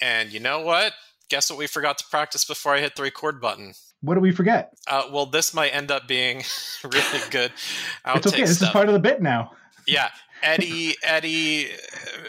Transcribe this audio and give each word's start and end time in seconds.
And 0.00 0.32
you 0.32 0.40
know 0.40 0.60
what? 0.60 0.92
Guess 1.28 1.50
what 1.50 1.58
we 1.58 1.66
forgot 1.66 1.98
to 1.98 2.04
practice 2.10 2.44
before 2.44 2.74
I 2.74 2.80
hit 2.80 2.96
the 2.96 3.02
record 3.02 3.40
button? 3.40 3.74
What 4.00 4.14
do 4.14 4.20
we 4.20 4.30
forget? 4.32 4.72
Uh, 4.86 5.04
well, 5.10 5.26
this 5.26 5.52
might 5.54 5.68
end 5.70 5.90
up 5.90 6.06
being 6.06 6.44
really 6.84 7.20
good. 7.30 7.52
it's 8.06 8.26
okay. 8.26 8.42
This 8.42 8.56
stuff. 8.56 8.68
is 8.68 8.72
part 8.72 8.88
of 8.88 8.92
the 8.94 9.00
bit 9.00 9.20
now. 9.22 9.52
Yeah. 9.86 10.08
Eddie, 10.42 10.94
Eddie, 11.02 11.68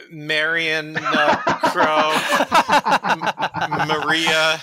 Marion 0.10 0.98
uh, 1.00 1.36
Crow, 1.72 2.14
M- 3.04 3.88
Maria 3.88 4.60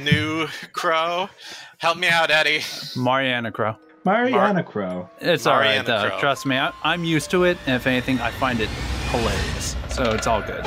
New 0.00 0.46
Crow. 0.72 1.28
Help 1.78 1.98
me 1.98 2.08
out, 2.08 2.30
Eddie. 2.30 2.62
Mariana 2.96 3.52
Crow. 3.52 3.76
Mariana 4.04 4.54
Mar- 4.54 4.62
Crow. 4.62 5.10
It's 5.20 5.44
Mariana 5.44 5.92
all 5.92 6.04
right, 6.04 6.10
though. 6.12 6.18
Trust 6.18 6.46
me, 6.46 6.56
I, 6.56 6.72
I'm 6.82 7.04
used 7.04 7.30
to 7.32 7.44
it. 7.44 7.58
And 7.66 7.76
if 7.76 7.86
anything, 7.86 8.18
I 8.20 8.30
find 8.30 8.60
it 8.60 8.68
hilarious. 9.10 9.76
So 9.90 10.12
it's 10.12 10.26
all 10.26 10.40
good. 10.40 10.64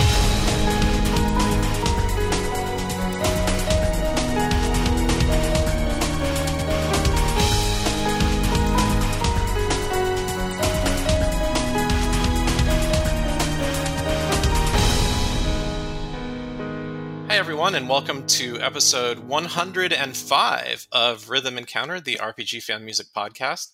Everyone, 17.72 17.84
and 17.84 17.90
welcome 17.90 18.28
to 18.28 18.60
episode 18.60 19.20
105 19.20 20.88
of 20.92 21.30
Rhythm 21.30 21.58
Encounter, 21.58 22.02
the 22.02 22.18
RPG 22.18 22.64
fan 22.64 22.84
music 22.84 23.08
podcast. 23.16 23.72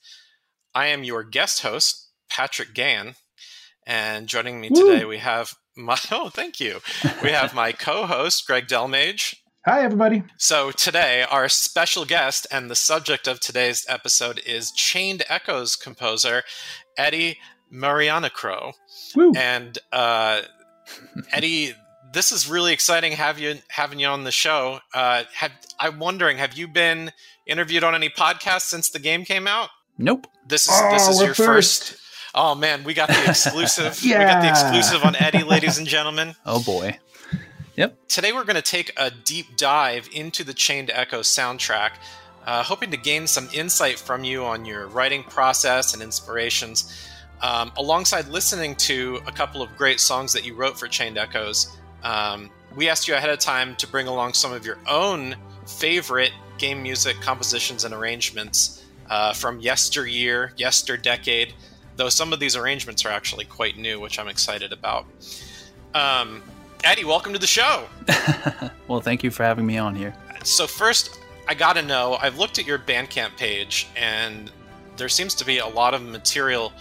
I 0.76 0.86
am 0.88 1.04
your 1.04 1.23
guest 1.23 1.64
host, 1.64 2.10
Patrick 2.30 2.76
Gann, 2.76 3.16
and 3.88 4.28
joining 4.28 4.62
me 4.62 4.70
Woo! 4.70 4.92
today 4.92 5.04
we 5.06 5.18
have 5.18 5.56
my 5.76 5.98
oh, 6.12 6.30
thank 6.30 6.60
you. 6.60 6.80
We 7.23 7.32
have 7.32 7.56
my 7.56 7.72
co-host, 7.80 8.46
Greg 8.46 8.68
Delmage. 8.68 9.34
Hi, 9.66 9.82
everybody. 9.82 10.22
So 10.38 10.70
today, 10.70 11.23
our 11.23 11.50
special 11.50 12.06
guest 12.06 12.45
and 12.52 12.70
the 12.70 12.75
subject 12.75 13.28
of 13.28 13.40
today's 13.40 13.84
episode 13.90 14.40
is 14.45 14.70
Chained 14.70 15.23
Echoes 15.28 15.75
composer 15.75 16.44
Eddie 16.98 17.40
Marianukroh. 17.73 18.73
And 19.36 19.80
uh, 19.92 20.42
Eddie 21.31 21.73
this 22.18 22.32
is 22.32 22.50
really 22.50 22.73
exciting 22.73 23.12
have 23.12 23.38
you 23.38 23.60
having 23.68 24.00
you 24.00 24.08
on 24.08 24.23
the 24.23 24.32
show. 24.32 24.80
Uh, 24.92 25.23
have, 25.36 25.52
I'm 25.80 26.00
wondering, 26.00 26.38
have 26.40 26.58
you 26.58 26.68
been 26.68 27.12
interviewed 27.46 27.84
on 27.84 27.94
any 27.94 28.09
podcasts 28.09 28.62
since 28.62 28.90
the 28.90 28.98
game 28.98 29.24
came 29.24 29.46
out? 29.48 29.70
Nope. 30.00 30.26
This 30.48 30.64
is 30.64 30.74
oh, 30.74 30.92
this 30.92 31.08
is 31.08 31.22
your 31.22 31.36
first. 31.36 31.92
first. 31.92 32.02
Oh 32.34 32.56
man, 32.56 32.84
we 32.84 32.96
got 32.96 33.09
the 33.09 33.24
exclusive. 33.30 34.04
yeah. 34.04 34.18
We 34.18 34.26
got 34.26 34.42
the 34.42 34.50
exclusive 34.50 35.06
on 35.06 35.16
Eddie, 35.16 35.44
ladies 35.44 35.78
and 35.78 35.86
gentlemen. 35.86 36.36
Oh 36.46 36.64
boy. 36.64 36.98
Yep. 37.76 38.08
Today 38.08 38.34
we're 38.34 38.46
going 38.46 38.56
to 38.56 38.64
take 38.64 38.92
a 38.98 39.12
deep 39.12 39.56
dive 39.56 40.09
into 40.12 40.44
the 40.44 40.56
Chained 40.56 40.90
Echoes 40.92 41.28
soundtrack, 41.28 41.92
uh, 42.48 42.64
hoping 42.64 42.90
to 42.90 42.98
gain 42.98 43.28
some 43.28 43.48
insight 43.54 44.00
from 44.00 44.24
you 44.24 44.44
on 44.44 44.66
your 44.66 44.88
writing 44.88 45.22
process 45.22 45.94
and 45.94 46.02
inspirations, 46.02 47.08
um, 47.44 47.72
alongside 47.78 48.28
listening 48.30 48.76
to 48.78 49.20
a 49.28 49.31
couple 49.31 49.62
of 49.62 49.78
great 49.78 50.00
songs 50.00 50.34
that 50.34 50.44
you 50.44 50.56
wrote 50.56 50.80
for 50.80 50.88
Chained 50.88 51.20
Echoes. 51.20 51.77
Um, 52.03 52.50
we 52.76 52.90
asked 52.90 53.08
you 53.08 53.16
ahead 53.16 53.30
of 53.30 53.40
time 53.40 53.76
to 53.78 53.88
bring 53.88 54.08
along 54.08 54.34
some 54.34 54.53
of 54.53 54.66
your 54.66 54.78
own 54.88 55.36
favorite 55.66 56.31
game 56.58 56.81
music 56.81 57.20
compositions 57.22 57.84
and 57.84 57.94
arrangements 57.94 58.86
uh, 59.09 59.34
from 59.34 59.59
yesteryear, 59.59 60.53
yesterdecade, 60.58 61.53
though 61.95 62.09
some 62.09 62.34
of 62.34 62.40
these 62.40 62.56
arrangements 62.56 63.06
are 63.06 63.09
actually 63.09 63.45
quite 63.45 63.78
new, 63.78 64.00
which 64.00 64.20
I'm 64.20 64.28
excited 64.28 64.72
about. 64.72 65.06
Um, 65.94 66.44
Eddie, 66.84 67.06
welcome 67.06 67.34
to 67.34 67.40
the 67.40 67.48
show. 67.48 67.88
well, 68.88 69.02
thank 69.02 69.23
you 69.23 69.31
for 69.31 69.44
having 69.44 69.66
me 69.66 69.78
on 69.78 69.95
here. 69.95 70.14
So, 70.44 70.68
first, 70.68 71.20
I 71.48 71.53
gotta 71.53 71.81
know 71.81 72.18
I've 72.22 72.38
looked 72.38 72.59
at 72.59 72.66
your 72.66 72.78
Bandcamp 72.78 73.36
page, 73.38 73.88
and 73.95 74.52
there 74.98 75.09
seems 75.09 75.34
to 75.36 75.45
be 75.45 75.59
a 75.59 75.68
lot 75.68 75.94
of 75.94 76.02
material 76.02 76.72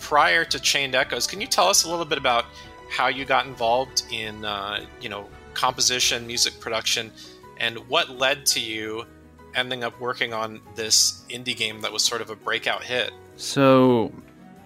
prior 0.00 0.44
to 0.44 0.58
Chained 0.58 0.94
Echoes. 0.94 1.26
Can 1.26 1.40
you 1.40 1.46
tell 1.46 1.68
us 1.68 1.84
a 1.84 1.90
little 1.90 2.04
bit 2.04 2.18
about 2.18 2.46
how 2.92 3.08
you 3.08 3.24
got 3.24 3.46
involved 3.46 4.04
in 4.12 4.44
uh, 4.44 4.84
you 5.00 5.08
know 5.08 5.26
composition, 5.54 6.26
music 6.26 6.60
production, 6.60 7.10
and 7.58 7.78
what 7.88 8.10
led 8.10 8.46
to 8.46 8.60
you 8.60 9.04
ending 9.54 9.82
up 9.82 9.98
working 10.00 10.32
on 10.32 10.60
this 10.76 11.24
indie 11.28 11.56
game 11.56 11.80
that 11.80 11.92
was 11.92 12.04
sort 12.04 12.20
of 12.20 12.30
a 12.30 12.36
breakout 12.36 12.82
hit. 12.82 13.12
So, 13.36 14.12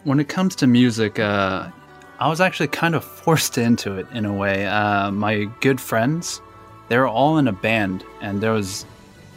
when 0.04 0.20
it 0.20 0.28
comes 0.28 0.54
to 0.56 0.66
music, 0.66 1.18
uh, 1.18 1.70
I 2.18 2.28
was 2.28 2.40
actually 2.40 2.68
kind 2.68 2.94
of 2.94 3.04
forced 3.04 3.58
into 3.66 3.96
it 3.96 4.06
in 4.12 4.24
a 4.24 4.34
way. 4.34 4.66
Uh, 4.66 5.10
my 5.12 5.44
good 5.60 5.80
friends, 5.80 6.40
they 6.88 6.98
were 6.98 7.08
all 7.08 7.38
in 7.38 7.46
a 7.48 7.52
band, 7.52 8.04
and 8.20 8.40
there 8.40 8.52
was 8.52 8.84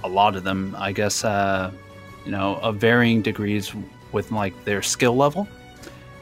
a 0.03 0.09
lot 0.09 0.35
of 0.35 0.43
them. 0.43 0.75
I 0.77 0.91
guess 0.93 1.23
uh, 1.23 1.71
you 2.25 2.31
know 2.31 2.55
of 2.55 2.77
varying 2.77 3.21
degrees 3.21 3.71
with 4.11 4.31
like 4.31 4.65
their 4.65 4.81
skill 4.81 5.15
level, 5.15 5.47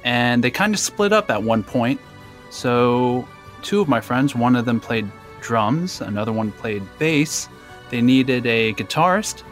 and 0.03 0.43
they 0.43 0.51
kind 0.51 0.73
of 0.73 0.81
split 0.81 1.13
up 1.13 1.31
at 1.31 1.41
one 1.41 1.63
point 1.63 2.01
so, 2.49 3.27
two 3.61 3.81
of 3.81 3.87
my 3.87 4.01
friends, 4.01 4.35
one 4.35 4.55
of 4.55 4.65
them 4.65 4.79
played 4.79 5.09
drums, 5.41 6.01
another 6.01 6.31
one 6.31 6.51
played 6.51 6.83
bass. 6.99 7.49
They 7.89 8.01
needed 8.01 8.45
a 8.45 8.73
guitarist, 8.73 9.43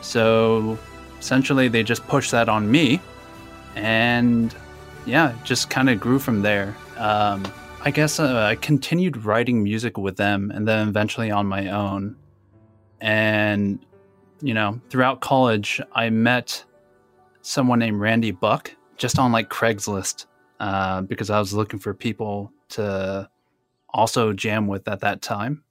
so 0.00 0.78
essentially 1.18 1.68
they 1.68 1.82
just 1.82 2.06
pushed 2.06 2.30
that 2.30 2.48
on 2.48 2.70
me, 2.70 3.00
and 3.76 4.54
yeah, 5.06 5.34
just 5.44 5.70
kind 5.70 5.90
of 5.90 6.00
grew 6.00 6.18
from 6.18 6.42
there. 6.42 6.76
Um, 6.96 7.44
I 7.82 7.90
guess 7.90 8.20
uh, 8.20 8.44
I 8.44 8.56
continued 8.56 9.24
writing 9.24 9.62
music 9.62 9.96
with 9.96 10.16
them, 10.16 10.50
and 10.54 10.68
then 10.68 10.88
eventually 10.88 11.30
on 11.30 11.46
my 11.46 11.68
own. 11.68 12.16
And 13.00 13.84
you 14.42 14.54
know, 14.54 14.80
throughout 14.90 15.20
college, 15.20 15.80
I 15.92 16.10
met 16.10 16.64
someone 17.42 17.78
named 17.78 18.00
Randy 18.00 18.30
Buck 18.30 18.74
just 18.96 19.18
on 19.18 19.32
like 19.32 19.48
Craigslist 19.48 20.26
uh, 20.60 21.02
because 21.02 21.30
I 21.30 21.38
was 21.40 21.52
looking 21.52 21.80
for 21.80 21.94
people 21.94 22.52
to 22.70 23.28
also 23.88 24.32
jam 24.32 24.68
with 24.68 24.86
at 24.86 25.00
that 25.00 25.22
time. 25.22 25.64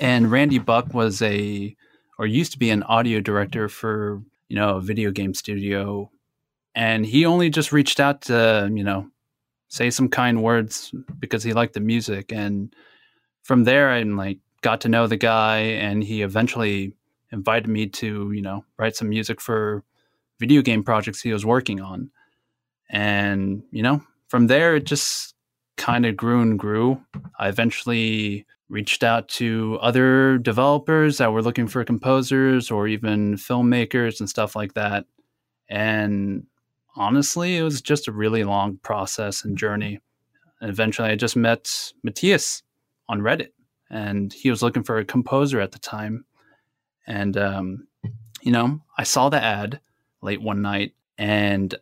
And 0.00 0.30
Randy 0.30 0.58
Buck 0.58 0.94
was 0.94 1.20
a, 1.20 1.76
or 2.18 2.26
used 2.26 2.52
to 2.52 2.58
be 2.58 2.70
an 2.70 2.82
audio 2.84 3.20
director 3.20 3.68
for, 3.68 4.22
you 4.48 4.56
know, 4.56 4.76
a 4.76 4.80
video 4.80 5.10
game 5.10 5.34
studio. 5.34 6.10
And 6.74 7.04
he 7.04 7.26
only 7.26 7.50
just 7.50 7.72
reached 7.72 8.00
out 8.00 8.22
to, 8.22 8.70
you 8.72 8.84
know, 8.84 9.08
say 9.68 9.90
some 9.90 10.08
kind 10.08 10.42
words 10.42 10.92
because 11.18 11.42
he 11.42 11.52
liked 11.52 11.74
the 11.74 11.80
music. 11.80 12.32
And 12.32 12.74
from 13.42 13.64
there, 13.64 13.90
I 13.90 14.02
like 14.02 14.38
got 14.62 14.80
to 14.82 14.88
know 14.88 15.06
the 15.06 15.16
guy, 15.16 15.58
and 15.58 16.02
he 16.02 16.22
eventually 16.22 16.94
invited 17.32 17.68
me 17.68 17.86
to, 17.86 18.32
you 18.32 18.42
know, 18.42 18.64
write 18.78 18.96
some 18.96 19.08
music 19.08 19.40
for 19.40 19.84
video 20.38 20.62
game 20.62 20.82
projects 20.82 21.20
he 21.20 21.32
was 21.32 21.46
working 21.46 21.80
on. 21.80 22.10
And, 22.88 23.62
you 23.70 23.82
know, 23.82 24.02
from 24.28 24.46
there, 24.46 24.76
it 24.76 24.84
just 24.84 25.34
kind 25.76 26.06
of 26.06 26.16
grew 26.16 26.40
and 26.40 26.58
grew. 26.58 27.00
I 27.38 27.48
eventually 27.48 28.46
reached 28.68 29.04
out 29.04 29.28
to 29.28 29.78
other 29.80 30.38
developers 30.38 31.18
that 31.18 31.32
were 31.32 31.42
looking 31.42 31.68
for 31.68 31.84
composers 31.84 32.70
or 32.70 32.88
even 32.88 33.36
filmmakers 33.36 34.18
and 34.18 34.28
stuff 34.28 34.56
like 34.56 34.74
that. 34.74 35.04
And 35.68 36.46
honestly, 36.96 37.56
it 37.56 37.62
was 37.62 37.80
just 37.80 38.08
a 38.08 38.12
really 38.12 38.44
long 38.44 38.78
process 38.78 39.44
and 39.44 39.56
journey. 39.56 40.00
And 40.60 40.70
eventually, 40.70 41.10
I 41.10 41.16
just 41.16 41.36
met 41.36 41.92
Matthias 42.02 42.62
on 43.08 43.20
Reddit, 43.20 43.50
and 43.90 44.32
he 44.32 44.50
was 44.50 44.62
looking 44.62 44.82
for 44.82 44.98
a 44.98 45.04
composer 45.04 45.60
at 45.60 45.72
the 45.72 45.78
time. 45.78 46.24
And, 47.06 47.36
um, 47.36 47.86
you 48.40 48.50
know, 48.50 48.80
I 48.96 49.04
saw 49.04 49.28
the 49.28 49.42
ad 49.42 49.80
late 50.22 50.40
one 50.40 50.62
night 50.62 50.94
and 51.18 51.74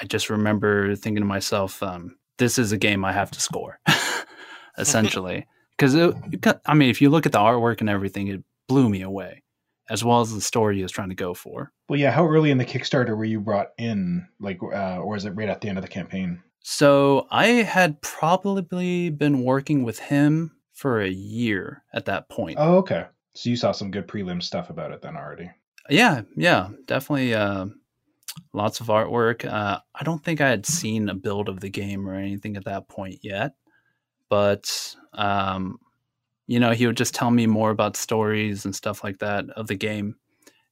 I 0.00 0.04
just 0.04 0.30
remember 0.30 0.94
thinking 0.96 1.22
to 1.22 1.26
myself, 1.26 1.82
um, 1.82 2.16
this 2.38 2.58
is 2.58 2.72
a 2.72 2.78
game 2.78 3.04
I 3.04 3.12
have 3.12 3.30
to 3.32 3.40
score, 3.40 3.80
essentially. 4.78 5.46
Because, 5.76 5.96
I 6.64 6.74
mean, 6.74 6.88
if 6.88 7.02
you 7.02 7.10
look 7.10 7.26
at 7.26 7.32
the 7.32 7.40
artwork 7.40 7.80
and 7.80 7.90
everything, 7.90 8.28
it 8.28 8.44
blew 8.68 8.88
me 8.88 9.02
away, 9.02 9.42
as 9.90 10.04
well 10.04 10.20
as 10.20 10.32
the 10.32 10.40
story 10.40 10.76
he 10.76 10.82
was 10.84 10.92
trying 10.92 11.08
to 11.08 11.16
go 11.16 11.34
for. 11.34 11.72
Well, 11.88 11.98
yeah. 11.98 12.12
How 12.12 12.28
early 12.28 12.52
in 12.52 12.58
the 12.58 12.64
Kickstarter 12.64 13.16
were 13.16 13.24
you 13.24 13.40
brought 13.40 13.70
in? 13.76 14.24
Like, 14.38 14.60
uh, 14.62 14.98
or 14.98 15.08
was 15.08 15.24
it 15.24 15.30
right 15.30 15.48
at 15.48 15.60
the 15.60 15.68
end 15.68 15.78
of 15.78 15.82
the 15.82 15.88
campaign? 15.88 16.40
So 16.60 17.26
I 17.32 17.46
had 17.46 18.00
probably 18.02 19.10
been 19.10 19.42
working 19.42 19.82
with 19.82 19.98
him 19.98 20.52
for 20.72 21.00
a 21.00 21.08
year 21.08 21.82
at 21.92 22.04
that 22.04 22.28
point. 22.28 22.56
Oh, 22.60 22.76
okay. 22.76 23.06
So 23.34 23.50
you 23.50 23.56
saw 23.56 23.72
some 23.72 23.90
good 23.90 24.06
prelim 24.06 24.40
stuff 24.42 24.70
about 24.70 24.92
it 24.92 25.02
then 25.02 25.16
already. 25.16 25.50
Yeah, 25.90 26.22
yeah, 26.36 26.70
definitely. 26.86 27.34
Uh, 27.34 27.66
lots 28.52 28.80
of 28.80 28.86
artwork. 28.88 29.44
Uh, 29.44 29.78
I 29.94 30.04
don't 30.04 30.22
think 30.22 30.40
I 30.40 30.48
had 30.48 30.66
seen 30.66 31.08
a 31.08 31.14
build 31.14 31.48
of 31.48 31.60
the 31.60 31.70
game 31.70 32.08
or 32.08 32.14
anything 32.14 32.56
at 32.56 32.64
that 32.64 32.88
point 32.88 33.18
yet, 33.22 33.54
but 34.28 34.94
um, 35.12 35.78
you 36.46 36.60
know, 36.60 36.72
he 36.72 36.86
would 36.86 36.96
just 36.96 37.14
tell 37.14 37.30
me 37.30 37.46
more 37.46 37.70
about 37.70 37.96
stories 37.96 38.64
and 38.64 38.74
stuff 38.74 39.02
like 39.04 39.18
that 39.20 39.48
of 39.50 39.66
the 39.66 39.76
game, 39.76 40.16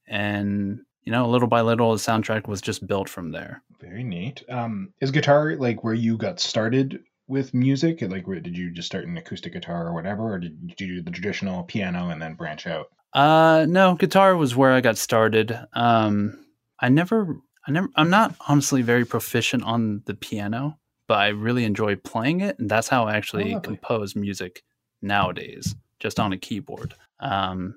and 0.07 0.79
you 1.03 1.11
know, 1.11 1.27
little 1.29 1.47
by 1.47 1.61
little, 1.61 1.91
the 1.91 1.97
soundtrack 1.97 2.47
was 2.47 2.61
just 2.61 2.87
built 2.87 3.09
from 3.09 3.31
there. 3.31 3.61
Very 3.81 4.03
neat. 4.03 4.43
Um, 4.49 4.93
is 5.01 5.11
guitar 5.11 5.55
like 5.57 5.83
where 5.83 5.93
you 5.93 6.17
got 6.17 6.39
started 6.39 6.99
with 7.27 7.53
music? 7.53 8.01
Like, 8.01 8.27
where- 8.27 8.39
did 8.39 8.57
you 8.57 8.71
just 8.71 8.87
start 8.87 9.05
an 9.07 9.17
acoustic 9.17 9.53
guitar 9.53 9.87
or 9.87 9.93
whatever, 9.93 10.33
or 10.33 10.39
did 10.39 10.57
you 10.61 10.75
do 10.87 11.01
the 11.01 11.11
traditional 11.11 11.63
piano 11.63 12.09
and 12.09 12.21
then 12.21 12.35
branch 12.35 12.67
out? 12.67 12.87
Uh, 13.13 13.65
no, 13.67 13.95
guitar 13.95 14.35
was 14.37 14.55
where 14.55 14.71
I 14.71 14.81
got 14.81 14.97
started. 14.97 15.57
Um, 15.73 16.45
I 16.79 16.89
never, 16.89 17.37
I 17.67 17.71
never, 17.71 17.87
I'm 17.95 18.09
not 18.09 18.35
honestly 18.47 18.81
very 18.81 19.05
proficient 19.05 19.63
on 19.63 20.01
the 20.05 20.13
piano, 20.13 20.79
but 21.07 21.19
I 21.19 21.29
really 21.29 21.63
enjoy 21.63 21.95
playing 21.95 22.41
it, 22.41 22.59
and 22.59 22.69
that's 22.69 22.87
how 22.87 23.05
I 23.07 23.15
actually 23.15 23.53
lovely. 23.53 23.61
compose 23.61 24.15
music 24.15 24.63
nowadays, 25.01 25.75
just 25.99 26.19
on 26.19 26.33
a 26.33 26.37
keyboard. 26.37 26.93
Um, 27.19 27.75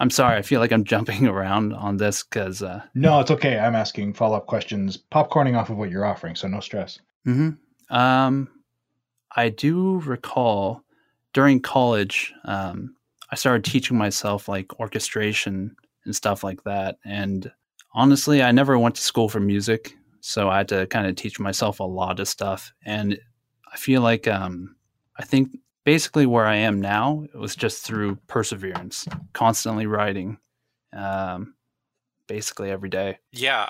I'm 0.00 0.10
sorry, 0.10 0.36
I 0.36 0.42
feel 0.42 0.60
like 0.60 0.72
I'm 0.72 0.84
jumping 0.94 1.26
around 1.26 1.74
on 1.74 1.96
this 1.96 2.22
because, 2.22 2.62
uh, 2.62 2.82
No, 2.94 3.20
it's 3.20 3.30
okay. 3.30 3.58
I'm 3.58 3.74
asking 3.74 4.14
follow 4.14 4.36
up 4.36 4.46
questions, 4.46 4.98
popcorning 5.12 5.58
off 5.58 5.70
of 5.70 5.76
what 5.76 5.90
you're 5.90 6.04
offering, 6.06 6.34
so 6.36 6.48
no 6.48 6.60
stress. 6.60 6.98
hmm 7.24 7.50
Um, 7.90 8.48
I 9.36 9.50
do 9.50 10.00
recall 10.00 10.82
during 11.34 11.60
college, 11.60 12.32
um, 12.44 12.94
I 13.30 13.36
started 13.36 13.64
teaching 13.70 13.98
myself 13.98 14.48
like 14.48 14.80
orchestration 14.80 15.76
and 16.06 16.16
stuff 16.16 16.42
like 16.42 16.64
that. 16.64 16.96
And 17.04 17.52
honestly, 17.98 18.44
I 18.44 18.52
never 18.52 18.78
went 18.78 18.94
to 18.94 19.02
school 19.02 19.28
for 19.28 19.40
music, 19.40 19.96
so 20.20 20.48
I 20.48 20.58
had 20.58 20.68
to 20.68 20.86
kind 20.86 21.08
of 21.08 21.16
teach 21.16 21.40
myself 21.40 21.80
a 21.80 21.84
lot 21.84 22.20
of 22.20 22.28
stuff. 22.28 22.72
And 22.84 23.18
I 23.70 23.76
feel 23.76 24.02
like 24.02 24.28
um, 24.28 24.76
I 25.18 25.24
think 25.24 25.58
basically 25.84 26.24
where 26.24 26.46
I 26.46 26.56
am 26.56 26.80
now 26.80 27.24
it 27.24 27.36
was 27.36 27.56
just 27.56 27.84
through 27.84 28.16
perseverance, 28.28 29.08
constantly 29.32 29.86
writing, 29.86 30.38
um, 30.92 31.54
basically 32.28 32.70
every 32.70 32.88
day. 32.88 33.18
Yeah, 33.32 33.68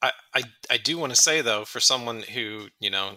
I, 0.00 0.12
I 0.34 0.42
I 0.70 0.76
do 0.78 0.96
want 0.96 1.14
to 1.14 1.20
say 1.20 1.42
though, 1.42 1.66
for 1.66 1.80
someone 1.80 2.22
who 2.22 2.68
you 2.80 2.88
know, 2.88 3.16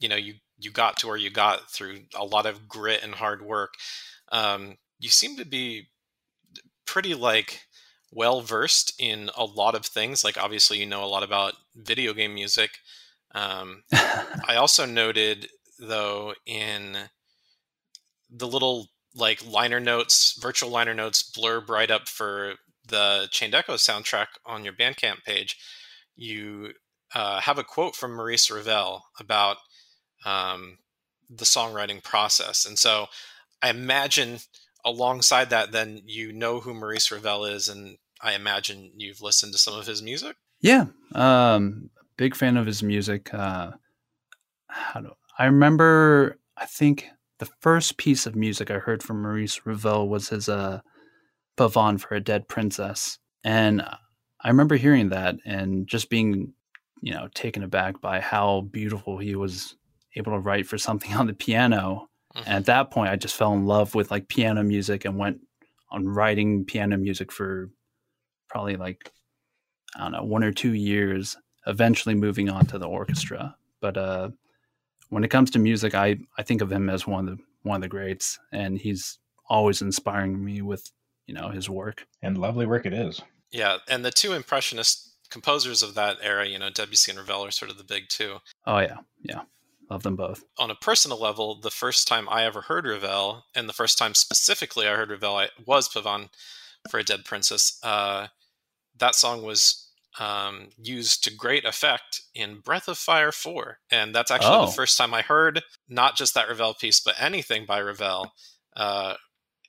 you 0.00 0.08
know, 0.08 0.16
you 0.16 0.34
you 0.58 0.70
got 0.70 0.96
to 0.98 1.06
where 1.06 1.18
you 1.18 1.28
got 1.28 1.70
through 1.70 1.98
a 2.14 2.24
lot 2.24 2.46
of 2.46 2.66
grit 2.66 3.02
and 3.02 3.14
hard 3.14 3.42
work. 3.42 3.74
Um, 4.32 4.78
you 4.98 5.10
seem 5.10 5.36
to 5.36 5.44
be 5.44 5.88
pretty 6.86 7.14
like 7.14 7.60
well 8.12 8.40
versed 8.40 8.94
in 8.98 9.30
a 9.36 9.44
lot 9.44 9.74
of 9.74 9.84
things. 9.84 10.24
Like 10.24 10.36
obviously, 10.36 10.78
you 10.78 10.86
know 10.86 11.04
a 11.04 11.06
lot 11.06 11.22
about 11.22 11.54
video 11.74 12.12
game 12.12 12.34
music. 12.34 12.70
Um, 13.34 13.82
I 13.92 14.56
also 14.56 14.86
noted 14.86 15.48
though 15.78 16.34
in 16.46 16.96
the 18.30 18.46
little 18.46 18.88
like 19.14 19.46
liner 19.46 19.80
notes, 19.80 20.38
virtual 20.40 20.70
liner 20.70 20.94
notes 20.94 21.30
blurb 21.36 21.68
right 21.68 21.90
up 21.90 22.08
for 22.08 22.54
the 22.86 23.28
Chained 23.30 23.54
Echoes 23.54 23.84
soundtrack 23.84 24.26
on 24.44 24.64
your 24.64 24.74
Bandcamp 24.74 25.24
page, 25.24 25.56
you 26.14 26.72
uh, 27.14 27.40
have 27.40 27.58
a 27.58 27.64
quote 27.64 27.96
from 27.96 28.14
Maurice 28.14 28.50
Ravel 28.50 29.04
about 29.18 29.56
um, 30.24 30.78
the 31.28 31.44
songwriting 31.44 32.02
process. 32.02 32.66
And 32.66 32.78
so 32.78 33.06
I 33.62 33.70
imagine 33.70 34.38
alongside 34.86 35.50
that, 35.50 35.72
then 35.72 36.00
you 36.06 36.32
know 36.32 36.60
who 36.60 36.72
Maurice 36.72 37.10
Ravel 37.10 37.44
is, 37.44 37.68
and 37.68 37.98
I 38.22 38.32
imagine 38.32 38.92
you've 38.96 39.20
listened 39.20 39.52
to 39.52 39.58
some 39.58 39.74
of 39.74 39.86
his 39.86 40.02
music. 40.02 40.36
Yeah, 40.60 40.86
um, 41.14 41.90
big 42.16 42.34
fan 42.34 42.56
of 42.56 42.64
his 42.64 42.82
music. 42.82 43.34
Uh, 43.34 43.72
do 44.94 45.10
I 45.38 45.44
remember? 45.46 46.38
I 46.56 46.64
think 46.64 47.08
the 47.38 47.48
first 47.60 47.98
piece 47.98 48.24
of 48.24 48.34
music 48.34 48.70
I 48.70 48.78
heard 48.78 49.02
from 49.02 49.20
Maurice 49.20 49.66
Ravel 49.66 50.08
was 50.08 50.30
his 50.30 50.48
uh, 50.48 50.80
"Pavane 51.58 52.00
for 52.00 52.14
a 52.14 52.20
Dead 52.20 52.48
Princess," 52.48 53.18
and 53.44 53.82
I 53.82 54.48
remember 54.48 54.76
hearing 54.76 55.08
that 55.10 55.36
and 55.44 55.86
just 55.88 56.08
being, 56.08 56.52
you 57.02 57.12
know, 57.12 57.28
taken 57.34 57.62
aback 57.62 58.00
by 58.00 58.20
how 58.20 58.62
beautiful 58.70 59.18
he 59.18 59.34
was 59.34 59.76
able 60.14 60.32
to 60.32 60.38
write 60.38 60.66
for 60.66 60.78
something 60.78 61.12
on 61.16 61.26
the 61.26 61.34
piano. 61.34 62.08
Mhm. 62.36 62.42
And 62.46 62.54
at 62.54 62.66
that 62.66 62.90
point, 62.90 63.10
I 63.10 63.16
just 63.16 63.36
fell 63.36 63.54
in 63.54 63.66
love 63.66 63.94
with 63.94 64.10
like 64.10 64.28
piano 64.28 64.62
music 64.62 65.04
and 65.04 65.18
went 65.18 65.40
on 65.90 66.06
writing 66.06 66.64
piano 66.64 66.96
music 66.96 67.32
for 67.32 67.70
probably 68.48 68.76
like 68.76 69.10
I 69.94 70.00
don't 70.00 70.12
know 70.12 70.24
one 70.24 70.44
or 70.44 70.52
two 70.52 70.72
years. 70.74 71.36
Eventually, 71.66 72.14
moving 72.14 72.48
on 72.48 72.66
to 72.66 72.78
the 72.78 72.86
orchestra. 72.86 73.56
But 73.80 73.96
uh, 73.96 74.30
when 75.08 75.24
it 75.24 75.28
comes 75.28 75.50
to 75.52 75.58
music, 75.58 75.94
I 75.94 76.18
I 76.38 76.42
think 76.42 76.60
of 76.60 76.70
him 76.70 76.88
as 76.88 77.06
one 77.06 77.28
of 77.28 77.36
the 77.36 77.42
one 77.62 77.76
of 77.76 77.82
the 77.82 77.88
greats, 77.88 78.38
and 78.52 78.78
he's 78.78 79.18
always 79.48 79.82
inspiring 79.82 80.44
me 80.44 80.62
with 80.62 80.90
you 81.26 81.34
know 81.34 81.48
his 81.48 81.68
work. 81.68 82.06
And 82.22 82.38
lovely 82.38 82.66
work 82.66 82.86
it 82.86 82.92
is. 82.92 83.20
Yeah, 83.50 83.78
and 83.88 84.04
the 84.04 84.10
two 84.10 84.32
impressionist 84.32 85.14
composers 85.30 85.82
of 85.82 85.94
that 85.94 86.18
era, 86.22 86.46
you 86.46 86.58
know, 86.58 86.70
Debussy 86.70 87.10
and 87.10 87.18
Ravel 87.18 87.46
are 87.46 87.50
sort 87.50 87.70
of 87.70 87.78
the 87.78 87.84
big 87.84 88.08
two. 88.08 88.38
Oh 88.66 88.78
yeah, 88.78 88.98
yeah, 89.22 89.42
love 89.90 90.02
them 90.02 90.16
both. 90.16 90.44
on 90.58 90.70
a 90.70 90.74
personal 90.74 91.18
level, 91.20 91.60
the 91.60 91.70
first 91.70 92.06
time 92.08 92.28
I 92.30 92.44
ever 92.44 92.62
heard 92.62 92.86
Ravel, 92.86 93.44
and 93.54 93.68
the 93.68 93.72
first 93.72 93.98
time 93.98 94.14
specifically 94.14 94.86
I 94.88 94.94
heard 94.96 95.10
Ravel, 95.10 95.36
I, 95.36 95.48
was 95.64 95.88
Pavane 95.88 96.28
for 96.90 96.98
a 96.98 97.04
Dead 97.04 97.24
Princess. 97.24 97.78
Uh, 97.82 98.28
that 98.98 99.14
song 99.14 99.42
was 99.42 99.88
um, 100.18 100.68
used 100.78 101.22
to 101.24 101.34
great 101.34 101.64
effect 101.66 102.22
in 102.34 102.60
Breath 102.60 102.88
of 102.88 102.96
Fire 102.96 103.32
4. 103.32 103.78
And 103.90 104.14
that's 104.14 104.30
actually 104.30 104.56
Oh. 104.56 104.66
the 104.66 104.72
first 104.72 104.96
time 104.96 105.12
I 105.12 105.20
heard 105.22 105.62
not 105.88 106.16
just 106.16 106.32
that 106.34 106.48
Ravel 106.48 106.72
piece, 106.74 107.00
but 107.00 107.14
anything 107.18 107.66
by 107.66 107.80
Ravel. 107.80 108.32
Uh, 108.74 109.14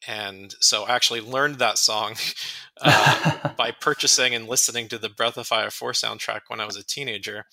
and 0.07 0.55
so 0.61 0.83
I 0.85 0.95
actually 0.95 1.21
learned 1.21 1.55
that 1.55 1.77
song 1.77 2.15
uh, 2.81 3.49
by 3.57 3.71
purchasing 3.71 4.33
and 4.33 4.47
listening 4.47 4.87
to 4.89 4.97
the 4.97 5.09
Breath 5.09 5.37
of 5.37 5.47
Fire 5.47 5.69
4 5.71 5.91
soundtrack 5.91 6.41
when 6.47 6.61
I 6.61 6.65
was 6.65 6.77
a 6.77 6.83
teenager. 6.85 7.45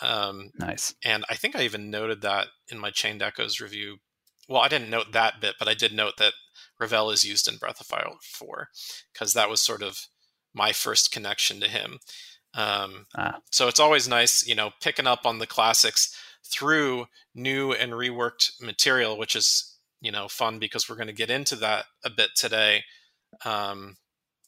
Um, 0.00 0.50
nice. 0.58 0.94
and 1.04 1.24
I 1.30 1.34
think 1.36 1.54
I 1.56 1.62
even 1.62 1.90
noted 1.90 2.20
that 2.22 2.48
in 2.68 2.78
my 2.78 2.90
Chained 2.90 3.22
Echoes 3.22 3.60
review. 3.60 3.98
Well, 4.48 4.60
I 4.60 4.68
didn't 4.68 4.90
note 4.90 5.12
that 5.12 5.40
bit, 5.40 5.54
but 5.58 5.68
I 5.68 5.74
did 5.74 5.92
note 5.92 6.14
that 6.18 6.34
Ravel 6.78 7.10
is 7.10 7.24
used 7.24 7.48
in 7.48 7.56
Breath 7.56 7.80
of 7.80 7.86
Fire 7.86 8.08
4 8.22 8.68
because 9.12 9.32
that 9.32 9.48
was 9.48 9.60
sort 9.60 9.82
of 9.82 10.06
my 10.52 10.72
first 10.72 11.10
connection 11.12 11.60
to 11.60 11.68
him. 11.68 11.98
Um, 12.54 13.06
Ah. 13.16 13.40
so 13.50 13.68
it's 13.68 13.80
always 13.80 14.06
nice, 14.06 14.46
you 14.46 14.54
know, 14.54 14.70
picking 14.80 15.06
up 15.06 15.24
on 15.26 15.38
the 15.38 15.46
classics 15.46 16.14
through 16.44 17.06
new 17.34 17.72
and 17.72 17.92
reworked 17.92 18.60
material, 18.60 19.16
which 19.16 19.34
is, 19.34 19.76
you 20.00 20.12
know, 20.12 20.28
fun 20.28 20.58
because 20.58 20.88
we're 20.88 20.96
going 20.96 21.06
to 21.08 21.12
get 21.12 21.30
into 21.30 21.56
that 21.56 21.86
a 22.04 22.10
bit 22.10 22.30
today 22.36 22.84
um, 23.44 23.96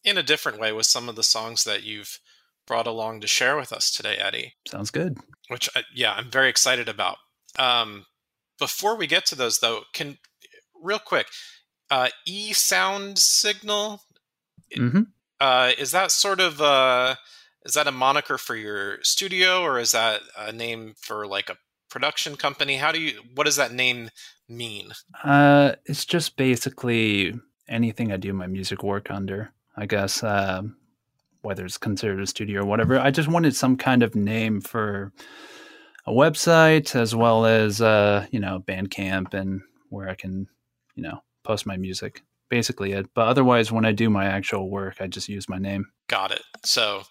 in 0.04 0.18
a 0.18 0.22
different 0.22 0.60
way 0.60 0.72
with 0.72 0.86
some 0.86 1.08
of 1.08 1.16
the 1.16 1.22
songs 1.22 1.64
that 1.64 1.82
you've 1.82 2.20
brought 2.66 2.86
along 2.86 3.20
to 3.20 3.26
share 3.26 3.56
with 3.56 3.72
us 3.72 3.90
today, 3.90 4.16
Eddie 4.16 4.54
Sounds 4.68 4.90
good. 4.90 5.18
which 5.48 5.68
I, 5.74 5.82
yeah, 5.94 6.14
I'm 6.14 6.30
very 6.30 6.48
excited 6.48 6.88
about. 6.88 7.16
Um, 7.58 8.06
before 8.58 8.96
we 8.96 9.06
get 9.06 9.26
to 9.26 9.34
those, 9.34 9.58
though, 9.58 9.82
can 9.92 10.18
real 10.82 10.98
quick, 10.98 11.26
uh, 11.90 12.08
E 12.26 12.52
sound 12.52 13.18
signal 13.18 14.00
hmm 14.74 15.02
uh, 15.40 15.72
is 15.78 15.90
that 15.90 16.10
sort 16.10 16.40
of 16.40 16.60
uh, 16.60 17.14
is 17.64 17.74
that 17.74 17.86
a 17.86 17.92
moniker 17.92 18.38
for 18.38 18.56
your 18.56 18.98
studio, 19.02 19.62
or 19.62 19.78
is 19.78 19.92
that 19.92 20.20
a 20.36 20.52
name 20.52 20.94
for 20.98 21.26
like 21.26 21.50
a 21.50 21.56
production 21.90 22.36
company? 22.36 22.76
How 22.76 22.92
do 22.92 23.00
you 23.00 23.20
what 23.34 23.44
does 23.44 23.56
that 23.56 23.72
name 23.72 24.10
mean? 24.48 24.92
Uh, 25.22 25.72
it's 25.84 26.04
just 26.04 26.36
basically 26.36 27.34
anything 27.68 28.12
I 28.12 28.16
do 28.16 28.32
my 28.32 28.46
music 28.46 28.82
work 28.82 29.10
under. 29.10 29.52
I 29.76 29.86
guess 29.86 30.22
um, 30.22 30.76
whether 31.46 31.64
it's 31.64 31.78
considered 31.78 32.20
a 32.20 32.26
studio 32.26 32.62
or 32.62 32.66
whatever. 32.66 32.98
I 32.98 33.12
just 33.12 33.28
wanted 33.28 33.54
some 33.54 33.76
kind 33.76 34.02
of 34.02 34.16
name 34.16 34.60
for 34.60 35.12
a 36.04 36.10
website 36.10 36.96
as 36.96 37.14
well 37.14 37.46
as 37.46 37.80
uh, 37.80 38.26
you 38.32 38.40
know 38.40 38.62
Bandcamp 38.66 39.32
and 39.32 39.62
where 39.88 40.08
I 40.08 40.16
can 40.16 40.48
you 40.96 41.04
know 41.04 41.22
post 41.44 41.64
my 41.64 41.76
music. 41.76 42.22
Basically 42.48 42.92
it. 42.92 43.06
But 43.14 43.28
otherwise, 43.28 43.72
when 43.72 43.84
I 43.84 43.92
do 43.92 44.10
my 44.10 44.26
actual 44.26 44.68
work, 44.70 44.96
I 45.00 45.06
just 45.06 45.28
use 45.28 45.48
my 45.48 45.58
name. 45.58 45.86
Got 46.08 46.32
it. 46.32 46.42
So 46.64 47.02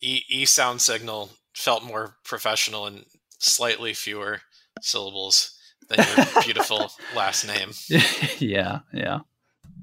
E, 0.00 0.22
e 0.28 0.44
sound 0.44 0.80
signal 0.80 1.30
felt 1.54 1.84
more 1.84 2.16
professional 2.24 2.86
and 2.86 3.04
slightly 3.38 3.92
fewer 3.92 4.40
syllables 4.80 5.56
than 5.88 6.06
your 6.16 6.26
beautiful 6.44 6.92
last 7.16 7.44
name. 7.46 7.70
yeah, 8.38 8.80
yeah. 8.92 9.20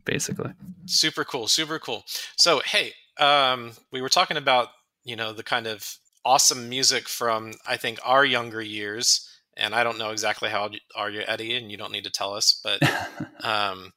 Basically. 0.05 0.53
super 0.85 1.25
cool 1.25 1.49
super 1.49 1.79
cool 1.79 2.05
so 2.37 2.61
hey 2.65 2.93
um 3.19 3.71
we 3.91 4.01
were 4.01 4.09
talking 4.09 4.37
about 4.37 4.69
you 5.03 5.15
know 5.15 5.33
the 5.33 5.43
kind 5.43 5.67
of 5.67 5.97
awesome 6.25 6.67
music 6.69 7.07
from 7.07 7.53
i 7.67 7.77
think 7.77 7.99
our 8.03 8.25
younger 8.25 8.61
years 8.61 9.29
and 9.55 9.73
i 9.73 9.83
don't 9.83 9.97
know 9.97 10.11
exactly 10.11 10.49
how 10.49 10.63
old 10.63 10.75
are 10.95 11.09
you 11.09 11.21
eddie 11.27 11.55
and 11.55 11.71
you 11.71 11.77
don't 11.77 11.91
need 11.91 12.03
to 12.03 12.11
tell 12.11 12.33
us 12.33 12.59
but 12.63 12.81
um 13.43 13.91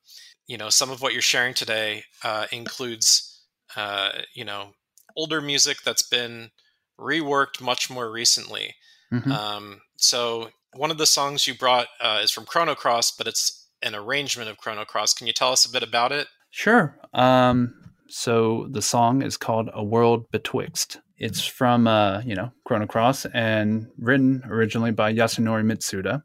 you 0.46 0.56
know 0.56 0.68
some 0.68 0.90
of 0.90 1.00
what 1.02 1.12
you're 1.12 1.22
sharing 1.22 1.54
today 1.54 2.02
uh 2.24 2.46
includes 2.52 3.44
uh 3.76 4.10
you 4.34 4.44
know 4.44 4.70
older 5.16 5.40
music 5.40 5.78
that's 5.84 6.06
been 6.08 6.50
reworked 6.98 7.60
much 7.60 7.90
more 7.90 8.10
recently 8.10 8.74
Mhm. 9.12 9.30
um 9.32 9.80
so 9.96 10.50
one 10.72 10.92
of 10.92 10.98
the 10.98 11.06
songs 11.06 11.48
you 11.48 11.54
brought 11.54 11.88
uh, 12.00 12.20
is 12.22 12.30
from 12.30 12.44
chrono 12.44 12.76
cross 12.76 13.10
but 13.10 13.26
it's 13.26 13.66
an 13.82 13.94
arrangement 13.96 14.48
of 14.48 14.56
chrono 14.56 14.84
cross 14.84 15.12
can 15.12 15.26
you 15.26 15.32
tell 15.32 15.50
us 15.50 15.64
a 15.64 15.72
bit 15.72 15.82
about 15.82 16.12
it 16.12 16.28
Sure. 16.52 16.96
Um, 17.14 17.74
so 18.11 18.67
the 18.71 18.83
song 18.83 19.23
is 19.23 19.37
called 19.37 19.71
"A 19.73 19.83
World 19.83 20.31
Betwixt." 20.31 21.00
It's 21.17 21.45
from 21.45 21.87
uh, 21.87 22.23
you 22.25 22.35
know 22.35 22.52
Chrono 22.64 22.87
Cross 22.87 23.26
and 23.26 23.87
written 23.99 24.43
originally 24.47 24.90
by 24.93 25.12
Yasunori 25.12 25.64
Mitsuda. 25.64 26.23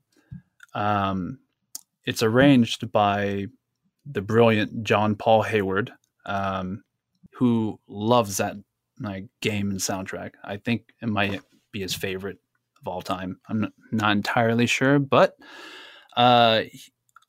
Um, 0.74 1.40
it's 2.06 2.24
arranged 2.24 2.92
by 2.92 3.48
the 4.06 4.22
brilliant 4.22 4.84
John 4.84 5.16
Paul 5.16 5.44
Hayward, 5.44 5.92
um, 6.26 6.84
who 7.34 7.80
loves 7.88 8.38
that 8.38 8.56
like 9.00 9.26
game 9.42 9.70
and 9.72 9.80
soundtrack. 9.80 10.32
I 10.44 10.58
think 10.58 10.94
it 11.02 11.10
might 11.10 11.42
be 11.72 11.82
his 11.82 11.94
favorite 11.94 12.38
of 12.82 12.88
all 12.88 13.02
time. 13.02 13.40
I'm 13.50 13.72
not 13.92 14.12
entirely 14.12 14.66
sure, 14.66 15.00
but 15.00 15.36
uh, 16.16 16.64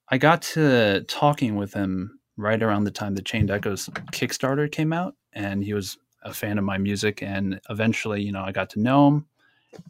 I 0.09 0.19
got 0.19 0.43
to 0.43 1.05
talking 1.09 1.57
with 1.57 1.75
him 1.75 2.16
right 2.37 2.63
around 2.63 2.85
the 2.85 2.91
time 2.91 3.15
the 3.15 3.23
Chained 3.23 3.51
Echoes 3.51 3.89
Kickstarter 4.13 4.71
came 4.71 4.93
out, 4.93 5.15
and 5.33 5.65
he 5.65 5.75
was 5.75 5.99
a 6.23 6.35
fan 6.35 6.59
of 6.59 6.65
my 6.65 6.79
music. 6.79 7.23
And 7.23 7.61
eventually, 7.71 8.23
you 8.23 8.33
know, 8.33 8.43
I 8.43 8.53
got 8.53 8.71
to 8.71 8.81
know 8.81 9.09
him, 9.09 9.27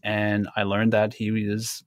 and 0.02 0.48
I 0.56 0.62
learned 0.62 0.92
that 0.92 1.14
he 1.14 1.28
is 1.28 1.82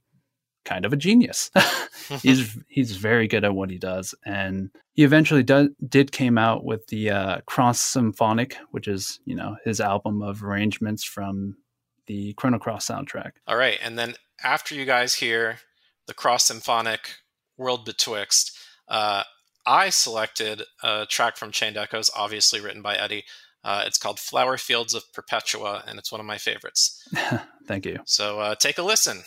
kind 0.66 0.86
of 0.86 0.94
a 0.94 0.98
genius. 0.98 1.52
he's 2.22 2.58
he's 2.68 2.96
very 2.96 3.28
good 3.28 3.44
at 3.44 3.56
what 3.56 3.70
he 3.70 3.78
does, 3.78 4.14
and 4.26 4.70
he 4.94 5.04
eventually 5.04 5.44
do, 5.44 5.74
did 5.88 6.12
came 6.12 6.38
out 6.38 6.64
with 6.64 6.88
the 6.88 7.12
uh, 7.12 7.42
Cross 7.46 7.80
Symphonic, 7.82 8.58
which 8.72 8.88
is 8.88 9.20
you 9.26 9.36
know 9.36 9.58
his 9.64 9.80
album 9.80 10.22
of 10.22 10.44
arrangements 10.44 11.04
from 11.04 11.58
the 12.08 12.34
Chrono 12.34 12.60
Cross 12.60 12.88
soundtrack. 12.88 13.32
All 13.48 13.58
right, 13.58 13.80
and 13.84 13.98
then 13.98 14.16
after 14.44 14.76
you 14.76 14.86
guys 14.86 15.16
hear 15.16 15.60
the 16.08 16.14
Cross 16.14 16.46
Symphonic 16.46 17.16
World 17.58 17.86
Betwixt, 17.86 18.58
uh, 18.88 19.24
I 19.70 19.90
selected 19.92 20.64
a 20.84 21.06
track 21.08 21.38
from 21.38 21.52
Chained 21.52 21.78
Echoes, 21.78 22.10
obviously 22.16 22.60
written 22.60 22.82
by 22.82 22.96
Eddie. 22.96 23.24
Uh, 23.64 23.84
it's 23.86 24.00
called 24.00 24.20
Flower 24.20 24.58
Fields 24.58 24.96
of 24.96 25.04
Perpetua, 25.14 25.84
and 25.86 26.00
it's 26.00 26.12
one 26.12 26.20
of 26.20 26.26
my 26.26 26.40
favorites. 26.40 27.08
Thank 27.68 27.86
you. 27.86 28.00
So 28.06 28.40
uh, 28.40 28.56
take 28.56 28.80
a 28.80 28.82
listen. 28.82 29.22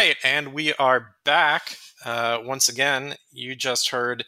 Right, 0.00 0.16
and 0.24 0.54
we 0.54 0.72
are 0.74 1.14
back. 1.26 1.76
Uh, 2.06 2.38
once 2.42 2.70
again, 2.70 3.16
you 3.32 3.54
just 3.54 3.90
heard 3.90 4.24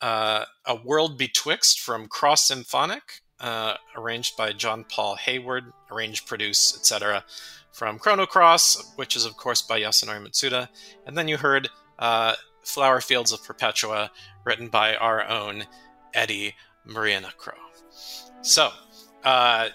uh, 0.00 0.44
A 0.66 0.74
World 0.74 1.16
Betwixt 1.16 1.78
from 1.78 2.08
Cross 2.08 2.48
Symphonic, 2.48 3.20
uh, 3.38 3.74
arranged 3.96 4.36
by 4.36 4.52
John 4.52 4.82
Paul 4.82 5.14
Hayward, 5.14 5.66
arranged, 5.92 6.26
produced, 6.26 6.76
etc., 6.76 7.24
from 7.70 8.00
Chrono 8.00 8.26
Cross, 8.26 8.94
which 8.96 9.14
is, 9.14 9.24
of 9.24 9.36
course, 9.36 9.62
by 9.62 9.80
Yasunori 9.80 10.26
Mitsuda. 10.26 10.66
And 11.06 11.16
then 11.16 11.28
you 11.28 11.36
heard 11.36 11.68
uh, 12.00 12.34
Flower 12.64 13.00
Fields 13.00 13.30
of 13.30 13.44
Perpetua, 13.44 14.10
written 14.44 14.66
by 14.66 14.96
our 14.96 15.24
own 15.28 15.66
Eddie 16.14 16.56
Marianukroh. 16.84 17.54
So, 18.40 18.70
uh, 19.22 19.68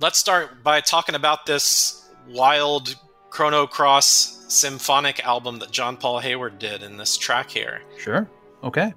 let's 0.00 0.18
start 0.18 0.62
by 0.64 0.80
talking 0.80 1.14
about 1.14 1.44
this 1.44 2.08
wild 2.30 2.96
Chrono 3.30 3.66
Cross 3.66 4.46
symphonic 4.48 5.24
album 5.24 5.58
that 5.58 5.70
John 5.70 5.96
Paul 5.96 6.20
Hayward 6.20 6.58
did 6.58 6.82
in 6.82 6.96
this 6.96 7.16
track 7.16 7.50
here. 7.50 7.82
Sure. 7.98 8.28
Okay. 8.64 8.94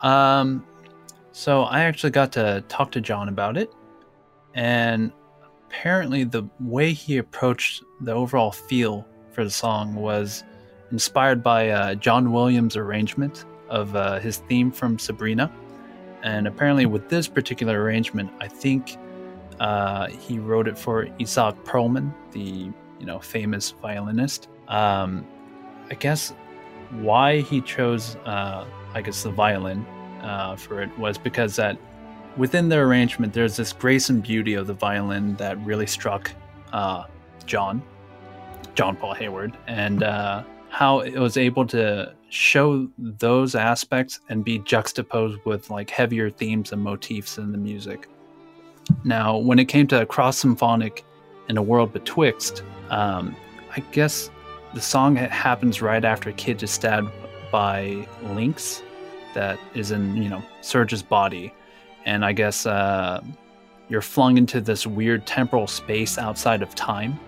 Um, 0.00 0.66
so 1.32 1.62
I 1.62 1.84
actually 1.84 2.10
got 2.10 2.32
to 2.32 2.64
talk 2.68 2.92
to 2.92 3.00
John 3.00 3.28
about 3.28 3.56
it, 3.56 3.72
and 4.54 5.12
apparently 5.66 6.24
the 6.24 6.44
way 6.60 6.92
he 6.92 7.18
approached 7.18 7.82
the 8.00 8.12
overall 8.12 8.52
feel 8.52 9.06
for 9.32 9.44
the 9.44 9.50
song 9.50 9.94
was 9.94 10.44
inspired 10.90 11.42
by 11.42 11.68
uh, 11.68 11.94
John 11.94 12.32
Williams' 12.32 12.76
arrangement 12.76 13.44
of 13.68 13.94
uh, 13.94 14.18
his 14.20 14.38
theme 14.38 14.70
from 14.72 14.98
Sabrina. 14.98 15.52
And 16.22 16.46
apparently, 16.46 16.86
with 16.86 17.08
this 17.08 17.28
particular 17.28 17.82
arrangement, 17.82 18.30
I 18.40 18.48
think 18.48 18.96
uh, 19.60 20.08
he 20.08 20.38
wrote 20.38 20.66
it 20.66 20.78
for 20.78 21.06
Itzhak 21.20 21.62
Perlman, 21.64 22.12
the 22.32 22.70
you 22.98 23.06
know 23.06 23.18
famous 23.18 23.70
violinist. 23.70 24.48
Um, 24.68 25.26
I 25.90 25.94
guess 25.94 26.32
why 26.90 27.40
he 27.40 27.60
chose, 27.60 28.16
uh, 28.24 28.66
I 28.94 29.02
guess, 29.02 29.22
the 29.22 29.30
violin 29.30 29.86
uh, 30.22 30.56
for 30.56 30.82
it 30.82 30.96
was 30.98 31.18
because 31.18 31.56
that 31.56 31.78
within 32.36 32.68
the 32.68 32.76
arrangement, 32.76 33.32
there's 33.32 33.56
this 33.56 33.72
grace 33.72 34.08
and 34.08 34.22
beauty 34.22 34.54
of 34.54 34.66
the 34.66 34.74
violin 34.74 35.36
that 35.36 35.58
really 35.64 35.86
struck 35.86 36.30
uh, 36.72 37.04
John, 37.46 37.82
John 38.74 38.96
Paul 38.96 39.14
Hayward, 39.14 39.56
and 39.66 40.02
uh, 40.02 40.42
how 40.68 41.00
it 41.00 41.18
was 41.18 41.36
able 41.36 41.66
to 41.68 42.14
show 42.28 42.88
those 42.98 43.54
aspects 43.54 44.20
and 44.28 44.44
be 44.44 44.58
juxtaposed 44.58 45.38
with 45.44 45.70
like 45.70 45.88
heavier 45.88 46.28
themes 46.28 46.72
and 46.72 46.82
motifs 46.82 47.38
in 47.38 47.52
the 47.52 47.58
music. 47.58 48.08
Now, 49.04 49.36
when 49.36 49.58
it 49.58 49.66
came 49.66 49.86
to 49.88 50.04
Cross 50.06 50.38
Symphonic 50.38 51.04
in 51.48 51.56
a 51.56 51.62
World 51.62 51.92
Betwixt, 51.92 52.62
um, 52.90 53.36
I 53.74 53.80
guess 53.92 54.30
the 54.74 54.80
song 54.80 55.16
happens 55.16 55.80
right 55.80 56.04
after 56.04 56.30
a 56.30 56.32
Kid 56.32 56.62
is 56.62 56.70
stabbed 56.70 57.10
by 57.50 58.06
Lynx 58.22 58.82
that 59.34 59.58
is 59.74 59.90
in, 59.90 60.16
you 60.16 60.28
know, 60.28 60.42
Serge's 60.60 61.02
body. 61.02 61.52
And 62.04 62.24
I 62.24 62.32
guess 62.32 62.66
uh, 62.66 63.22
you're 63.88 64.02
flung 64.02 64.38
into 64.38 64.60
this 64.60 64.86
weird 64.86 65.26
temporal 65.26 65.66
space 65.66 66.18
outside 66.18 66.62
of 66.62 66.74
time. 66.74 67.18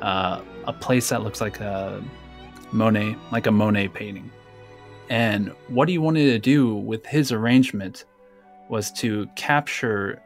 Uh, 0.00 0.42
a 0.66 0.72
place 0.72 1.08
that 1.10 1.22
looks 1.22 1.40
like 1.40 1.60
a 1.60 2.02
Monet, 2.72 3.16
like 3.32 3.46
a 3.46 3.50
Monet 3.50 3.88
painting. 3.88 4.30
And 5.08 5.52
what 5.68 5.88
he 5.88 5.98
wanted 5.98 6.24
to 6.26 6.38
do 6.38 6.74
with 6.74 7.06
his 7.06 7.30
arrangement 7.30 8.04
was 8.68 8.90
to 8.92 9.28
capture 9.36 10.20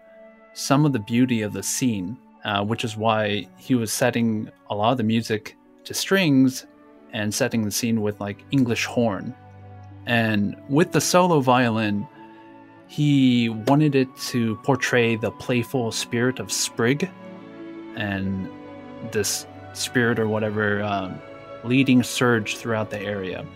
some 0.54 0.86
of 0.86 0.92
the 0.92 0.98
beauty 0.98 1.42
of 1.42 1.52
the 1.52 1.62
scene, 1.62 2.16
uh, 2.44 2.64
which 2.64 2.84
is 2.84 2.96
why 2.96 3.46
he 3.56 3.74
was 3.74 3.92
setting 3.92 4.50
a 4.70 4.74
lot 4.74 4.92
of 4.92 4.98
the 4.98 5.04
music 5.04 5.56
to 5.84 5.94
strings 5.94 6.66
and 7.12 7.34
setting 7.34 7.64
the 7.64 7.70
scene 7.70 8.02
with 8.02 8.20
like 8.20 8.44
English 8.50 8.86
horn. 8.86 9.34
And 10.06 10.56
with 10.68 10.92
the 10.92 11.00
solo 11.00 11.40
violin, 11.40 12.06
he 12.88 13.48
wanted 13.48 13.94
it 13.94 14.08
to 14.16 14.56
portray 14.56 15.16
the 15.16 15.30
playful 15.30 15.92
spirit 15.92 16.38
of 16.38 16.50
Sprig 16.50 17.08
and 17.96 18.48
this 19.12 19.46
spirit 19.74 20.18
or 20.18 20.26
whatever 20.26 20.82
um, 20.82 21.20
leading 21.64 22.02
Serge 22.02 22.56
throughout 22.56 22.90
the 22.90 23.00
area. 23.00 23.46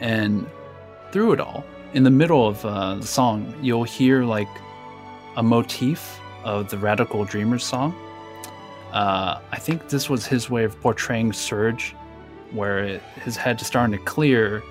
And 0.00 0.46
through 1.12 1.32
it 1.32 1.40
all, 1.40 1.64
in 1.94 2.02
the 2.02 2.10
middle 2.10 2.46
of 2.46 2.64
uh, 2.64 2.96
the 2.96 3.06
song, 3.06 3.54
you'll 3.62 3.84
hear 3.84 4.24
like 4.24 4.48
a 5.36 5.42
motif 5.42 6.20
of 6.46 6.70
the 6.70 6.78
Radical 6.78 7.24
Dreamers 7.24 7.64
song 7.64 7.94
uh, 8.92 9.40
I 9.52 9.58
think 9.58 9.90
this 9.90 10.08
was 10.08 10.26
his 10.26 10.48
way 10.48 10.64
of 10.64 10.80
portraying 10.80 11.32
Serge, 11.34 11.94
where 12.52 12.78
it, 12.78 13.02
his 13.22 13.36
head 13.36 13.60
is 13.60 13.66
starting 13.66 13.96
to 13.98 14.02
clear 14.04 14.62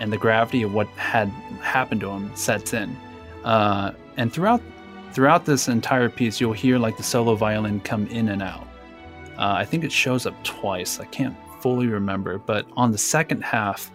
and 0.00 0.12
the 0.12 0.18
gravity 0.18 0.62
of 0.62 0.74
what 0.74 0.86
had 0.88 1.28
happened 1.62 2.02
to 2.02 2.10
him 2.10 2.30
sets 2.34 2.74
in. 2.74 2.94
Uh, 3.42 3.92
and 4.18 4.32
throughout 4.32 4.60
throughout 5.12 5.46
this 5.46 5.66
entire 5.66 6.10
piece, 6.10 6.40
you'll 6.40 6.52
hear 6.52 6.78
like 6.78 6.96
the 6.98 7.02
solo 7.02 7.34
violin 7.34 7.80
come 7.80 8.06
in 8.08 8.28
and 8.28 8.42
out. 8.42 8.66
Uh, 9.38 9.54
I 9.56 9.64
think 9.64 9.82
it 9.82 9.90
shows 9.90 10.26
up 10.26 10.34
twice. 10.44 11.00
I 11.00 11.06
can't 11.06 11.36
fully 11.60 11.86
remember, 11.86 12.38
but 12.38 12.66
on 12.76 12.92
the 12.92 12.98
second 12.98 13.42
half, 13.42 13.90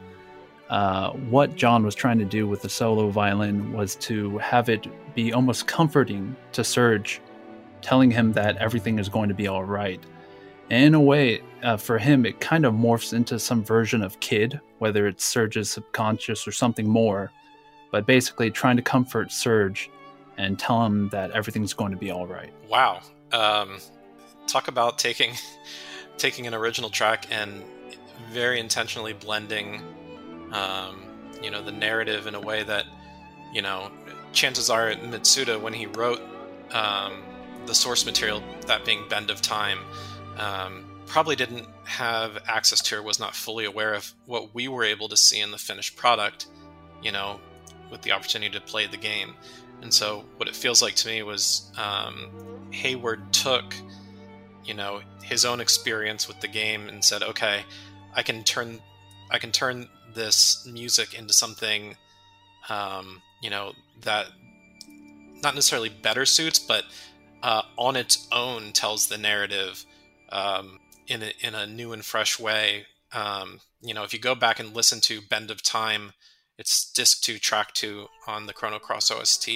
uh, 0.70 1.12
what 1.12 1.56
John 1.56 1.86
was 1.86 1.94
trying 1.94 2.18
to 2.18 2.26
do 2.26 2.48
with 2.48 2.64
the 2.64 2.70
solo 2.70 3.10
violin 3.10 3.72
was 3.72 3.96
to 3.98 4.40
have 4.40 4.68
it 4.68 4.88
be 5.14 5.32
almost 5.32 5.68
comforting 5.68 6.36
to 6.54 6.64
Serge 6.64 7.22
telling 7.86 8.10
him 8.10 8.34
that 8.34 8.58
everything 8.58 8.98
is 8.98 9.10
going 9.10 9.30
to 9.30 9.36
be 9.36 9.48
all 9.48 9.64
right. 9.64 10.04
And 10.72 10.86
in 10.86 10.96
a 10.96 11.00
way, 11.00 11.44
uh, 11.62 11.78
for 11.78 12.00
him, 12.00 12.26
it 12.26 12.40
kind 12.40 12.66
of 12.66 12.74
morphs 12.74 13.14
into 13.14 13.38
some 13.38 13.64
version 13.64 14.02
of 14.02 14.20
Kid, 14.22 14.60
whether 14.80 15.06
it's 15.06 15.24
Serge's 15.24 15.70
subconscious 15.70 16.48
or 16.48 16.52
something 16.52 16.90
more. 16.90 17.32
But 17.92 18.08
basically, 18.08 18.50
trying 18.50 18.76
to 18.78 18.82
comfort 18.82 19.32
Surge 19.32 19.92
and 20.40 20.58
tell 20.58 20.84
him 20.84 21.10
that 21.10 21.30
everything's 21.32 21.76
going 21.76 21.92
to 21.92 21.98
be 21.98 22.10
all 22.10 22.26
right. 22.26 22.52
Wow. 22.68 23.02
Um, 23.32 23.78
talk 24.48 24.68
about 24.68 24.98
taking 24.98 25.34
taking 26.18 26.48
an 26.48 26.56
original 26.56 26.90
track 26.90 27.28
and 27.30 27.64
very 28.32 28.60
intentionally 28.60 29.14
blending, 29.14 29.84
um, 30.52 31.04
you 31.44 31.52
know, 31.52 31.62
the 31.62 31.72
narrative 31.72 32.26
in 32.26 32.34
a 32.34 32.42
way 32.42 32.64
that, 32.64 32.86
you 33.54 33.62
know, 33.62 33.92
chances 34.34 34.72
are 34.72 34.92
Mitsuda 34.94 35.62
when 35.62 35.74
he 35.74 35.86
wrote 35.86 36.22
um, 36.72 37.22
the 37.66 37.76
source 37.76 38.06
material, 38.06 38.44
that 38.68 38.86
being 38.86 39.08
Bend 39.10 39.30
of 39.30 39.42
Time, 39.42 39.80
um, 40.38 40.86
probably 41.06 41.36
didn't 41.36 41.68
have 41.84 42.38
access 42.48 42.82
to 42.82 42.98
or 42.98 43.02
was 43.04 43.20
not 43.20 43.36
fully 43.36 43.66
aware 43.66 43.94
of 43.94 44.14
what 44.26 44.54
we 44.54 44.68
were 44.68 44.84
able 44.84 45.08
to 45.10 45.18
see 45.18 45.40
in 45.40 45.52
the 45.52 45.58
finished 45.58 45.96
product, 45.96 46.48
you 47.02 47.12
know, 47.12 47.40
with 47.92 48.02
the 48.02 48.12
opportunity 48.12 48.52
to 48.58 48.66
play 48.66 48.88
the 48.88 48.98
game. 48.98 49.36
And 49.82 49.94
so, 49.94 50.26
what 50.38 50.48
it 50.48 50.56
feels 50.56 50.82
like 50.82 50.96
to 50.96 51.08
me 51.08 51.22
was 51.24 51.72
um, 51.78 52.30
Hayward 52.72 53.32
took, 53.32 53.76
you 54.64 54.74
know, 54.74 55.02
his 55.24 55.46
own 55.46 55.60
experience 55.60 56.28
with 56.28 56.40
the 56.40 56.48
game 56.48 56.88
and 56.88 57.04
said, 57.04 57.22
"Okay, 57.22 57.64
I 58.16 58.24
can 58.24 58.44
turn, 58.44 58.80
I 59.30 59.38
can 59.38 59.52
turn 59.52 59.88
this 60.14 60.66
music 60.66 61.14
into 61.14 61.34
something, 61.34 61.96
um, 62.70 63.22
you 63.42 63.50
know, 63.50 63.74
that 64.02 64.28
not 65.44 65.54
necessarily 65.54 65.90
better 65.90 66.26
suits, 66.26 66.58
but 66.58 66.86
uh, 67.46 67.62
on 67.78 67.96
its 67.96 68.28
own 68.32 68.72
tells 68.72 69.06
the 69.06 69.20
narrative 69.20 69.86
um, 70.30 70.80
in 71.08 71.22
a, 71.22 71.32
in 71.42 71.54
a 71.54 71.68
new 71.68 71.94
and 71.94 72.04
fresh 72.04 72.40
way. 72.40 72.88
Um, 73.14 73.60
you 73.84 73.94
know, 73.94 74.04
if 74.04 74.14
you 74.14 74.20
go 74.20 74.34
back 74.34 74.60
and 74.60 74.76
listen 74.76 75.00
to 75.02 75.22
Bend 75.22 75.52
of 75.52 75.62
Time, 75.62 76.14
it's 76.58 76.92
disc 76.92 77.22
two, 77.22 77.38
track 77.38 77.72
two 77.74 78.08
on 78.26 78.48
the 78.48 78.54
Chrono 78.54 78.80
Cross 78.80 79.12
OST. 79.12 79.50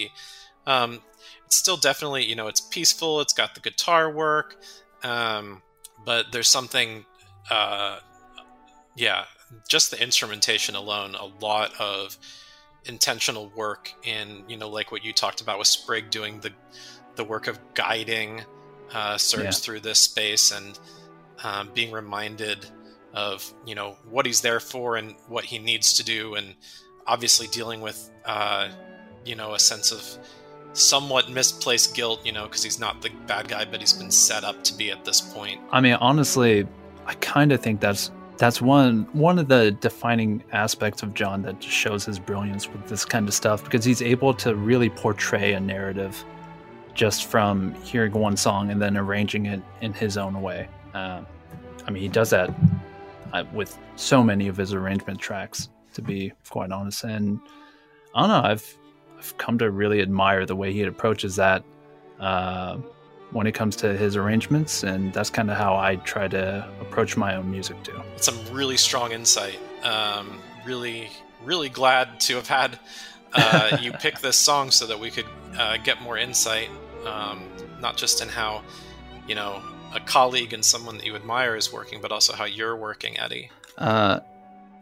Um, 0.67 1.02
it's 1.47 1.56
still 1.56 1.78
definitely, 1.78 2.25
you 2.25 2.36
know, 2.36 2.47
it's 2.47 2.62
peaceful. 2.62 3.21
It's 3.21 3.34
got 3.34 3.56
the 3.56 3.60
guitar 3.60 4.12
work, 4.12 4.58
um, 5.02 5.63
but 6.06 6.28
there's 6.32 6.47
something, 6.47 7.06
uh, 7.49 8.02
yeah, 8.95 9.23
just 9.67 9.89
the 9.89 9.99
instrumentation 9.99 10.75
alone, 10.75 11.15
a 11.15 11.25
lot 11.43 11.71
of 11.80 12.19
intentional 12.86 13.52
work 13.56 13.91
in, 14.04 14.43
you 14.47 14.58
know, 14.58 14.69
like 14.69 14.91
what 14.91 15.04
you 15.04 15.12
talked 15.12 15.41
about 15.41 15.58
with 15.58 15.67
Sprig 15.67 16.12
doing 16.12 16.39
the 16.41 16.52
the 17.19 17.23
work 17.25 17.47
of 17.47 17.60
guiding 17.73 18.41
uh, 18.93 19.17
Serge 19.17 19.43
yeah. 19.43 19.51
through 19.51 19.82
this 19.82 19.99
space 19.99 20.51
and 20.51 20.79
um, 21.43 21.69
being 21.73 21.91
reminded 21.91 22.65
of 23.13 23.53
you 23.65 23.75
know 23.75 23.97
what 24.10 24.25
he's 24.25 24.39
there 24.39 24.62
for 24.62 24.95
and 24.95 25.15
what 25.27 25.43
he 25.43 25.60
needs 25.60 25.93
to 25.93 26.03
do, 26.03 26.36
and 26.36 26.55
obviously 27.05 27.47
dealing 27.47 27.82
with 27.82 28.10
uh, 28.25 28.69
you 29.25 29.36
know 29.36 29.53
a 29.53 29.60
sense 29.60 29.91
of 29.91 30.01
somewhat 30.73 31.29
misplaced 31.29 31.93
guilt, 31.93 32.25
you 32.25 32.32
know, 32.32 32.43
because 32.43 32.63
he's 32.63 32.79
not 32.79 33.01
the 33.01 33.10
bad 33.27 33.49
guy, 33.49 33.65
but 33.65 33.82
he's 33.82 33.93
been 33.93 34.12
set 34.12 34.43
up 34.43 34.63
to 34.63 34.73
be 34.75 34.91
at 34.91 35.03
this 35.03 35.19
point. 35.19 35.60
I 35.71 35.82
mean, 35.82 35.95
honestly, 35.95 36.65
I 37.05 37.15
kind 37.15 37.51
of 37.51 37.60
think 37.62 37.82
that's 37.82 38.12
that's 38.38 38.62
one 38.62 39.10
one 39.12 39.39
of 39.39 39.49
the 39.49 39.71
defining 39.71 40.41
aspects 40.53 41.03
of 41.03 41.13
John 41.13 41.41
that 41.41 41.62
shows 41.62 42.05
his 42.05 42.17
brilliance 42.17 42.69
with 42.69 42.88
this 42.88 43.03
kind 43.03 43.27
of 43.27 43.34
stuff 43.34 43.63
because 43.65 43.84
he's 43.84 44.01
able 44.01 44.34
to 44.36 44.55
really 44.55 44.89
portray 44.89 45.51
a 45.51 45.60
narrative 45.60 46.23
just 46.93 47.25
from 47.25 47.73
hearing 47.75 48.12
one 48.13 48.38
song 48.38 48.71
and 48.71 48.82
then 48.82 48.97
arranging 48.97 49.45
it 49.45 49.62
in 49.82 49.93
his 49.93 50.17
own 50.17 50.41
way. 50.41 50.67
Uh, 50.93 51.21
I 51.86 51.91
mean, 51.91 52.04
he 52.04 52.10
does 52.10 52.30
that 52.32 52.49
uh, 53.34 53.43
with 53.54 53.78
so 53.95 54.23
many 54.23 54.47
of 54.47 54.58
his 54.58 54.73
arrangement 54.73 55.19
tracks, 55.19 55.69
to 55.93 56.02
be 56.02 56.34
quite 56.49 56.71
honest. 56.71 57.04
And 57.04 57.39
I 58.15 58.21
don't 58.21 58.30
know, 58.30 58.49
I've 58.49 58.78
I've 59.17 59.38
come 59.38 59.58
to 59.60 59.69
really 59.69 60.02
admire 60.02 60.45
the 60.45 60.56
way 60.56 60.71
he 60.71 60.82
approaches 60.84 61.36
that 61.36 61.63
uh, 62.19 62.78
when 63.32 63.47
it 63.47 63.54
comes 63.54 63.75
to 63.78 63.95
his 63.95 64.15
arrangements, 64.15 64.84
and 64.84 65.13
that's 65.13 65.30
kind 65.30 65.52
of 65.52 65.58
how 65.58 65.75
I 65.75 65.97
try 65.97 66.28
to 66.30 66.67
approach 66.82 67.17
my 67.17 67.36
own 67.36 67.52
music 67.52 67.84
too. 67.84 68.02
Some 68.15 68.38
really 68.52 68.78
strong 68.78 69.12
insight. 69.12 69.60
Um, 69.84 70.39
really, 70.65 71.10
really 71.43 71.69
glad 71.69 72.19
to 72.21 72.36
have 72.36 72.47
had 72.47 72.80
uh, 73.33 73.77
you 73.81 73.91
pick 73.99 74.19
this 74.19 74.37
song 74.37 74.71
so 74.71 74.85
that 74.87 74.99
we 74.99 75.11
could 75.11 75.25
uh, 75.57 75.77
get 75.77 76.01
more 76.01 76.17
insight, 76.17 76.69
um, 77.05 77.43
not 77.79 77.97
just 77.97 78.21
in 78.21 78.29
how 78.29 78.63
you 79.27 79.35
know 79.35 79.61
a 79.93 79.99
colleague 79.99 80.53
and 80.53 80.63
someone 80.63 80.97
that 80.97 81.05
you 81.05 81.15
admire 81.15 81.55
is 81.55 81.73
working, 81.73 82.01
but 82.01 82.11
also 82.11 82.33
how 82.33 82.45
you're 82.45 82.75
working, 82.75 83.17
Eddie. 83.19 83.49
Uh, 83.77 84.19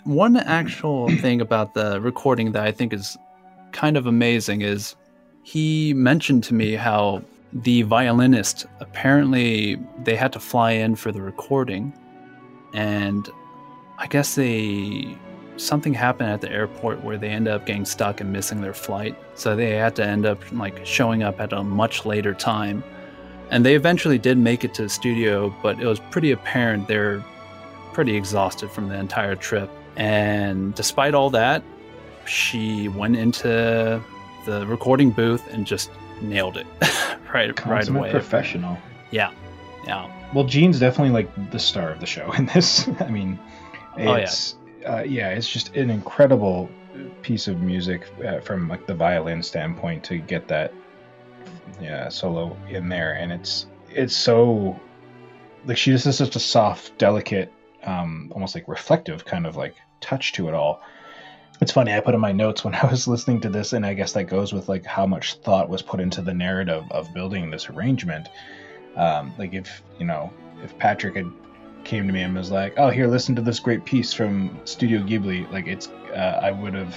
one 0.04 0.38
actual 0.38 1.10
thing 1.22 1.42
about 1.42 1.74
the 1.74 2.02
recording 2.02 2.52
that 2.54 2.64
I 2.64 2.72
think 2.72 2.94
is 2.94 3.18
kind 3.72 3.98
of 3.98 4.06
amazing 4.06 4.62
is 4.62 4.96
he 5.44 5.94
mentioned 5.94 6.44
to 6.46 6.54
me 6.54 6.74
how 6.74 7.22
the 7.54 7.84
violinist 7.84 8.66
apparently 8.80 9.80
they 10.04 10.16
had 10.16 10.34
to 10.34 10.40
fly 10.40 10.72
in 10.72 10.96
for 10.96 11.12
the 11.12 11.22
recording 11.22 11.94
and 12.74 13.30
I 13.98 14.08
guess 14.08 14.36
they 14.36 15.18
something 15.58 15.94
happened 15.94 16.30
at 16.30 16.42
the 16.42 16.52
airport 16.52 17.04
where 17.04 17.18
they 17.18 17.30
ended 17.30 17.54
up 17.54 17.66
getting 17.66 17.86
stuck 17.86 18.22
and 18.22 18.32
missing 18.32 18.62
their 18.62 18.74
flight. 18.74 19.16
So 19.36 19.56
they 19.56 19.72
had 19.72 19.96
to 19.98 20.06
end 20.06 20.26
up 20.26 20.40
like 20.52 20.86
showing 20.86 21.24
up 21.24 21.40
at 21.42 21.54
a 21.54 21.64
much 21.64 22.06
later 22.06 22.34
time. 22.34 22.84
And 23.50 23.66
they 23.66 23.76
eventually 23.76 24.18
did 24.18 24.38
make 24.38 24.64
it 24.64 24.74
to 24.76 24.84
the 24.84 24.90
studio, 24.90 25.56
but 25.64 25.80
it 25.80 25.86
was 25.86 26.00
pretty 26.12 26.32
apparent 26.32 26.88
they're 26.88 27.24
pretty 27.94 28.16
exhausted 28.16 28.70
from 28.70 28.90
the 28.90 28.96
entire 28.96 29.36
trip. 29.36 29.70
And 29.96 30.76
despite 30.76 31.14
all 31.16 31.30
that, 31.32 31.64
she 32.26 32.90
went 32.90 33.16
into 33.16 34.02
the 34.46 34.66
recording 34.68 35.12
booth 35.12 35.48
and 35.54 35.66
just 35.66 35.90
nailed 36.22 36.58
it 36.58 36.68
right 37.34 37.56
Consummate 37.56 37.60
right 37.60 37.90
away. 37.90 38.12
professional. 38.12 38.78
Yeah. 39.12 39.32
Yeah. 39.86 40.12
Well, 40.34 40.44
Gene's 40.44 40.80
definitely 40.80 41.14
like 41.14 41.52
the 41.52 41.60
star 41.60 41.90
of 41.92 42.00
the 42.02 42.06
show 42.06 42.32
in 42.34 42.48
this. 42.48 42.88
I 43.00 43.10
mean, 43.10 43.40
Oh, 44.00 44.16
yeah. 44.16 44.28
Uh, 44.88 45.04
yeah, 45.04 45.30
it's 45.30 45.50
just 45.50 45.76
an 45.76 45.90
incredible 45.90 46.70
piece 47.22 47.48
of 47.48 47.62
music 47.62 48.08
uh, 48.26 48.40
from 48.40 48.68
like 48.68 48.88
the 48.88 48.94
violin 48.94 49.44
standpoint 49.44 50.04
to 50.04 50.18
get 50.18 50.48
that 50.48 50.74
yeah 51.82 52.10
solo 52.10 52.56
in 52.70 52.90
there, 52.90 53.14
and 53.14 53.32
it's 53.32 53.68
it's 53.90 54.16
so 54.16 54.80
like 55.66 55.78
she 55.78 55.92
just 55.92 56.06
has 56.06 56.18
such 56.18 56.36
a 56.36 56.40
soft, 56.40 56.98
delicate, 56.98 57.52
um, 57.84 58.32
almost 58.34 58.56
like 58.56 58.68
reflective 58.68 59.26
kind 59.26 59.46
of 59.46 59.58
like 59.58 59.76
touch 60.00 60.34
to 60.34 60.48
it 60.48 60.54
all. 60.54 60.82
It's 61.60 61.72
funny. 61.72 61.92
I 61.92 62.00
put 62.00 62.14
in 62.14 62.22
my 62.22 62.32
notes 62.32 62.64
when 62.64 62.76
I 62.82 62.86
was 62.86 63.08
listening 63.08 63.42
to 63.42 63.50
this, 63.50 63.74
and 63.74 63.86
I 63.86 63.94
guess 63.94 64.14
that 64.14 64.26
goes 64.26 64.54
with 64.54 64.70
like 64.70 64.86
how 64.86 65.06
much 65.06 65.36
thought 65.36 65.70
was 65.70 65.82
put 65.82 66.00
into 66.00 66.22
the 66.22 66.34
narrative 66.34 66.86
of 66.92 67.14
building 67.14 67.52
this 67.52 67.70
arrangement. 67.70 68.30
Um, 68.96 69.34
like 69.38 69.54
if 69.54 69.84
you 70.00 70.06
know 70.06 70.32
if 70.64 70.78
Patrick 70.80 71.16
had 71.16 71.32
came 71.84 72.08
to 72.08 72.14
me 72.14 72.22
and 72.22 72.36
was 72.36 72.52
like, 72.52 72.74
"Oh, 72.78 72.90
here, 72.90 73.08
listen 73.08 73.36
to 73.36 73.42
this 73.42 73.60
great 73.60 73.86
piece 73.86 74.14
from 74.14 74.60
Studio 74.66 75.02
Ghibli," 75.02 75.52
like 75.52 75.68
it's 75.68 75.88
uh, 76.16 76.40
I 76.42 76.52
would 76.52 76.74
have 76.74 76.96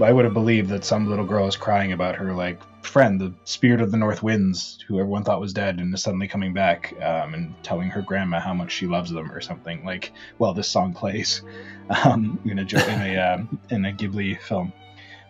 I 0.00 0.12
would 0.12 0.24
have 0.24 0.34
believed 0.34 0.68
that 0.70 0.84
some 0.84 1.08
little 1.08 1.24
girl 1.26 1.46
is 1.46 1.56
crying 1.56 1.92
about 1.92 2.16
her 2.16 2.32
like 2.32 2.60
friend, 2.84 3.20
the 3.20 3.32
spirit 3.44 3.80
of 3.80 3.90
the 3.90 3.96
north 3.96 4.22
winds, 4.22 4.78
who 4.86 4.98
everyone 4.98 5.24
thought 5.24 5.40
was 5.40 5.52
dead 5.52 5.78
and 5.78 5.92
is 5.94 6.02
suddenly 6.02 6.28
coming 6.28 6.52
back, 6.54 6.94
um, 7.02 7.34
and 7.34 7.54
telling 7.62 7.90
her 7.90 8.02
grandma 8.02 8.40
how 8.40 8.54
much 8.54 8.72
she 8.72 8.86
loves 8.86 9.10
them 9.10 9.30
or 9.32 9.40
something. 9.40 9.84
Like, 9.84 10.12
well, 10.38 10.54
this 10.54 10.68
song 10.68 10.92
plays 10.92 11.42
um, 12.04 12.38
in 12.44 12.58
a 12.58 12.62
in 12.62 13.00
a 13.02 13.18
um, 13.18 13.60
in 13.70 13.84
a 13.84 13.92
Ghibli 13.92 14.40
film 14.40 14.72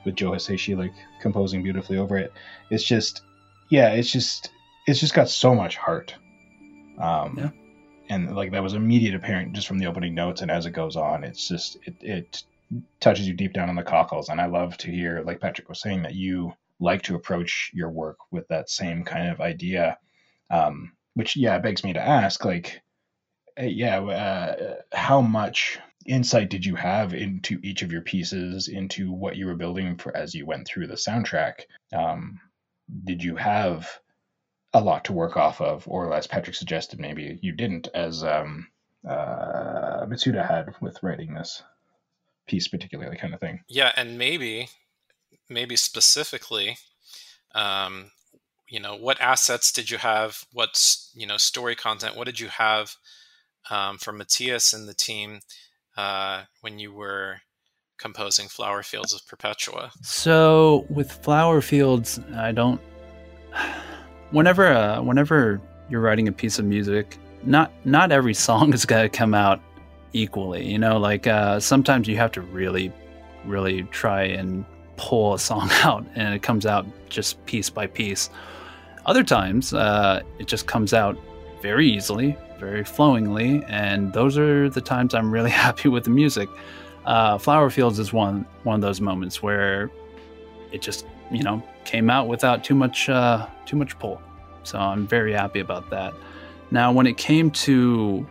with 0.04 0.16
Joe 0.16 0.30
Hisaishi 0.32 0.76
like 0.76 0.92
composing 1.20 1.62
beautifully 1.62 1.98
over 1.98 2.16
it. 2.16 2.32
It's 2.70 2.84
just, 2.84 3.22
yeah, 3.68 3.90
it's 3.90 4.10
just 4.10 4.50
it's 4.86 5.00
just 5.00 5.14
got 5.14 5.28
so 5.28 5.54
much 5.54 5.76
heart. 5.76 6.14
Um, 6.98 7.34
Yeah. 7.38 7.50
And 8.10 8.36
like 8.36 8.50
that 8.52 8.62
was 8.62 8.74
immediate 8.74 9.14
apparent 9.14 9.54
just 9.54 9.68
from 9.68 9.78
the 9.78 9.86
opening 9.86 10.14
notes, 10.14 10.42
and 10.42 10.50
as 10.50 10.66
it 10.66 10.72
goes 10.72 10.96
on, 10.96 11.24
it's 11.24 11.48
just 11.48 11.78
it, 11.84 11.94
it 12.00 12.42
touches 13.00 13.26
you 13.26 13.34
deep 13.34 13.52
down 13.52 13.70
in 13.70 13.76
the 13.76 13.82
cockles. 13.82 14.28
And 14.28 14.40
I 14.40 14.46
love 14.46 14.76
to 14.78 14.90
hear, 14.90 15.22
like 15.22 15.40
Patrick 15.40 15.68
was 15.68 15.80
saying, 15.80 16.02
that 16.02 16.14
you 16.14 16.52
like 16.80 17.02
to 17.02 17.14
approach 17.14 17.70
your 17.72 17.90
work 17.90 18.18
with 18.30 18.46
that 18.48 18.68
same 18.68 19.04
kind 19.04 19.28
of 19.30 19.40
idea. 19.40 19.96
Um, 20.50 20.92
which 21.14 21.36
yeah 21.36 21.58
begs 21.58 21.84
me 21.84 21.92
to 21.92 22.00
ask, 22.00 22.44
like, 22.44 22.82
uh, 23.60 23.64
yeah, 23.64 24.00
uh, 24.00 24.76
how 24.92 25.20
much 25.20 25.78
insight 26.06 26.50
did 26.50 26.64
you 26.64 26.74
have 26.74 27.14
into 27.14 27.60
each 27.62 27.82
of 27.82 27.92
your 27.92 28.02
pieces, 28.02 28.68
into 28.68 29.12
what 29.12 29.36
you 29.36 29.46
were 29.46 29.56
building 29.56 29.96
for 29.96 30.16
as 30.16 30.34
you 30.34 30.46
went 30.46 30.66
through 30.66 30.86
the 30.86 30.94
soundtrack? 30.94 31.60
Um, 31.92 32.40
did 33.04 33.22
you 33.22 33.36
have 33.36 33.88
a 34.72 34.80
lot 34.80 35.04
to 35.04 35.12
work 35.12 35.36
off 35.36 35.60
of, 35.60 35.84
or 35.88 36.14
as 36.14 36.26
Patrick 36.26 36.56
suggested, 36.56 37.00
maybe 37.00 37.38
you 37.42 37.52
didn't, 37.52 37.88
as 37.94 38.22
um, 38.22 38.68
uh, 39.08 40.06
Mitsuda 40.06 40.46
had 40.46 40.74
with 40.80 41.02
writing 41.02 41.34
this 41.34 41.62
piece, 42.46 42.68
particularly 42.68 43.16
kind 43.16 43.34
of 43.34 43.40
thing. 43.40 43.60
Yeah, 43.68 43.92
and 43.96 44.16
maybe, 44.18 44.68
maybe 45.48 45.76
specifically, 45.76 46.78
um, 47.54 48.12
you 48.68 48.78
know, 48.78 48.94
what 48.94 49.20
assets 49.20 49.72
did 49.72 49.90
you 49.90 49.98
have? 49.98 50.44
What 50.52 50.96
you 51.14 51.26
know, 51.26 51.36
story 51.36 51.74
content? 51.74 52.16
What 52.16 52.26
did 52.26 52.38
you 52.38 52.48
have 52.48 52.94
um, 53.68 53.98
from 53.98 54.18
Matthias 54.18 54.72
and 54.72 54.88
the 54.88 54.94
team 54.94 55.40
uh, 55.96 56.44
when 56.60 56.78
you 56.78 56.92
were 56.92 57.40
composing 57.98 58.46
Flower 58.46 58.84
Fields 58.84 59.12
of 59.12 59.26
Perpetua? 59.26 59.90
So 60.02 60.86
with 60.88 61.10
flower 61.10 61.60
fields, 61.60 62.20
I 62.36 62.52
don't. 62.52 62.80
Whenever, 64.30 64.66
uh, 64.68 65.02
whenever 65.02 65.60
you're 65.88 66.00
writing 66.00 66.28
a 66.28 66.32
piece 66.32 66.58
of 66.58 66.64
music, 66.64 67.18
not 67.42 67.72
not 67.84 68.12
every 68.12 68.34
song 68.34 68.72
is 68.74 68.84
gonna 68.84 69.08
come 69.08 69.34
out 69.34 69.60
equally. 70.12 70.66
You 70.66 70.78
know, 70.78 70.98
like 70.98 71.26
uh, 71.26 71.60
sometimes 71.60 72.08
you 72.08 72.16
have 72.16 72.32
to 72.32 72.40
really, 72.40 72.92
really 73.44 73.82
try 73.84 74.22
and 74.22 74.64
pull 74.96 75.34
a 75.34 75.38
song 75.38 75.68
out, 75.82 76.04
and 76.14 76.34
it 76.34 76.42
comes 76.42 76.66
out 76.66 76.86
just 77.08 77.44
piece 77.46 77.70
by 77.70 77.86
piece. 77.86 78.30
Other 79.06 79.24
times, 79.24 79.72
uh, 79.72 80.22
it 80.38 80.46
just 80.46 80.66
comes 80.66 80.92
out 80.92 81.18
very 81.62 81.88
easily, 81.88 82.36
very 82.58 82.84
flowingly, 82.84 83.64
and 83.64 84.12
those 84.12 84.36
are 84.38 84.68
the 84.68 84.80
times 84.80 85.14
I'm 85.14 85.32
really 85.32 85.50
happy 85.66 85.88
with 85.88 86.04
the 86.04 86.10
music. 86.10 86.48
Uh, 87.06 87.38
Flower 87.38 87.70
Fields 87.70 87.98
is 87.98 88.12
one 88.12 88.46
one 88.62 88.74
of 88.74 88.80
those 88.82 89.00
moments 89.00 89.42
where 89.42 89.90
it 90.70 90.82
just 90.82 91.06
you 91.30 91.42
know 91.42 91.62
came 91.90 92.08
out 92.08 92.28
without 92.28 92.62
too 92.62 92.76
much 92.76 93.08
uh, 93.08 93.46
too 93.66 93.76
much 93.76 93.98
pull. 93.98 94.22
So 94.62 94.78
I'm 94.78 95.06
very 95.06 95.32
happy 95.32 95.60
about 95.60 95.90
that. 95.90 96.14
Now, 96.70 96.92
when 96.92 97.06
it 97.06 97.16
came 97.16 97.50
to 97.66 98.24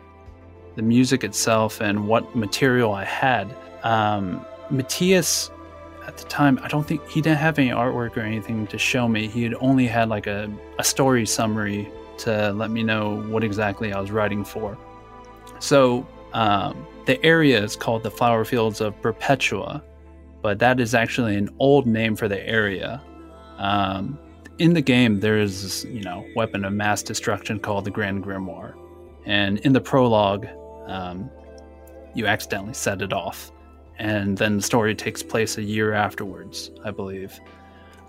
the 0.76 0.82
music 0.82 1.26
itself 1.26 1.82
and 1.82 2.08
what 2.08 2.36
material 2.36 2.93
I 2.93 3.04
had, 3.04 3.54
um, 3.84 4.45
Matthias 4.69 5.52
at 6.08 6.15
the 6.17 6.24
time 6.24 6.58
I 6.63 6.69
don't 6.69 6.88
think 6.88 7.06
he 7.10 7.22
didn't 7.22 7.39
have 7.39 7.60
any 7.60 7.69
artwork 7.69 8.15
or 8.15 8.22
anything 8.22 8.65
to 8.67 8.78
show 8.78 9.10
me. 9.10 9.28
He 9.28 9.43
had 9.43 9.56
only 9.60 9.88
had 9.88 10.08
like 10.08 10.28
a, 10.28 10.50
a 10.78 10.84
story 10.84 11.26
summary 11.26 11.91
to 12.19 12.54
let 12.54 12.72
me 12.72 12.82
know 12.82 13.22
what 13.24 13.43
exactly 13.43 13.91
I 13.91 14.00
was 14.00 14.10
writing 14.10 14.45
for. 14.45 14.78
So 15.60 16.08
um, 16.32 16.88
the 17.06 17.24
area 17.26 17.62
is 17.62 17.76
called 17.76 18.04
the 18.04 18.12
Flower 18.12 18.45
Fields 18.45 18.80
of 18.80 19.00
Perpetua, 19.02 19.84
but 20.41 20.60
that 20.60 20.80
is 20.80 20.95
actually 20.95 21.36
an 21.36 21.50
old 21.60 21.86
name 21.86 22.15
for 22.15 22.30
the 22.30 22.41
area. 22.48 23.02
Um, 23.60 24.17
in 24.58 24.74
the 24.74 24.82
game, 24.82 25.19
there 25.19 25.38
is 25.38 25.62
this, 25.63 25.84
you 25.86 26.02
know, 26.02 26.26
weapon 26.36 26.65
of 26.65 26.74
mass 26.74 27.04
destruction 27.04 27.60
called 27.60 27.86
the 27.86 27.91
Grand 27.91 28.24
Grimoire, 28.24 28.74
and 29.26 29.60
in 29.60 29.74
the 29.74 29.82
prologue, 29.82 30.48
um, 30.88 31.30
you 32.15 32.26
accidentally 32.26 32.74
set 32.74 33.02
it 33.02 33.13
off, 33.13 33.52
and 34.00 34.38
then 34.38 34.58
the 34.58 34.63
story 34.63 34.95
takes 34.95 35.22
place 35.22 35.58
a 35.58 35.63
year 35.63 35.93
afterwards, 35.93 36.72
I 36.84 36.91
believe. 36.91 37.39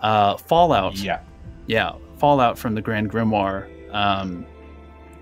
Uh, 0.01 0.37
Fallout, 0.39 0.97
Yeah. 0.97 1.21
yeah, 1.67 1.93
Fallout 2.17 2.59
from 2.59 2.75
the 2.75 2.81
Grand 2.81 3.11
Grimoire 3.11 3.69
um, 3.95 4.47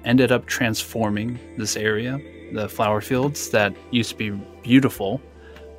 ended 0.05 0.31
up 0.31 0.47
transforming 0.47 1.39
this 1.57 1.77
area, 1.77 2.21
the 2.53 2.69
flower 2.69 3.01
fields 3.01 3.51
that 3.51 3.75
used 3.91 4.11
to 4.11 4.17
be 4.17 4.31
beautiful, 4.63 5.21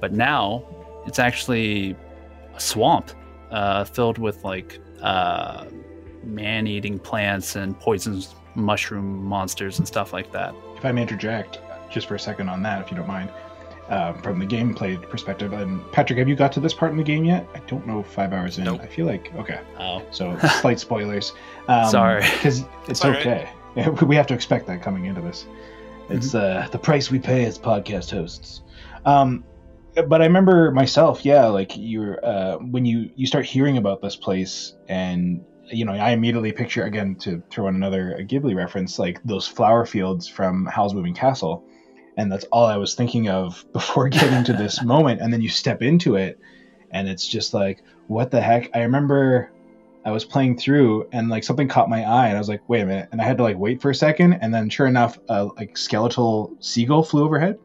but 0.01 0.13
now 0.13 0.63
it's 1.07 1.17
actually 1.19 1.95
a 2.53 2.59
swamp 2.59 3.11
uh, 3.51 3.83
filled 3.83 4.17
with 4.17 4.43
like 4.43 4.79
uh, 5.01 5.65
man-eating 6.23 6.99
plants 6.99 7.55
and 7.55 7.79
poisonous 7.79 8.35
mushroom 8.55 9.23
monsters 9.23 9.79
and 9.79 9.87
stuff 9.87 10.13
like 10.13 10.31
that. 10.31 10.53
If 10.75 10.85
I 10.85 10.91
may 10.91 11.01
interject 11.03 11.59
just 11.89 12.07
for 12.07 12.15
a 12.15 12.19
second 12.19 12.49
on 12.49 12.61
that, 12.63 12.81
if 12.81 12.91
you 12.91 12.97
don't 12.97 13.07
mind, 13.07 13.31
um, 13.89 14.21
from 14.21 14.39
the 14.39 14.45
gameplay 14.45 15.01
perspective. 15.09 15.51
And 15.53 15.81
Patrick, 15.91 16.19
have 16.19 16.29
you 16.29 16.35
got 16.35 16.51
to 16.53 16.59
this 16.59 16.73
part 16.73 16.91
in 16.91 16.97
the 16.97 17.03
game 17.03 17.25
yet? 17.25 17.47
I 17.55 17.59
don't 17.59 17.85
know. 17.87 18.03
Five 18.03 18.33
hours 18.33 18.57
in, 18.57 18.65
Nope. 18.65 18.81
I 18.81 18.87
feel 18.87 19.05
like 19.05 19.33
okay. 19.35 19.61
Oh, 19.79 20.03
So 20.11 20.37
slight 20.61 20.79
spoilers. 20.79 21.33
Um, 21.67 21.89
Sorry. 21.89 22.21
because 22.21 22.65
it's 22.87 23.03
all 23.03 23.11
right. 23.11 23.47
okay. 23.75 23.89
we 24.05 24.15
have 24.15 24.27
to 24.27 24.33
expect 24.33 24.67
that 24.67 24.81
coming 24.81 25.05
into 25.05 25.21
this. 25.21 25.45
It's 26.09 26.33
uh, 26.33 26.67
the 26.71 26.79
price 26.79 27.11
we 27.11 27.19
pay 27.19 27.45
as 27.45 27.57
podcast 27.57 28.11
hosts. 28.11 28.61
Um, 29.05 29.43
but 30.01 30.21
I 30.21 30.25
remember 30.25 30.71
myself, 30.71 31.25
yeah, 31.25 31.47
like 31.47 31.73
you're 31.75 32.23
uh, 32.25 32.57
when 32.57 32.85
you 32.85 33.11
you 33.15 33.27
start 33.27 33.45
hearing 33.45 33.77
about 33.77 34.01
this 34.01 34.15
place, 34.15 34.73
and 34.87 35.43
you 35.71 35.85
know, 35.85 35.93
I 35.93 36.11
immediately 36.11 36.51
picture 36.51 36.83
again 36.83 37.15
to 37.21 37.41
throw 37.49 37.67
in 37.67 37.75
another 37.75 38.17
Ghibli 38.21 38.55
reference, 38.55 38.99
like 38.99 39.21
those 39.23 39.47
flower 39.47 39.85
fields 39.85 40.27
from 40.27 40.65
Howl's 40.65 40.93
Moving 40.93 41.13
Castle, 41.13 41.63
and 42.17 42.31
that's 42.31 42.45
all 42.45 42.65
I 42.65 42.77
was 42.77 42.95
thinking 42.95 43.29
of 43.29 43.65
before 43.73 44.09
getting 44.09 44.43
to 44.45 44.53
this 44.53 44.81
moment. 44.83 45.21
And 45.21 45.31
then 45.31 45.41
you 45.41 45.49
step 45.49 45.81
into 45.81 46.15
it, 46.15 46.39
and 46.91 47.07
it's 47.07 47.27
just 47.27 47.53
like, 47.53 47.83
what 48.07 48.31
the 48.31 48.41
heck? 48.41 48.69
I 48.75 48.81
remember 48.81 49.51
I 50.05 50.11
was 50.11 50.25
playing 50.25 50.57
through 50.57 51.07
and 51.11 51.29
like 51.29 51.43
something 51.43 51.67
caught 51.67 51.89
my 51.89 52.03
eye 52.03 52.27
and 52.27 52.35
I 52.37 52.39
was 52.39 52.49
like, 52.49 52.67
wait 52.67 52.81
a 52.81 52.85
minute. 52.85 53.09
And 53.11 53.21
I 53.21 53.25
had 53.25 53.37
to 53.37 53.43
like 53.43 53.57
wait 53.57 53.81
for 53.81 53.91
a 53.91 53.95
second. 53.95 54.33
And 54.33 54.53
then 54.53 54.69
sure 54.69 54.87
enough, 54.87 55.19
a 55.27 55.45
like 55.45 55.77
skeletal 55.77 56.55
seagull 56.59 57.03
flew 57.03 57.23
overhead. 57.23 57.59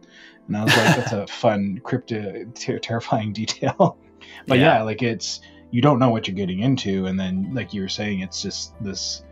And 0.46 0.56
I 0.56 0.64
was 0.64 0.76
like, 0.76 0.96
that's 0.96 1.12
a 1.12 1.26
fun, 1.32 1.80
crypto, 1.82 2.44
ter- 2.54 2.78
terrifying 2.78 3.32
detail. 3.42 3.96
but 4.46 4.58
yeah. 4.58 4.76
yeah. 4.76 4.82
like 4.82 5.02
it's, 5.02 5.40
you 5.70 5.82
don't 5.82 5.98
know 5.98 6.10
what 6.10 6.28
you're 6.28 6.36
getting 6.36 6.60
into. 6.60 7.06
And 7.06 7.18
then, 7.18 7.50
like 7.52 7.74
you 7.74 7.82
were 7.82 7.88
saying, 7.88 8.20
it's 8.20 8.42
just 8.42 8.72
this, 8.82 9.24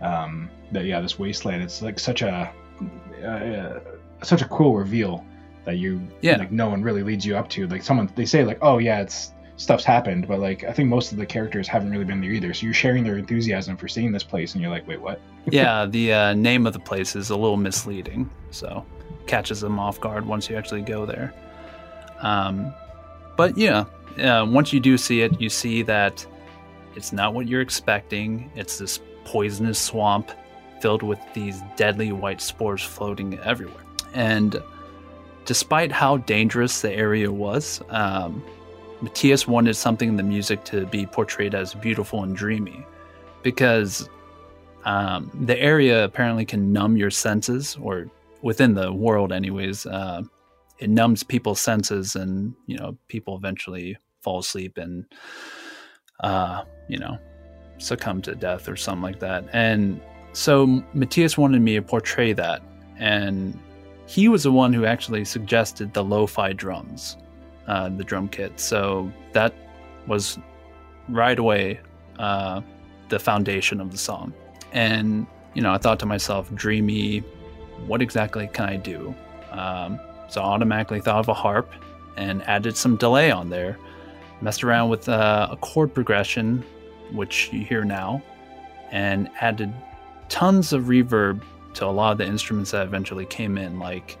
um, 0.00 0.50
that, 0.72 0.84
yeah, 0.84 1.00
this 1.00 1.18
wasteland. 1.18 1.62
It's 1.62 1.82
like 1.82 1.98
such 1.98 2.22
a, 2.22 2.52
uh, 3.24 3.80
such 4.22 4.42
a 4.42 4.48
cool 4.48 4.76
reveal 4.76 5.24
that 5.64 5.78
you, 5.78 6.00
yeah, 6.20 6.36
like 6.36 6.52
no 6.52 6.68
one 6.68 6.82
really 6.82 7.02
leads 7.02 7.26
you 7.26 7.36
up 7.36 7.48
to. 7.50 7.66
Like 7.66 7.82
someone, 7.82 8.10
they 8.14 8.26
say 8.26 8.44
like, 8.44 8.58
oh 8.62 8.78
yeah, 8.78 9.00
it's, 9.00 9.32
stuff's 9.60 9.84
happened, 9.84 10.26
but 10.26 10.40
like 10.40 10.64
I 10.64 10.72
think 10.72 10.88
most 10.88 11.12
of 11.12 11.18
the 11.18 11.26
characters 11.26 11.68
haven't 11.68 11.90
really 11.90 12.04
been 12.04 12.20
there 12.20 12.30
either. 12.30 12.54
So 12.54 12.64
you're 12.64 12.74
sharing 12.74 13.04
their 13.04 13.18
enthusiasm 13.18 13.76
for 13.76 13.88
seeing 13.88 14.10
this 14.10 14.24
place, 14.24 14.54
and 14.54 14.62
you're 14.62 14.70
like, 14.70 14.88
wait, 14.88 15.00
what? 15.00 15.20
yeah, 15.46 15.86
the 15.90 16.12
uh, 16.12 16.34
name 16.34 16.66
of 16.66 16.72
the 16.72 16.78
place 16.78 17.14
is 17.14 17.30
a 17.30 17.36
little 17.36 17.58
misleading, 17.58 18.30
so 18.50 18.84
catches 19.30 19.60
them 19.60 19.78
off 19.78 20.00
guard 20.00 20.26
once 20.26 20.50
you 20.50 20.56
actually 20.56 20.82
go 20.82 21.06
there. 21.06 21.32
Um, 22.18 22.74
but 23.36 23.56
yeah, 23.56 23.84
uh, 24.18 24.44
once 24.48 24.72
you 24.72 24.80
do 24.80 24.98
see 24.98 25.22
it, 25.22 25.40
you 25.40 25.48
see 25.48 25.82
that 25.82 26.26
it's 26.96 27.12
not 27.12 27.32
what 27.32 27.46
you're 27.46 27.60
expecting. 27.60 28.50
It's 28.56 28.78
this 28.78 28.98
poisonous 29.24 29.78
swamp 29.78 30.32
filled 30.80 31.04
with 31.04 31.20
these 31.32 31.62
deadly 31.76 32.10
white 32.10 32.40
spores 32.40 32.82
floating 32.82 33.38
everywhere. 33.38 33.84
And 34.14 34.60
despite 35.44 35.92
how 35.92 36.16
dangerous 36.16 36.80
the 36.80 36.92
area 36.92 37.30
was, 37.30 37.80
um, 37.90 38.42
Matthias 39.00 39.46
wanted 39.46 39.74
something 39.74 40.08
in 40.08 40.16
the 40.16 40.24
music 40.24 40.64
to 40.64 40.86
be 40.86 41.06
portrayed 41.06 41.54
as 41.54 41.72
beautiful 41.74 42.24
and 42.24 42.34
dreamy 42.34 42.84
because 43.44 44.08
um, 44.84 45.30
the 45.46 45.58
area 45.58 46.04
apparently 46.04 46.44
can 46.44 46.72
numb 46.72 46.96
your 46.96 47.10
senses, 47.10 47.78
or 47.80 48.10
within 48.42 48.74
the 48.74 48.92
world, 48.92 49.32
anyways. 49.32 49.86
Uh, 49.86 50.22
it 50.78 50.90
numbs 50.90 51.22
people's 51.22 51.60
senses, 51.60 52.16
and 52.16 52.54
you 52.66 52.76
know, 52.78 52.96
people 53.08 53.36
eventually 53.36 53.96
fall 54.22 54.40
asleep 54.40 54.78
and, 54.78 55.04
uh, 56.20 56.62
you 56.88 56.98
know, 56.98 57.18
succumb 57.78 58.20
to 58.22 58.34
death 58.34 58.68
or 58.68 58.76
something 58.76 59.02
like 59.02 59.20
that. 59.20 59.44
And 59.52 60.00
so 60.32 60.66
Matthias 60.94 61.38
wanted 61.38 61.60
me 61.62 61.74
to 61.74 61.82
portray 61.82 62.32
that, 62.34 62.62
and 62.98 63.58
he 64.06 64.28
was 64.28 64.42
the 64.42 64.52
one 64.52 64.72
who 64.72 64.84
actually 64.84 65.24
suggested 65.24 65.92
the 65.94 66.04
lo-fi 66.04 66.52
drums 66.52 67.16
uh, 67.70 67.88
the 67.88 68.04
drum 68.04 68.28
kit. 68.28 68.58
So 68.58 69.10
that 69.32 69.54
was 70.06 70.38
right 71.08 71.38
away 71.38 71.80
uh, 72.18 72.60
the 73.08 73.18
foundation 73.18 73.80
of 73.80 73.92
the 73.92 73.98
song. 73.98 74.34
And, 74.72 75.26
you 75.54 75.62
know, 75.62 75.72
I 75.72 75.78
thought 75.78 76.00
to 76.00 76.06
myself, 76.06 76.52
dreamy, 76.54 77.22
what 77.86 78.02
exactly 78.02 78.48
can 78.52 78.64
I 78.66 78.76
do? 78.76 79.14
Um, 79.50 80.00
so 80.28 80.40
I 80.40 80.44
automatically 80.44 81.00
thought 81.00 81.18
of 81.20 81.28
a 81.28 81.34
harp 81.34 81.72
and 82.16 82.42
added 82.44 82.76
some 82.76 82.96
delay 82.96 83.30
on 83.30 83.50
there, 83.50 83.78
messed 84.40 84.62
around 84.62 84.90
with 84.90 85.08
uh, 85.08 85.48
a 85.50 85.56
chord 85.56 85.92
progression, 85.92 86.64
which 87.12 87.50
you 87.52 87.64
hear 87.64 87.84
now, 87.84 88.22
and 88.90 89.28
added 89.40 89.72
tons 90.28 90.72
of 90.72 90.84
reverb 90.84 91.42
to 91.74 91.86
a 91.86 91.88
lot 91.88 92.12
of 92.12 92.18
the 92.18 92.26
instruments 92.26 92.70
that 92.72 92.86
eventually 92.86 93.26
came 93.26 93.58
in. 93.58 93.78
Like, 93.78 94.18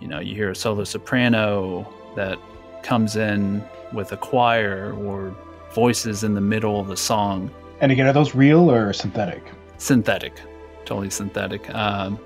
you 0.00 0.08
know, 0.08 0.20
you 0.20 0.34
hear 0.34 0.50
a 0.50 0.56
solo 0.56 0.84
soprano 0.84 1.92
that 2.16 2.38
comes 2.82 3.16
in 3.16 3.64
with 3.92 4.12
a 4.12 4.16
choir 4.16 4.92
or 4.98 5.34
voices 5.72 6.24
in 6.24 6.34
the 6.34 6.40
middle 6.40 6.80
of 6.80 6.88
the 6.88 6.96
song. 6.96 7.50
And 7.80 7.90
again, 7.90 8.06
are 8.06 8.12
those 8.12 8.34
real 8.34 8.70
or 8.70 8.92
synthetic? 8.92 9.42
Synthetic, 9.78 10.40
totally 10.84 11.10
synthetic. 11.10 11.72
Um, 11.74 12.18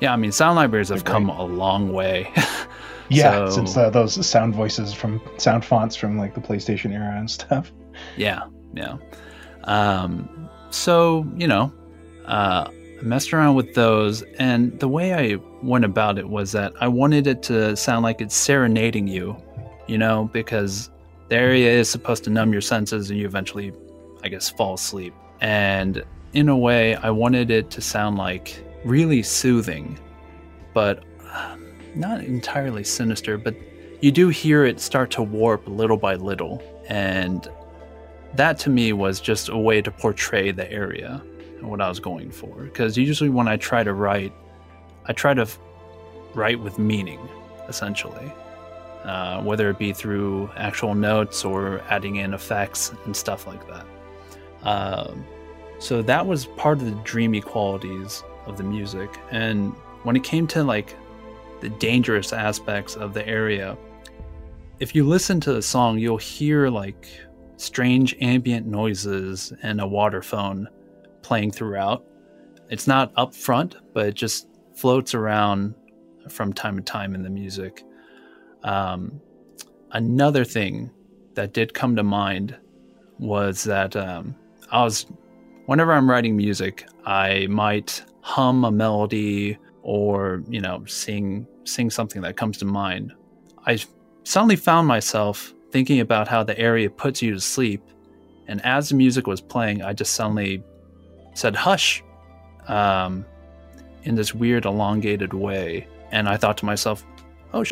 yeah, 0.00 0.12
I 0.12 0.16
mean, 0.16 0.32
sound 0.32 0.56
libraries 0.56 0.88
have 0.88 1.04
come 1.04 1.28
a 1.28 1.44
long 1.44 1.92
way. 1.92 2.32
yeah, 3.08 3.46
so, 3.46 3.50
since 3.50 3.76
uh, 3.76 3.90
those 3.90 4.26
sound 4.26 4.54
voices 4.54 4.92
from 4.92 5.20
sound 5.38 5.64
fonts 5.64 5.96
from 5.96 6.18
like 6.18 6.34
the 6.34 6.40
PlayStation 6.40 6.92
era 6.92 7.16
and 7.16 7.30
stuff. 7.38 7.72
Yeah, 8.16 8.46
yeah. 8.74 8.96
Um, 9.64 10.48
so 10.70 11.26
you 11.36 11.46
know, 11.46 11.72
uh, 12.26 12.68
I 12.68 13.02
messed 13.02 13.32
around 13.32 13.54
with 13.54 13.74
those, 13.74 14.22
and 14.38 14.78
the 14.80 14.88
way 14.88 15.14
I 15.14 15.38
went 15.62 15.84
about 15.84 16.18
it 16.18 16.28
was 16.28 16.52
that 16.52 16.72
I 16.80 16.88
wanted 16.88 17.26
it 17.26 17.42
to 17.44 17.76
sound 17.76 18.02
like 18.02 18.20
it's 18.20 18.34
serenading 18.34 19.08
you 19.08 19.36
you 19.88 19.98
know, 19.98 20.30
because 20.32 20.90
the 21.28 21.36
area 21.36 21.72
is 21.72 21.90
supposed 21.90 22.22
to 22.24 22.30
numb 22.30 22.52
your 22.52 22.60
senses 22.60 23.10
and 23.10 23.18
you 23.18 23.26
eventually, 23.26 23.72
I 24.22 24.28
guess, 24.28 24.48
fall 24.48 24.74
asleep. 24.74 25.14
And 25.40 26.04
in 26.34 26.48
a 26.48 26.56
way, 26.56 26.94
I 26.94 27.10
wanted 27.10 27.50
it 27.50 27.70
to 27.70 27.80
sound 27.80 28.18
like 28.18 28.62
really 28.84 29.22
soothing, 29.22 29.98
but 30.74 31.04
not 31.94 32.22
entirely 32.22 32.84
sinister, 32.84 33.38
but 33.38 33.54
you 34.00 34.12
do 34.12 34.28
hear 34.28 34.64
it 34.64 34.80
start 34.80 35.10
to 35.12 35.22
warp 35.22 35.66
little 35.66 35.96
by 35.96 36.14
little. 36.14 36.62
And 36.88 37.48
that 38.34 38.58
to 38.60 38.70
me 38.70 38.92
was 38.92 39.20
just 39.20 39.48
a 39.48 39.58
way 39.58 39.82
to 39.82 39.90
portray 39.90 40.52
the 40.52 40.70
area 40.70 41.22
and 41.58 41.68
what 41.68 41.80
I 41.80 41.88
was 41.88 41.98
going 41.98 42.30
for. 42.30 42.54
Because 42.64 42.96
usually 42.96 43.30
when 43.30 43.48
I 43.48 43.56
try 43.56 43.82
to 43.82 43.92
write, 43.92 44.32
I 45.06 45.12
try 45.12 45.34
to 45.34 45.48
write 46.34 46.60
with 46.60 46.78
meaning, 46.78 47.20
essentially 47.68 48.32
uh, 49.04 49.42
whether 49.42 49.70
it 49.70 49.78
be 49.78 49.92
through 49.92 50.50
actual 50.56 50.94
notes 50.94 51.44
or 51.44 51.80
adding 51.88 52.16
in 52.16 52.34
effects 52.34 52.92
and 53.04 53.16
stuff 53.16 53.46
like 53.46 53.66
that. 53.68 53.86
Um, 54.62 55.24
so 55.78 56.02
that 56.02 56.26
was 56.26 56.46
part 56.46 56.78
of 56.78 56.84
the 56.84 57.00
dreamy 57.04 57.40
qualities 57.40 58.22
of 58.48 58.56
the 58.56 58.64
music. 58.64 59.18
And 59.30 59.72
when 60.02 60.16
it 60.16 60.24
came 60.24 60.46
to 60.48 60.64
like 60.64 60.96
the 61.60 61.68
dangerous 61.68 62.32
aspects 62.32 62.96
of 62.96 63.14
the 63.14 63.26
area, 63.26 63.76
if 64.80 64.94
you 64.94 65.06
listen 65.06 65.40
to 65.40 65.52
the 65.52 65.62
song, 65.62 65.98
you'll 65.98 66.16
hear 66.16 66.68
like 66.68 67.08
strange 67.56 68.16
ambient 68.20 68.66
noises 68.66 69.52
and 69.62 69.80
a 69.80 69.86
water 69.86 70.22
phone 70.22 70.68
playing 71.22 71.50
throughout. 71.50 72.04
It's 72.70 72.86
not 72.86 73.12
up 73.16 73.34
front, 73.34 73.76
but 73.92 74.06
it 74.06 74.14
just 74.14 74.48
floats 74.74 75.14
around 75.14 75.74
from 76.28 76.52
time 76.52 76.76
to 76.76 76.82
time 76.82 77.14
in 77.14 77.22
the 77.22 77.30
music. 77.30 77.82
Um, 78.62 79.20
another 79.92 80.44
thing 80.44 80.90
that 81.34 81.52
did 81.52 81.74
come 81.74 81.96
to 81.96 82.02
mind 82.02 82.56
was 83.18 83.64
that 83.64 83.96
um, 83.96 84.36
I 84.70 84.84
was, 84.84 85.06
whenever 85.66 85.92
I'm 85.92 86.08
writing 86.08 86.36
music, 86.36 86.86
I 87.04 87.46
might 87.48 88.04
hum 88.28 88.62
a 88.62 88.70
melody 88.70 89.56
or 89.82 90.42
you 90.48 90.60
know 90.60 90.84
sing 90.84 91.46
sing 91.64 91.88
something 91.88 92.20
that 92.22 92.36
comes 92.36 92.58
to 92.58 92.66
mind. 92.66 93.14
I 93.66 93.78
suddenly 94.24 94.56
found 94.56 94.86
myself 94.86 95.54
thinking 95.70 96.00
about 96.00 96.28
how 96.28 96.42
the 96.44 96.58
area 96.58 96.90
puts 96.90 97.22
you 97.22 97.32
to 97.32 97.40
sleep, 97.40 97.82
and 98.46 98.64
as 98.66 98.90
the 98.90 98.94
music 98.94 99.26
was 99.26 99.40
playing, 99.40 99.82
I 99.82 99.94
just 99.94 100.12
suddenly 100.12 100.62
said 101.34 101.56
"hush," 101.56 102.04
um, 102.68 103.24
in 104.02 104.14
this 104.14 104.34
weird 104.34 104.66
elongated 104.66 105.32
way, 105.32 105.88
and 106.12 106.28
I 106.28 106.36
thought 106.36 106.58
to 106.58 106.66
myself, 106.66 107.04
"Oh." 107.54 107.64
Sh- 107.64 107.70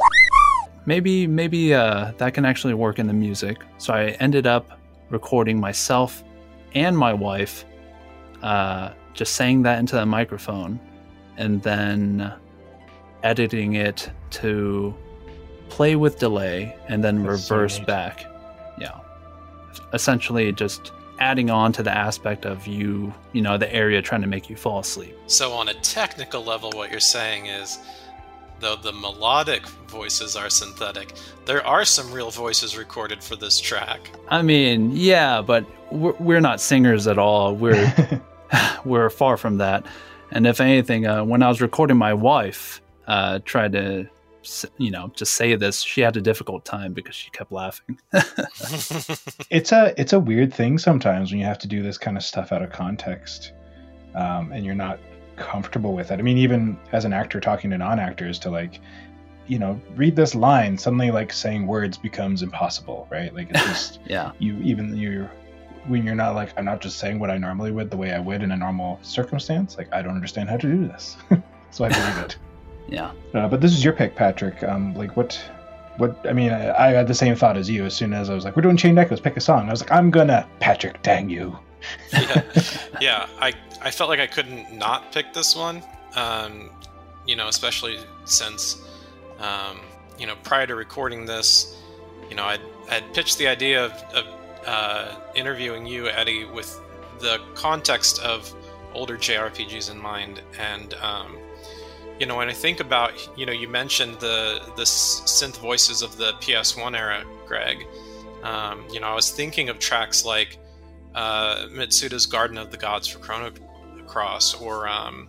maybe 0.87 1.27
maybe 1.27 1.75
uh, 1.75 2.13
that 2.17 2.33
can 2.33 2.47
actually 2.47 2.75
work 2.75 2.99
in 2.99 3.07
the 3.07 3.19
music. 3.27 3.59
So 3.77 3.93
I 3.93 4.17
ended 4.21 4.47
up 4.47 4.81
recording 5.11 5.61
myself 5.61 6.25
and 6.75 6.97
my 6.97 7.13
wife, 7.13 7.65
uh, 8.43 8.91
just 9.17 9.35
saying 9.35 9.63
that 9.63 9.79
into 9.79 9.97
the 9.97 10.07
microphone, 10.07 10.79
and 11.37 11.63
then 11.63 12.33
editing 13.23 13.75
it 13.75 14.11
to 14.31 14.95
play 15.69 15.97
with 15.97 16.19
delay 16.19 16.77
and 16.89 17.03
then 17.03 17.25
That's 17.25 17.51
reverse 17.51 17.79
so 17.79 17.85
back. 17.85 18.25
Yeah, 18.79 19.01
essentially 19.93 20.53
just 20.53 20.93
adding 21.19 21.51
on 21.51 21.73
to 21.73 21.83
the 21.83 21.91
aspect 21.91 22.45
of 22.45 22.67
you, 22.67 23.13
you 23.33 23.41
know, 23.41 23.57
the 23.57 23.73
area 23.75 24.03
trying 24.03 24.21
to 24.21 24.27
make 24.27 24.51
you 24.51 24.57
fall 24.57 24.81
asleep. 24.81 25.17
So 25.27 25.53
on 25.53 25.69
a 25.69 25.75
technical 25.75 26.45
level, 26.45 26.71
what 26.73 26.91
you're 26.91 27.01
saying 27.01 27.47
is 27.47 27.79
though 28.61 28.77
the 28.77 28.93
melodic 28.93 29.67
voices 29.89 30.37
are 30.37 30.51
synthetic, 30.51 31.15
there 31.45 31.67
are 31.67 31.85
some 31.85 32.13
real 32.13 32.31
voices 32.31 32.77
recorded 32.77 33.23
for 33.23 33.37
this 33.37 33.61
track. 33.61 34.11
I 34.29 34.43
mean, 34.43 34.93
yeah, 34.95 35.43
but 35.43 35.67
we're, 35.91 36.15
we're 36.19 36.41
not 36.41 36.61
singers 36.61 37.07
at 37.07 37.19
all. 37.19 37.55
We're 37.55 38.23
we're 38.85 39.11
far 39.11 39.37
from 39.37 39.59
that. 39.59 39.87
And 40.31 40.47
if 40.47 40.61
anything, 40.61 41.07
uh, 41.07 41.25
when 41.25 41.43
I 41.43 41.49
was 41.49 41.61
recording 41.61 41.97
my 41.97 42.15
wife, 42.15 42.81
uh, 43.07 43.39
tried 43.45 43.73
to, 43.73 44.09
you 44.79 44.91
know, 44.91 45.13
just 45.15 45.35
say 45.35 45.55
this, 45.55 45.81
she 45.81 46.01
had 46.01 46.17
a 46.17 46.21
difficult 46.21 46.65
time 46.65 46.93
because 46.93 47.15
she 47.15 47.31
kept 47.31 47.53
laughing. 47.53 47.99
it's 48.13 49.73
a 49.73 49.95
it's 50.01 50.13
a 50.13 50.21
weird 50.21 50.53
thing 50.53 50.79
sometimes 50.79 51.31
when 51.31 51.39
you 51.39 51.47
have 51.47 51.59
to 51.61 51.69
do 51.69 51.83
this 51.83 51.99
kind 51.99 52.17
of 52.17 52.23
stuff 52.23 52.53
out 52.53 52.63
of 52.63 52.71
context, 52.71 53.53
um, 54.15 54.53
and 54.53 54.65
you're 54.65 54.75
not 54.75 54.99
comfortable 55.37 55.93
with 55.93 56.11
it. 56.11 56.19
I 56.19 56.23
mean, 56.23 56.39
even 56.39 56.79
as 56.93 57.05
an 57.05 57.13
actor 57.13 57.41
talking 57.41 57.71
to 57.71 57.79
non-actors 57.79 58.39
to 58.41 58.51
like, 58.51 58.81
you 59.47 59.59
know, 59.59 59.81
read 59.95 60.17
this 60.17 60.35
line, 60.35 60.77
suddenly 60.77 61.11
like 61.11 61.33
saying 61.33 61.67
words 61.67 61.97
becomes 61.99 62.43
impossible, 62.43 63.07
right? 63.11 63.33
Like 63.33 63.51
it's 63.51 63.65
just 63.67 64.01
yeah. 64.07 64.33
You 64.39 64.59
even 64.59 64.97
you 64.97 65.29
when 65.89 66.05
you're 66.05 66.15
not 66.15 66.35
like 66.35 66.53
I'm 66.57 66.65
not 66.65 66.81
just 66.81 66.99
saying 66.99 67.19
what 67.19 67.31
I 67.31 67.39
normally 67.39 67.71
would 67.71 67.91
the 67.91 67.97
way 67.97 68.13
I 68.13 68.19
would 68.19 68.43
in 68.43 68.53
a 68.53 68.57
normal 68.57 68.99
circumstance. 69.03 69.77
Like 69.79 69.93
I 69.93 70.03
don't 70.03 70.15
understand 70.15 70.49
how 70.49 70.57
to 70.57 70.67
do 70.67 70.87
this, 70.87 71.17
so 71.71 71.85
I 71.85 71.89
believe 71.89 72.19
it. 72.19 72.37
yeah. 72.89 73.13
Uh, 73.35 73.49
but 73.49 73.61
this 73.61 73.73
is 73.73 73.85
your 73.85 73.93
pick, 73.93 74.15
Patrick. 74.15 74.63
Um, 74.63 74.95
like 74.95 75.17
what? 75.17 75.41
What 75.99 76.19
I 76.29 76.35
mean, 76.35 76.53
I, 76.53 76.89
I, 76.89 76.91
had 76.91 77.09
the 77.09 77.15
same 77.15 77.35
thought 77.35 77.57
as 77.57 77.71
you. 77.71 77.87
As 77.87 77.95
soon 77.95 78.13
as 78.13 78.29
I 78.29 78.35
was 78.35 78.45
like, 78.45 78.55
"We're 78.55 78.61
doing 78.61 78.77
Chained 78.77 78.99
Echoes, 78.99 79.19
pick 79.19 79.35
a 79.39 79.41
song," 79.41 79.69
I 79.69 79.71
was 79.71 79.81
like, 79.81 79.91
"I'm 79.91 80.11
gonna 80.11 80.47
Patrick, 80.61 81.01
dang 81.03 81.31
you." 81.31 81.59
yeah, 82.13 82.43
yeah. 83.01 83.27
I 83.41 83.55
I 83.81 83.91
felt 83.91 84.11
like 84.11 84.21
I 84.21 84.27
couldn't 84.27 84.77
not 84.77 85.11
pick 85.11 85.33
this 85.33 85.57
one. 85.57 85.83
Um, 86.15 86.71
you 87.27 87.37
know, 87.37 87.49
especially 87.49 87.99
since, 88.25 88.77
um, 89.39 89.81
you 90.19 90.27
know, 90.27 90.37
prior 90.43 90.67
to 90.67 90.75
recording 90.75 91.27
this, 91.27 91.77
you 92.31 92.37
know, 92.37 92.45
I'd, 92.45 92.61
I'd 92.91 93.15
pitched 93.15 93.39
the 93.39 93.49
idea 93.49 93.85
of, 93.85 93.93
of 94.15 94.27
uh, 94.67 95.15
interviewing 95.35 95.87
you, 95.87 96.09
Eddie, 96.09 96.45
with 96.45 96.81
the 97.21 97.41
context 97.55 98.21
of 98.21 98.53
older 98.93 99.17
JRPGs 99.17 99.91
in 99.91 99.99
mind, 99.99 100.43
and 100.59 100.95
um, 100.95 101.39
you 102.19 102.27
know, 102.27 102.37
when 102.37 102.49
I 102.49 102.53
think 102.53 102.81
about, 102.81 103.13
you 103.37 103.45
know, 103.45 103.53
you 103.53 103.69
mentioned 103.69 104.15
the 104.21 104.61
the 104.77 104.85
synth 104.85 105.59
voices 105.59 106.03
of 106.03 106.17
the 106.17 106.33
PS1 106.35 106.97
era, 106.97 107.25
Greg. 107.47 107.87
Um, 108.43 108.85
you 108.91 109.01
know, 109.01 109.09
I 109.09 109.15
was 109.15 109.31
thinking 109.31 109.69
of 109.69 109.79
tracks 109.79 110.25
like 110.25 110.59
uh, 111.15 111.67
Mitsuda's 111.71 112.27
Garden 112.27 112.59
of 112.59 112.71
the 112.71 112.77
Gods 112.77 113.09
for 113.09 113.19
Chrono 113.19 113.51
Cross, 114.07 114.61
or 114.61 114.89
um, 114.89 115.29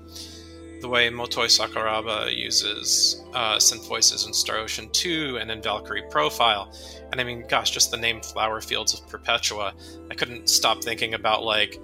the 0.81 0.87
way 0.87 1.09
Motoi 1.09 1.47
Sakuraba 1.47 2.35
uses 2.35 3.23
uh, 3.33 3.57
synth 3.57 3.87
voices 3.87 4.25
in 4.25 4.33
Star 4.33 4.57
Ocean 4.57 4.89
2 4.91 5.37
and 5.39 5.51
in 5.51 5.61
Valkyrie 5.61 6.03
Profile. 6.09 6.73
And 7.11 7.21
I 7.21 7.23
mean, 7.23 7.45
gosh, 7.47 7.71
just 7.71 7.91
the 7.91 7.97
name 7.97 8.21
Flower 8.21 8.61
Fields 8.61 8.93
of 8.93 9.07
Perpetua, 9.07 9.73
I 10.11 10.13
couldn't 10.13 10.49
stop 10.49 10.83
thinking 10.83 11.13
about 11.13 11.43
like, 11.43 11.79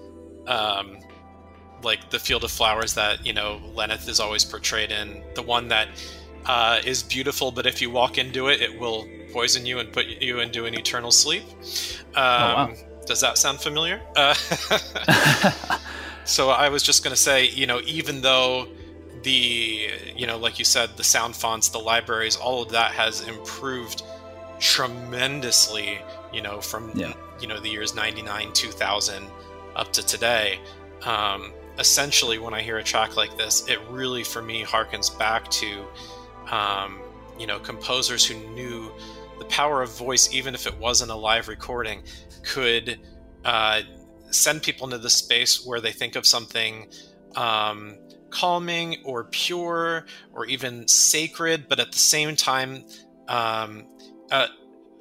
um, 0.48 0.98
like 1.82 2.10
the 2.10 2.20
field 2.20 2.44
of 2.44 2.52
flowers 2.52 2.94
that 2.94 3.26
you 3.26 3.34
know 3.34 3.60
Lenneth 3.74 4.08
is 4.08 4.20
always 4.20 4.46
portrayed 4.46 4.92
in, 4.92 5.24
the 5.36 5.42
one 5.42 5.68
that 5.70 5.90
uh, 6.46 6.82
is 6.86 7.04
beautiful, 7.04 7.52
but 7.52 7.66
if 7.66 7.82
you 7.82 7.90
walk 7.90 8.18
into 8.18 8.48
it, 8.48 8.62
it 8.62 8.80
will 8.80 9.08
poison 9.32 9.66
you 9.66 9.80
and 9.80 9.92
put 9.92 10.06
you 10.06 10.40
into 10.40 10.66
an 10.66 10.74
eternal 10.74 11.12
sleep. 11.12 11.44
Um, 11.44 11.54
oh, 12.16 12.20
wow. 12.20 12.64
Um, 12.66 12.76
does 13.06 13.22
that 13.22 13.38
sound 13.38 13.60
familiar? 13.60 14.02
Uh, 14.16 14.34
so 16.26 16.50
I 16.50 16.70
was 16.70 16.84
just 16.84 17.04
going 17.04 17.14
to 17.14 17.20
say, 17.20 17.48
you 17.48 17.66
know, 17.68 17.82
even 17.86 18.22
though 18.22 18.68
the 19.24 19.90
you 20.16 20.28
know 20.28 20.38
like 20.38 20.60
you 20.60 20.66
said 20.66 20.90
the 20.98 21.04
sound 21.04 21.36
fonts 21.36 21.70
the 21.70 21.80
libraries 21.80 22.36
all 22.36 22.62
of 22.62 22.70
that 22.70 22.92
has 22.92 23.28
improved 23.28 24.04
tremendously 24.60 26.00
you 26.32 26.42
know 26.42 26.62
from 26.62 26.92
yeah. 26.94 27.14
you 27.40 27.48
know 27.48 27.60
the 27.60 27.70
years 27.70 27.96
99 27.96 28.54
2000 28.54 29.26
up 29.76 29.92
to 29.94 30.06
today 30.06 30.60
um, 31.04 31.54
essentially 31.80 32.38
when 32.38 32.54
i 32.54 32.62
hear 32.62 32.78
a 32.78 32.84
track 32.84 33.16
like 33.16 33.36
this 33.38 33.68
it 33.68 33.80
really 33.90 34.24
for 34.24 34.42
me 34.42 34.64
harkens 34.64 35.18
back 35.18 35.50
to 35.50 35.86
um, 36.52 37.00
you 37.40 37.48
know 37.48 37.60
composers 37.60 38.26
who 38.26 38.36
knew 38.54 38.92
the 39.40 39.46
power 39.46 39.82
of 39.82 39.98
voice 39.98 40.34
even 40.34 40.54
if 40.54 40.68
it 40.68 40.78
wasn't 40.78 41.10
a 41.10 41.16
live 41.16 41.48
recording 41.48 42.04
could 42.44 43.00
uh, 43.46 43.82
send 44.30 44.62
people 44.62 44.86
into 44.86 44.98
the 44.98 45.10
space 45.10 45.66
where 45.66 45.82
they 45.82 45.92
think 45.92 46.16
of 46.16 46.26
something 46.26 46.88
um, 47.36 47.98
calming 48.34 48.98
or 49.06 49.26
pure 49.26 50.06
or 50.34 50.46
even 50.46 50.88
sacred, 50.88 51.68
but 51.70 51.80
at 51.80 51.92
the 51.92 52.00
same 52.00 52.36
time, 52.36 52.84
um, 53.28 53.86
uh, 54.32 54.48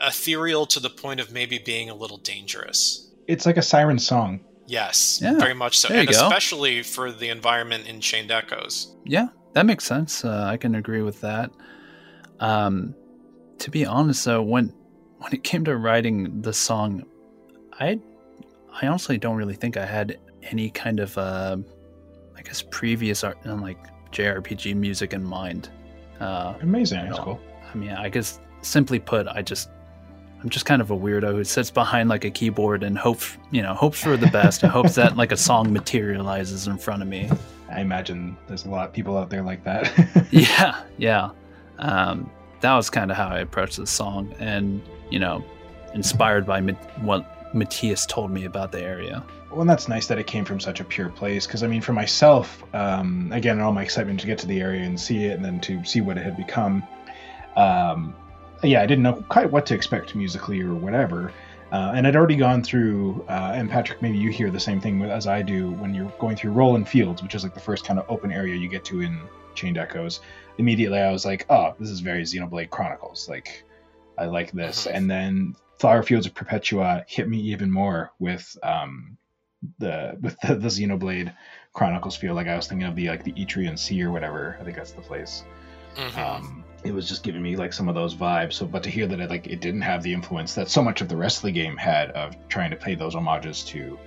ethereal 0.00 0.66
to 0.66 0.80
the 0.80 0.90
point 0.90 1.20
of 1.20 1.32
maybe 1.32 1.58
being 1.58 1.88
a 1.88 1.94
little 1.94 2.18
dangerous. 2.18 3.10
It's 3.26 3.46
like 3.46 3.56
a 3.56 3.62
siren 3.62 3.98
song. 3.98 4.40
Yes, 4.66 5.20
yeah. 5.22 5.38
very 5.38 5.54
much 5.54 5.78
so, 5.78 5.88
and 5.88 6.08
especially 6.08 6.82
for 6.82 7.10
the 7.10 7.28
environment 7.28 7.88
in 7.88 8.00
Chained 8.00 8.30
Echoes. 8.30 8.94
Yeah, 9.04 9.28
that 9.54 9.66
makes 9.66 9.84
sense. 9.84 10.24
Uh, 10.24 10.44
I 10.46 10.56
can 10.56 10.74
agree 10.74 11.02
with 11.02 11.20
that. 11.22 11.50
Um, 12.40 12.94
to 13.58 13.70
be 13.70 13.84
honest, 13.84 14.24
though, 14.24 14.42
when 14.42 14.72
when 15.18 15.32
it 15.32 15.42
came 15.42 15.64
to 15.64 15.76
writing 15.76 16.42
the 16.42 16.52
song, 16.52 17.04
I 17.78 18.00
I 18.72 18.86
honestly 18.86 19.18
don't 19.18 19.36
really 19.36 19.54
think 19.54 19.76
I 19.76 19.86
had 19.86 20.18
any 20.42 20.70
kind 20.70 21.00
of 21.00 21.18
uh, 21.18 21.56
I 22.42 22.44
guess 22.44 22.64
previous 22.70 23.22
art 23.22 23.38
and 23.44 23.60
like 23.60 23.78
JRPG 24.10 24.74
music 24.74 25.12
in 25.12 25.22
mind. 25.22 25.68
Uh, 26.18 26.54
Amazing, 26.60 27.06
that's 27.06 27.20
cool. 27.20 27.40
I 27.72 27.76
mean, 27.76 27.90
I 27.90 28.08
guess 28.08 28.40
simply 28.62 28.98
put, 28.98 29.28
I 29.28 29.42
just 29.42 29.70
I'm 30.42 30.48
just 30.48 30.66
kind 30.66 30.82
of 30.82 30.90
a 30.90 30.96
weirdo 30.96 31.32
who 31.32 31.44
sits 31.44 31.70
behind 31.70 32.08
like 32.08 32.24
a 32.24 32.30
keyboard 32.30 32.82
and 32.82 32.98
hopes 32.98 33.38
you 33.52 33.62
know 33.62 33.74
hopes 33.74 34.02
for 34.02 34.16
the 34.16 34.26
best 34.26 34.64
and 34.64 34.72
hopes 34.72 34.96
that 34.96 35.16
like 35.16 35.30
a 35.30 35.36
song 35.36 35.72
materializes 35.72 36.66
in 36.66 36.78
front 36.78 37.00
of 37.00 37.06
me. 37.06 37.30
I 37.70 37.80
imagine 37.80 38.36
there's 38.48 38.64
a 38.64 38.70
lot 38.70 38.88
of 38.88 38.92
people 38.92 39.16
out 39.16 39.30
there 39.30 39.42
like 39.42 39.62
that. 39.62 39.92
yeah, 40.32 40.82
yeah. 40.98 41.30
Um, 41.78 42.28
that 42.60 42.74
was 42.74 42.90
kind 42.90 43.12
of 43.12 43.16
how 43.16 43.28
I 43.28 43.38
approached 43.38 43.76
the 43.76 43.86
song, 43.86 44.34
and 44.40 44.82
you 45.10 45.20
know, 45.20 45.44
inspired 45.94 46.44
by 46.44 46.60
what 46.60 47.41
Matthias 47.54 48.06
told 48.06 48.30
me 48.30 48.44
about 48.44 48.72
the 48.72 48.82
area 48.82 49.24
well, 49.54 49.66
that's 49.66 49.88
nice 49.88 50.06
that 50.06 50.18
it 50.18 50.26
came 50.26 50.44
from 50.44 50.60
such 50.60 50.80
a 50.80 50.84
pure 50.84 51.10
place. 51.10 51.46
Because 51.46 51.62
I 51.62 51.66
mean, 51.66 51.80
for 51.80 51.92
myself, 51.92 52.62
um, 52.74 53.30
again, 53.32 53.60
all 53.60 53.72
my 53.72 53.82
excitement 53.82 54.20
to 54.20 54.26
get 54.26 54.38
to 54.38 54.46
the 54.46 54.60
area 54.60 54.82
and 54.82 54.98
see 54.98 55.24
it, 55.24 55.32
and 55.32 55.44
then 55.44 55.60
to 55.60 55.84
see 55.84 56.00
what 56.00 56.16
it 56.16 56.24
had 56.24 56.36
become. 56.36 56.82
Um, 57.56 58.14
yeah, 58.62 58.82
I 58.82 58.86
didn't 58.86 59.02
know 59.02 59.24
quite 59.28 59.50
what 59.50 59.66
to 59.66 59.74
expect 59.74 60.14
musically 60.14 60.60
or 60.62 60.74
whatever. 60.74 61.32
Uh, 61.70 61.92
and 61.94 62.06
I'd 62.06 62.16
already 62.16 62.36
gone 62.36 62.62
through, 62.62 63.24
uh, 63.28 63.52
and 63.54 63.70
Patrick, 63.70 64.02
maybe 64.02 64.18
you 64.18 64.30
hear 64.30 64.50
the 64.50 64.60
same 64.60 64.78
thing 64.78 65.02
as 65.02 65.26
I 65.26 65.40
do 65.40 65.70
when 65.70 65.94
you're 65.94 66.12
going 66.18 66.36
through 66.36 66.52
Rohlan 66.52 66.86
Fields, 66.86 67.22
which 67.22 67.34
is 67.34 67.44
like 67.44 67.54
the 67.54 67.60
first 67.60 67.86
kind 67.86 67.98
of 67.98 68.04
open 68.10 68.30
area 68.30 68.54
you 68.54 68.68
get 68.68 68.84
to 68.86 69.00
in 69.00 69.18
Chained 69.54 69.78
Echoes. 69.78 70.20
Immediately, 70.58 70.98
I 70.98 71.10
was 71.10 71.24
like, 71.24 71.46
"Oh, 71.48 71.74
this 71.78 71.88
is 71.88 72.00
very 72.00 72.22
Xenoblade 72.22 72.68
Chronicles." 72.68 73.26
Like, 73.28 73.64
I 74.18 74.26
like 74.26 74.52
this. 74.52 74.86
Uh-huh. 74.86 74.96
And 74.96 75.10
then 75.10 75.56
Flower 75.78 76.02
Fields 76.02 76.26
of 76.26 76.34
Perpetua 76.34 77.04
hit 77.08 77.28
me 77.28 77.38
even 77.38 77.70
more 77.70 78.12
with 78.18 78.56
um, 78.62 79.16
the 79.78 80.16
with 80.20 80.36
the, 80.40 80.54
the 80.54 80.68
Xenoblade 80.68 81.34
Chronicles 81.72 82.16
feel 82.16 82.34
like 82.34 82.46
I 82.46 82.56
was 82.56 82.66
thinking 82.66 82.86
of 82.86 82.94
the 82.94 83.08
like 83.08 83.24
the 83.24 83.32
Etrian 83.32 83.78
Sea 83.78 84.02
or 84.02 84.10
whatever. 84.10 84.56
I 84.60 84.64
think 84.64 84.76
that's 84.76 84.92
the 84.92 85.00
place. 85.00 85.44
Mm-hmm. 85.96 86.20
Um, 86.20 86.64
it 86.84 86.92
was 86.92 87.08
just 87.08 87.22
giving 87.22 87.42
me 87.42 87.56
like 87.56 87.72
some 87.72 87.88
of 87.88 87.94
those 87.94 88.14
vibes. 88.14 88.54
So, 88.54 88.66
but 88.66 88.82
to 88.82 88.90
hear 88.90 89.06
that 89.06 89.20
it 89.20 89.30
like 89.30 89.46
it 89.46 89.60
didn't 89.60 89.82
have 89.82 90.02
the 90.02 90.12
influence 90.12 90.54
that 90.54 90.68
so 90.68 90.82
much 90.82 91.00
of 91.00 91.08
the 91.08 91.16
rest 91.16 91.38
of 91.38 91.42
the 91.44 91.52
game 91.52 91.76
had 91.76 92.10
of 92.12 92.36
trying 92.48 92.70
to 92.70 92.76
pay 92.76 92.94
those 92.94 93.14
homages 93.14 93.64
to 93.64 93.98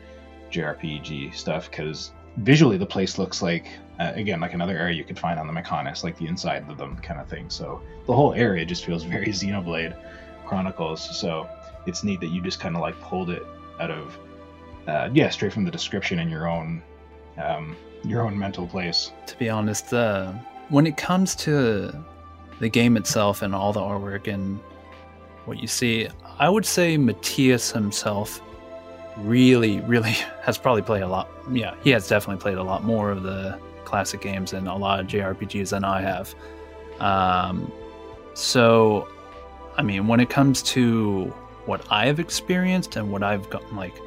JRPG 0.51 1.33
stuff, 1.35 1.69
because 1.69 2.11
visually 2.37 2.77
the 2.77 2.85
place 2.85 3.17
looks 3.17 3.41
like 3.41 3.67
uh, 3.99 4.11
again 4.15 4.39
like 4.39 4.53
another 4.53 4.77
area 4.77 4.95
you 4.95 5.03
could 5.03 5.19
find 5.19 5.39
on 5.39 5.47
the 5.47 5.53
Mechonis, 5.53 6.03
like 6.03 6.17
the 6.17 6.27
inside 6.27 6.69
of 6.69 6.77
them 6.77 6.97
kind 6.97 7.19
of 7.19 7.27
thing. 7.27 7.49
So 7.49 7.81
the 8.05 8.13
whole 8.13 8.33
area 8.33 8.65
just 8.65 8.85
feels 8.85 9.03
very 9.15 9.27
Xenoblade 9.27 9.95
Chronicles. 10.45 11.17
So 11.17 11.49
it's 11.85 12.03
neat 12.03 12.19
that 12.21 12.27
you 12.27 12.41
just 12.41 12.59
kind 12.59 12.75
of 12.75 12.81
like 12.81 12.99
pulled 13.01 13.29
it 13.29 13.45
out 13.79 13.91
of 13.91 14.17
uh, 14.87 15.09
yeah, 15.13 15.29
straight 15.29 15.51
from 15.51 15.65
the 15.65 15.71
description 15.71 16.19
in 16.19 16.29
your 16.29 16.47
own 16.47 16.81
um, 17.37 17.75
your 18.03 18.21
own 18.21 18.37
mental 18.37 18.67
place. 18.67 19.11
To 19.27 19.37
be 19.37 19.49
honest, 19.49 19.93
uh, 19.93 20.31
when 20.69 20.85
it 20.85 20.97
comes 20.97 21.35
to 21.37 21.93
the 22.59 22.69
game 22.69 22.97
itself 22.97 23.41
and 23.41 23.53
all 23.53 23.73
the 23.73 23.79
artwork 23.79 24.31
and 24.31 24.59
what 25.45 25.59
you 25.59 25.67
see, 25.67 26.07
I 26.39 26.49
would 26.49 26.65
say 26.65 26.97
Matthias 26.97 27.71
himself 27.71 28.41
really, 29.17 29.81
really 29.81 30.11
has 30.43 30.57
probably 30.57 30.81
played 30.81 31.03
a 31.03 31.07
lot. 31.07 31.29
Yeah, 31.51 31.75
he 31.83 31.89
has 31.91 32.07
definitely 32.07 32.41
played 32.41 32.57
a 32.57 32.63
lot 32.63 32.83
more 32.83 33.11
of 33.11 33.23
the 33.23 33.59
classic 33.85 34.21
games 34.21 34.53
and 34.53 34.67
a 34.67 34.75
lot 34.75 34.99
of 34.99 35.07
JRPGs 35.07 35.69
than 35.69 35.83
I 35.83 36.01
have. 36.01 36.35
Um, 36.99 37.71
so, 38.33 39.07
I 39.77 39.81
mean, 39.81 40.07
when 40.07 40.19
it 40.19 40.29
comes 40.29 40.61
to 40.63 41.25
what 41.65 41.85
I've 41.89 42.19
experienced 42.19 42.95
and 42.95 43.11
what 43.11 43.23
I've 43.23 43.49
gotten, 43.49 43.75
like 43.75 43.97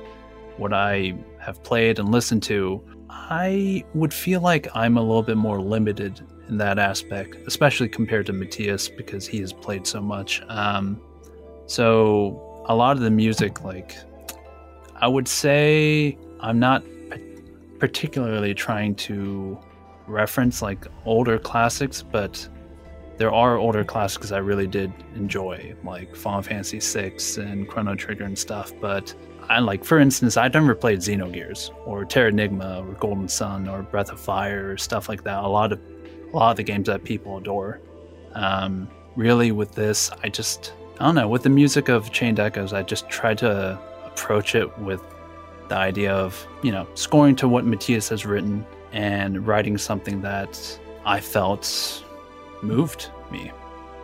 what 0.56 0.72
I 0.72 1.14
have 1.40 1.62
played 1.62 1.98
and 1.98 2.10
listened 2.10 2.42
to, 2.44 2.82
I 3.10 3.84
would 3.94 4.12
feel 4.12 4.40
like 4.40 4.68
I'm 4.74 4.96
a 4.96 5.02
little 5.02 5.22
bit 5.22 5.36
more 5.36 5.60
limited 5.60 6.20
in 6.48 6.56
that 6.58 6.78
aspect, 6.78 7.36
especially 7.46 7.88
compared 7.88 8.26
to 8.26 8.32
Matthias 8.32 8.88
because 8.88 9.26
he 9.26 9.38
has 9.40 9.52
played 9.52 9.86
so 9.86 10.00
much. 10.00 10.42
Um, 10.48 11.00
so 11.66 12.64
a 12.66 12.74
lot 12.74 12.96
of 12.96 13.02
the 13.02 13.10
music, 13.10 13.62
like 13.64 13.96
I 14.96 15.08
would 15.08 15.28
say, 15.28 16.16
I'm 16.40 16.58
not 16.58 16.84
particularly 17.78 18.54
trying 18.54 18.94
to 18.96 19.58
reference 20.08 20.62
like 20.62 20.86
older 21.04 21.38
classics, 21.38 22.02
but 22.02 22.48
there 23.18 23.32
are 23.32 23.56
older 23.56 23.84
classics 23.84 24.30
I 24.30 24.38
really 24.38 24.66
did 24.66 24.92
enjoy, 25.16 25.74
like 25.84 26.14
Final 26.14 26.40
Fantasy 26.40 26.78
VI 26.78 27.42
and 27.42 27.68
Chrono 27.68 27.94
Trigger 27.96 28.24
and 28.24 28.38
stuff. 28.38 28.72
But 28.80 29.14
I 29.48 29.58
like, 29.58 29.84
for 29.84 29.98
instance, 29.98 30.36
I've 30.36 30.54
never 30.54 30.74
played 30.74 31.00
Xenogears 31.00 31.70
or 31.84 32.04
Terra 32.04 32.30
Terranigma 32.30 32.88
or 32.88 32.92
Golden 32.94 33.28
Sun 33.28 33.68
or 33.68 33.82
Breath 33.82 34.10
of 34.10 34.20
Fire 34.20 34.72
or 34.72 34.76
stuff 34.76 35.08
like 35.08 35.24
that. 35.24 35.42
A 35.42 35.48
lot 35.48 35.72
of 35.72 35.80
a 36.32 36.36
lot 36.36 36.50
of 36.50 36.56
the 36.58 36.62
games 36.62 36.86
that 36.86 37.04
people 37.04 37.38
adore. 37.38 37.80
Um, 38.34 38.88
really, 39.16 39.50
with 39.50 39.72
this, 39.72 40.10
I 40.22 40.28
just 40.28 40.74
I 41.00 41.06
don't 41.06 41.14
know. 41.14 41.28
With 41.28 41.42
the 41.42 41.50
music 41.50 41.88
of 41.88 42.12
Chained 42.12 42.38
Echoes, 42.38 42.72
I 42.72 42.82
just 42.82 43.08
tried 43.08 43.38
to 43.38 43.80
approach 44.04 44.54
it 44.54 44.78
with 44.78 45.02
the 45.68 45.76
idea 45.76 46.12
of 46.12 46.46
you 46.62 46.70
know 46.70 46.86
scoring 46.94 47.34
to 47.36 47.48
what 47.48 47.64
Matthias 47.64 48.08
has 48.10 48.24
written 48.24 48.64
and 48.92 49.46
writing 49.46 49.78
something 49.78 50.20
that 50.22 50.78
I 51.04 51.20
felt 51.20 52.04
moved 52.62 53.10
me. 53.30 53.52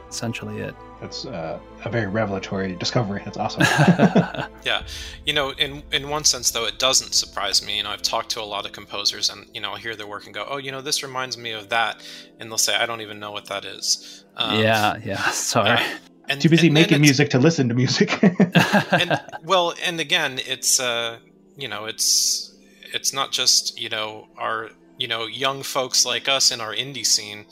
Essentially, 0.08 0.58
it. 0.58 0.74
That's 1.00 1.26
uh, 1.26 1.58
a 1.84 1.90
very 1.90 2.06
revelatory 2.06 2.76
discovery. 2.76 3.20
That's 3.24 3.36
awesome. 3.36 3.62
yeah, 4.64 4.82
you 5.26 5.32
know, 5.32 5.50
in 5.50 5.82
in 5.92 6.08
one 6.08 6.24
sense 6.24 6.50
though, 6.52 6.66
it 6.66 6.78
doesn't 6.78 7.14
surprise 7.14 7.64
me. 7.66 7.76
You 7.76 7.82
know, 7.82 7.90
I've 7.90 8.02
talked 8.02 8.30
to 8.30 8.40
a 8.40 8.44
lot 8.44 8.64
of 8.64 8.72
composers, 8.72 9.28
and 9.28 9.46
you 9.52 9.60
know, 9.60 9.72
I'll 9.72 9.76
hear 9.76 9.96
their 9.96 10.06
work 10.06 10.24
and 10.26 10.34
go, 10.34 10.46
"Oh, 10.48 10.56
you 10.56 10.70
know, 10.70 10.80
this 10.80 11.02
reminds 11.02 11.36
me 11.36 11.50
of 11.50 11.68
that," 11.70 12.00
and 12.38 12.50
they'll 12.50 12.58
say, 12.58 12.76
"I 12.76 12.86
don't 12.86 13.00
even 13.00 13.18
know 13.18 13.32
what 13.32 13.46
that 13.46 13.64
is." 13.64 14.24
Um, 14.36 14.60
yeah, 14.60 14.96
yeah. 15.04 15.22
Sorry. 15.30 15.70
Uh, 15.70 15.82
and, 16.28 16.40
Too 16.40 16.48
busy 16.48 16.68
and, 16.68 16.74
making 16.74 17.00
music 17.00 17.28
to 17.30 17.38
listen 17.38 17.68
to 17.68 17.74
music. 17.74 18.18
and, 18.22 19.20
well, 19.44 19.74
and 19.84 20.00
again, 20.00 20.40
it's 20.46 20.80
uh, 20.80 21.18
you 21.56 21.68
know, 21.68 21.84
it's 21.84 22.53
it's 22.94 23.12
not 23.12 23.32
just 23.32 23.78
you 23.78 23.88
know 23.88 24.28
our 24.38 24.70
you 24.96 25.08
know 25.08 25.26
young 25.26 25.62
folks 25.62 26.06
like 26.06 26.28
us 26.28 26.50
in 26.50 26.60
our 26.60 26.72
indie 26.74 27.04
scene 27.04 27.44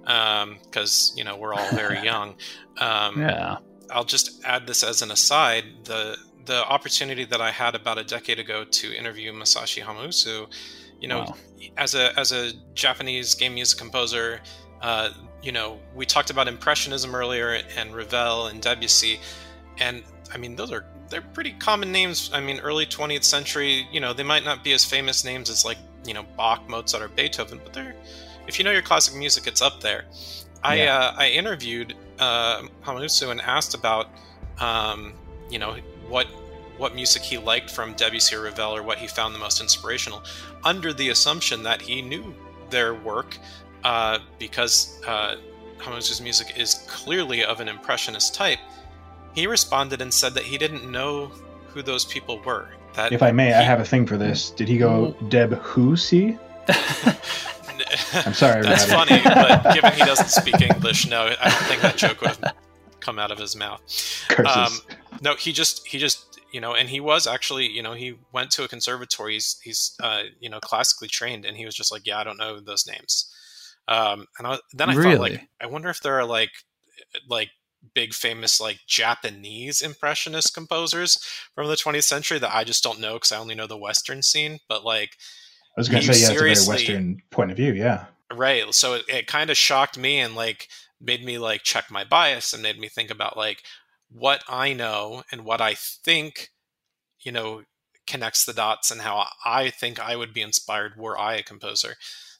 because 0.00 1.10
um, 1.12 1.18
you 1.18 1.24
know 1.24 1.36
we're 1.36 1.54
all 1.54 1.70
very 1.72 2.00
young. 2.04 2.34
Um, 2.78 3.20
yeah. 3.20 3.58
I'll 3.90 4.04
just 4.04 4.42
add 4.44 4.66
this 4.66 4.82
as 4.82 5.02
an 5.02 5.10
aside. 5.10 5.64
The 5.84 6.16
the 6.46 6.64
opportunity 6.64 7.24
that 7.24 7.40
I 7.40 7.50
had 7.50 7.74
about 7.74 7.98
a 7.98 8.04
decade 8.04 8.38
ago 8.38 8.64
to 8.64 8.96
interview 8.96 9.32
Masashi 9.32 9.82
Hamauzu, 9.82 10.48
you 11.00 11.08
know, 11.08 11.20
wow. 11.20 11.34
as 11.76 11.94
a 11.94 12.18
as 12.18 12.32
a 12.32 12.52
Japanese 12.74 13.34
game 13.34 13.54
music 13.54 13.78
composer, 13.78 14.40
uh, 14.80 15.10
you 15.42 15.52
know, 15.52 15.78
we 15.94 16.06
talked 16.06 16.30
about 16.30 16.48
impressionism 16.48 17.14
earlier 17.14 17.60
and 17.76 17.94
Ravel 17.94 18.46
and 18.46 18.60
Debussy, 18.60 19.20
and 19.78 20.02
I 20.32 20.38
mean 20.38 20.56
those 20.56 20.72
are 20.72 20.84
they're 21.08 21.22
pretty 21.22 21.52
common 21.52 21.92
names. 21.92 22.30
I 22.32 22.40
mean, 22.40 22.58
early 22.60 22.84
20th 22.84 23.24
century, 23.24 23.86
you 23.92 24.00
know, 24.00 24.12
they 24.12 24.24
might 24.24 24.44
not 24.44 24.64
be 24.64 24.72
as 24.72 24.84
famous 24.84 25.24
names 25.24 25.50
as 25.50 25.64
like 25.64 25.78
you 26.04 26.14
know 26.14 26.24
Bach, 26.36 26.68
Mozart, 26.68 27.02
or 27.02 27.08
Beethoven, 27.08 27.60
but 27.62 27.72
they're 27.72 27.94
if 28.46 28.58
you 28.58 28.64
know 28.64 28.70
your 28.70 28.82
classic 28.82 29.14
music, 29.14 29.46
it's 29.46 29.62
up 29.62 29.80
there. 29.80 30.04
I 30.62 30.76
yeah. 30.76 30.96
uh, 30.96 31.14
I 31.16 31.28
interviewed 31.28 31.94
uh, 32.18 32.62
and 32.86 33.40
asked 33.40 33.74
about 33.74 34.08
um, 34.58 35.14
you 35.50 35.58
know 35.58 35.76
what 36.08 36.26
what 36.78 36.94
music 36.94 37.22
he 37.22 37.38
liked 37.38 37.70
from 37.70 37.94
Debussy 37.94 38.36
or 38.36 38.42
Ravel 38.42 38.76
or 38.76 38.82
what 38.82 38.98
he 38.98 39.06
found 39.06 39.34
the 39.34 39.38
most 39.38 39.60
inspirational, 39.60 40.22
under 40.64 40.92
the 40.92 41.08
assumption 41.08 41.62
that 41.62 41.80
he 41.80 42.02
knew 42.02 42.34
their 42.70 42.94
work 42.94 43.38
uh, 43.84 44.18
because 44.38 45.00
uh, 45.06 45.36
music 46.20 46.54
is 46.56 46.74
clearly 46.88 47.44
of 47.44 47.60
an 47.60 47.68
impressionist 47.68 48.34
type. 48.34 48.58
He 49.36 49.46
responded 49.46 50.00
and 50.00 50.12
said 50.12 50.32
that 50.34 50.44
he 50.44 50.56
didn't 50.56 50.90
know 50.90 51.30
who 51.68 51.82
those 51.82 52.06
people 52.06 52.40
were. 52.40 52.70
That 52.94 53.12
if 53.12 53.22
I 53.22 53.32
may, 53.32 53.48
he, 53.48 53.52
I 53.52 53.60
have 53.60 53.80
a 53.80 53.84
thing 53.84 54.06
for 54.06 54.16
this. 54.16 54.48
Did 54.50 54.66
he 54.66 54.78
go 54.78 55.12
Deb 55.28 55.52
Who 55.52 55.94
see? 55.94 56.38
I'm 58.14 58.32
sorry. 58.32 58.62
That's 58.62 58.86
funny, 58.86 59.20
but 59.22 59.74
given 59.74 59.92
he 59.92 60.00
doesn't 60.00 60.28
speak 60.28 60.62
English, 60.62 61.06
no, 61.06 61.34
I 61.40 61.50
don't 61.50 61.62
think 61.64 61.82
that 61.82 61.96
joke 61.98 62.22
would 62.22 62.30
have 62.30 62.54
come 63.00 63.18
out 63.18 63.30
of 63.30 63.38
his 63.38 63.54
mouth. 63.54 63.82
Um, 64.38 64.72
no, 65.20 65.34
he 65.34 65.52
just 65.52 65.86
he 65.86 65.98
just 65.98 66.40
you 66.50 66.60
know, 66.62 66.74
and 66.74 66.88
he 66.88 67.00
was 67.00 67.26
actually 67.26 67.68
you 67.68 67.82
know 67.82 67.92
he 67.92 68.14
went 68.32 68.50
to 68.52 68.64
a 68.64 68.68
conservatory. 68.68 69.34
He's 69.34 69.58
he's 69.62 69.94
uh, 70.02 70.22
you 70.40 70.48
know 70.48 70.60
classically 70.60 71.08
trained, 71.08 71.44
and 71.44 71.58
he 71.58 71.66
was 71.66 71.74
just 71.74 71.92
like, 71.92 72.06
yeah, 72.06 72.18
I 72.18 72.24
don't 72.24 72.38
know 72.38 72.58
those 72.58 72.86
names. 72.86 73.30
Um, 73.86 74.26
and 74.38 74.46
I, 74.46 74.58
then 74.72 74.88
I 74.88 74.94
really? 74.94 75.12
thought 75.12 75.20
like, 75.20 75.48
I 75.60 75.66
wonder 75.66 75.90
if 75.90 76.00
there 76.00 76.18
are 76.18 76.24
like 76.24 76.52
like 77.28 77.50
big 77.94 78.14
famous 78.14 78.60
like 78.60 78.80
Japanese 78.86 79.80
impressionist 79.80 80.54
composers 80.54 81.18
from 81.54 81.68
the 81.68 81.74
20th 81.74 82.04
century 82.04 82.38
that 82.38 82.54
I 82.54 82.64
just 82.64 82.82
don't 82.82 83.00
know 83.00 83.14
because 83.14 83.32
I 83.32 83.38
only 83.38 83.54
know 83.54 83.66
the 83.66 83.76
Western 83.76 84.22
scene. 84.22 84.58
But 84.68 84.84
like 84.84 85.16
I 85.76 85.80
was 85.80 85.88
going 85.88 86.02
to 86.02 86.14
say, 86.14 86.20
yeah, 86.20 86.26
it's 86.26 86.36
a 86.36 86.38
very 86.38 86.50
Western 86.50 87.22
point 87.30 87.50
of 87.50 87.56
view. 87.56 87.72
Yeah. 87.72 88.06
Right. 88.32 88.74
So 88.74 88.94
it, 88.94 89.04
it 89.08 89.26
kind 89.26 89.50
of 89.50 89.56
shocked 89.56 89.98
me 89.98 90.18
and 90.18 90.34
like 90.34 90.68
made 91.00 91.24
me 91.24 91.38
like 91.38 91.62
check 91.62 91.90
my 91.90 92.04
bias 92.04 92.52
and 92.52 92.62
made 92.62 92.78
me 92.78 92.88
think 92.88 93.10
about 93.10 93.36
like 93.36 93.62
what 94.10 94.42
I 94.48 94.72
know 94.72 95.22
and 95.30 95.44
what 95.44 95.60
I 95.60 95.74
think, 95.74 96.50
you 97.20 97.32
know, 97.32 97.62
connects 98.06 98.44
the 98.44 98.52
dots 98.52 98.90
and 98.90 99.00
how 99.00 99.26
I 99.44 99.70
think 99.70 100.00
I 100.00 100.16
would 100.16 100.32
be 100.32 100.42
inspired 100.42 100.92
were 100.96 101.18
I 101.18 101.34
a 101.34 101.42
composer. 101.42 101.96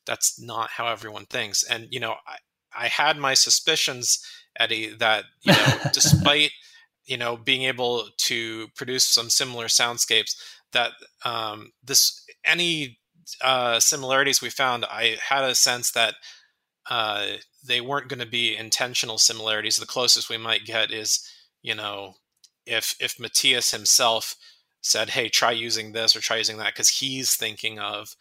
That's 0.06 0.40
not 0.40 0.70
how 0.70 0.88
everyone 0.88 1.26
thinks. 1.26 1.62
And, 1.64 1.88
you 1.90 2.00
know, 2.00 2.14
I, 2.26 2.36
I 2.76 2.88
had 2.88 3.18
my 3.18 3.34
suspicions, 3.34 4.24
Eddie, 4.58 4.94
that, 4.94 5.24
you 5.42 5.52
know, 5.52 5.76
despite, 5.92 6.50
you 7.04 7.16
know, 7.16 7.36
being 7.36 7.62
able 7.62 8.08
to 8.18 8.68
produce 8.76 9.04
some 9.04 9.30
similar 9.30 9.66
soundscapes, 9.66 10.36
that 10.72 10.92
um, 11.24 11.72
this 11.82 12.24
any 12.44 12.98
uh, 13.42 13.80
similarities 13.80 14.42
we 14.42 14.50
found, 14.50 14.84
I 14.84 15.16
had 15.28 15.44
a 15.44 15.54
sense 15.54 15.90
that 15.92 16.14
uh, 16.88 17.26
they 17.66 17.80
weren't 17.80 18.08
going 18.08 18.20
to 18.20 18.26
be 18.26 18.56
intentional 18.56 19.18
similarities. 19.18 19.76
The 19.76 19.86
closest 19.86 20.30
we 20.30 20.36
might 20.36 20.64
get 20.64 20.92
is, 20.92 21.26
you 21.62 21.74
know, 21.74 22.14
if 22.64 22.94
if 23.00 23.18
Matthias 23.18 23.70
himself 23.72 24.36
said, 24.80 25.10
"Hey, 25.10 25.28
try 25.28 25.52
using 25.52 25.92
this 25.92 26.14
or 26.14 26.20
try 26.20 26.36
using 26.36 26.58
that," 26.58 26.74
because 26.74 26.88
he's 26.88 27.34
thinking 27.34 27.78
of 27.78 28.14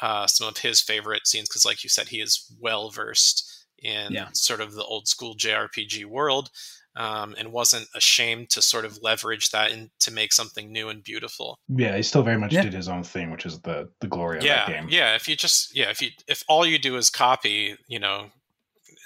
uh, 0.00 0.26
some 0.26 0.48
of 0.48 0.58
his 0.58 0.80
favorite 0.80 1.26
scenes. 1.26 1.48
Because, 1.48 1.64
like 1.66 1.84
you 1.84 1.90
said, 1.90 2.08
he 2.08 2.20
is 2.20 2.46
well 2.60 2.90
versed 2.90 3.55
in 3.78 4.12
yeah. 4.12 4.28
sort 4.32 4.60
of 4.60 4.74
the 4.74 4.84
old 4.84 5.08
school 5.08 5.34
JRPG 5.34 6.04
world 6.06 6.50
um, 6.96 7.34
and 7.38 7.52
wasn't 7.52 7.86
ashamed 7.94 8.48
to 8.50 8.62
sort 8.62 8.84
of 8.84 9.02
leverage 9.02 9.50
that 9.50 9.70
and 9.70 9.90
to 10.00 10.10
make 10.10 10.32
something 10.32 10.72
new 10.72 10.88
and 10.88 11.04
beautiful. 11.04 11.58
Yeah, 11.68 11.94
he 11.94 12.02
still 12.02 12.22
very 12.22 12.38
much 12.38 12.52
yeah. 12.52 12.62
did 12.62 12.72
his 12.72 12.88
own 12.88 13.04
thing, 13.04 13.30
which 13.30 13.44
is 13.44 13.60
the 13.60 13.90
the 14.00 14.06
glory 14.06 14.38
of 14.38 14.44
yeah, 14.44 14.66
that 14.66 14.68
game. 14.68 14.88
Yeah, 14.88 15.14
if 15.14 15.28
you 15.28 15.36
just 15.36 15.76
yeah, 15.76 15.90
if 15.90 16.00
you 16.00 16.10
if 16.26 16.42
all 16.48 16.66
you 16.66 16.78
do 16.78 16.96
is 16.96 17.10
copy, 17.10 17.76
you 17.86 17.98
know, 17.98 18.30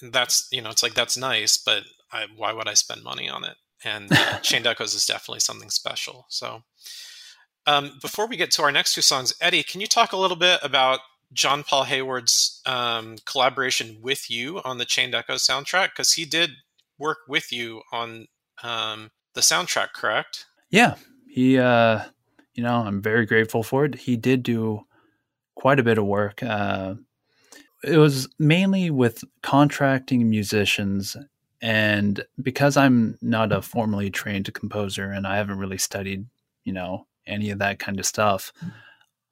that's 0.03 0.49
you 0.53 0.63
know, 0.63 0.71
it's 0.71 0.83
like 0.83 0.95
that's 0.95 1.17
nice, 1.17 1.57
but 1.57 1.83
I, 2.13 2.27
why 2.37 2.53
would 2.53 2.69
I 2.69 2.75
spend 2.75 3.03
money 3.03 3.29
on 3.29 3.45
it? 3.45 3.57
And 3.85 4.13
uh, 4.13 4.39
Chained 4.43 4.67
Echoes 4.67 4.95
is 4.95 5.07
definitely 5.07 5.41
something 5.41 5.71
special. 5.71 6.27
So, 6.29 6.63
um, 7.67 7.99
before 8.01 8.27
we 8.27 8.37
get 8.37 8.53
to 8.53 8.63
our 8.63 8.73
next 8.73 8.95
two 8.95 9.03
songs, 9.03 9.35
Eddie, 9.41 9.65
can 9.65 9.81
you 9.81 9.87
talk 9.89 10.13
a 10.13 10.17
little 10.17 10.37
bit 10.37 10.61
about 10.63 11.01
John 11.33 11.63
Paul 11.63 11.85
Hayward's 11.85 12.61
um, 12.67 13.17
collaboration 13.25 13.99
with 14.03 14.31
you 14.31 14.61
on 14.65 14.79
the 14.79 14.85
Chained 14.85 15.15
Echoes 15.15 15.47
soundtrack? 15.47 15.91
Because 15.91 16.13
he 16.13 16.25
did 16.25 16.51
work 16.99 17.19
with 17.29 17.53
you 17.53 17.83
on 17.93 18.27
um, 18.63 19.11
the 19.35 19.41
soundtrack, 19.41 19.93
correct? 19.95 20.47
Yeah, 20.71 20.97
he. 21.27 21.59
Uh, 21.59 22.05
you 22.55 22.65
know, 22.65 22.75
I'm 22.75 23.01
very 23.01 23.27
grateful 23.27 23.63
for 23.63 23.85
it. 23.85 23.95
He 23.95 24.17
did 24.17 24.43
do 24.43 24.85
quite 25.55 25.79
a 25.79 25.85
bit 25.85 25.99
of 25.99 26.05
work. 26.05 26.43
Uh, 26.43 26.95
it 27.83 27.97
was 27.97 28.29
mainly 28.39 28.91
with 28.91 29.25
contracting 29.43 30.29
musicians, 30.29 31.17
and 31.63 32.25
because 32.43 32.77
I'm 32.77 33.19
not 33.23 33.53
a 33.53 33.63
formally 33.63 34.11
trained 34.11 34.53
composer 34.53 35.11
and 35.11 35.27
I 35.27 35.37
haven't 35.37 35.59
really 35.59 35.79
studied, 35.79 36.27
you 36.65 36.73
know, 36.73 37.07
any 37.27 37.51
of 37.51 37.59
that 37.61 37.79
kind 37.79 37.99
of 37.99 38.07
stuff. 38.07 38.53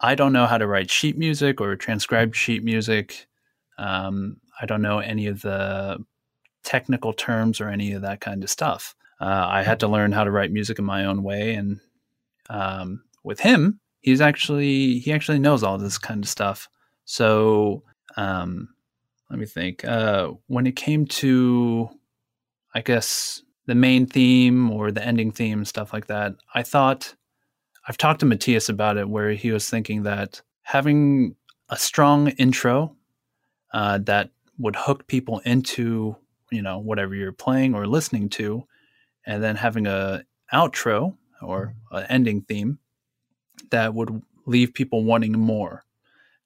I 0.00 0.14
don't 0.14 0.32
know 0.32 0.46
how 0.46 0.58
to 0.58 0.66
write 0.66 0.90
sheet 0.90 1.18
music 1.18 1.60
or 1.60 1.74
transcribe 1.76 2.34
sheet 2.34 2.62
music. 2.62 3.26
Um, 3.78 4.40
I 4.60 4.66
don't 4.66 4.82
know 4.82 4.98
any 4.98 5.26
of 5.26 5.42
the 5.42 6.04
technical 6.64 7.12
terms 7.12 7.60
or 7.60 7.68
any 7.68 7.92
of 7.92 8.02
that 8.02 8.20
kind 8.20 8.42
of 8.42 8.50
stuff. 8.50 8.94
Uh, 9.20 9.46
I 9.48 9.62
had 9.62 9.80
to 9.80 9.88
learn 9.88 10.12
how 10.12 10.24
to 10.24 10.30
write 10.30 10.52
music 10.52 10.78
in 10.78 10.84
my 10.84 11.04
own 11.04 11.22
way, 11.22 11.54
and 11.54 11.80
um, 12.50 13.02
with 13.24 13.40
him, 13.40 13.80
he's 14.00 14.20
actually 14.20 15.00
he 15.00 15.12
actually 15.12 15.40
knows 15.40 15.62
all 15.62 15.78
this 15.78 15.98
kind 15.98 16.22
of 16.22 16.30
stuff. 16.30 16.68
So 17.04 17.82
um, 18.16 18.68
let 19.30 19.38
me 19.38 19.46
think. 19.46 19.84
Uh, 19.84 20.32
when 20.46 20.66
it 20.66 20.76
came 20.76 21.06
to, 21.06 21.90
I 22.74 22.80
guess 22.80 23.42
the 23.66 23.74
main 23.74 24.06
theme 24.06 24.70
or 24.70 24.92
the 24.92 25.04
ending 25.04 25.32
theme 25.32 25.64
stuff 25.64 25.92
like 25.92 26.06
that, 26.06 26.34
I 26.54 26.62
thought 26.62 27.14
I've 27.88 27.96
talked 27.96 28.20
to 28.20 28.26
Matthias 28.26 28.68
about 28.68 28.98
it, 28.98 29.08
where 29.08 29.32
he 29.32 29.50
was 29.50 29.68
thinking 29.70 30.02
that 30.02 30.42
having 30.62 31.34
a 31.70 31.76
strong 31.78 32.28
intro 32.28 32.94
uh, 33.72 33.98
that 34.02 34.30
would 34.58 34.76
hook 34.76 35.06
people 35.06 35.40
into 35.40 36.16
you 36.50 36.62
know 36.62 36.78
whatever 36.78 37.14
you're 37.14 37.32
playing 37.32 37.74
or 37.74 37.86
listening 37.86 38.28
to 38.28 38.64
and 39.26 39.42
then 39.42 39.56
having 39.56 39.86
a 39.86 40.22
outro 40.52 41.16
or 41.42 41.74
an 41.90 42.06
ending 42.08 42.42
theme 42.42 42.78
that 43.70 43.94
would 43.94 44.22
leave 44.46 44.74
people 44.74 45.04
wanting 45.04 45.32
more. 45.32 45.84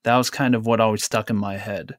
That 0.04 0.16
was 0.16 0.30
kind 0.30 0.54
of 0.54 0.66
what 0.66 0.80
always 0.80 1.04
stuck 1.04 1.30
in 1.30 1.36
my 1.36 1.56
head. 1.56 1.96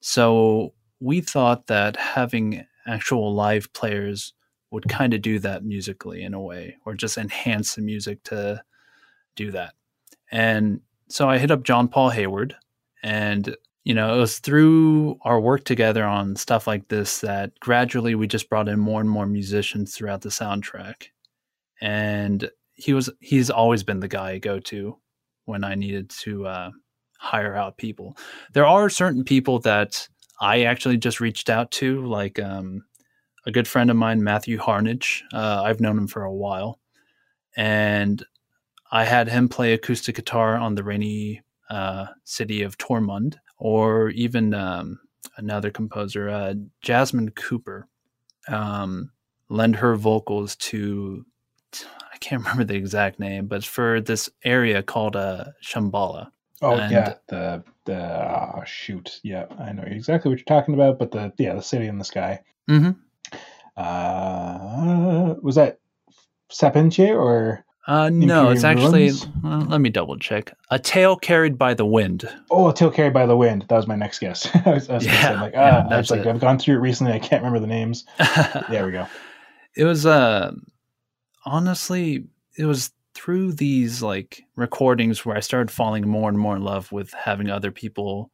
So 0.00 0.74
we 1.00 1.20
thought 1.20 1.66
that 1.66 1.96
having 1.96 2.66
actual 2.86 3.34
live 3.34 3.72
players 3.72 4.32
would 4.70 4.88
kind 4.88 5.14
of 5.14 5.22
do 5.22 5.38
that 5.38 5.64
musically 5.64 6.22
in 6.22 6.34
a 6.34 6.40
way, 6.40 6.76
or 6.84 6.94
just 6.94 7.18
enhance 7.18 7.74
the 7.74 7.82
music 7.82 8.22
to 8.24 8.62
do 9.36 9.50
that. 9.50 9.74
And 10.30 10.80
so 11.08 11.28
I 11.28 11.38
hit 11.38 11.50
up 11.50 11.62
John 11.62 11.88
Paul 11.88 12.10
Hayward, 12.10 12.56
and 13.02 13.56
you 13.84 13.94
know, 13.94 14.14
it 14.14 14.18
was 14.18 14.38
through 14.38 15.18
our 15.22 15.40
work 15.40 15.64
together 15.64 16.04
on 16.04 16.36
stuff 16.36 16.66
like 16.66 16.88
this 16.88 17.20
that 17.20 17.58
gradually 17.60 18.14
we 18.14 18.26
just 18.26 18.50
brought 18.50 18.68
in 18.68 18.78
more 18.78 19.00
and 19.00 19.08
more 19.08 19.24
musicians 19.24 19.94
throughout 19.94 20.20
the 20.20 20.28
soundtrack. 20.28 21.06
And 21.80 22.50
he 22.74 22.92
was 22.92 23.08
he's 23.20 23.48
always 23.48 23.82
been 23.82 24.00
the 24.00 24.08
guy 24.08 24.32
I 24.32 24.38
go 24.38 24.60
to 24.60 24.98
when 25.46 25.64
I 25.64 25.74
needed 25.74 26.10
to 26.10 26.46
uh, 26.46 26.70
hire 27.18 27.54
out 27.54 27.78
people. 27.78 28.16
There 28.52 28.66
are 28.66 28.90
certain 28.90 29.24
people 29.24 29.58
that 29.60 30.06
I 30.40 30.62
actually 30.64 30.98
just 30.98 31.20
reached 31.20 31.48
out 31.48 31.70
to, 31.72 32.04
like 32.04 32.38
um, 32.38 32.84
a 33.48 33.50
good 33.50 33.66
friend 33.66 33.90
of 33.90 33.96
mine, 33.96 34.22
Matthew 34.22 34.58
Harnage. 34.58 35.22
Uh, 35.32 35.62
I've 35.64 35.80
known 35.80 35.96
him 35.96 36.06
for 36.06 36.22
a 36.22 36.32
while, 36.32 36.78
and 37.56 38.22
I 38.92 39.06
had 39.06 39.30
him 39.30 39.48
play 39.48 39.72
acoustic 39.72 40.16
guitar 40.16 40.54
on 40.56 40.74
the 40.74 40.84
rainy 40.84 41.40
uh, 41.70 42.08
city 42.24 42.60
of 42.60 42.76
Tormund, 42.76 43.36
or 43.56 44.10
even 44.10 44.52
um, 44.52 45.00
another 45.38 45.70
composer, 45.70 46.28
uh, 46.28 46.54
Jasmine 46.82 47.30
Cooper, 47.30 47.88
um, 48.48 49.12
lend 49.48 49.76
her 49.76 49.96
vocals 49.96 50.54
to. 50.56 51.24
I 51.72 52.18
can't 52.18 52.42
remember 52.44 52.64
the 52.64 52.76
exact 52.76 53.18
name, 53.18 53.46
but 53.46 53.64
for 53.64 54.02
this 54.02 54.28
area 54.44 54.82
called 54.82 55.16
uh, 55.16 55.44
Shambhala. 55.64 56.30
Oh 56.60 56.76
and, 56.76 56.92
yeah, 56.92 57.14
the 57.28 57.64
the 57.86 57.96
uh, 57.96 58.62
shoot, 58.64 59.20
yeah, 59.22 59.46
I 59.58 59.72
know 59.72 59.84
exactly 59.86 60.28
what 60.28 60.38
you're 60.38 60.44
talking 60.44 60.74
about. 60.74 60.98
But 60.98 61.12
the 61.12 61.32
yeah, 61.38 61.54
the 61.54 61.62
city 61.62 61.86
in 61.86 61.96
the 61.96 62.04
sky. 62.04 62.40
Mm-hmm. 62.68 62.90
Uh, 63.78 65.34
was 65.40 65.54
that 65.54 65.78
Sapinche 66.50 67.14
or? 67.14 67.64
Uh, 67.86 68.10
no, 68.10 68.50
it's 68.50 68.64
actually. 68.64 69.12
Let 69.42 69.80
me 69.80 69.88
double 69.88 70.18
check. 70.18 70.52
A 70.70 70.78
tale 70.78 71.16
carried 71.16 71.56
by 71.56 71.72
the 71.72 71.86
wind. 71.86 72.28
Oh, 72.50 72.68
a 72.68 72.74
tale 72.74 72.90
carried 72.90 73.14
by 73.14 73.24
the 73.24 73.36
wind. 73.36 73.64
That 73.68 73.76
was 73.76 73.86
my 73.86 73.96
next 73.96 74.18
guess. 74.18 74.46
I 74.66 74.70
was, 74.70 74.90
I 74.90 74.94
was 74.94 75.06
yeah, 75.06 75.22
say, 75.22 75.40
like, 75.40 75.54
ah, 75.56 75.86
yeah, 75.88 75.88
I 75.90 75.96
was 75.96 76.10
like, 76.10 76.20
it. 76.20 76.26
I've 76.26 76.40
gone 76.40 76.58
through 76.58 76.76
it 76.76 76.80
recently. 76.80 77.12
I 77.12 77.18
can't 77.18 77.42
remember 77.42 77.60
the 77.60 77.66
names. 77.66 78.04
there 78.68 78.84
we 78.84 78.92
go. 78.92 79.06
It 79.74 79.84
was 79.84 80.04
uh, 80.04 80.52
honestly, 81.46 82.24
it 82.56 82.66
was 82.66 82.90
through 83.14 83.52
these 83.52 84.02
like 84.02 84.42
recordings 84.54 85.24
where 85.24 85.36
I 85.36 85.40
started 85.40 85.70
falling 85.70 86.06
more 86.06 86.28
and 86.28 86.38
more 86.38 86.56
in 86.56 86.62
love 86.62 86.92
with 86.92 87.12
having 87.14 87.48
other 87.48 87.70
people 87.70 88.30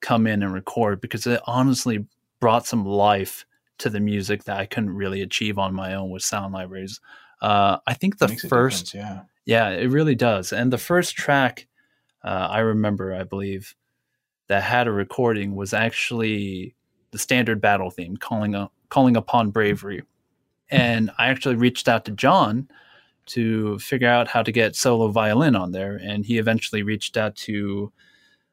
come 0.00 0.26
in 0.26 0.42
and 0.42 0.54
record 0.54 1.00
because 1.00 1.26
it 1.26 1.40
honestly 1.46 2.06
brought 2.40 2.66
some 2.66 2.84
life 2.84 3.44
to 3.78 3.90
the 3.90 4.00
music 4.00 4.44
that 4.44 4.58
I 4.58 4.66
couldn't 4.66 4.90
really 4.90 5.22
achieve 5.22 5.58
on 5.58 5.74
my 5.74 5.94
own 5.94 6.10
with 6.10 6.22
sound 6.22 6.54
libraries. 6.54 7.00
Uh, 7.42 7.78
I 7.86 7.94
think 7.94 8.18
the 8.18 8.28
first, 8.28 8.94
yeah, 8.94 9.22
yeah, 9.44 9.68
it 9.68 9.88
really 9.88 10.14
does. 10.14 10.52
And 10.52 10.72
the 10.72 10.78
first 10.78 11.14
track 11.16 11.66
uh, 12.26 12.48
I 12.50 12.58
remember, 12.58 13.14
I 13.14 13.22
believe, 13.22 13.74
that 14.48 14.64
had 14.64 14.88
a 14.88 14.92
recording 14.92 15.54
was 15.54 15.72
actually 15.72 16.74
the 17.12 17.18
standard 17.18 17.60
battle 17.60 17.90
theme, 17.90 18.16
calling 18.16 18.54
up, 18.56 18.72
calling 18.88 19.16
upon 19.16 19.50
bravery. 19.50 20.02
And 20.68 21.12
I 21.18 21.28
actually 21.28 21.54
reached 21.54 21.86
out 21.86 22.04
to 22.06 22.10
John 22.10 22.68
to 23.26 23.78
figure 23.78 24.08
out 24.08 24.26
how 24.26 24.42
to 24.42 24.50
get 24.50 24.74
solo 24.74 25.08
violin 25.08 25.54
on 25.54 25.70
there, 25.70 26.00
and 26.02 26.26
he 26.26 26.38
eventually 26.38 26.82
reached 26.82 27.16
out 27.16 27.36
to 27.36 27.92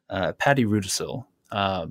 uh, 0.08 0.32
Patty 0.34 0.64
Rudisill, 0.64 1.26
uh, 1.50 1.86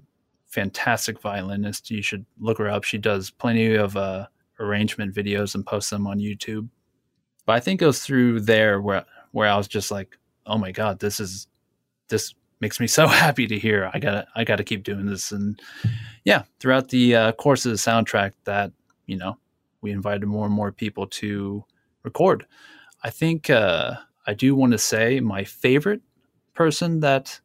fantastic 0.54 1.20
violinist. 1.20 1.90
You 1.90 2.04
should 2.04 2.26
look 2.40 2.60
her 2.60 2.70
up. 2.70 2.84
She 2.84 3.00
does 3.00 3.32
plenty 3.32 3.74
of 3.74 3.98
uh, 3.98 4.28
arrangement 4.60 5.14
videos 5.14 5.56
and 5.56 5.66
posts 5.66 5.90
them 5.90 6.06
on 6.06 6.20
YouTube. 6.20 6.70
But 7.46 7.54
I 7.54 7.60
think 7.60 7.82
it 7.82 7.88
was 7.88 8.02
through 8.02 8.42
there 8.42 8.80
where 8.80 9.06
where 9.32 9.50
I 9.50 9.58
was 9.58 9.68
just 9.68 9.90
like, 9.90 10.18
oh 10.46 10.58
my 10.58 10.72
god, 10.72 11.00
this 11.00 11.20
is 11.20 11.48
this 12.10 12.34
makes 12.62 12.80
me 12.80 12.88
so 12.88 13.08
happy 13.26 13.48
to 13.48 13.58
hear. 13.58 13.90
I 13.94 14.00
gotta 14.00 14.28
I 14.36 14.44
gotta 14.44 14.64
keep 14.64 14.84
doing 14.84 15.08
this. 15.08 15.32
And 15.32 15.60
yeah, 16.24 16.44
throughout 16.60 16.90
the 16.90 17.16
uh, 17.16 17.32
course 17.34 17.66
of 17.66 17.72
the 17.72 17.78
soundtrack, 17.78 18.34
that 18.46 18.72
you 19.08 19.18
know, 19.18 19.38
we 19.82 19.92
invited 19.92 20.26
more 20.28 20.46
and 20.46 20.54
more 20.56 20.72
people 20.72 21.08
to 21.08 21.64
record. 22.04 22.46
I 23.04 23.10
think 23.10 23.50
uh, 23.50 23.96
I 24.28 24.34
do 24.34 24.56
want 24.56 24.72
to 24.72 24.78
say 24.78 25.20
my 25.20 25.44
favorite 25.44 26.02
person 26.54 27.00
that 27.00 27.42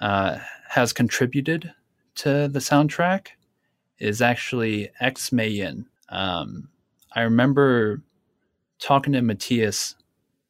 uh, 0.00 0.38
has 0.68 0.92
contributed 0.92 1.74
to 2.18 2.48
the 2.48 2.58
soundtrack 2.58 3.28
is 3.98 4.20
actually 4.22 4.90
X 5.00 5.30
Mayin. 5.32 5.86
Um, 6.08 6.68
I 7.12 7.22
remember 7.22 8.02
talking 8.80 9.12
to 9.12 9.22
Matthias, 9.22 9.94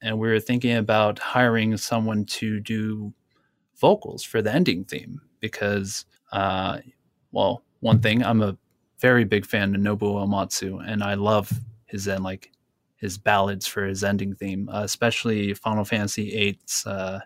and 0.02 0.18
we 0.18 0.28
were 0.28 0.40
thinking 0.40 0.76
about 0.76 1.18
hiring 1.18 1.76
someone 1.76 2.24
to 2.26 2.60
do 2.60 3.12
vocals 3.76 4.22
for 4.22 4.42
the 4.42 4.52
ending 4.52 4.84
theme 4.84 5.20
because, 5.40 6.04
uh, 6.32 6.78
well, 7.32 7.62
one 7.80 8.00
thing 8.00 8.24
I'm 8.24 8.42
a 8.42 8.56
very 8.98 9.24
big 9.24 9.46
fan 9.46 9.74
of 9.74 9.80
Nobuo 9.80 10.26
Uematsu, 10.26 10.82
and 10.86 11.02
I 11.02 11.14
love 11.14 11.52
his 11.86 12.08
end 12.08 12.24
like 12.24 12.50
his 12.96 13.16
ballads 13.16 13.66
for 13.66 13.84
his 13.84 14.02
ending 14.02 14.34
theme, 14.34 14.68
uh, 14.68 14.82
especially 14.82 15.54
Final 15.54 15.84
Fantasy 15.84 16.30
VIII's 16.30 16.86
uh, 16.86 17.20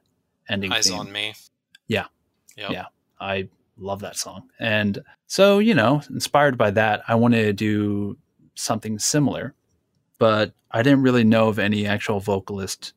ending 0.49 0.73
Eyes 0.73 0.89
theme. 0.89 0.99
on 0.99 1.11
me. 1.11 1.35
Yeah, 1.89 2.07
yep. 2.57 2.71
yeah, 2.71 2.87
I 3.21 3.49
love 3.83 4.01
that 4.01 4.17
song. 4.17 4.49
And 4.59 4.99
so, 5.27 5.59
you 5.59 5.75
know, 5.75 6.03
inspired 6.11 6.57
by 6.57 6.71
that, 6.73 7.03
I 7.09 7.15
wanted 7.15 7.45
to 7.45 7.53
do 7.53 8.19
something 8.55 8.99
similar, 8.99 9.55
but 10.19 10.53
I 10.71 10.83
didn't 10.83 11.03
really 11.03 11.25
know 11.25 11.49
of 11.49 11.59
any 11.59 11.87
actual 11.87 12.21
vocalist 12.21 12.95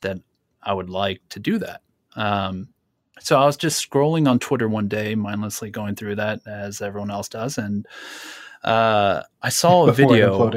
that 0.00 0.18
I 0.62 0.72
would 0.72 0.90
like 0.90 1.20
to 1.30 1.40
do 1.40 1.58
that. 1.58 1.82
Um, 2.14 2.68
so 3.20 3.40
I 3.40 3.44
was 3.44 3.56
just 3.56 3.88
scrolling 3.88 4.28
on 4.28 4.38
Twitter 4.38 4.68
one 4.68 4.88
day, 4.88 5.14
mindlessly 5.14 5.70
going 5.70 5.94
through 5.94 6.16
that 6.16 6.40
as 6.46 6.82
everyone 6.82 7.10
else 7.10 7.28
does, 7.28 7.58
and 7.58 7.86
uh, 8.64 9.22
I 9.42 9.48
saw 9.48 9.88
a 9.88 9.92
video. 9.92 10.50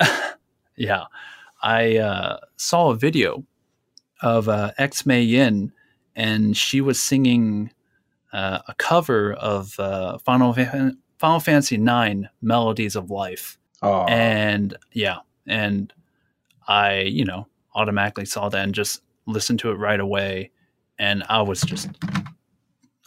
yeah, 0.76 1.04
I 1.62 1.98
uh, 1.98 2.38
saw 2.56 2.90
a 2.90 2.96
video 2.96 3.44
of 4.22 4.48
uh, 4.48 4.72
X 4.78 5.04
Mei 5.04 5.22
Yin, 5.22 5.72
and 6.16 6.56
she 6.56 6.80
was 6.80 7.00
singing 7.02 7.70
uh, 8.32 8.60
a 8.68 8.74
cover 8.74 9.34
of 9.34 9.78
uh, 9.78 10.18
Final 10.18 10.54
Final 11.18 11.40
Fantasy 11.40 11.76
IX 11.76 12.28
Melodies 12.40 12.96
of 12.96 13.10
Life. 13.10 13.58
Oh. 13.82 14.04
And 14.04 14.76
yeah, 14.92 15.18
and 15.46 15.92
I, 16.68 17.00
you 17.00 17.24
know, 17.24 17.46
automatically 17.74 18.24
saw 18.24 18.48
that 18.48 18.64
and 18.64 18.74
just 18.74 19.02
listened 19.26 19.58
to 19.60 19.70
it 19.70 19.74
right 19.74 20.00
away, 20.00 20.50
and 20.98 21.24
I 21.28 21.42
was 21.42 21.60
just, 21.62 21.88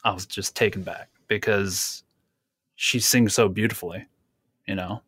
I 0.04 0.12
was 0.12 0.26
just 0.26 0.56
taken 0.56 0.84
back 0.84 1.10
because 1.28 2.04
she 2.76 3.00
sings 3.00 3.34
so 3.34 3.50
beautifully, 3.50 4.06
you 4.68 4.76
know. 4.76 5.02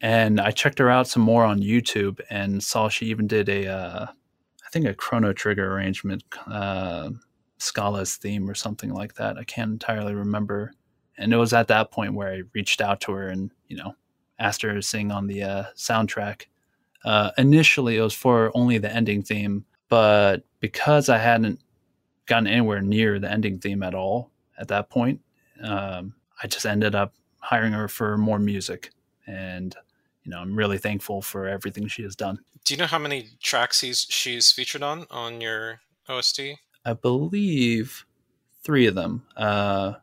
And 0.00 0.40
I 0.40 0.50
checked 0.50 0.80
her 0.80 0.90
out 0.90 1.06
some 1.06 1.22
more 1.22 1.44
on 1.44 1.60
YouTube 1.60 2.20
and 2.28 2.62
saw 2.62 2.88
she 2.88 3.06
even 3.06 3.28
did 3.28 3.48
a, 3.48 3.68
uh, 3.68 4.06
I 4.08 4.70
think 4.72 4.86
a 4.86 4.94
Chrono 4.94 5.32
Trigger 5.32 5.72
arrangement. 5.72 6.24
Schala's 7.62 8.16
theme 8.16 8.48
or 8.50 8.54
something 8.54 8.92
like 8.92 9.14
that. 9.14 9.38
I 9.38 9.44
can't 9.44 9.70
entirely 9.70 10.14
remember. 10.14 10.72
And 11.16 11.32
it 11.32 11.36
was 11.36 11.52
at 11.52 11.68
that 11.68 11.90
point 11.90 12.14
where 12.14 12.32
I 12.32 12.42
reached 12.54 12.80
out 12.80 13.00
to 13.02 13.12
her 13.12 13.28
and, 13.28 13.50
you 13.68 13.76
know, 13.76 13.94
asked 14.38 14.62
her 14.62 14.74
to 14.74 14.82
sing 14.82 15.12
on 15.12 15.26
the 15.26 15.42
uh, 15.42 15.64
soundtrack. 15.76 16.46
Uh, 17.04 17.30
initially, 17.38 17.96
it 17.96 18.02
was 18.02 18.14
for 18.14 18.50
only 18.54 18.78
the 18.78 18.92
ending 18.92 19.22
theme, 19.22 19.64
but 19.88 20.44
because 20.60 21.08
I 21.08 21.18
hadn't 21.18 21.60
gotten 22.26 22.46
anywhere 22.46 22.80
near 22.80 23.18
the 23.18 23.30
ending 23.30 23.58
theme 23.58 23.82
at 23.82 23.94
all 23.94 24.30
at 24.58 24.68
that 24.68 24.90
point, 24.90 25.20
um, 25.62 26.14
I 26.42 26.46
just 26.46 26.66
ended 26.66 26.94
up 26.94 27.14
hiring 27.38 27.72
her 27.72 27.88
for 27.88 28.16
more 28.16 28.38
music. 28.38 28.90
And, 29.26 29.74
you 30.24 30.30
know, 30.30 30.38
I'm 30.38 30.56
really 30.56 30.78
thankful 30.78 31.22
for 31.22 31.46
everything 31.46 31.86
she 31.88 32.02
has 32.02 32.16
done. 32.16 32.38
Do 32.64 32.74
you 32.74 32.78
know 32.78 32.86
how 32.86 32.98
many 32.98 33.30
tracks 33.42 33.80
he's, 33.80 34.06
she's 34.08 34.50
featured 34.50 34.82
on 34.82 35.06
on 35.10 35.40
your 35.40 35.80
OST? 36.08 36.40
I 36.84 36.94
believe 36.94 38.04
three 38.64 38.86
of 38.86 38.94
them. 38.94 39.22
Uh, 39.36 39.94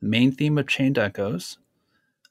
main 0.00 0.32
theme 0.32 0.58
of 0.58 0.66
Chained 0.66 0.98
Echoes. 0.98 1.58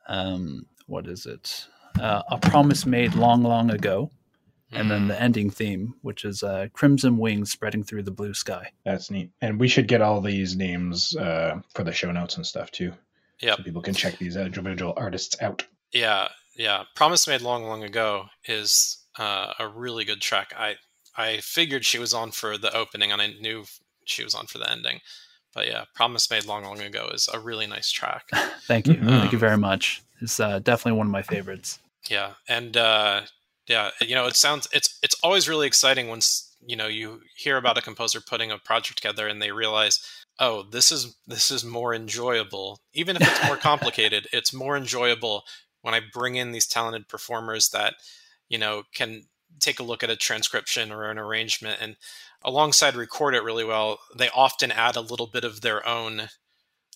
Um, 0.08 0.66
what 0.88 1.08
is 1.08 1.26
it? 1.26 1.68
Uh, 2.00 2.24
a 2.30 2.38
promise 2.38 2.86
made 2.86 3.14
long, 3.16 3.44
long 3.44 3.72
ago. 3.72 4.12
And 4.76 4.90
then 4.90 5.08
the 5.08 5.16
hmm. 5.16 5.24
ending 5.24 5.50
theme, 5.52 5.94
which 6.02 6.26
is 6.26 6.42
uh, 6.42 6.68
Crimson 6.74 7.20
Wings 7.20 7.52
spreading 7.52 7.84
through 7.84 8.02
the 8.02 8.12
blue 8.12 8.34
sky. 8.34 8.72
That's 8.84 9.12
neat. 9.12 9.30
And 9.40 9.60
we 9.60 9.68
should 9.68 9.88
get 9.88 10.02
all 10.02 10.20
these 10.20 10.56
names 10.56 11.16
uh, 11.16 11.60
for 11.76 11.84
the 11.84 11.92
show 11.92 12.12
notes 12.12 12.38
and 12.38 12.46
stuff 12.46 12.72
too. 12.72 12.92
Yeah. 13.40 13.56
So 13.56 13.62
people 13.62 13.84
can 13.84 13.94
check 13.94 14.18
these 14.18 14.36
individual 14.36 14.94
artists 14.98 15.40
out. 15.42 15.64
Yeah. 15.92 16.30
Yeah. 16.56 16.86
Promise 16.96 17.28
Made 17.28 17.42
Long, 17.42 17.66
Long 17.66 17.84
Ago 17.84 18.26
is 18.46 18.98
uh, 19.20 19.54
a 19.60 19.68
really 19.68 20.06
good 20.06 20.22
track. 20.22 20.54
I 20.58 20.78
I 21.16 21.38
figured 21.38 21.86
she 21.86 22.00
was 22.00 22.14
on 22.14 22.32
for 22.32 22.58
the 22.58 22.76
opening, 22.76 23.12
and 23.12 23.22
I 23.22 23.28
knew 23.40 23.66
she 24.06 24.24
was 24.24 24.34
on 24.36 24.48
for 24.48 24.58
the 24.58 24.70
ending. 24.72 25.02
but 25.54 25.68
yeah, 25.68 25.86
Promise 25.94 26.30
Made 26.32 26.46
Long 26.46 26.64
Long 26.64 26.80
Ago 26.82 27.10
is 27.14 27.30
a 27.34 27.40
really 27.40 27.68
nice 27.68 27.92
track. 27.92 28.26
Thank 28.68 28.88
you. 28.88 28.96
Mhm. 28.96 29.20
Thank 29.20 29.32
you 29.32 29.38
very 29.38 29.58
much. 29.58 30.02
It's 30.22 30.40
uh, 30.40 30.60
definitely 30.60 30.98
one 30.98 31.08
of 31.08 31.12
my 31.12 31.22
favorites. 31.22 31.80
Yeah, 32.10 32.34
and 32.48 32.76
uh, 32.76 33.22
yeah, 33.68 33.92
you 34.02 34.16
know, 34.16 34.26
it 34.28 34.36
sounds 34.36 34.68
it's 34.74 34.98
it's 35.04 35.16
always 35.24 35.48
really 35.48 35.68
exciting 35.68 36.08
once 36.08 36.50
you 36.66 36.76
know 36.76 36.88
you 36.88 37.22
hear 37.36 37.58
about 37.58 37.78
a 37.78 37.82
composer 37.82 38.20
putting 38.22 38.52
a 38.52 38.58
project 38.58 38.98
together 38.98 39.28
and 39.28 39.42
they 39.42 39.52
realize, 39.52 40.00
oh, 40.40 40.64
this 40.64 40.92
is 40.92 41.16
this 41.28 41.52
is 41.52 41.64
more 41.64 41.94
enjoyable, 41.94 42.80
even 42.94 43.16
if 43.16 43.22
it's 43.22 43.46
more 43.46 43.58
complicated. 43.72 44.28
It's 44.34 44.54
more 44.54 44.76
enjoyable 44.76 45.44
when 45.82 45.94
I 45.94 46.00
bring 46.12 46.36
in 46.36 46.52
these 46.52 46.68
talented 46.68 47.08
performers 47.08 47.70
that 47.70 47.96
you 48.50 48.58
know 48.58 48.84
can 48.96 49.24
take 49.60 49.80
a 49.80 49.84
look 49.84 50.04
at 50.04 50.10
a 50.10 50.16
transcription 50.16 50.92
or 50.92 51.12
an 51.12 51.18
arrangement 51.20 51.78
and 51.80 51.96
alongside 52.46 52.96
record 52.96 53.36
it 53.36 53.44
really 53.44 53.64
well. 53.64 54.00
They 54.18 54.30
often 54.30 54.72
add 54.72 54.96
a 54.96 55.02
little 55.02 55.28
bit 55.28 55.44
of 55.44 55.62
their 55.62 55.88
own 55.88 56.30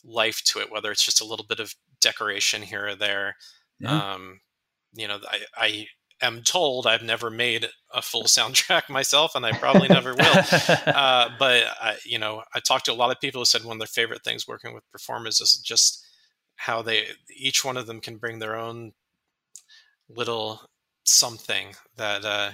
life 0.03 0.41
to 0.45 0.59
it, 0.59 0.71
whether 0.71 0.91
it's 0.91 1.05
just 1.05 1.21
a 1.21 1.25
little 1.25 1.45
bit 1.47 1.59
of 1.59 1.75
decoration 2.01 2.61
here 2.61 2.87
or 2.87 2.95
there. 2.95 3.35
Yeah. 3.79 4.13
Um, 4.13 4.41
you 4.93 5.07
know, 5.07 5.19
I, 5.29 5.39
I 5.55 5.87
am 6.21 6.41
told 6.41 6.87
I've 6.87 7.03
never 7.03 7.29
made 7.29 7.67
a 7.93 8.01
full 8.01 8.23
soundtrack 8.25 8.89
myself, 8.89 9.35
and 9.35 9.45
I 9.45 9.51
probably 9.53 9.87
never 9.87 10.13
will. 10.13 10.43
Uh, 10.87 11.29
but 11.37 11.63
I, 11.79 11.97
you 12.05 12.17
know, 12.17 12.43
I 12.55 12.59
talked 12.59 12.85
to 12.85 12.91
a 12.91 12.95
lot 12.95 13.11
of 13.11 13.19
people 13.19 13.41
who 13.41 13.45
said 13.45 13.63
one 13.63 13.75
of 13.75 13.79
their 13.79 13.87
favorite 13.87 14.23
things 14.23 14.47
working 14.47 14.73
with 14.73 14.89
performers 14.91 15.39
is 15.41 15.57
just 15.57 16.05
how 16.55 16.81
they 16.81 17.05
each 17.35 17.63
one 17.63 17.77
of 17.77 17.85
them 17.85 18.01
can 18.01 18.17
bring 18.17 18.39
their 18.39 18.55
own 18.55 18.93
little 20.09 20.61
something 21.03 21.75
that 21.97 22.25
uh, 22.25 22.51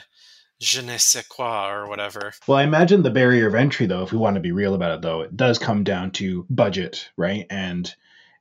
je 0.63 0.81
ne 0.81 0.97
sais 0.97 1.27
quoi 1.27 1.69
or 1.69 1.87
whatever. 1.87 2.33
Well, 2.47 2.57
I 2.57 2.63
imagine 2.63 3.03
the 3.03 3.11
barrier 3.11 3.47
of 3.47 3.55
entry, 3.55 3.85
though, 3.85 4.03
if 4.03 4.11
we 4.11 4.17
want 4.17 4.35
to 4.35 4.41
be 4.41 4.51
real 4.51 4.73
about 4.73 4.95
it, 4.95 5.01
though, 5.01 5.21
it 5.21 5.35
does 5.35 5.59
come 5.59 5.83
down 5.83 6.11
to 6.11 6.45
budget, 6.49 7.09
right? 7.17 7.45
And 7.49 7.93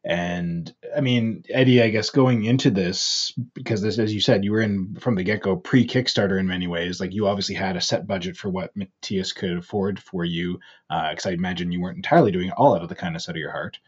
and 0.04 0.74
I 0.96 1.00
mean, 1.00 1.44
Eddie, 1.48 1.80
I 1.80 1.90
guess 1.90 2.10
going 2.10 2.44
into 2.44 2.70
this 2.70 3.32
because 3.54 3.82
this, 3.82 3.98
as 4.00 4.12
you 4.12 4.20
said, 4.20 4.44
you 4.44 4.50
were 4.50 4.60
in 4.60 4.96
from 4.96 5.14
the 5.14 5.22
get 5.22 5.42
go 5.42 5.54
pre 5.56 5.86
Kickstarter 5.86 6.40
in 6.40 6.46
many 6.46 6.66
ways. 6.66 6.98
Like 7.00 7.12
you 7.12 7.28
obviously 7.28 7.54
had 7.54 7.76
a 7.76 7.80
set 7.80 8.06
budget 8.06 8.36
for 8.36 8.48
what 8.48 8.76
Matthias 8.76 9.32
could 9.32 9.58
afford 9.58 10.00
for 10.00 10.24
you, 10.24 10.58
uh, 10.90 11.10
because 11.10 11.26
I 11.26 11.30
imagine 11.30 11.70
you 11.70 11.80
weren't 11.80 11.96
entirely 11.98 12.32
doing 12.32 12.48
it 12.48 12.54
all 12.56 12.74
out 12.74 12.82
of 12.82 12.88
the 12.88 12.96
kindness 12.96 13.28
out 13.28 13.36
of 13.36 13.40
your 13.40 13.52
heart, 13.52 13.78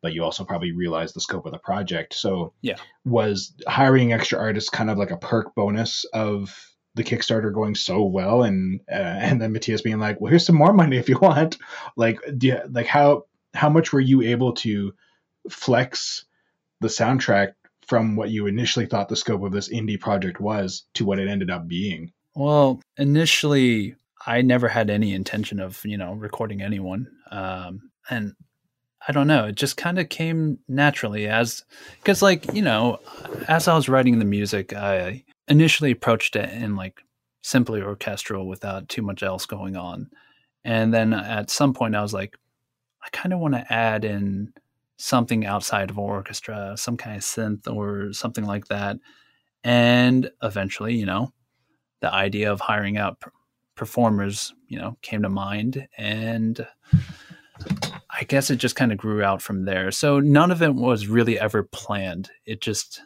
but 0.00 0.12
you 0.12 0.22
also 0.22 0.44
probably 0.44 0.70
realized 0.70 1.16
the 1.16 1.20
scope 1.20 1.44
of 1.46 1.52
the 1.52 1.58
project. 1.58 2.14
So 2.14 2.52
Yeah. 2.62 2.76
was 3.04 3.52
hiring 3.66 4.12
extra 4.12 4.38
artists 4.38 4.70
kind 4.70 4.90
of 4.90 4.98
like 4.98 5.10
a 5.10 5.16
perk 5.16 5.56
bonus 5.56 6.04
of 6.12 6.73
the 6.94 7.04
Kickstarter 7.04 7.52
going 7.52 7.74
so 7.74 8.02
well, 8.02 8.42
and 8.42 8.80
uh, 8.90 8.94
and 8.94 9.40
then 9.40 9.52
Matthias 9.52 9.82
being 9.82 10.00
like, 10.00 10.20
"Well, 10.20 10.30
here's 10.30 10.46
some 10.46 10.56
more 10.56 10.72
money 10.72 10.96
if 10.96 11.08
you 11.08 11.18
want." 11.18 11.58
Like, 11.96 12.20
you, 12.40 12.58
like 12.70 12.86
how 12.86 13.26
how 13.54 13.68
much 13.68 13.92
were 13.92 14.00
you 14.00 14.22
able 14.22 14.52
to 14.54 14.94
flex 15.48 16.24
the 16.80 16.88
soundtrack 16.88 17.52
from 17.86 18.16
what 18.16 18.30
you 18.30 18.46
initially 18.46 18.86
thought 18.86 19.08
the 19.08 19.16
scope 19.16 19.42
of 19.42 19.52
this 19.52 19.68
indie 19.68 20.00
project 20.00 20.40
was 20.40 20.84
to 20.94 21.04
what 21.04 21.18
it 21.18 21.28
ended 21.28 21.50
up 21.50 21.68
being? 21.68 22.12
Well, 22.34 22.80
initially, 22.96 23.96
I 24.26 24.42
never 24.42 24.68
had 24.68 24.90
any 24.90 25.14
intention 25.14 25.60
of, 25.60 25.84
you 25.84 25.96
know, 25.96 26.14
recording 26.14 26.62
anyone. 26.62 27.08
Um, 27.30 27.90
and 28.10 28.34
I 29.06 29.12
don't 29.12 29.26
know, 29.26 29.46
it 29.46 29.54
just 29.54 29.76
kind 29.76 29.98
of 29.98 30.08
came 30.08 30.58
naturally 30.66 31.28
as, 31.28 31.64
because, 32.00 32.22
like, 32.22 32.52
you 32.54 32.62
know, 32.62 33.00
as 33.48 33.68
I 33.68 33.74
was 33.74 33.88
writing 33.88 34.18
the 34.18 34.24
music, 34.24 34.72
I 34.72 35.24
initially 35.48 35.90
approached 35.90 36.36
it 36.36 36.50
in 36.50 36.76
like 36.76 37.00
simply 37.42 37.82
orchestral 37.82 38.48
without 38.48 38.88
too 38.88 39.02
much 39.02 39.22
else 39.22 39.46
going 39.46 39.76
on. 39.76 40.10
And 40.64 40.94
then 40.94 41.12
at 41.12 41.50
some 41.50 41.74
point, 41.74 41.94
I 41.94 42.02
was 42.02 42.14
like, 42.14 42.36
I 43.02 43.08
kind 43.10 43.32
of 43.34 43.38
want 43.38 43.54
to 43.54 43.72
add 43.72 44.04
in 44.04 44.54
something 44.96 45.44
outside 45.44 45.90
of 45.90 45.98
orchestra, 45.98 46.74
some 46.76 46.96
kind 46.96 47.16
of 47.16 47.22
synth 47.22 47.68
or 47.68 48.12
something 48.12 48.44
like 48.44 48.68
that. 48.68 48.96
And 49.62 50.30
eventually, 50.42 50.94
you 50.94 51.04
know, 51.04 51.32
the 52.00 52.12
idea 52.12 52.50
of 52.50 52.60
hiring 52.60 52.96
out 52.96 53.22
performers, 53.74 54.54
you 54.68 54.78
know, 54.78 54.96
came 55.02 55.22
to 55.22 55.28
mind. 55.28 55.86
And 55.98 56.66
I 58.10 58.24
guess 58.24 58.50
it 58.50 58.56
just 58.56 58.76
kind 58.76 58.92
of 58.92 58.98
grew 58.98 59.22
out 59.22 59.42
from 59.42 59.64
there. 59.64 59.90
So 59.90 60.20
none 60.20 60.50
of 60.50 60.62
it 60.62 60.74
was 60.74 61.08
really 61.08 61.38
ever 61.38 61.62
planned. 61.62 62.30
It 62.46 62.60
just 62.60 63.02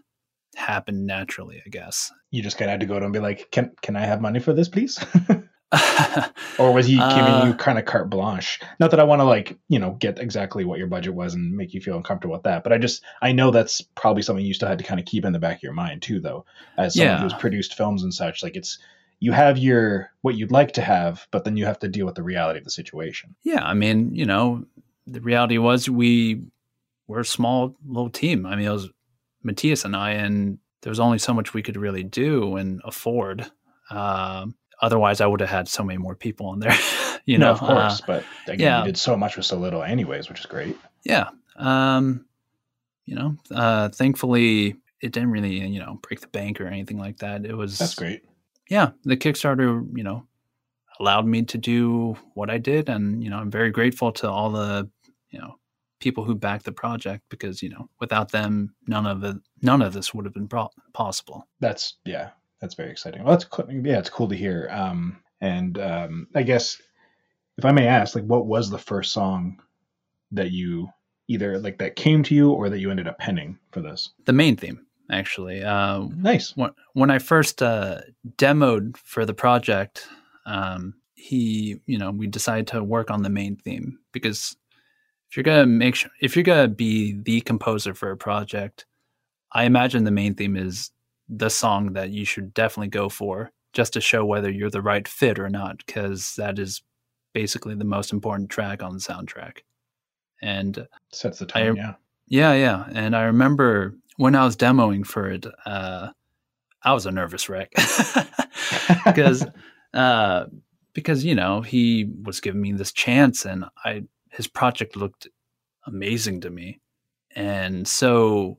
happened 0.59 1.07
naturally, 1.07 1.63
I 1.65 1.69
guess. 1.71 2.13
You 2.31 2.43
just 2.43 2.59
kind 2.59 2.69
of 2.69 2.73
had 2.73 2.81
to 2.81 2.87
go 2.87 2.93
to 2.93 2.99
him 2.99 3.05
and 3.05 3.13
be 3.15 3.21
like, 3.21 3.51
"Can 3.51 3.73
can 3.81 3.97
I 3.97 4.05
have 4.05 4.21
money 4.21 4.39
for 4.39 4.53
this, 4.53 4.69
please?" 4.69 4.99
or 6.59 6.73
was 6.73 6.87
he 6.87 6.97
giving 6.97 7.35
Uh, 7.35 7.45
you 7.47 7.55
kind 7.55 7.79
of 7.79 7.85
carte 7.87 8.11
blanche? 8.11 8.61
Not 8.81 8.91
that 8.91 9.01
I 9.01 9.05
want 9.05 9.21
to 9.21 9.25
like 9.25 9.59
you 9.69 9.79
know 9.79 9.93
get 9.93 10.19
exactly 10.19 10.65
what 10.65 10.79
your 10.79 10.89
budget 10.89 11.15
was 11.15 11.33
and 11.35 11.57
make 11.57 11.73
you 11.73 11.81
feel 11.81 11.97
uncomfortable 11.97 12.35
with 12.35 12.43
that, 12.43 12.65
but 12.65 12.73
I 12.75 12.79
just 12.79 13.03
I 13.23 13.33
know 13.33 13.51
that's 13.51 13.81
probably 13.81 14.23
something 14.23 14.45
you 14.45 14.53
still 14.55 14.69
had 14.69 14.79
to 14.79 14.85
kind 14.85 15.01
of 15.01 15.07
keep 15.07 15.25
in 15.25 15.33
the 15.33 15.39
back 15.39 15.57
of 15.57 15.63
your 15.63 15.73
mind 15.73 16.03
too, 16.03 16.21
though, 16.21 16.45
as 16.77 16.95
someone 16.95 17.17
Yeah. 17.17 17.23
who's 17.23 17.33
produced 17.35 17.75
films 17.75 18.03
and 18.03 18.13
such. 18.13 18.43
Like 18.43 18.57
it's 18.57 18.79
you 19.21 19.33
have 19.33 19.57
your 19.57 20.11
what 20.21 20.37
you'd 20.37 20.53
like 20.53 20.73
to 20.73 20.83
have, 20.83 21.27
but 21.31 21.45
then 21.45 21.57
you 21.57 21.65
have 21.65 21.79
to 21.81 21.89
deal 21.89 22.05
with 22.05 22.15
the 22.15 22.23
reality 22.23 22.59
of 22.59 22.65
the 22.65 22.71
situation. 22.71 23.35
yeah, 23.43 23.65
I 23.65 23.73
mean, 23.75 24.15
you 24.15 24.27
know, 24.27 24.65
the 25.07 25.21
reality 25.23 25.57
was 25.59 25.89
we 25.89 26.43
were 27.07 27.21
a 27.21 27.25
small 27.25 27.75
little 27.87 28.11
team. 28.11 28.45
I 28.45 28.55
mean, 28.55 28.67
it 28.67 28.71
was 28.71 28.91
Matthias 29.49 29.85
and 29.85 29.97
I, 29.97 30.11
and 30.13 30.59
there 30.83 30.91
was 30.91 31.01
only 31.01 31.19
so 31.19 31.35
much 31.35 31.55
we 31.55 31.63
could 31.63 31.77
really 31.77 32.05
do 32.05 32.57
and 32.57 32.81
afford. 32.85 33.45
Um, 33.91 34.55
otherwise, 34.81 35.21
I 35.21 35.27
would 35.27 35.41
have 35.41 35.49
had 35.51 35.69
so 35.69 35.83
many 35.83 35.99
more 35.99 36.15
people 36.15 36.47
on 36.47 36.61
there. 36.61 36.77
you 37.27 37.39
No, 37.39 37.47
know, 37.47 37.53
of 37.53 37.59
course, 37.59 38.01
uh, 38.03 38.05
but 38.07 38.25
again, 38.47 38.61
yeah. 38.61 38.79
you 38.81 38.85
did 38.87 38.97
so 38.99 39.17
much 39.17 39.37
with 39.37 39.47
so 39.47 39.59
little, 39.59 39.83
anyways, 39.83 40.29
which 40.29 40.41
is 40.41 40.47
great. 40.47 40.77
yeah. 41.05 41.31
Um, 41.57 42.25
you 43.07 43.15
know, 43.17 43.37
uh, 43.51 43.89
thankfully, 43.89 44.77
it 45.01 45.13
didn't 45.13 45.31
really, 45.31 45.59
you 45.67 45.81
know, 45.81 45.99
break 46.03 46.21
the 46.21 46.29
bank 46.29 46.61
or 46.61 46.67
anything 46.67 46.99
like 46.99 47.19
that. 47.19 47.45
It 47.47 47.55
was 47.57 47.79
That's 47.79 47.95
great. 47.95 48.23
yeah, 48.71 48.91
the 49.05 49.17
Kickstarter, 49.17 49.85
you 49.97 50.05
know, 50.05 50.27
allowed 51.01 51.27
me 51.27 51.43
to 51.45 51.59
do 51.59 52.17
what 52.35 52.51
I 52.51 52.59
did, 52.59 52.89
and 52.89 53.23
you 53.25 53.31
know, 53.31 53.39
I'm 53.39 53.51
very 53.51 53.71
grateful 53.71 54.13
to 54.13 54.31
all 54.31 54.51
the, 54.51 54.89
you 55.31 55.39
know, 55.41 55.57
people 56.01 56.25
who 56.25 56.35
backed 56.35 56.65
the 56.65 56.73
project 56.73 57.25
because 57.29 57.63
you 57.63 57.69
know, 57.69 57.89
without 58.01 58.31
them, 58.33 58.75
none 58.87 59.07
of 59.07 59.25
it, 59.25 59.37
none 59.63 59.83
of 59.83 59.93
this 59.93 60.15
would 60.15 60.25
have 60.25 60.35
been 60.35 60.49
pro- 60.49 60.71
possible. 60.93 61.47
That's 61.61 61.95
yeah, 62.05 62.31
that's 62.61 62.75
very 62.75 62.91
exciting. 62.91 63.23
Well, 63.25 63.33
that's 63.33 63.45
cool. 63.45 63.67
yeah, 63.71 63.99
it's 63.99 64.11
cool 64.11 64.29
to 64.29 64.37
hear. 64.37 64.69
Um, 64.71 65.21
and 65.41 65.79
um, 65.79 66.29
I 66.35 66.43
guess 66.43 66.81
if 67.57 67.65
I 67.65 67.73
may 67.73 67.87
ask, 67.87 68.15
like, 68.15 68.25
what 68.25 68.47
was 68.47 68.71
the 68.71 68.79
first 68.79 69.13
song 69.13 69.61
that 70.33 70.51
you 70.51 70.89
either 71.29 71.59
like 71.59 71.79
that 71.79 71.97
came 71.97 72.23
to 72.25 72.35
you 72.35 72.51
or 72.51 72.69
that 72.71 72.79
you 72.79 72.91
ended 72.91 73.09
up 73.09 73.19
penning 73.19 73.59
for 73.73 73.81
this? 73.81 74.11
The 74.25 74.33
main 74.33 74.57
theme, 74.57 74.87
actually, 75.11 75.63
uh, 75.63 76.07
Nice. 76.17 76.57
when 76.57 76.71
when 76.95 77.11
I 77.11 77.19
first 77.19 77.63
uh, 77.63 78.01
demoed 78.37 78.97
for 78.97 79.25
the 79.27 79.35
project, 79.35 80.09
um, 80.47 80.95
he, 81.15 81.81
you 81.87 81.99
know, 81.99 82.11
we 82.13 82.27
decided 82.29 82.69
to 82.69 82.83
work 82.83 83.11
on 83.11 83.23
the 83.23 83.31
main 83.31 83.57
theme 83.57 83.99
because 84.13 84.57
if 85.31 85.37
you're 85.37 85.45
gonna 85.45 85.67
make 85.67 85.95
sure, 85.95 86.11
if 86.21 86.37
you're 86.37 86.43
gonna 86.43 86.69
be 86.69 87.13
the 87.23 87.41
composer 87.43 87.95
for 87.95 88.11
a 88.11 88.17
project, 88.17 88.87
I 89.53 89.65
imagine 89.65 90.05
the 90.05 90.11
main 90.11 90.35
theme 90.35 90.57
is 90.57 90.91
the 91.29 91.51
song 91.51 91.93
that 91.93 92.11
you 92.11 92.25
should 92.25 92.55
definitely 92.55 92.89
go 92.89 93.09
for, 93.09 93.51
just 93.73 93.93
to 93.95 94.01
show 94.01 94.25
whether 94.25 94.51
you're 94.51 94.71
the 94.71 94.83
right 94.83 95.07
fit 95.07 95.39
or 95.39 95.49
not, 95.51 95.79
because 95.85 96.35
that 96.37 96.59
is 96.59 96.83
basically 97.35 97.75
the 97.75 97.85
most 97.85 98.13
important 98.13 98.51
track 98.51 98.83
on 98.83 98.95
the 98.95 99.01
soundtrack. 99.01 99.59
And 100.41 100.87
Sets 101.13 101.39
the 101.39 101.47
tone. 101.47 101.79
I- 101.79 101.81
yeah. 101.81 101.95
yeah, 102.29 102.53
yeah. 102.55 102.85
And 102.95 103.15
I 103.15 103.25
remember 103.25 103.95
when 104.17 104.35
I 104.35 104.45
was 104.45 104.57
demoing 104.57 105.07
for 105.07 105.29
it, 105.31 105.47
uh, 105.67 106.09
I 106.83 106.93
was 106.93 107.07
a 107.07 107.11
nervous 107.11 107.49
wreck 107.49 107.71
because 109.05 109.45
uh, 109.95 110.47
because 110.93 111.25
you 111.25 111.35
know 111.35 111.61
he 111.61 112.11
was 112.23 112.41
giving 112.41 112.61
me 112.61 112.73
this 112.73 112.93
chance, 112.93 113.45
and 113.45 113.65
I 113.85 114.05
his 114.39 114.47
project 114.47 114.97
looked 114.97 115.29
amazing 115.87 116.41
to 116.41 116.51
me, 116.51 116.81
and 117.37 117.87
so 117.87 118.59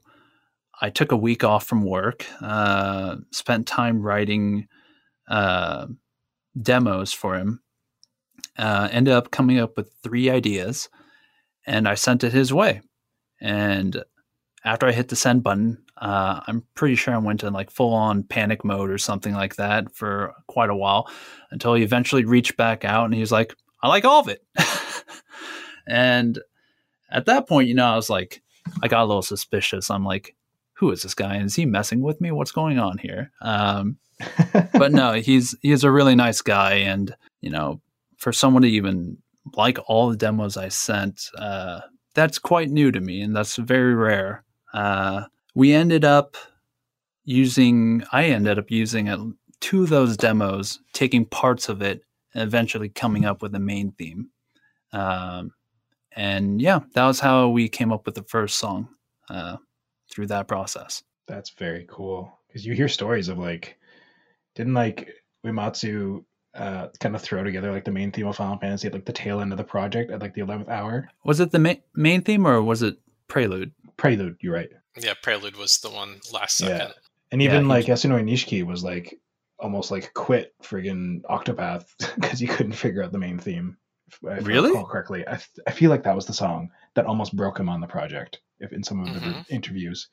I 0.81 0.89
took 0.91 1.11
a 1.11 1.17
week 1.17 1.43
off 1.43 1.65
from 1.65 1.83
work, 1.83 2.25
uh, 2.41 3.15
spent 3.31 3.65
time 3.65 4.01
writing 4.01 4.67
uh, 5.27 5.87
demos 6.61 7.11
for 7.11 7.35
him. 7.35 7.61
Uh, 8.57 8.89
ended 8.91 9.13
up 9.13 9.31
coming 9.31 9.57
up 9.57 9.77
with 9.77 9.91
three 10.03 10.29
ideas, 10.29 10.89
and 11.65 11.87
I 11.87 11.95
sent 11.95 12.23
it 12.23 12.33
his 12.33 12.53
way. 12.53 12.81
And 13.41 14.03
after 14.65 14.85
I 14.85 14.91
hit 14.91 15.07
the 15.07 15.15
send 15.15 15.43
button, 15.43 15.81
uh, 15.97 16.41
I'm 16.45 16.63
pretty 16.75 16.95
sure 16.95 17.13
I 17.13 17.17
went 17.17 17.43
in 17.43 17.53
like 17.53 17.71
full 17.71 17.93
on 17.93 18.23
panic 18.23 18.63
mode 18.65 18.89
or 18.89 18.97
something 18.97 19.33
like 19.33 19.55
that 19.55 19.95
for 19.95 20.33
quite 20.47 20.69
a 20.69 20.75
while 20.75 21.09
until 21.51 21.73
he 21.73 21.83
eventually 21.83 22.25
reached 22.25 22.57
back 22.57 22.83
out 22.83 23.05
and 23.05 23.13
he 23.13 23.21
was 23.21 23.31
like, 23.31 23.53
I 23.81 23.87
like 23.87 24.05
all 24.05 24.19
of 24.19 24.27
it. 24.27 24.43
and 25.89 26.39
at 27.09 27.25
that 27.25 27.47
point, 27.47 27.67
you 27.67 27.75
know, 27.75 27.85
I 27.85 27.95
was 27.95 28.09
like, 28.09 28.41
I 28.83 28.87
got 28.87 29.03
a 29.03 29.05
little 29.05 29.21
suspicious. 29.21 29.89
I'm 29.89 30.05
like, 30.05 30.35
who 30.73 30.91
is 30.91 31.01
this 31.01 31.13
guy? 31.13 31.37
Is 31.41 31.55
he 31.55 31.65
messing 31.65 32.01
with 32.01 32.21
me? 32.21 32.31
What's 32.31 32.51
going 32.51 32.79
on 32.79 32.97
here? 32.97 33.31
Um, 33.41 33.97
but 34.73 34.91
no, 34.91 35.13
he's 35.13 35.55
he's 35.61 35.83
a 35.83 35.91
really 35.91 36.15
nice 36.15 36.41
guy, 36.41 36.73
and 36.73 37.15
you 37.41 37.49
know, 37.49 37.81
for 38.17 38.31
someone 38.31 38.61
to 38.63 38.69
even 38.69 39.17
like 39.55 39.77
all 39.87 40.09
the 40.09 40.17
demos 40.17 40.57
I 40.57 40.69
sent, 40.69 41.29
uh, 41.37 41.81
that's 42.13 42.39
quite 42.39 42.69
new 42.69 42.91
to 42.91 42.99
me, 42.99 43.21
and 43.21 43.35
that's 43.35 43.55
very 43.55 43.95
rare. 43.95 44.43
Uh, 44.73 45.23
we 45.55 45.73
ended 45.73 46.05
up 46.05 46.35
using, 47.23 48.03
I 48.11 48.25
ended 48.25 48.59
up 48.59 48.69
using 48.69 49.09
a, 49.09 49.17
two 49.59 49.83
of 49.83 49.89
those 49.89 50.17
demos, 50.17 50.79
taking 50.93 51.25
parts 51.25 51.69
of 51.69 51.81
it, 51.81 52.03
and 52.33 52.43
eventually 52.43 52.89
coming 52.89 53.25
up 53.25 53.41
with 53.41 53.55
a 53.55 53.59
main 53.59 53.91
theme. 53.93 54.29
Um, 54.91 55.51
and 56.15 56.61
yeah, 56.61 56.79
that 56.93 57.05
was 57.05 57.19
how 57.19 57.49
we 57.49 57.69
came 57.69 57.91
up 57.91 58.05
with 58.05 58.15
the 58.15 58.23
first 58.23 58.57
song 58.57 58.89
uh, 59.29 59.57
through 60.11 60.27
that 60.27 60.47
process. 60.47 61.03
That's 61.27 61.51
very 61.51 61.85
cool 61.89 62.39
because 62.47 62.65
you 62.65 62.73
hear 62.73 62.87
stories 62.87 63.29
of 63.29 63.37
like, 63.37 63.77
didn't 64.55 64.73
like 64.73 65.09
Uematsu 65.45 66.23
uh, 66.55 66.87
kind 66.99 67.15
of 67.15 67.21
throw 67.21 67.43
together 67.43 67.71
like 67.71 67.85
the 67.85 67.91
main 67.91 68.11
theme 68.11 68.27
of 68.27 68.35
Final 68.35 68.57
Fantasy 68.57 68.87
at 68.87 68.93
like 68.93 69.05
the 69.05 69.13
tail 69.13 69.39
end 69.39 69.51
of 69.51 69.57
the 69.57 69.63
project 69.63 70.11
at 70.11 70.21
like 70.21 70.33
the 70.33 70.41
eleventh 70.41 70.69
hour. 70.69 71.09
Was 71.23 71.39
it 71.39 71.51
the 71.51 71.59
ma- 71.59 71.75
main 71.95 72.21
theme 72.21 72.47
or 72.47 72.61
was 72.61 72.81
it 72.81 72.97
Prelude? 73.27 73.71
Prelude, 73.97 74.37
you're 74.41 74.53
right. 74.53 74.69
Yeah, 74.99 75.13
Prelude 75.21 75.55
was 75.55 75.77
the 75.79 75.89
one 75.89 76.19
last 76.33 76.57
second. 76.57 76.77
Yeah. 76.77 76.91
And 77.31 77.41
even 77.41 77.63
yeah, 77.63 77.69
like 77.69 77.85
he... 77.85 77.91
Yasunori 77.91 78.23
Nishiki 78.23 78.65
was 78.65 78.83
like 78.83 79.19
almost 79.59 79.91
like 79.91 80.13
quit 80.13 80.53
friggin' 80.63 81.21
Octopath 81.23 81.85
because 82.15 82.39
he 82.39 82.47
couldn't 82.47 82.73
figure 82.73 83.03
out 83.03 83.11
the 83.11 83.19
main 83.19 83.37
theme. 83.37 83.77
If 84.23 84.47
really? 84.47 84.77
I 84.77 84.83
correctly, 84.83 85.27
I, 85.27 85.39
I 85.67 85.71
feel 85.71 85.89
like 85.89 86.03
that 86.03 86.15
was 86.15 86.25
the 86.25 86.33
song 86.33 86.69
that 86.95 87.05
almost 87.05 87.35
broke 87.35 87.59
him 87.59 87.69
on 87.69 87.81
the 87.81 87.87
project. 87.87 88.41
If 88.59 88.73
in 88.73 88.83
some 88.83 89.01
of 89.01 89.07
mm-hmm. 89.07 89.29
the 89.29 89.53
interviews, 89.53 90.07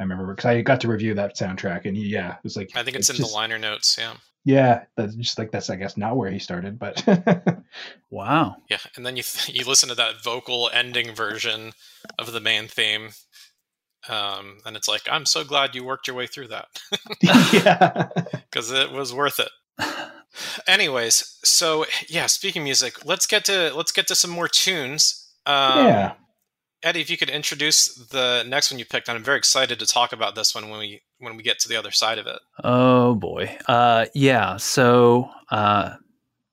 I 0.00 0.04
remember 0.04 0.32
because 0.34 0.46
I 0.46 0.62
got 0.62 0.80
to 0.82 0.88
review 0.88 1.14
that 1.14 1.36
soundtrack, 1.36 1.84
and 1.84 1.96
he, 1.96 2.06
yeah, 2.06 2.32
it 2.32 2.44
was 2.44 2.56
like 2.56 2.70
I 2.74 2.82
think 2.82 2.96
it's, 2.96 3.10
it's 3.10 3.18
in 3.18 3.22
just, 3.22 3.32
the 3.32 3.36
liner 3.36 3.58
notes. 3.58 3.96
Yeah. 3.98 4.14
Yeah, 4.44 4.84
that's 4.96 5.14
just 5.14 5.38
like 5.38 5.50
that's 5.50 5.68
I 5.68 5.76
guess 5.76 5.98
not 5.98 6.16
where 6.16 6.30
he 6.30 6.38
started, 6.38 6.78
but 6.78 7.04
wow. 8.10 8.56
Yeah, 8.70 8.78
and 8.96 9.04
then 9.04 9.16
you 9.16 9.22
you 9.48 9.66
listen 9.66 9.90
to 9.90 9.94
that 9.96 10.22
vocal 10.24 10.70
ending 10.72 11.14
version 11.14 11.72
of 12.18 12.32
the 12.32 12.40
main 12.40 12.66
theme, 12.66 13.10
um, 14.08 14.58
and 14.64 14.74
it's 14.74 14.88
like 14.88 15.02
I'm 15.10 15.26
so 15.26 15.44
glad 15.44 15.74
you 15.74 15.84
worked 15.84 16.06
your 16.06 16.16
way 16.16 16.26
through 16.26 16.48
that. 16.48 16.68
yeah, 17.20 18.08
because 18.50 18.70
it 18.70 18.90
was 18.90 19.12
worth 19.12 19.38
it. 19.38 19.50
Anyways, 20.66 21.38
so 21.44 21.86
yeah, 22.08 22.26
speaking 22.26 22.64
music, 22.64 23.04
let's 23.04 23.26
get 23.26 23.44
to 23.46 23.72
let's 23.74 23.92
get 23.92 24.06
to 24.08 24.14
some 24.14 24.30
more 24.30 24.48
tunes. 24.48 25.28
Um, 25.46 25.86
yeah. 25.86 26.12
Eddie, 26.82 27.00
if 27.00 27.10
you 27.10 27.16
could 27.16 27.30
introduce 27.30 27.92
the 27.94 28.44
next 28.46 28.70
one 28.70 28.78
you 28.78 28.84
picked, 28.84 29.08
I'm 29.08 29.22
very 29.24 29.38
excited 29.38 29.80
to 29.80 29.86
talk 29.86 30.12
about 30.12 30.36
this 30.36 30.54
one 30.54 30.68
when 30.68 30.78
we 30.78 31.02
when 31.18 31.36
we 31.36 31.42
get 31.42 31.58
to 31.60 31.68
the 31.68 31.76
other 31.76 31.90
side 31.90 32.18
of 32.18 32.26
it. 32.26 32.38
Oh 32.62 33.14
boy, 33.14 33.56
uh, 33.66 34.06
yeah. 34.14 34.56
So 34.58 35.28
uh, 35.50 35.96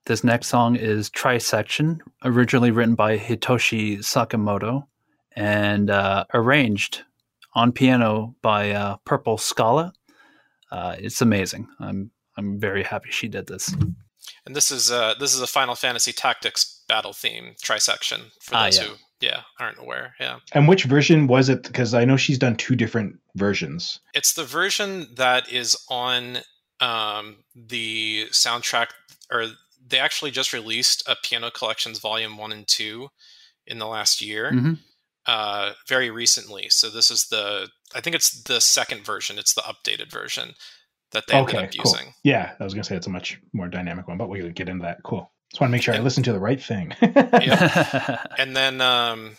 this 0.05 0.23
next 0.23 0.47
song 0.47 0.75
is 0.75 1.09
Trisection, 1.09 1.99
originally 2.23 2.71
written 2.71 2.95
by 2.95 3.17
Hitoshi 3.17 3.99
Sakimoto 3.99 4.87
and 5.35 5.89
uh, 5.89 6.25
arranged 6.33 7.03
on 7.53 7.71
piano 7.71 8.35
by 8.41 8.71
uh, 8.71 8.97
PurpleSchala. 9.05 9.91
Uh, 10.71 10.95
it's 10.97 11.21
amazing. 11.21 11.67
I'm 11.79 12.11
I'm 12.37 12.59
very 12.59 12.83
happy 12.83 13.09
she 13.11 13.27
did 13.27 13.47
this. 13.47 13.73
And 14.45 14.55
this 14.55 14.71
is 14.71 14.91
uh, 14.91 15.15
this 15.19 15.33
is 15.33 15.41
a 15.41 15.47
Final 15.47 15.75
Fantasy 15.75 16.11
Tactics 16.11 16.83
battle 16.87 17.13
theme 17.13 17.55
Trisection 17.63 18.31
for 18.41 18.55
ah, 18.55 18.65
those 18.65 18.79
ah, 18.79 18.83
yeah. 18.83 18.87
who 18.87 18.95
yeah 19.21 19.41
aren't 19.59 19.79
aware 19.79 20.13
yeah 20.19 20.39
and 20.53 20.67
which 20.67 20.83
version 20.83 21.27
was 21.27 21.49
it 21.49 21.63
because 21.63 21.93
i 21.93 22.03
know 22.03 22.17
she's 22.17 22.37
done 22.37 22.55
two 22.55 22.75
different 22.75 23.17
versions 23.35 23.99
it's 24.13 24.33
the 24.33 24.43
version 24.43 25.07
that 25.15 25.51
is 25.51 25.77
on 25.89 26.39
um, 26.81 27.37
the 27.55 28.25
soundtrack 28.31 28.87
or 29.31 29.45
they 29.87 29.97
actually 29.97 30.31
just 30.31 30.51
released 30.51 31.07
a 31.07 31.15
piano 31.23 31.49
collections 31.49 31.99
volume 31.99 32.37
one 32.37 32.51
and 32.51 32.67
two 32.67 33.07
in 33.65 33.79
the 33.79 33.87
last 33.87 34.21
year 34.21 34.51
mm-hmm. 34.51 34.73
uh, 35.25 35.71
very 35.87 36.11
recently 36.11 36.67
so 36.69 36.89
this 36.89 37.09
is 37.09 37.27
the 37.27 37.69
i 37.95 38.01
think 38.01 38.15
it's 38.15 38.43
the 38.43 38.59
second 38.59 39.05
version 39.05 39.39
it's 39.39 39.53
the 39.53 39.61
updated 39.61 40.11
version 40.11 40.53
that 41.15 41.25
they 41.27 41.37
okay, 41.37 41.57
ended 41.57 41.79
up 41.79 41.83
cool. 41.83 41.93
using 41.93 42.13
yeah 42.23 42.53
i 42.59 42.63
was 42.63 42.73
gonna 42.73 42.83
say 42.83 42.95
it's 42.95 43.07
a 43.07 43.09
much 43.09 43.41
more 43.53 43.67
dynamic 43.67 44.07
one 44.07 44.17
but 44.17 44.29
we'll 44.29 44.51
get 44.51 44.69
into 44.69 44.83
that 44.83 45.01
cool 45.03 45.31
just 45.55 45.61
want 45.61 45.69
to 45.69 45.71
make 45.71 45.83
sure 45.83 45.93
and, 45.93 46.01
I 46.01 46.03
listen 46.03 46.23
to 46.23 46.33
the 46.33 46.39
right 46.39 46.61
thing. 46.61 46.93
yeah. 47.01 48.25
And 48.37 48.57
then, 48.57 48.81
um, 48.81 49.37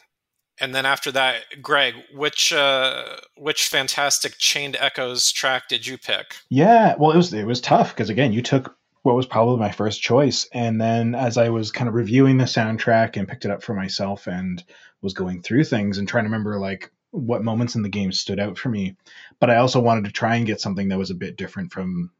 and 0.59 0.74
then 0.74 0.87
after 0.87 1.12
that, 1.12 1.43
Greg, 1.61 1.95
which 2.14 2.55
uh, 2.55 3.16
which 3.37 3.68
fantastic 3.68 4.39
Chained 4.39 4.77
Echoes 4.81 5.31
track 5.31 5.68
did 5.68 5.87
you 5.87 5.99
pick? 5.99 6.37
Yeah, 6.49 6.95
well, 6.99 7.11
it 7.11 7.16
was 7.18 7.35
it 7.35 7.47
was 7.47 7.61
tough 7.61 7.91
because 7.91 8.09
again, 8.09 8.33
you 8.33 8.41
took 8.41 8.74
what 9.03 9.14
was 9.14 9.27
probably 9.27 9.59
my 9.59 9.70
first 9.70 10.01
choice, 10.01 10.49
and 10.55 10.81
then 10.81 11.14
as 11.14 11.37
I 11.37 11.51
was 11.51 11.70
kind 11.70 11.89
of 11.89 11.95
reviewing 11.95 12.39
the 12.39 12.45
soundtrack 12.45 13.18
and 13.18 13.29
picked 13.29 13.45
it 13.45 13.51
up 13.51 13.62
for 13.62 13.74
myself 13.74 14.27
and 14.27 14.64
was 15.03 15.12
going 15.12 15.43
through 15.43 15.64
things 15.64 15.99
and 15.99 16.09
trying 16.09 16.24
to 16.24 16.31
remember 16.31 16.59
like 16.59 16.91
what 17.11 17.45
moments 17.45 17.74
in 17.74 17.83
the 17.83 17.91
game 17.91 18.12
stood 18.12 18.41
out 18.41 18.57
for 18.57 18.70
me, 18.70 18.97
but 19.41 19.51
I 19.51 19.57
also 19.57 19.80
wanted 19.80 20.05
to 20.05 20.12
try 20.12 20.37
and 20.37 20.47
get 20.47 20.61
something 20.61 20.89
that 20.89 20.99
was 20.99 21.11
a 21.11 21.14
bit 21.14 21.37
different 21.37 21.72
from 21.72 22.11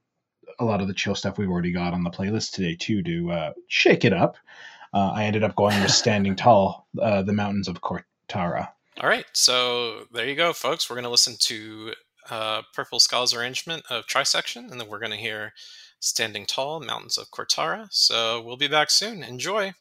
a 0.59 0.65
lot 0.65 0.81
of 0.81 0.89
the 0.89 0.95
chill 0.95 1.15
stuff 1.15 1.39
we've 1.39 1.51
already 1.51 1.73
got 1.73 1.93
on 1.93 2.03
the 2.03 2.11
playlist 2.11 2.53
today 2.53 2.75
too 2.75 3.03
to 3.03 3.31
uh, 3.31 3.53
shake 3.69 4.05
it 4.05 4.13
up. 4.13 4.37
Uh, 4.93 5.13
I 5.15 5.25
ended 5.25 5.43
up 5.43 5.57
going 5.57 5.81
with 5.83 5.91
"Standing 5.91 6.37
Tall," 6.37 6.87
uh, 7.01 7.23
the 7.23 7.33
mountains 7.33 7.69
of 7.69 7.81
Kortara. 7.81 8.71
All 9.01 9.09
right, 9.09 9.27
so 9.33 10.07
there 10.13 10.27
you 10.27 10.35
go, 10.35 10.53
folks. 10.53 10.89
We're 10.89 10.97
going 10.97 11.05
to 11.05 11.11
listen 11.11 11.37
to 11.41 11.93
uh, 12.31 12.63
PurpleSchala's 12.75 13.35
arrangement 13.35 13.85
of 13.91 14.07
Trisection, 14.07 14.71
and 14.71 14.81
then 14.81 14.89
we're 14.89 14.99
going 14.99 15.11
to 15.11 15.19
hear 15.19 15.53
"Standing 16.01 16.47
Tall," 16.47 16.81
Mountains 16.81 17.19
of 17.19 17.31
Kortara. 17.31 17.89
So 17.91 18.41
we'll 18.41 18.57
be 18.57 18.69
back 18.69 18.91
soon. 18.91 19.23
Enjoy. 19.23 19.75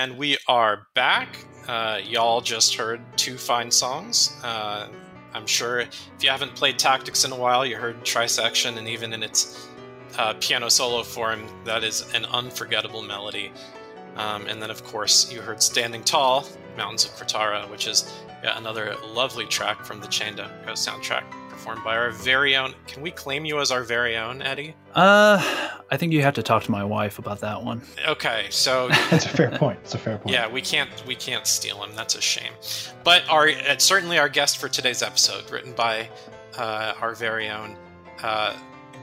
And 0.00 0.16
we 0.16 0.38
are 0.48 0.86
back. 0.94 1.44
Uh, 1.68 1.98
y'all 2.02 2.40
just 2.40 2.74
heard 2.74 3.02
two 3.18 3.36
fine 3.36 3.70
songs. 3.70 4.34
Uh, 4.42 4.88
I'm 5.34 5.46
sure 5.46 5.80
if 5.80 6.08
you 6.22 6.30
haven't 6.30 6.54
played 6.54 6.78
Tactics 6.78 7.26
in 7.26 7.32
a 7.32 7.36
while, 7.36 7.66
you 7.66 7.76
heard 7.76 8.02
Trisection, 8.02 8.78
and 8.78 8.88
even 8.88 9.12
in 9.12 9.22
its 9.22 9.68
uh, 10.16 10.32
piano 10.40 10.70
solo 10.70 11.02
form, 11.02 11.46
that 11.66 11.84
is 11.84 12.10
an 12.14 12.24
unforgettable 12.24 13.02
melody. 13.02 13.52
Um, 14.16 14.46
and 14.46 14.62
then, 14.62 14.70
of 14.70 14.82
course, 14.84 15.30
you 15.30 15.42
heard 15.42 15.62
Standing 15.62 16.02
Tall, 16.02 16.46
Mountains 16.78 17.04
of 17.04 17.10
Kortara, 17.10 17.70
which 17.70 17.86
is 17.86 18.10
yeah, 18.42 18.56
another 18.56 18.96
lovely 19.06 19.44
track 19.44 19.84
from 19.84 20.00
the 20.00 20.06
Chained 20.06 20.40
Echo 20.40 20.72
soundtrack 20.72 21.24
performed 21.60 21.84
by 21.84 21.94
our 21.94 22.10
very 22.10 22.56
own. 22.56 22.74
Can 22.86 23.02
we 23.02 23.10
claim 23.10 23.44
you 23.44 23.60
as 23.60 23.70
our 23.70 23.82
very 23.82 24.16
own, 24.16 24.40
Eddie? 24.40 24.74
Uh, 24.94 25.38
I 25.90 25.96
think 25.98 26.10
you 26.12 26.22
have 26.22 26.32
to 26.34 26.42
talk 26.42 26.62
to 26.64 26.70
my 26.70 26.82
wife 26.82 27.18
about 27.18 27.40
that 27.40 27.62
one. 27.62 27.82
Okay, 28.08 28.46
so 28.48 28.88
That's 29.10 29.26
a 29.26 29.28
fair 29.28 29.50
point. 29.50 29.78
It's 29.82 29.94
a 29.94 29.98
fair 29.98 30.16
point. 30.16 30.32
yeah, 30.32 30.50
we 30.50 30.62
can't 30.62 30.90
we 31.06 31.14
can't 31.14 31.46
steal 31.46 31.82
him. 31.84 31.94
That's 31.94 32.14
a 32.14 32.20
shame. 32.22 32.52
But 33.04 33.28
our 33.28 33.50
uh, 33.50 33.76
certainly 33.76 34.18
our 34.18 34.30
guest 34.30 34.56
for 34.56 34.70
today's 34.70 35.02
episode, 35.02 35.50
written 35.50 35.72
by 35.74 36.08
uh, 36.56 36.94
our 36.98 37.14
very 37.14 37.50
own 37.50 37.76
uh, 38.22 38.56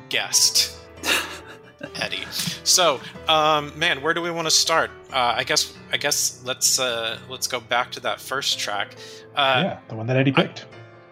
guest. 0.10 0.76
Eddie. 2.02 2.26
So, 2.64 3.00
um, 3.28 3.72
man, 3.78 4.02
where 4.02 4.16
do 4.16 4.22
we 4.24 4.32
want 4.32 4.48
to 4.48 4.52
start? 4.52 4.90
Uh, 5.14 5.36
I 5.38 5.44
guess 5.44 5.78
I 5.94 5.98
guess 5.98 6.42
let's 6.44 6.80
uh, 6.80 7.20
let's 7.30 7.46
go 7.46 7.60
back 7.60 7.92
to 7.92 8.00
that 8.00 8.20
first 8.20 8.58
track. 8.58 8.96
Uh, 9.36 9.62
yeah, 9.64 9.80
the 9.90 9.96
one 9.96 10.08
that 10.08 10.18
Eddie 10.18 10.32
picked. 10.32 10.66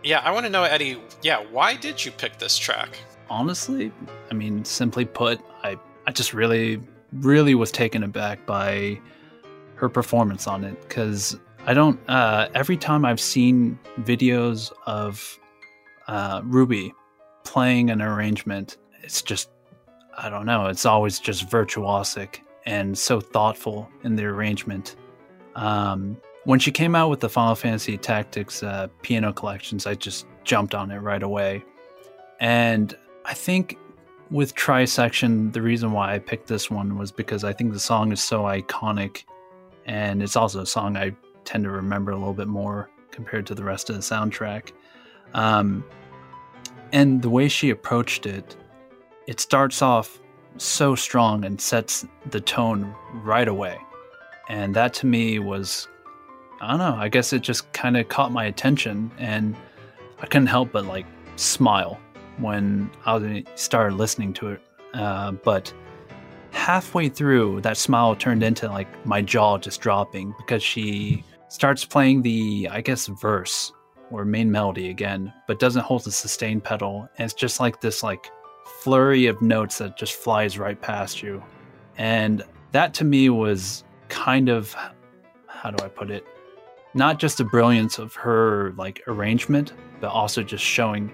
Yeah, 0.06 0.20
I 0.20 0.32
want 0.32 0.45
to 0.45 0.49
know, 0.49 0.64
Eddie. 0.64 0.97
Yeah, 1.24 1.43
why 1.51 1.76
did 1.76 2.06
you 2.06 2.12
pick 2.12 2.38
this 2.38 2.58
track? 2.58 2.97
Honestly, 3.30 3.91
I 4.30 4.36
mean, 4.36 4.64
simply 4.64 5.03
put, 5.03 5.41
I 5.64 5.78
I 6.08 6.12
just 6.12 6.34
really 6.34 6.80
really 7.12 7.56
was 7.56 7.72
taken 7.72 8.03
aback 8.03 8.45
by 8.45 8.99
her 9.76 9.89
performance 9.89 10.47
on 10.47 10.64
it 10.64 10.80
because 10.88 11.38
I 11.66 11.74
don't. 11.74 11.99
Uh, 12.08 12.47
every 12.53 12.78
time 12.78 13.03
I've 13.03 13.20
seen 13.20 13.80
videos 14.01 14.72
of 14.86 15.39
uh, 16.08 16.41
Ruby 16.43 16.93
playing 17.43 17.89
an 17.89 18.01
arrangement, 18.01 18.78
it's 19.01 19.22
just 19.22 19.49
I 20.18 20.30
don't 20.30 20.45
know. 20.45 20.68
It's 20.68 20.86
always 20.86 21.20
just 21.20 21.49
virtuosic 21.49 22.39
and 22.66 22.97
so 22.97 23.20
thoughtful 23.20 23.89
in 24.03 24.16
the 24.16 24.26
arrangement. 24.26 24.95
Um, 25.56 26.18
when 26.45 26.59
she 26.59 26.71
came 26.71 26.95
out 26.95 27.09
with 27.09 27.19
the 27.19 27.29
Final 27.29 27.55
Fantasy 27.55 27.97
Tactics 27.97 28.63
uh, 28.63 28.87
piano 29.01 29.33
collections, 29.33 29.85
I 29.85 29.95
just 29.95 30.25
jumped 30.43 30.73
on 30.73 30.91
it 30.91 30.99
right 30.99 31.23
away. 31.23 31.63
And 32.39 32.95
I 33.25 33.33
think 33.33 33.77
with 34.29 34.55
Trisection, 34.55 35.53
the 35.53 35.61
reason 35.61 35.91
why 35.91 36.13
I 36.13 36.19
picked 36.19 36.47
this 36.47 36.69
one 36.69 36.97
was 36.97 37.11
because 37.11 37.43
I 37.43 37.51
think 37.51 37.73
the 37.73 37.79
song 37.79 38.11
is 38.11 38.21
so 38.21 38.43
iconic, 38.43 39.23
and 39.85 40.21
it's 40.21 40.35
also 40.35 40.61
a 40.61 40.65
song 40.65 40.95
I 40.97 41.15
tend 41.45 41.63
to 41.63 41.71
remember 41.71 42.11
a 42.11 42.17
little 42.17 42.33
bit 42.33 42.47
more 42.47 42.89
compared 43.11 43.47
to 43.47 43.55
the 43.55 43.63
rest 43.63 43.89
of 43.89 43.95
the 43.95 44.01
soundtrack. 44.01 44.71
Um, 45.33 45.83
and 46.91 47.21
the 47.21 47.29
way 47.29 47.47
she 47.47 47.71
approached 47.71 48.25
it, 48.25 48.55
it 49.27 49.39
starts 49.39 49.81
off 49.81 50.19
so 50.57 50.95
strong 50.95 51.43
and 51.43 51.59
sets 51.59 52.05
the 52.29 52.39
tone 52.39 52.95
right 53.23 53.47
away. 53.47 53.77
And 54.47 54.75
that 54.75 54.93
to 54.95 55.07
me 55.07 55.39
was, 55.39 55.87
I 56.62 56.70
don't 56.70 56.80
know, 56.80 56.95
I 56.95 57.10
guess 57.10 57.34
it 57.34 57.41
just 57.41 57.72
kind 57.74 57.97
of 57.97 58.08
caught 58.08 58.32
my 58.32 58.45
attention 58.45 59.12
and 59.18 59.56
I 60.20 60.26
couldn't 60.26 60.47
help 60.47 60.72
but 60.72 60.86
like 60.86 61.06
smile 61.36 61.99
when 62.38 62.89
I 63.06 63.43
started 63.56 63.95
listening 63.95 64.34
to 64.34 64.49
it. 64.49 64.62
Uh, 64.93 65.32
but 65.32 65.74
halfway 66.51 67.10
through, 67.10 67.62
that 67.62 67.78
smile 67.78 68.16
turned 68.16 68.43
into 68.43 68.68
like 68.68 68.88
my 69.06 69.22
jaw 69.22 69.58
just 69.58 69.82
dropping 69.82 70.34
because 70.38 70.64
she 70.64 71.24
starts 71.49 71.86
playing 71.86 72.22
the, 72.22 72.70
I 72.72 72.82
guess, 72.82 73.08
verse 73.08 73.72
or 74.12 74.24
main 74.24 74.51
melody 74.51 74.89
again, 74.89 75.34
but 75.47 75.60
doesn't 75.60 75.84
hold 75.84 76.03
the 76.03 76.12
sustain 76.12 76.62
pedal. 76.62 77.10
And 77.18 77.26
it's 77.26 77.34
just 77.34 77.60
like 77.60 77.82
this, 77.82 78.03
like, 78.03 78.30
flurry 78.66 79.28
of 79.28 79.41
notes 79.41 79.78
that 79.80 79.97
just 79.97 80.14
flies 80.14 80.58
right 80.58 80.80
past 80.80 81.22
you. 81.22 81.43
And 81.97 82.43
that 82.72 82.93
to 82.95 83.03
me 83.03 83.30
was 83.30 83.84
kind 84.10 84.49
of 84.49 84.76
how 85.66 85.72
do 85.72 85.84
I 85.84 85.88
put 85.88 86.12
it? 86.12 86.26
Not 86.95 87.19
just 87.19 87.37
the 87.37 87.43
brilliance 87.43 87.99
of 87.99 88.15
her 88.15 88.71
like 88.77 89.03
arrangement, 89.07 89.73
but 89.99 90.07
also 90.07 90.41
just 90.41 90.63
showing 90.63 91.11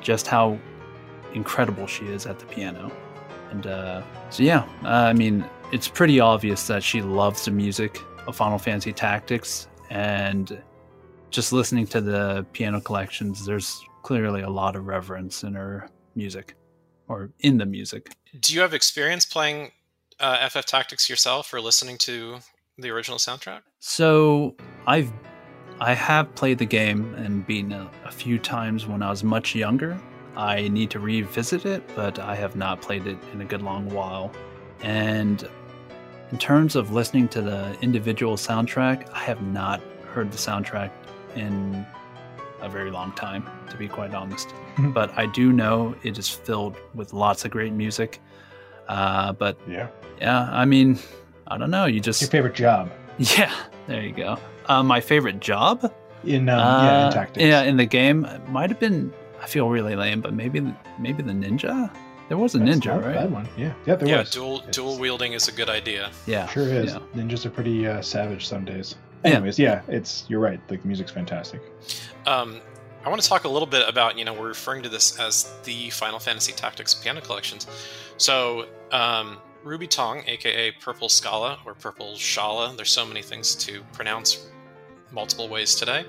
just 0.00 0.26
how 0.26 0.58
incredible 1.34 1.86
she 1.86 2.06
is 2.06 2.26
at 2.26 2.38
the 2.38 2.46
piano. 2.46 2.90
And 3.50 3.66
uh, 3.66 4.02
so 4.30 4.42
yeah, 4.42 4.64
uh, 4.84 4.88
I 4.88 5.12
mean, 5.12 5.44
it's 5.72 5.88
pretty 5.88 6.20
obvious 6.20 6.66
that 6.68 6.82
she 6.82 7.02
loves 7.02 7.44
the 7.44 7.50
music 7.50 8.00
of 8.26 8.36
Final 8.36 8.58
Fantasy 8.58 8.92
Tactics 8.92 9.68
and 9.90 10.62
just 11.30 11.52
listening 11.52 11.86
to 11.88 12.00
the 12.00 12.46
piano 12.52 12.80
collections, 12.80 13.44
there's 13.44 13.84
clearly 14.02 14.42
a 14.42 14.48
lot 14.48 14.76
of 14.76 14.86
reverence 14.86 15.42
in 15.42 15.54
her 15.54 15.90
music 16.14 16.54
or 17.08 17.30
in 17.40 17.58
the 17.58 17.66
music. 17.66 18.12
Do 18.40 18.54
you 18.54 18.60
have 18.60 18.74
experience 18.74 19.24
playing 19.24 19.72
uh, 20.20 20.48
FF 20.48 20.64
Tactics 20.64 21.10
yourself 21.10 21.52
or 21.52 21.60
listening 21.60 21.98
to 21.98 22.38
the 22.78 22.90
original 22.90 23.18
soundtrack? 23.18 23.62
So 23.80 24.56
I've 24.86 25.12
I 25.78 25.92
have 25.94 26.34
played 26.34 26.58
the 26.58 26.64
game 26.66 27.14
and 27.14 27.46
beaten 27.46 27.72
it 27.72 27.86
a 28.04 28.10
few 28.10 28.38
times 28.38 28.86
when 28.86 29.02
I 29.02 29.10
was 29.10 29.22
much 29.22 29.54
younger. 29.54 30.00
I 30.34 30.68
need 30.68 30.90
to 30.90 31.00
revisit 31.00 31.66
it, 31.66 31.82
but 31.94 32.18
I 32.18 32.34
have 32.34 32.56
not 32.56 32.80
played 32.80 33.06
it 33.06 33.18
in 33.32 33.40
a 33.42 33.44
good 33.44 33.60
long 33.62 33.88
while. 33.90 34.32
And 34.80 35.46
in 36.32 36.38
terms 36.38 36.76
of 36.76 36.92
listening 36.92 37.28
to 37.28 37.42
the 37.42 37.76
individual 37.82 38.36
soundtrack, 38.36 39.10
I 39.12 39.18
have 39.20 39.42
not 39.42 39.82
heard 40.12 40.32
the 40.32 40.38
soundtrack 40.38 40.90
in 41.34 41.86
a 42.60 42.68
very 42.70 42.90
long 42.90 43.12
time, 43.12 43.46
to 43.70 43.76
be 43.76 43.86
quite 43.86 44.14
honest. 44.14 44.54
but 44.78 45.10
I 45.16 45.26
do 45.26 45.52
know 45.52 45.94
it 46.02 46.18
is 46.18 46.28
filled 46.28 46.76
with 46.94 47.12
lots 47.12 47.44
of 47.44 47.50
great 47.50 47.72
music. 47.72 48.20
Uh, 48.88 49.32
but 49.34 49.58
Yeah. 49.68 49.88
yeah, 50.20 50.48
I 50.52 50.64
mean, 50.64 50.98
I 51.48 51.58
don't 51.58 51.70
know. 51.70 51.86
You 51.86 52.00
just 52.00 52.20
Your 52.20 52.30
favorite 52.30 52.54
job 52.54 52.90
yeah, 53.18 53.50
there 53.86 54.02
you 54.02 54.12
go. 54.12 54.38
Uh, 54.66 54.82
my 54.82 55.00
favorite 55.00 55.40
job? 55.40 55.90
in 56.24 56.48
um, 56.48 56.58
yeah 56.58 56.98
in 56.98 57.06
Uh, 57.06 57.10
tactics. 57.12 57.44
Yeah, 57.44 57.62
in 57.62 57.76
the 57.76 57.86
game 57.86 58.26
might 58.48 58.68
have 58.70 58.80
been. 58.80 59.12
I 59.40 59.46
feel 59.46 59.68
really 59.68 59.94
lame, 59.96 60.20
but 60.20 60.34
maybe 60.34 60.60
maybe 60.98 61.22
the 61.22 61.32
ninja. 61.32 61.90
There 62.28 62.36
was 62.36 62.54
a 62.56 62.58
That's 62.58 62.78
ninja, 62.78 62.86
not 62.86 63.04
a 63.04 63.06
right? 63.06 63.14
bad 63.14 63.30
one. 63.30 63.48
Yeah, 63.56 63.72
yeah, 63.86 63.94
there 63.94 64.08
yeah, 64.08 64.18
was. 64.18 64.30
dual 64.30 64.56
It's- 64.58 64.74
dual 64.76 64.98
wielding 64.98 65.32
is 65.34 65.46
a 65.48 65.52
good 65.52 65.70
idea. 65.70 66.10
Yeah, 66.26 66.46
Sure 66.48 66.66
is. 66.68 66.92
Yeah. 66.92 66.98
Ninjas 67.14 67.46
are 67.46 67.50
pretty 67.50 67.86
uh, 67.86 68.02
savage 68.02 68.46
some 68.48 68.64
days. 68.64 68.96
Yeah. 69.24 69.30
Anyways, 69.34 69.58
yeah. 69.58 69.80
it's 69.88 70.24
you're 70.28 70.40
right. 70.40 70.60
Like 70.68 70.82
the 70.82 70.88
music's 70.88 71.12
fantastic. 71.12 71.60
Um, 72.26 72.60
I 73.04 73.08
want 73.08 73.22
to 73.22 73.28
talk 73.28 73.44
a 73.44 73.48
little 73.48 73.68
bit 73.68 73.88
about 73.88 74.18
you 74.18 74.24
know 74.24 74.34
we're 74.34 74.48
referring 74.48 74.82
to 74.82 74.88
this 74.88 75.18
as 75.20 75.52
the 75.64 75.88
Final 75.90 76.18
Fantasy 76.18 76.52
Tactics 76.52 76.92
piano 76.94 77.20
collections. 77.20 77.66
So 78.18 78.66
um, 78.90 79.38
Ruby 79.66 79.88
Toung, 79.88 80.22
aka 80.28 80.70
PurpleSchala 80.72 81.58
or 81.66 81.74
PurpleSchala, 81.74 82.76
there's 82.76 82.92
so 82.92 83.04
many 83.04 83.20
things 83.20 83.54
to 83.56 83.82
pronounce 83.92 84.46
multiple 85.10 85.48
ways 85.48 85.74
today. 85.74 86.04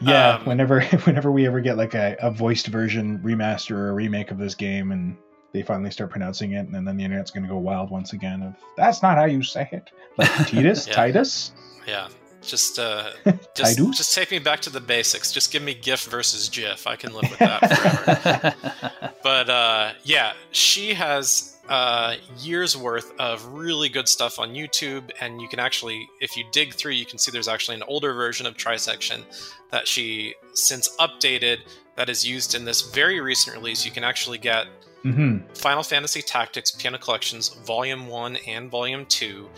Yeah, 0.00 0.36
Um, 0.36 0.44
whenever 0.44 0.82
whenever 1.04 1.32
we 1.32 1.46
ever 1.46 1.60
get 1.60 1.76
like 1.78 1.94
a, 1.94 2.16
a 2.20 2.30
voiced 2.30 2.66
version 2.66 3.18
remaster 3.20 3.72
or 3.72 3.90
a 3.90 3.92
remake 3.94 4.30
of 4.30 4.38
this 4.38 4.54
game 4.54 4.92
and 4.92 5.16
they 5.52 5.62
finally 5.62 5.90
start 5.90 6.10
pronouncing 6.10 6.52
it 6.52 6.66
and 6.68 6.86
then 6.86 6.96
the 6.96 7.04
internet's 7.04 7.30
going 7.30 7.42
to 7.44 7.48
go 7.48 7.56
wild 7.58 7.90
once 7.90 8.12
again 8.12 8.42
of 8.42 8.54
that's 8.76 9.02
not 9.02 9.16
how 9.16 9.24
you 9.24 9.42
say 9.42 9.66
it. 9.72 9.90
Like 10.18 10.28
Titus, 10.46 10.86
Yeah. 10.86 10.92
Titus, 10.94 11.52
Yeah, 11.86 12.08
just 12.42 12.78
uh, 12.78 13.10
just 13.54 13.78
Tidus? 13.78 13.96
just 13.96 14.14
take 14.14 14.30
me 14.30 14.38
back 14.38 14.60
to 14.60 14.70
the 14.70 14.80
basics. 14.80 15.32
Just 15.32 15.50
give 15.50 15.62
me 15.62 15.72
GIF 15.72 16.04
versus 16.04 16.48
GIF. 16.50 16.86
I 16.86 16.96
can 16.96 17.14
live 17.14 17.30
with 17.30 17.38
that 17.38 18.54
forever. 18.54 19.12
but 19.22 19.48
uh, 19.48 19.92
yeah, 20.04 20.34
she 20.50 20.92
has 20.94 21.54
uh, 21.68 22.16
years 22.38 22.76
worth 22.76 23.12
of 23.18 23.44
really 23.46 23.88
good 23.88 24.08
stuff 24.08 24.38
on 24.38 24.54
YouTube, 24.54 25.10
and 25.20 25.40
you 25.40 25.48
can 25.48 25.58
actually, 25.58 26.08
if 26.20 26.36
you 26.36 26.44
dig 26.50 26.74
through, 26.74 26.92
you 26.92 27.04
can 27.04 27.18
see 27.18 27.30
there's 27.30 27.48
actually 27.48 27.76
an 27.76 27.82
older 27.86 28.14
version 28.14 28.46
of 28.46 28.56
Trisection 28.56 29.22
that 29.70 29.86
she 29.86 30.34
since 30.54 30.96
updated 30.96 31.58
that 31.96 32.08
is 32.08 32.26
used 32.26 32.54
in 32.54 32.64
this 32.64 32.92
very 32.92 33.20
recent 33.20 33.56
release. 33.56 33.84
You 33.84 33.92
can 33.92 34.04
actually 34.04 34.38
get 34.38 34.66
hmm 35.02 35.38
Final 35.54 35.82
Fantasy 35.82 36.22
Tactics 36.22 36.70
Piano 36.70 36.98
Collections 36.98 37.50
Volume 37.64 38.08
1 38.08 38.36
and 38.46 38.70
Volume 38.70 39.06
2 39.06 39.48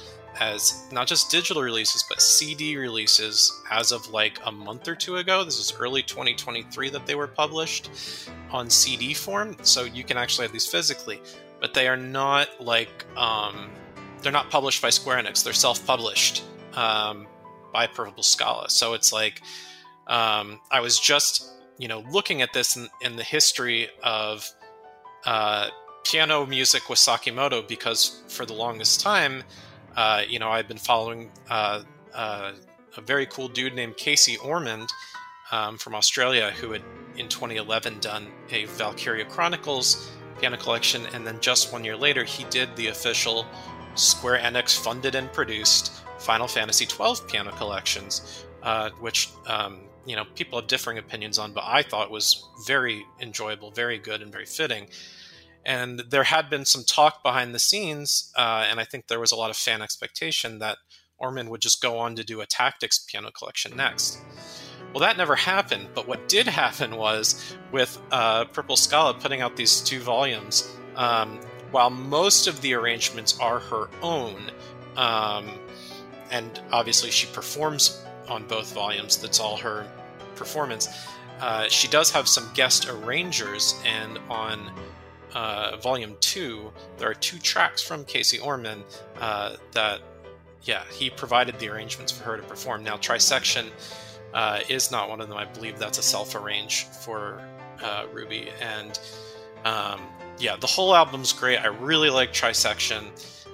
as 0.41 0.87
not 0.91 1.07
just 1.07 1.31
digital 1.31 1.63
releases, 1.63 2.03
but 2.03 2.21
CD 2.21 2.77
releases 2.77 3.61
as 3.71 3.93
of 3.93 4.09
like 4.09 4.41
a 4.47 4.51
month 4.51 4.89
or 4.89 4.97
two 4.97 5.17
ago. 5.17 5.45
This 5.45 5.59
is 5.59 5.75
early 5.79 6.03
2023 6.03 6.89
that 6.91 7.07
they 7.07 7.15
were 7.15 7.27
published 7.27 7.91
on 8.51 8.71
CD 8.71 9.13
form, 9.13 9.57
so 9.63 9.85
you 9.85 10.03
can 10.03 10.17
actually 10.17 10.47
have 10.47 10.53
these 10.53 10.67
physically. 10.67 11.21
But 11.61 11.75
they 11.75 11.87
are 11.89 11.97
not 11.97 12.49
like, 12.59 13.05
um, 13.19 13.71
they're 14.23 14.33
not 14.33 14.51
published 14.51 14.81
by 14.81 14.89
Square 14.89 15.23
Enix, 15.23 15.45
they're 15.45 15.53
self 15.53 15.87
published 15.87 16.43
um, 16.73 17.27
by 17.73 17.87
PurpleSchala. 17.87 18.71
So 18.71 18.95
it's 18.95 19.13
like, 19.13 19.43
um, 20.07 20.59
I 20.71 20.81
was 20.81 20.99
just, 20.99 21.53
you 21.79 21.87
know, 21.87 22.03
looking 22.11 22.41
at 22.41 22.55
this 22.55 22.77
in, 22.77 22.89
in 23.03 23.17
the 23.17 23.23
history 23.23 23.89
of 24.03 24.51
uh, 25.27 25.69
piano 26.05 26.47
music 26.47 26.89
with 26.89 26.99
Sakimoto 26.99 27.67
because 27.69 28.23
for 28.29 28.47
the 28.47 28.55
longest 28.55 29.01
time, 29.01 29.45
uh, 29.97 30.23
you 30.29 30.39
know, 30.39 30.51
I've 30.51 30.69
been 30.69 30.79
following 30.79 31.31
uh, 31.49 31.83
uh, 32.15 32.53
a 32.97 33.01
very 33.01 33.27
cool 33.27 33.49
dude 33.49 33.75
named 33.75 33.97
Casey 33.97 34.37
Ormond 34.39 34.89
um, 35.53 35.79
from 35.79 35.95
Australia 35.95 36.51
who 36.51 36.73
had 36.73 36.83
in 37.17 37.29
2011 37.29 38.01
done 38.01 38.29
a 38.51 38.65
Valkyria 38.67 39.25
Chronicles 39.25 40.11
piano 40.39 40.57
collection, 40.57 41.07
and 41.13 41.27
then 41.27 41.39
just 41.41 41.73
one 41.73 41.85
year 41.85 41.97
later, 41.97 42.25
he 42.25 42.45
did 42.45 42.75
the 42.77 42.87
official 42.89 43.47
Square 43.95 44.41
Enix 44.41 44.79
funded 44.79 45.15
and 45.15 45.31
produced 45.33 45.93
Final 46.19 46.49
Fantasy 46.49 46.87
XII 46.87 47.27
piano 47.29 47.51
collections, 47.53 48.45
uh, 48.63 48.91
which 49.01 49.31
um, 49.47 49.81
you 50.07 50.17
know 50.17 50.25
people 50.35 50.59
have 50.59 50.69
differing 50.69 50.99
opinions 50.99 51.39
on, 51.39 51.53
but 51.53 51.65
I 51.67 51.83
thought 51.83 52.11
was 52.11 52.45
very 52.67 53.05
enjoyable, 53.21 53.71
very 53.71 53.99
good, 53.99 54.23
and 54.23 54.33
very 54.33 54.47
fitting. 54.47 54.87
And 55.71 56.01
there 56.11 56.25
had 56.25 56.51
been 56.51 56.65
some 56.65 56.83
talk 56.83 57.23
behind 57.23 57.55
the 57.55 57.61
scenes, 57.61 58.33
uh, 58.37 58.67
and 58.69 58.81
I 58.81 58.85
think 58.85 59.07
there 59.07 59.21
was 59.21 59.31
a 59.31 59.37
lot 59.37 59.51
of 59.51 59.57
fan 59.57 59.83
expectation 59.83 60.59
that 60.59 60.79
Ormond 61.17 61.49
would 61.49 61.61
just 61.61 61.81
go 61.81 61.97
on 61.97 62.17
to 62.17 62.25
do 62.25 62.41
a 62.41 62.47
Tactics 62.47 62.99
piano 62.99 63.31
collection 63.31 63.77
next. 63.77 64.19
Well, 64.93 64.99
that 65.03 65.17
never 65.17 65.37
happened, 65.37 65.91
but 65.95 66.09
what 66.09 66.29
did 66.29 66.49
happen 66.49 66.97
was 66.97 67.55
with 67.71 68.03
uh, 68.11 68.47
PurpleSchala 68.47 69.21
putting 69.21 69.43
out 69.43 69.55
these 69.55 69.81
two 69.81 70.01
volumes, 70.01 70.69
um, 70.97 71.39
while 71.71 71.91
most 71.91 72.49
of 72.49 72.61
the 72.63 72.75
arrangements 72.75 73.39
are 73.39 73.61
her 73.61 73.89
own, 74.03 74.51
um, 74.97 75.53
and 76.33 76.61
obviously 76.73 77.13
she 77.13 77.29
performs 77.29 78.05
on 78.29 78.45
both 78.49 78.75
volumes, 78.75 79.19
that's 79.19 79.39
all 79.39 79.57
her 79.59 79.87
performance. 80.35 80.89
Uh, 81.39 81.69
she 81.69 81.87
does 81.87 82.11
have 82.11 82.27
some 82.27 82.51
guest 82.55 82.89
arrangers, 82.89 83.81
and 83.87 84.19
on 84.29 84.73
uh, 85.35 85.77
volume 85.77 86.17
two, 86.21 86.73
there 86.99 87.11
are 87.11 87.15
two 87.15 87.39
tracks 87.39 87.83
from 87.83 88.05
Casey 88.05 88.39
Ormond 88.39 88.85
uh, 89.21 89.57
that, 89.73 90.01
yeah, 90.63 90.83
he 90.93 91.11
provided 91.11 91.59
the 91.59 91.69
arrangements 91.69 92.13
for 92.13 92.25
her 92.25 92.37
to 92.37 92.43
perform. 92.43 92.83
Now, 92.83 92.97
Trisection 92.97 93.71
uh, 94.35 94.61
is 94.69 94.91
not 94.91 95.09
one 95.09 95.21
of 95.21 95.29
them. 95.29 95.37
I 95.37 95.45
believe 95.45 95.79
that's 95.79 95.99
a 95.99 96.03
self 96.03 96.35
arrange 96.35 96.85
for 96.85 97.43
uh, 97.83 98.07
Ruby. 98.13 98.51
And 98.61 98.99
um, 99.65 100.01
yeah, 100.39 100.57
the 100.57 100.67
whole 100.67 100.95
album's 100.95 101.33
great. 101.33 101.59
I 101.59 101.67
really 101.67 102.11
like 102.11 102.33
Trisection. 102.33 103.05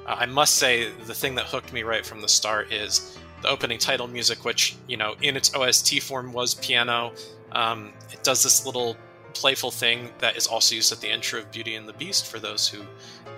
Uh, 0.06 0.16
I 0.18 0.26
must 0.26 0.54
say, 0.54 0.90
the 0.90 1.14
thing 1.14 1.34
that 1.34 1.46
hooked 1.46 1.72
me 1.72 1.82
right 1.82 2.04
from 2.04 2.20
the 2.20 2.28
start 2.28 2.72
is 2.72 3.18
the 3.42 3.48
opening 3.48 3.78
title 3.78 4.06
music, 4.06 4.44
which, 4.44 4.76
you 4.88 4.96
know, 4.96 5.14
in 5.20 5.36
its 5.36 5.54
OST 5.54 6.00
form 6.00 6.32
was 6.32 6.54
piano. 6.54 7.12
Um, 7.52 7.92
it 8.12 8.22
does 8.22 8.42
this 8.42 8.66
little 8.66 8.96
playful 9.40 9.70
thing 9.70 10.10
that 10.18 10.36
is 10.36 10.46
also 10.46 10.74
used 10.74 10.92
at 10.92 11.00
the 11.00 11.10
intro 11.10 11.40
of 11.40 11.50
Beauty 11.50 11.74
and 11.74 11.88
the 11.88 11.92
Beast 11.92 12.26
for 12.26 12.38
those 12.38 12.68
who 12.68 12.82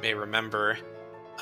may 0.03 0.15
remember 0.15 0.79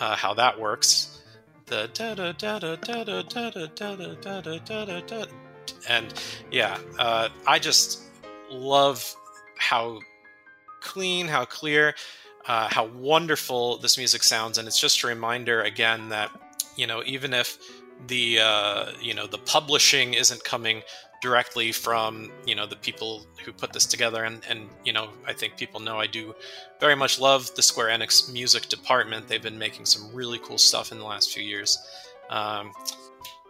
uh, 0.00 0.16
how 0.16 0.34
that 0.34 0.59
works. 0.59 1.22
The 1.66 1.90
da 1.92 2.14
da 2.14 2.32
da 2.32 2.59
da 2.59 2.76
da 2.76 3.04
da 3.04 3.22
da 3.22 3.50
da 3.50 3.68
da 3.68 4.40
da 4.40 4.40
da 4.40 4.84
da 4.84 5.00
da 5.00 5.24
and 5.88 6.14
yeah, 6.50 6.78
uh, 6.98 7.28
I 7.46 7.59
just 7.59 8.02
love 8.50 9.14
how 9.57 10.00
clean, 10.80 11.26
how 11.26 11.44
clear, 11.44 11.94
uh, 12.46 12.68
how 12.70 12.86
wonderful 12.86 13.78
this 13.78 13.98
music 13.98 14.22
sounds, 14.22 14.59
and 14.59 14.68
it's 14.68 14.80
just 14.80 15.02
a 15.02 15.07
reminder 15.07 15.62
again 15.62 16.09
that 16.11 16.30
you 16.76 16.86
know 16.86 17.02
even 17.04 17.34
if 17.34 17.59
the 18.07 18.38
uh, 18.40 18.92
you 19.00 19.14
know 19.14 19.26
the 19.26 19.38
publishing 19.38 20.14
isn't 20.14 20.44
coming 20.44 20.82
directly 21.26 21.72
from 21.72 22.30
you 22.46 22.54
know 22.54 22.66
the 22.66 22.80
people 22.88 23.26
who 23.44 23.50
put 23.52 23.72
this 23.72 23.86
together. 23.86 24.20
And 24.28 24.36
and 24.50 24.60
you 24.84 24.92
know 24.96 25.06
i 25.30 25.32
think 25.32 25.56
people 25.62 25.80
know 25.80 25.96
i 26.06 26.06
do 26.06 26.34
very 26.84 26.96
much 27.02 27.14
love 27.28 27.42
the 27.58 27.62
square 27.70 27.88
enix 27.96 28.32
music 28.32 28.64
department. 28.76 29.28
They've 29.28 29.48
been 29.50 29.58
making 29.66 29.86
some 29.86 30.04
really 30.20 30.40
cool 30.46 30.58
stuff 30.58 30.92
in 30.92 30.98
the 30.98 31.08
last 31.14 31.26
few 31.34 31.42
years. 31.42 31.70
Um, 32.30 32.64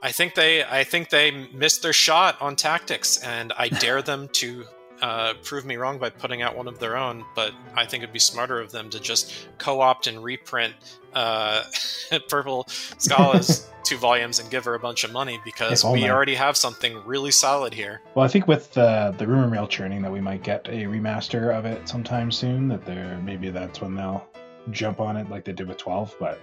I 0.02 0.12
think 0.12 0.34
they 0.34 0.64
I 0.64 0.84
think 0.84 1.10
they 1.10 1.30
missed 1.64 1.82
their 1.82 1.92
shot 2.06 2.32
on 2.40 2.56
tactics, 2.56 3.10
and 3.22 3.52
I 3.64 3.68
dare 3.84 4.02
them 4.02 4.28
to 4.40 4.64
uh, 5.02 5.34
prove 5.42 5.64
me 5.64 5.76
wrong 5.76 5.98
by 5.98 6.10
putting 6.10 6.42
out 6.42 6.56
one 6.56 6.68
of 6.68 6.78
their 6.78 6.96
own. 6.96 7.24
But 7.34 7.52
I 7.74 7.86
think 7.86 8.02
it'd 8.02 8.12
be 8.12 8.18
smarter 8.18 8.60
of 8.60 8.72
them 8.72 8.90
to 8.90 9.00
just 9.00 9.32
co-opt 9.58 10.06
and 10.06 10.22
reprint 10.22 10.74
uh, 11.14 11.62
PurpleSchala's 12.10 13.68
two 13.84 13.96
volumes 13.96 14.38
and 14.38 14.50
give 14.50 14.64
her 14.64 14.74
a 14.74 14.78
bunch 14.78 15.04
of 15.04 15.12
money 15.12 15.38
because 15.44 15.84
we 15.84 16.10
already 16.10 16.34
have 16.34 16.56
something 16.56 17.00
really 17.06 17.30
solid 17.30 17.72
here. 17.72 18.02
Well, 18.14 18.24
I 18.24 18.28
think 18.28 18.48
with 18.48 18.76
uh, 18.76 19.12
the 19.12 19.26
rumor 19.26 19.48
mill 19.48 19.68
churning 19.68 20.02
that 20.02 20.12
we 20.12 20.20
might 20.20 20.42
get 20.42 20.66
a 20.68 20.84
remaster 20.84 21.54
of 21.56 21.64
it 21.64 21.88
sometime 21.88 22.32
soon. 22.32 22.68
That 22.68 22.84
there 22.84 23.20
maybe 23.24 23.50
that's 23.50 23.80
when 23.80 23.94
they'll 23.94 24.26
jump 24.70 25.00
on 25.00 25.16
it 25.16 25.30
like 25.30 25.44
they 25.44 25.52
did 25.52 25.68
with 25.68 25.78
12. 25.78 26.16
But 26.18 26.40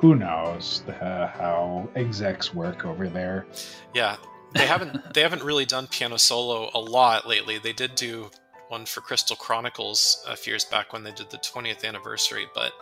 who 0.00 0.14
knows 0.14 0.82
uh, 0.88 1.26
how 1.26 1.88
execs 1.94 2.54
work 2.54 2.86
over 2.86 3.08
there. 3.08 3.46
Yeah, 3.94 4.16
they 4.54 4.66
haven't 4.66 5.14
they 5.14 5.22
haven't 5.22 5.42
really 5.42 5.64
done 5.64 5.86
piano 5.86 6.16
solo 6.16 6.70
a 6.74 6.80
lot 6.80 7.26
lately. 7.26 7.58
They 7.58 7.72
did 7.72 7.94
do 7.94 8.30
one 8.68 8.86
for 8.86 9.00
Crystal 9.00 9.36
Chronicles 9.36 10.24
a 10.28 10.36
few 10.36 10.52
years 10.52 10.64
back 10.64 10.92
when 10.92 11.02
they 11.02 11.12
did 11.12 11.30
the 11.30 11.38
20th 11.38 11.84
anniversary, 11.84 12.46
but 12.54 12.72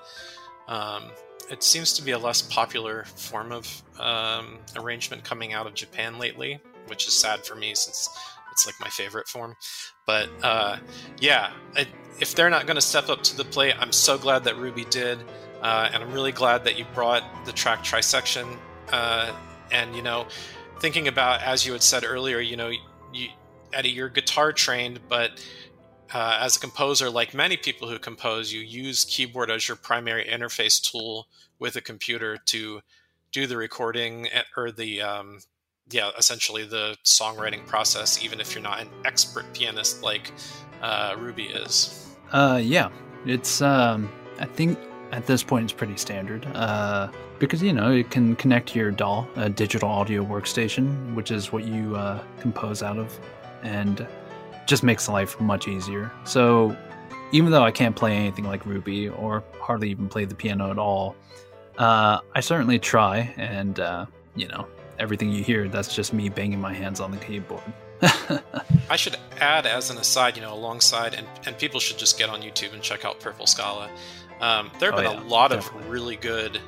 um, 0.69 1.05
it 1.51 1.63
seems 1.63 1.95
to 1.95 2.03
be 2.03 2.11
a 2.11 2.19
less 2.19 2.43
popular 2.43 3.05
form 3.05 3.53
of 3.53 3.83
um, 3.99 4.59
arrangement 4.77 5.25
coming 5.25 5.55
out 5.55 5.67
of 5.67 5.75
Japan 5.75 6.19
lately, 6.19 6.61
which 6.89 7.09
is 7.09 7.19
sad 7.19 7.45
for 7.45 7.55
me 7.55 7.75
since 7.75 8.09
it's 8.53 8.67
like 8.67 8.75
my 8.81 8.89
favorite 8.89 9.29
form. 9.29 9.57
But 10.07 10.29
uh, 10.43 10.77
yeah, 11.21 11.53
it, 11.77 11.89
if 12.21 12.35
they're 12.35 12.51
not 12.51 12.67
going 12.67 12.77
to 12.77 12.83
step 12.83 13.09
up 13.09 13.23
to 13.23 13.37
the 13.37 13.45
plate, 13.45 13.75
I'm 13.79 13.93
so 13.93 14.19
glad 14.19 14.45
that 14.45 14.57
Ruby 14.57 14.85
did. 14.87 15.19
Uh, 15.63 15.89
and 15.93 16.03
I'm 16.03 16.13
really 16.13 16.33
glad 16.33 16.65
that 16.65 16.79
you 16.79 16.85
brought 16.95 17.25
the 17.47 17.53
track 17.53 17.83
trisection. 17.83 18.59
Uh, 18.91 19.33
and 19.71 19.95
you 19.95 20.03
know, 20.03 20.27
thinking 20.81 21.09
about 21.09 21.43
as 21.43 21.67
you 21.67 21.73
had 21.73 21.83
said 21.83 22.05
earlier, 22.07 22.41
you 22.41 22.57
know, 22.57 22.71
you, 23.13 23.29
Eddie, 23.73 23.91
you're 23.91 24.09
guitar 24.09 24.53
trained, 24.53 25.01
but 25.09 25.45
uh, 26.13 26.39
as 26.41 26.57
a 26.57 26.61
composer, 26.61 27.11
like 27.11 27.35
many 27.35 27.57
people 27.57 27.89
who 27.89 27.99
compose, 27.99 28.53
you 28.53 28.61
use 28.61 29.05
keyboard 29.05 29.51
as 29.51 29.69
your 29.69 29.77
primary 29.77 30.25
interface 30.25 30.81
tool 30.81 31.29
with 31.59 31.77
a 31.77 31.81
computer 31.81 32.39
to 32.47 32.81
do 33.33 33.47
the 33.47 33.57
recording 33.57 34.27
eh, 34.29 34.43
or 34.57 34.71
the 34.71 35.03
um, 35.03 35.41
yeah, 35.91 36.11
essentially 36.19 36.65
the 36.65 36.97
songwriting 37.05 37.67
process, 37.67 38.23
even 38.23 38.41
if 38.41 38.55
you're 38.55 38.63
not 38.63 38.81
an 38.81 38.89
expert 39.05 39.47
pianist 39.55 40.03
like 40.03 40.33
uh, 40.83 41.15
Ruby 41.19 41.45
is. 41.45 42.17
Uh, 42.33 42.61
yeah, 42.63 42.91
it's 43.27 43.63
um, 43.63 44.11
I 44.39 44.45
think 44.47 44.79
at 45.13 45.27
this 45.27 45.43
point 45.43 45.65
it's 45.65 45.73
pretty 45.73 45.97
standard 45.97 46.47
uh, 46.55 47.09
because 47.39 47.63
you 47.63 47.73
know 47.73 47.91
it 47.91 48.11
can 48.11 48.37
connect 48.37 48.71
to 48.71 48.79
your 48.79 48.91
DAW, 48.91 49.27
a 49.37 49.49
digital 49.49 49.89
audio 49.89 50.25
workstation, 50.25 51.15
which 51.15 51.31
is 51.31 51.53
what 51.53 51.65
you 51.65 51.97
uh, 51.97 52.23
compose 52.41 52.83
out 52.83 52.99
of, 52.99 53.19
and 53.63 54.07
just 54.67 54.83
makes 54.83 55.09
life 55.09 55.41
much 55.41 55.69
easier. 55.69 56.13
So 56.25 56.77
even 57.33 57.51
though 57.51 57.63
I 57.63 57.71
can't 57.71 57.95
play 57.95 58.17
anything 58.17 58.45
like 58.45 58.65
Ruby 58.67 59.09
or 59.09 59.43
hardly 59.61 59.91
even 59.91 60.09
play 60.09 60.25
the 60.25 60.35
piano 60.35 60.71
at 60.71 60.79
all, 60.79 61.17
uh, 61.79 62.21
I 62.35 62.41
certainly 62.41 62.79
try, 62.79 63.33
and 63.37 63.79
uh, 63.81 64.07
you 64.35 64.49
know 64.49 64.67
everything 64.99 65.31
you 65.31 65.45
hear 65.45 65.69
that's 65.69 65.95
just 65.95 66.13
me 66.13 66.29
banging 66.29 66.61
my 66.61 66.75
hands 66.75 67.01
on 67.01 67.11
the 67.11 67.19
keyboard. 67.19 67.63
I 68.91 68.97
should 68.97 69.17
add, 69.41 69.67
as 69.67 69.91
an 69.91 69.99
aside, 69.99 70.37
you 70.37 70.43
know, 70.43 70.55
alongside, 70.55 71.15
and, 71.15 71.27
and 71.47 71.59
people 71.59 71.81
should 71.81 71.99
just 71.99 72.19
get 72.19 72.29
on 72.29 72.43
YouTube 72.43 72.73
and 72.73 72.83
check 72.83 73.05
out 73.05 73.21
PurpleSchala. 73.21 73.89
Um, 74.41 74.71
there 74.79 74.93
have 74.93 75.01
oh, 75.01 75.03
been 75.03 75.13
yeah, 75.13 75.23
a 75.23 75.29
lot 75.29 75.51
definitely. 75.51 75.83
of 75.83 75.91
really 75.91 76.17
good 76.17 76.61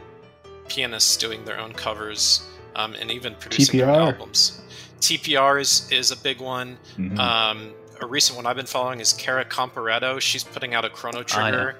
pianists 0.70 1.16
doing 1.16 1.44
their 1.44 1.58
own 1.58 1.72
covers 1.72 2.42
um, 2.76 2.94
and 2.94 3.10
even 3.10 3.34
producing 3.34 3.80
their 3.80 3.90
albums. 3.90 4.62
TPR 5.00 5.60
is, 5.60 5.90
is 5.90 6.10
a 6.10 6.16
big 6.16 6.40
one. 6.40 6.78
Mm-hmm. 6.96 7.18
Um, 7.18 7.72
a 8.00 8.06
recent 8.06 8.36
one 8.36 8.46
I've 8.46 8.56
been 8.56 8.66
following 8.66 9.00
is 9.00 9.12
Kara 9.12 9.44
Comparetto. 9.44 10.20
She's 10.20 10.44
putting 10.44 10.74
out 10.74 10.84
a 10.84 10.90
Chrono 10.90 11.22
Trigger 11.22 11.76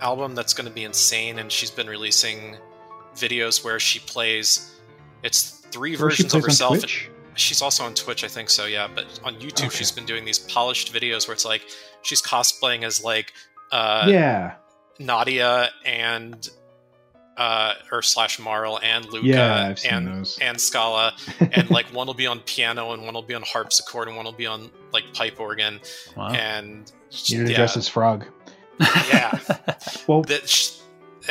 album 0.00 0.34
that's 0.34 0.52
going 0.52 0.68
to 0.68 0.72
be 0.72 0.84
insane, 0.84 1.38
and 1.38 1.50
she's 1.50 1.70
been 1.70 1.86
releasing 1.86 2.56
videos 3.14 3.64
where 3.64 3.80
she 3.80 4.00
plays. 4.00 4.74
It's 5.22 5.50
three 5.70 5.92
where 5.92 6.10
versions 6.10 6.34
of 6.34 6.42
herself. 6.42 6.84
She's 7.34 7.60
also 7.60 7.84
on 7.84 7.94
Twitch, 7.94 8.24
I 8.24 8.28
think 8.28 8.48
so, 8.48 8.64
yeah. 8.66 8.88
But 8.92 9.20
on 9.22 9.36
YouTube, 9.36 9.66
okay. 9.66 9.76
she's 9.76 9.92
been 9.92 10.06
doing 10.06 10.24
these 10.24 10.38
polished 10.38 10.92
videos 10.92 11.28
where 11.28 11.34
it's 11.34 11.44
like 11.44 11.62
she's 12.02 12.22
cosplaying 12.22 12.82
as 12.82 13.02
like 13.02 13.32
uh, 13.72 14.06
yeah 14.08 14.54
Nadia 14.98 15.70
and 15.84 16.48
uh, 17.36 17.74
or 17.92 18.02
slash 18.02 18.38
Marl 18.38 18.78
and 18.82 19.04
Luca 19.06 19.26
yeah, 19.26 19.74
and 19.88 20.06
those. 20.06 20.38
and 20.40 20.58
Schala, 20.58 21.14
and 21.52 21.70
like 21.70 21.86
one 21.86 22.06
will 22.06 22.14
be 22.14 22.26
on 22.26 22.40
piano 22.40 22.92
and 22.92 23.02
one 23.02 23.14
will 23.14 23.22
be 23.22 23.34
on 23.34 23.42
harpsichord 23.42 24.08
and 24.08 24.16
one 24.16 24.24
will 24.24 24.32
be 24.32 24.46
on 24.46 24.70
like 24.92 25.04
pipe 25.14 25.38
organ. 25.38 25.80
Wow. 26.16 26.30
And 26.30 26.90
you 27.10 27.46
yeah. 27.46 27.56
dress 27.56 27.76
as 27.76 27.88
Frog. 27.88 28.26
Yeah. 28.80 29.38
well, 30.06 30.22
that, 30.22 30.80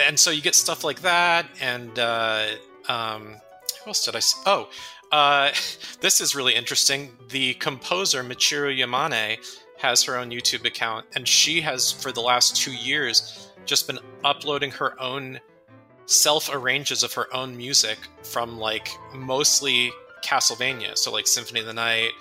and 0.08 0.20
so 0.20 0.32
you 0.32 0.42
get 0.42 0.56
stuff 0.56 0.84
like 0.84 1.02
that, 1.02 1.48
and 1.62 1.98
uh, 2.00 2.48
um, 2.88 3.36
who 3.84 3.90
else 3.90 4.06
did 4.06 4.16
I? 4.16 4.20
See? 4.20 4.42
Oh, 4.46 4.70
uh, 5.12 5.52
this 6.02 6.22
is 6.22 6.36
really 6.36 6.56
interesting. 6.56 7.12
The 7.30 7.54
composer 7.56 8.24
Michiru 8.24 8.78
Yamane 8.78 9.38
has 9.78 10.04
her 10.04 10.18
own 10.18 10.32
YouTube 10.32 10.66
account, 10.66 11.06
and 11.16 11.28
she 11.28 11.62
has 11.62 11.92
for 11.92 12.12
the 12.12 12.22
last 12.22 12.56
two 12.56 12.74
years 12.74 13.50
just 13.66 13.88
been 13.88 14.00
uploading 14.24 14.72
her 14.72 15.00
own 15.02 15.40
self 16.06 16.54
arranges 16.54 17.04
of 17.04 17.14
her 17.14 17.34
own 17.34 17.56
music 17.58 17.98
from 18.24 18.58
like 18.58 18.90
mostly 19.14 19.92
Castlevania, 20.24 20.98
so 20.98 21.12
like 21.12 21.28
Symphony 21.28 21.60
of 21.62 21.66
the 21.66 21.74
Night, 21.74 22.12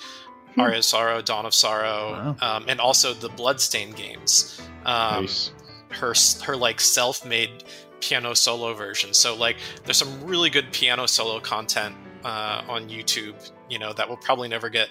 Hmm. 0.55 0.61
Aria 0.61 0.78
of 0.78 0.85
Sorrow, 0.85 1.20
Dawn 1.20 1.47
of 1.47 1.55
Sorrow, 1.55 2.36
Wow. 2.40 2.56
um, 2.56 2.65
and 2.69 2.81
also 2.81 3.12
the 3.12 3.28
Bloodstained 3.28 3.97
games. 3.97 4.61
Um, 4.85 5.23
Nice. 5.24 5.51
her 5.90 6.15
her 6.44 6.56
like 6.56 6.81
self-made 6.81 7.65
piano 8.01 8.35
solo 8.35 8.74
version. 8.74 9.15
So 9.15 9.35
like 9.35 9.56
there's 9.85 9.97
some 9.97 10.24
really 10.24 10.51
good 10.51 10.73
piano 10.73 11.06
solo 11.06 11.40
content 11.40 11.94
uh, 12.24 12.62
on 12.69 12.89
YouTube. 12.89 13.35
You 13.69 13.78
know 13.78 13.93
that 13.94 14.09
will 14.09 14.16
probably 14.19 14.48
never 14.48 14.69
get. 14.69 14.89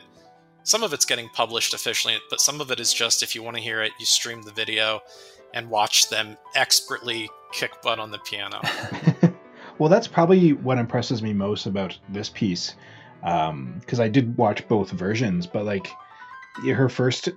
Some 0.65 0.82
of 0.82 0.94
it's 0.94 1.03
getting 1.06 1.28
published 1.30 1.74
officially, 1.74 2.18
but 2.30 2.40
some 2.40 2.61
of 2.61 2.72
it 2.72 2.80
is 2.80 2.94
just 2.94 3.22
if 3.22 3.36
you 3.36 3.44
want 3.44 3.57
to 3.57 3.61
hear 3.61 3.82
it, 3.84 3.91
you 3.99 4.06
stream 4.06 4.41
the 4.44 4.52
video 4.52 5.02
and 5.53 5.70
watch 5.70 6.10
them 6.10 6.38
expertly 6.56 7.30
kick 7.54 7.82
butt 7.82 8.00
on 8.00 8.12
the 8.12 8.20
piano. 8.20 8.62
well, 9.78 9.90
that's 9.90 10.08
probably 10.08 10.54
what 10.54 10.78
impresses 10.78 11.22
me 11.22 11.34
most 11.34 11.66
about 11.66 11.98
this 12.10 12.30
piece, 12.30 12.76
because 13.22 14.00
I 14.00 14.08
did 14.08 14.36
watch 14.38 14.68
both 14.68 14.92
versions, 14.92 15.48
but 15.48 15.66
like 15.66 15.88
her 16.66 16.90
first 16.90 17.30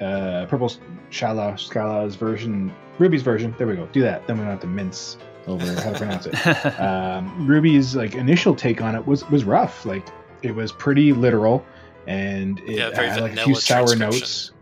uh, 0.00 0.46
Purple 0.46 0.70
Shala 1.10 1.54
Scala's 1.54 2.16
version, 2.16 2.72
Ruby's 2.98 3.22
version. 3.22 3.54
There 3.58 3.66
we 3.66 3.76
go. 3.76 3.86
Do 3.92 4.02
that. 4.02 4.26
Then 4.26 4.38
we 4.38 4.42
don't 4.42 4.50
have 4.52 4.60
to 4.60 4.66
mince 4.66 5.16
over 5.46 5.66
how 5.80 5.92
to 5.92 5.98
pronounce 5.98 6.26
it. 6.26 6.80
um, 6.80 7.46
Ruby's 7.46 7.96
like 7.96 8.14
initial 8.14 8.54
take 8.54 8.80
on 8.80 8.94
it 8.94 9.06
was 9.06 9.28
was 9.30 9.44
rough. 9.44 9.84
Like 9.86 10.06
it 10.42 10.54
was 10.54 10.72
pretty 10.72 11.12
literal, 11.12 11.64
and 12.06 12.58
it 12.60 12.78
Yeah, 12.78 13.00
had 13.00 13.20
like 13.20 13.36
a 13.36 13.44
few 13.44 13.54
sour 13.54 13.94
notes. 13.96 14.52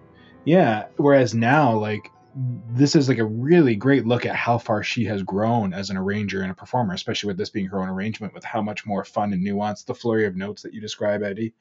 Yeah. 0.44 0.86
Whereas 0.96 1.34
now, 1.34 1.76
like 1.76 2.10
this 2.34 2.94
is 2.94 3.08
like 3.08 3.18
a 3.18 3.24
really 3.24 3.74
great 3.74 4.06
look 4.06 4.24
at 4.24 4.36
how 4.36 4.58
far 4.58 4.82
she 4.82 5.04
has 5.04 5.22
grown 5.22 5.72
as 5.72 5.90
an 5.90 5.96
arranger 5.96 6.42
and 6.42 6.50
a 6.50 6.54
performer, 6.54 6.94
especially 6.94 7.28
with 7.28 7.36
this 7.36 7.50
being 7.50 7.66
her 7.66 7.80
own 7.80 7.88
arrangement, 7.88 8.34
with 8.34 8.44
how 8.44 8.62
much 8.62 8.86
more 8.86 9.04
fun 9.04 9.32
and 9.32 9.44
nuanced 9.44 9.86
the 9.86 9.94
flurry 9.94 10.26
of 10.26 10.36
notes 10.36 10.62
that 10.62 10.72
you 10.72 10.80
describe, 10.80 11.22
Eddie. 11.22 11.52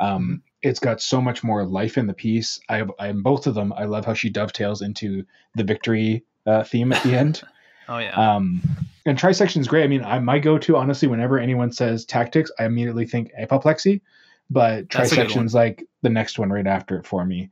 Um, 0.00 0.42
It's 0.62 0.80
got 0.80 1.02
so 1.02 1.20
much 1.20 1.44
more 1.44 1.64
life 1.64 1.98
in 1.98 2.06
the 2.06 2.14
piece. 2.14 2.58
I, 2.68 2.84
I 2.98 3.08
in 3.08 3.22
both 3.22 3.46
of 3.46 3.54
them. 3.54 3.72
I 3.72 3.84
love 3.84 4.06
how 4.06 4.14
she 4.14 4.30
dovetails 4.30 4.80
into 4.82 5.24
the 5.54 5.64
victory 5.64 6.24
uh, 6.46 6.64
theme 6.64 6.92
at 6.92 7.02
the 7.02 7.14
end. 7.18 7.42
oh 7.88 7.98
yeah. 7.98 8.14
Um, 8.14 8.62
and 9.06 9.18
trisection 9.18 9.60
is 9.60 9.68
great. 9.68 9.84
I 9.84 9.88
mean, 9.88 10.02
I, 10.02 10.18
my 10.20 10.38
go-to, 10.38 10.76
honestly, 10.78 11.08
whenever 11.08 11.38
anyone 11.38 11.70
says 11.70 12.06
tactics, 12.06 12.50
I 12.58 12.64
immediately 12.64 13.06
think 13.06 13.30
apoplexy, 13.38 14.00
but 14.48 14.88
That's 14.88 15.10
good 15.10 15.16
trisection's 15.16 15.54
like 15.54 15.84
the 16.00 16.08
next 16.08 16.38
one 16.38 16.50
right 16.50 16.66
after 16.66 16.96
it 16.96 17.06
for 17.06 17.24
me. 17.26 17.50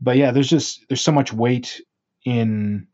But 0.00 0.16
yeah, 0.16 0.30
there's 0.30 0.48
just 0.48 0.88
there's 0.88 1.02
so 1.02 1.12
much 1.12 1.32
weight 1.32 1.82
in 2.24 2.86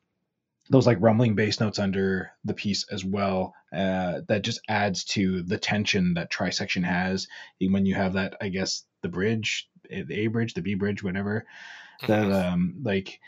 those 0.71 0.87
like 0.87 0.99
rumbling 1.01 1.35
bass 1.35 1.61
notes 1.61 1.79
under 1.79 2.31
the 2.45 2.55
piece 2.55 2.87
as 2.91 3.05
well 3.05 3.55
uh, 3.73 4.21
that 4.29 4.43
just 4.43 4.61
adds 4.69 5.05
to 5.05 5.43
the 5.43 5.59
tension 5.59 6.15
that 6.15 6.31
trisection 6.31 6.85
has 6.85 7.29
when 7.61 7.87
you 7.87 7.95
have 7.95 8.15
that 8.15 8.35
i 8.41 8.49
guess 8.49 8.85
the 9.03 9.09
bridge 9.09 9.69
eh, 9.91 10.03
the 10.07 10.15
a 10.15 10.27
bridge 10.29 10.55
the 10.55 10.63
b 10.63 10.75
bridge 10.75 11.03
whatever 11.03 11.45
that 12.07 12.25
Mhm. 12.25 12.53
um 12.53 12.75
like 12.83 13.21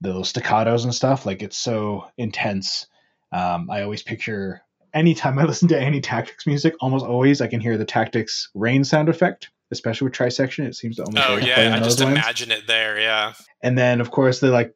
those 0.00 0.32
staccatos 0.32 0.84
and 0.84 0.94
stuff 0.94 1.26
like 1.26 1.42
it's 1.42 1.58
so 1.58 2.06
intense 2.18 2.86
um 3.32 3.70
i 3.70 3.82
always 3.82 4.02
picture 4.02 4.62
anytime 4.94 5.38
i 5.38 5.44
listen 5.46 5.68
to 5.68 5.80
any 5.80 6.00
tactics 6.00 6.46
music 6.46 6.74
almost 6.80 7.04
always 7.06 7.40
i 7.40 7.46
can 7.46 7.60
hear 7.60 7.78
the 7.78 7.84
tactics 7.84 8.50
rain 8.54 8.84
sound 8.84 9.08
effect 9.08 9.50
especially 9.72 10.04
with 10.04 10.14
trisection 10.14 10.64
it 10.66 10.76
seems 10.76 10.96
to 10.96 11.02
almost 11.04 11.24
Oh 11.26 11.30
always 11.30 11.44
play 11.44 11.52
yeah, 11.64 11.68
in 11.68 11.72
I 11.72 11.80
just 11.80 12.00
ones. 12.02 12.16
imagine 12.16 12.50
it 12.52 12.66
there. 12.68 13.00
Yeah. 13.00 13.32
and 13.62 13.76
then 13.76 14.00
of 14.00 14.10
course 14.12 14.38
the 14.40 14.50
like 14.50 14.74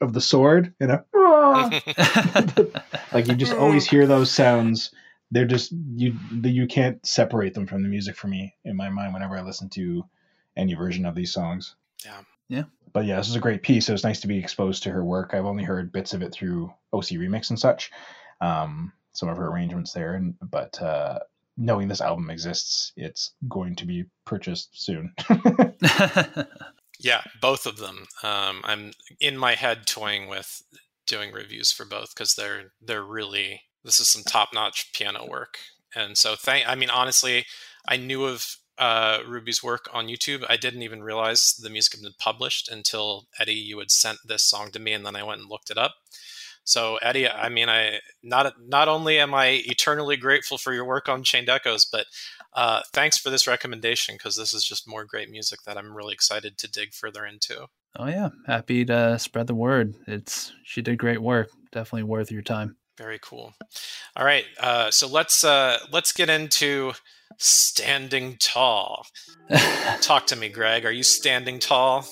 of 0.00 0.12
the 0.12 0.20
sword 0.20 0.74
you 0.80 0.88
know 0.88 1.04
like 3.12 3.26
you 3.28 3.34
just 3.34 3.52
always 3.52 3.86
hear 3.86 4.06
those 4.06 4.30
sounds 4.30 4.90
they're 5.30 5.46
just 5.46 5.72
you 5.96 6.14
you 6.42 6.66
can't 6.66 7.04
separate 7.06 7.54
them 7.54 7.66
from 7.66 7.82
the 7.82 7.88
music 7.88 8.16
for 8.16 8.28
me 8.28 8.54
in 8.64 8.76
my 8.76 8.88
mind 8.88 9.12
whenever 9.12 9.36
i 9.36 9.42
listen 9.42 9.68
to 9.68 10.04
any 10.56 10.74
version 10.74 11.06
of 11.06 11.14
these 11.14 11.32
songs 11.32 11.74
Yeah. 12.04 12.20
Yeah. 12.48 12.62
but 12.92 13.04
yeah 13.04 13.16
this 13.16 13.28
is 13.28 13.36
a 13.36 13.40
great 13.40 13.62
piece 13.62 13.88
it 13.88 13.92
was 13.92 14.04
nice 14.04 14.20
to 14.20 14.26
be 14.26 14.38
exposed 14.38 14.82
to 14.84 14.90
her 14.90 15.04
work 15.04 15.34
i've 15.34 15.46
only 15.46 15.64
heard 15.64 15.92
bits 15.92 16.12
of 16.14 16.22
it 16.22 16.32
through 16.32 16.72
oc 16.92 17.04
remix 17.04 17.50
and 17.50 17.58
such 17.58 17.90
um 18.40 18.92
some 19.12 19.28
of 19.28 19.36
her 19.36 19.48
arrangements 19.48 19.92
there 19.92 20.14
and 20.14 20.34
but 20.40 20.80
uh 20.82 21.18
knowing 21.60 21.86
this 21.86 22.00
album 22.00 22.28
exists 22.30 22.92
it's 22.96 23.34
going 23.48 23.76
to 23.76 23.86
be 23.86 24.04
purchased 24.24 24.70
soon 24.72 25.12
Yeah, 27.02 27.22
both 27.40 27.66
of 27.66 27.78
them. 27.78 28.06
Um, 28.22 28.60
I'm 28.62 28.92
in 29.20 29.38
my 29.38 29.54
head 29.54 29.86
toying 29.86 30.28
with 30.28 30.62
doing 31.06 31.32
reviews 31.32 31.72
for 31.72 31.86
both 31.86 32.14
because 32.14 32.34
they're 32.34 32.72
they're 32.80 33.02
really 33.02 33.62
this 33.82 33.98
is 33.98 34.08
some 34.08 34.22
top 34.22 34.50
notch 34.52 34.92
piano 34.92 35.26
work. 35.26 35.58
And 35.94 36.16
so 36.16 36.36
thank 36.36 36.68
I 36.68 36.74
mean 36.74 36.90
honestly, 36.90 37.46
I 37.88 37.96
knew 37.96 38.24
of 38.24 38.56
uh, 38.78 39.20
Ruby's 39.26 39.62
work 39.62 39.88
on 39.92 40.08
YouTube. 40.08 40.44
I 40.48 40.56
didn't 40.56 40.82
even 40.82 41.02
realize 41.02 41.54
the 41.54 41.70
music 41.70 41.94
had 41.94 42.02
been 42.02 42.12
published 42.18 42.70
until 42.70 43.26
Eddie 43.38 43.54
you 43.54 43.78
had 43.78 43.90
sent 43.90 44.18
this 44.26 44.42
song 44.42 44.70
to 44.72 44.78
me, 44.78 44.92
and 44.92 45.04
then 45.04 45.16
I 45.16 45.22
went 45.22 45.40
and 45.40 45.50
looked 45.50 45.70
it 45.70 45.78
up. 45.78 45.94
So 46.64 46.96
Eddie, 46.96 47.28
I 47.28 47.48
mean, 47.48 47.68
I 47.68 48.00
not 48.22 48.54
not 48.64 48.88
only 48.88 49.18
am 49.18 49.34
I 49.34 49.62
eternally 49.64 50.16
grateful 50.16 50.58
for 50.58 50.72
your 50.72 50.84
work 50.84 51.08
on 51.08 51.24
Chained 51.24 51.48
Echoes, 51.48 51.84
but 51.84 52.06
uh, 52.54 52.82
thanks 52.92 53.18
for 53.18 53.30
this 53.30 53.46
recommendation 53.46 54.14
because 54.16 54.36
this 54.36 54.52
is 54.52 54.64
just 54.64 54.88
more 54.88 55.04
great 55.04 55.30
music 55.30 55.60
that 55.66 55.76
I'm 55.76 55.96
really 55.96 56.14
excited 56.14 56.58
to 56.58 56.70
dig 56.70 56.92
further 56.92 57.24
into. 57.24 57.66
oh 57.98 58.06
yeah. 58.06 58.28
Happy 58.46 58.84
to 58.84 59.18
spread 59.18 59.46
the 59.46 59.54
word. 59.54 59.94
It's 60.06 60.52
she 60.64 60.82
did 60.82 60.98
great 60.98 61.22
work. 61.22 61.48
Definitely 61.72 62.04
worth 62.04 62.30
your 62.30 62.42
time. 62.42 62.76
Very 62.98 63.18
cool. 63.22 63.54
All 64.14 64.24
right, 64.26 64.44
uh, 64.60 64.90
so 64.90 65.08
let's 65.08 65.42
uh, 65.42 65.78
let's 65.90 66.12
get 66.12 66.28
into 66.28 66.92
standing 67.38 68.36
tall. 68.38 69.06
Talk 70.02 70.26
to 70.26 70.36
me, 70.36 70.50
Greg. 70.50 70.84
Are 70.84 70.92
you 70.92 71.02
standing 71.02 71.58
tall? 71.58 72.06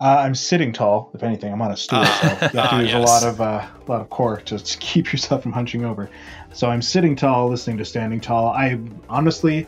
Uh, 0.00 0.16
I'm 0.24 0.34
sitting 0.34 0.72
tall. 0.72 1.10
If 1.14 1.22
anything, 1.22 1.52
I'm 1.52 1.60
on 1.60 1.72
a 1.72 1.76
stool, 1.76 1.98
Ah, 2.02 2.18
so 2.22 2.26
you 2.26 2.60
have 2.60 2.70
to 2.70 2.76
ah, 2.76 2.80
use 2.80 2.94
a 2.94 2.98
lot 2.98 3.22
of 3.22 3.40
uh, 3.40 3.66
a 3.86 3.90
lot 3.90 4.00
of 4.00 4.08
core 4.08 4.38
to 4.40 4.54
s- 4.54 4.76
keep 4.80 5.12
yourself 5.12 5.42
from 5.42 5.52
hunching 5.52 5.84
over. 5.84 6.08
So 6.54 6.70
I'm 6.70 6.80
sitting 6.80 7.14
tall, 7.14 7.48
listening 7.48 7.76
to 7.78 7.84
standing 7.84 8.18
tall. 8.20 8.46
I 8.48 8.78
honestly, 9.10 9.66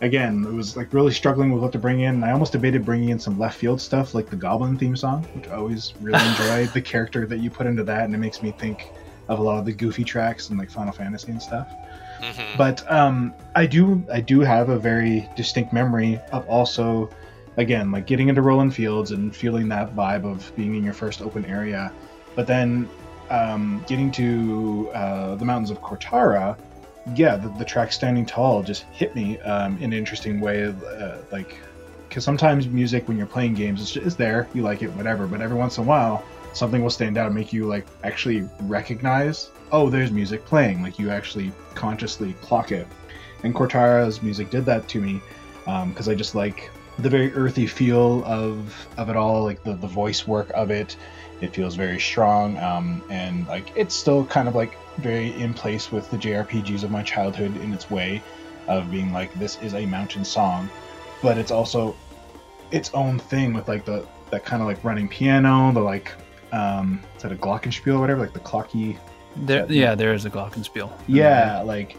again, 0.00 0.44
it 0.48 0.52
was 0.52 0.74
like 0.76 0.94
really 0.94 1.12
struggling 1.12 1.52
with 1.52 1.62
what 1.62 1.72
to 1.72 1.78
bring 1.78 2.00
in. 2.00 2.24
I 2.24 2.32
almost 2.32 2.52
debated 2.52 2.84
bringing 2.84 3.10
in 3.10 3.18
some 3.18 3.38
left 3.38 3.58
field 3.58 3.78
stuff, 3.80 4.14
like 4.14 4.30
the 4.30 4.36
Goblin 4.36 4.78
theme 4.78 4.96
song, 4.96 5.24
which 5.34 5.48
I 5.48 5.56
always 5.56 5.92
really 6.00 6.24
enjoy 6.30 6.66
the 6.68 6.80
character 6.80 7.26
that 7.26 7.40
you 7.40 7.50
put 7.50 7.66
into 7.66 7.84
that, 7.84 8.04
and 8.04 8.14
it 8.14 8.18
makes 8.18 8.42
me 8.42 8.52
think 8.52 8.90
of 9.28 9.38
a 9.38 9.42
lot 9.42 9.58
of 9.58 9.66
the 9.66 9.72
goofy 9.72 10.04
tracks 10.04 10.48
and 10.48 10.58
like 10.58 10.70
Final 10.70 10.92
Fantasy 10.92 11.30
and 11.32 11.40
stuff 11.42 11.68
hmm 12.20 12.56
but 12.56 12.90
um, 12.90 13.34
I 13.54 13.66
do 13.66 14.02
I 14.12 14.20
do 14.20 14.40
have 14.40 14.68
a 14.68 14.78
very 14.78 15.28
distinct 15.36 15.72
memory 15.72 16.20
of 16.30 16.46
also 16.48 17.10
again 17.56 17.90
like 17.90 18.06
getting 18.06 18.28
into 18.28 18.42
Rohlan 18.42 18.72
Fields 18.72 19.10
and 19.10 19.34
feeling 19.34 19.68
that 19.68 19.94
vibe 19.94 20.24
of 20.24 20.50
being 20.56 20.74
in 20.74 20.84
your 20.84 20.94
first 20.94 21.22
open 21.22 21.44
area, 21.44 21.92
but 22.34 22.46
then 22.46 22.88
um, 23.30 23.84
getting 23.88 24.10
to 24.12 24.90
uh, 24.94 25.34
the 25.36 25.44
mountains 25.44 25.70
of 25.70 25.80
Kortara. 25.80 26.58
Yeah, 27.14 27.36
the, 27.36 27.48
the 27.58 27.64
track 27.64 27.92
"Standing 27.92 28.24
Tall" 28.26 28.62
just 28.62 28.84
hit 28.84 29.14
me 29.14 29.38
um, 29.40 29.76
in 29.78 29.84
an 29.84 29.92
interesting 29.92 30.40
way. 30.40 30.64
Uh, 30.64 31.18
like, 31.30 31.56
because 32.08 32.24
sometimes 32.24 32.68
music 32.68 33.08
when 33.08 33.16
you're 33.16 33.26
playing 33.26 33.54
games 33.54 33.80
it's, 33.80 33.92
just, 33.92 34.06
it's 34.06 34.14
there, 34.14 34.48
you 34.54 34.62
like 34.62 34.82
it, 34.82 34.90
whatever. 34.92 35.26
But 35.26 35.40
every 35.40 35.56
once 35.56 35.78
in 35.78 35.84
a 35.84 35.86
while, 35.86 36.24
something 36.54 36.82
will 36.82 36.90
stand 36.90 37.18
out 37.18 37.26
and 37.26 37.34
make 37.34 37.52
you 37.52 37.66
like 37.66 37.84
actually 38.04 38.48
recognize 38.62 39.50
oh 39.72 39.90
there's 39.90 40.12
music 40.12 40.44
playing 40.44 40.82
like 40.82 40.98
you 40.98 41.10
actually 41.10 41.52
consciously 41.74 42.32
clock 42.34 42.70
it 42.70 42.86
and 43.42 43.54
Kortara's 43.54 44.22
music 44.22 44.50
did 44.50 44.64
that 44.64 44.86
to 44.88 45.00
me 45.00 45.20
because 45.64 46.08
i 46.08 46.14
just 46.14 46.34
like 46.34 46.70
the 46.98 47.10
very 47.10 47.32
earthy 47.34 47.66
feel 47.66 48.24
of 48.24 48.86
of 48.96 49.08
it 49.08 49.16
all 49.16 49.42
like 49.42 49.62
the, 49.64 49.74
the 49.74 49.86
voice 49.86 50.26
work 50.26 50.50
of 50.54 50.70
it 50.70 50.96
it 51.40 51.52
feels 51.54 51.74
very 51.74 51.98
strong 51.98 52.56
um, 52.58 53.02
and 53.10 53.46
like 53.48 53.72
it's 53.76 53.94
still 53.94 54.24
kind 54.26 54.46
of 54.48 54.54
like 54.54 54.78
very 54.98 55.32
in 55.40 55.52
place 55.52 55.90
with 55.90 56.08
the 56.10 56.16
jrpgs 56.16 56.84
of 56.84 56.90
my 56.90 57.02
childhood 57.02 57.56
in 57.58 57.72
its 57.74 57.90
way 57.90 58.22
of 58.68 58.90
being 58.90 59.12
like 59.12 59.32
this 59.34 59.60
is 59.60 59.74
a 59.74 59.84
mountain 59.86 60.24
song 60.24 60.70
but 61.20 61.36
it's 61.36 61.50
also 61.50 61.94
its 62.70 62.92
own 62.94 63.18
thing 63.18 63.52
with 63.52 63.66
like 63.68 63.84
the 63.84 64.06
that 64.30 64.44
kind 64.44 64.62
of 64.62 64.68
like 64.68 64.82
running 64.84 65.08
piano 65.08 65.72
the 65.72 65.80
like 65.80 66.12
um 66.52 67.00
is 67.16 67.22
that 67.22 67.32
a 67.32 67.36
glockenspiel 67.36 67.96
or 67.96 68.00
whatever 68.00 68.20
like 68.20 68.32
the 68.32 68.40
clocky 68.40 68.96
There, 69.36 69.66
yeah, 69.70 69.96
there 69.96 70.14
is 70.14 70.24
a 70.24 70.30
glockenspiel. 70.30 70.92
yeah 71.08 71.60
like 71.62 71.96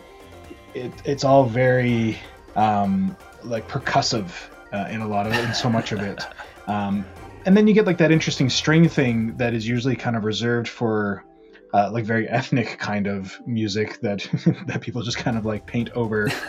it, 0.74 0.92
it's 1.04 1.26
all 1.26 1.44
very 1.46 2.18
um 2.56 3.16
like 3.44 3.68
percussive 3.68 4.32
uh, 4.74 4.88
in 4.90 5.02
a 5.02 5.08
lot 5.08 5.28
of 5.28 5.34
it 5.34 5.44
and 5.44 5.56
so 5.56 5.70
much 5.70 5.92
of 5.92 6.02
it. 6.02 6.24
Um 6.68 7.06
and 7.46 7.56
then 7.56 7.68
you 7.68 7.74
get 7.74 7.86
like 7.86 8.00
that 8.00 8.12
interesting 8.12 8.50
string 8.50 8.90
thing 8.90 9.38
that 9.38 9.54
is 9.54 9.68
usually 9.68 9.96
kind 9.96 10.16
of 10.16 10.24
reserved 10.24 10.68
for 10.68 11.24
uh, 11.74 11.90
like 11.92 12.06
very 12.06 12.28
ethnic 12.30 12.80
kind 12.80 13.06
of 13.06 13.40
music 13.46 14.00
that 14.00 14.28
that 14.66 14.82
people 14.82 15.02
just 15.02 15.18
kind 15.18 15.38
of 15.38 15.46
like 15.46 15.66
paint 15.66 15.90
over. 15.92 16.30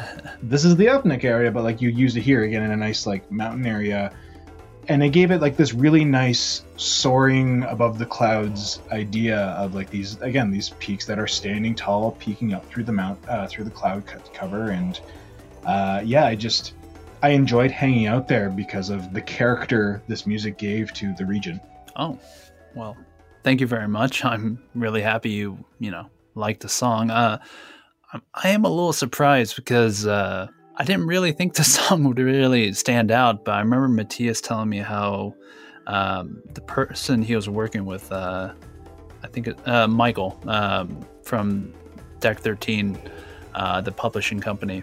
This 0.42 0.64
is 0.64 0.76
the 0.76 0.88
ethnic 0.88 1.24
area 1.24 1.50
but 1.50 1.64
like 1.64 1.80
you 1.80 1.88
use 1.88 2.16
it 2.16 2.22
here 2.22 2.44
again 2.44 2.62
in 2.62 2.70
a 2.70 2.76
nice 2.76 3.06
like 3.06 3.30
mountain 3.30 3.66
area. 3.66 4.12
And 4.88 5.02
it 5.02 5.08
gave 5.08 5.32
it 5.32 5.40
like 5.40 5.56
this 5.56 5.74
really 5.74 6.04
nice 6.04 6.62
soaring 6.76 7.64
above 7.64 7.98
the 7.98 8.06
clouds 8.06 8.80
idea 8.92 9.38
of 9.58 9.74
like 9.74 9.90
these 9.90 10.20
again 10.22 10.50
these 10.50 10.70
peaks 10.78 11.04
that 11.06 11.18
are 11.18 11.26
standing 11.26 11.74
tall 11.74 12.12
peeking 12.12 12.54
up 12.54 12.64
through 12.66 12.84
the 12.84 12.92
mount 12.92 13.18
uh, 13.28 13.46
through 13.48 13.64
the 13.64 13.70
cloud 13.70 14.04
cover. 14.32 14.70
And 14.70 15.00
uh, 15.64 16.00
yeah 16.04 16.24
i 16.24 16.34
just 16.36 16.74
i 17.22 17.30
enjoyed 17.30 17.70
hanging 17.70 18.06
out 18.06 18.28
there 18.28 18.50
because 18.50 18.90
of 18.90 19.12
the 19.12 19.22
character 19.22 20.02
this 20.08 20.26
music 20.26 20.58
gave 20.58 20.92
to 20.94 21.14
the 21.14 21.24
region. 21.24 21.60
Oh 21.96 22.18
well 22.74 22.96
thank 23.42 23.60
you 23.60 23.66
very 23.66 23.88
much. 23.88 24.24
I'm 24.24 24.62
really 24.74 25.02
happy 25.02 25.30
you 25.30 25.64
you 25.78 25.90
know 25.90 26.10
liked 26.34 26.60
the 26.60 26.68
song. 26.68 27.10
Uh 27.10 27.38
i 28.34 28.48
am 28.48 28.64
a 28.64 28.68
little 28.68 28.92
surprised 28.92 29.56
because 29.56 30.06
uh 30.06 30.48
I 30.78 30.84
didn't 30.84 31.06
really 31.06 31.32
think 31.32 31.54
the 31.54 31.64
song 31.78 32.04
would 32.04 32.18
really 32.18 32.72
stand 32.72 33.10
out, 33.10 33.44
but 33.44 33.52
I 33.52 33.60
remember 33.60 33.88
Matthias 33.88 34.40
telling 34.40 34.68
me 34.68 34.78
how 34.78 35.34
um, 35.86 36.42
the 36.52 36.60
person 36.60 37.22
he 37.22 37.34
was 37.34 37.48
working 37.48 37.86
with, 37.86 38.10
uh, 38.12 38.52
I 39.22 39.26
think 39.28 39.48
uh, 39.66 39.88
Michael 39.88 40.38
um, 40.46 41.04
from 41.22 41.72
Deck 42.20 42.40
13, 42.40 42.98
uh, 43.54 43.80
the 43.80 43.92
publishing 43.92 44.40
company, 44.40 44.82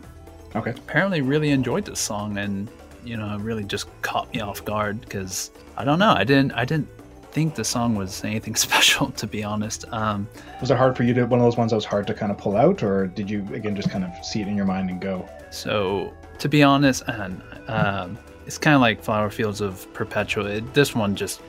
okay, 0.55 0.71
apparently 0.71 1.21
really 1.21 1.51
enjoyed 1.51 1.85
this 1.85 1.99
song, 1.99 2.38
and 2.38 2.69
you 3.03 3.17
know, 3.17 3.38
really 3.39 3.63
just 3.63 3.88
caught 4.01 4.34
me 4.34 4.39
off 4.39 4.63
guard 4.63 5.01
because 5.01 5.51
I 5.77 5.84
don't 5.84 5.99
know, 5.99 6.13
I 6.13 6.23
didn't, 6.23 6.53
I 6.53 6.65
didn't 6.65 6.88
think 7.31 7.55
the 7.55 7.63
song 7.63 7.95
was 7.95 8.23
anything 8.25 8.55
special, 8.55 9.11
to 9.11 9.27
be 9.27 9.43
honest. 9.43 9.85
Um, 9.91 10.27
was 10.61 10.71
it 10.71 10.77
hard 10.77 10.95
for 10.95 11.03
you 11.03 11.13
to 11.15 11.25
one 11.25 11.39
of 11.39 11.45
those 11.45 11.57
ones 11.57 11.71
that 11.71 11.75
was 11.75 11.85
hard 11.85 12.07
to 12.07 12.13
kind 12.13 12.31
of 12.31 12.38
pull 12.38 12.55
out, 12.55 12.84
or 12.84 13.07
did 13.07 13.30
you 13.30 13.45
again 13.53 13.75
just 13.75 13.89
kind 13.89 14.03
of 14.03 14.25
see 14.25 14.41
it 14.41 14.47
in 14.47 14.55
your 14.55 14.65
mind 14.65 14.89
and 14.89 15.01
go? 15.01 15.27
So, 15.51 16.13
to 16.39 16.49
be 16.49 16.63
honest, 16.63 17.03
and 17.07 17.41
um, 17.67 18.17
it's 18.45 18.57
kind 18.57 18.75
of 18.75 18.81
like 18.81 19.03
Flower 19.03 19.30
Fields 19.30 19.61
of 19.61 19.91
Perpetua. 19.93 20.45
It, 20.45 20.73
this 20.73 20.95
one 20.95 21.15
just 21.15 21.41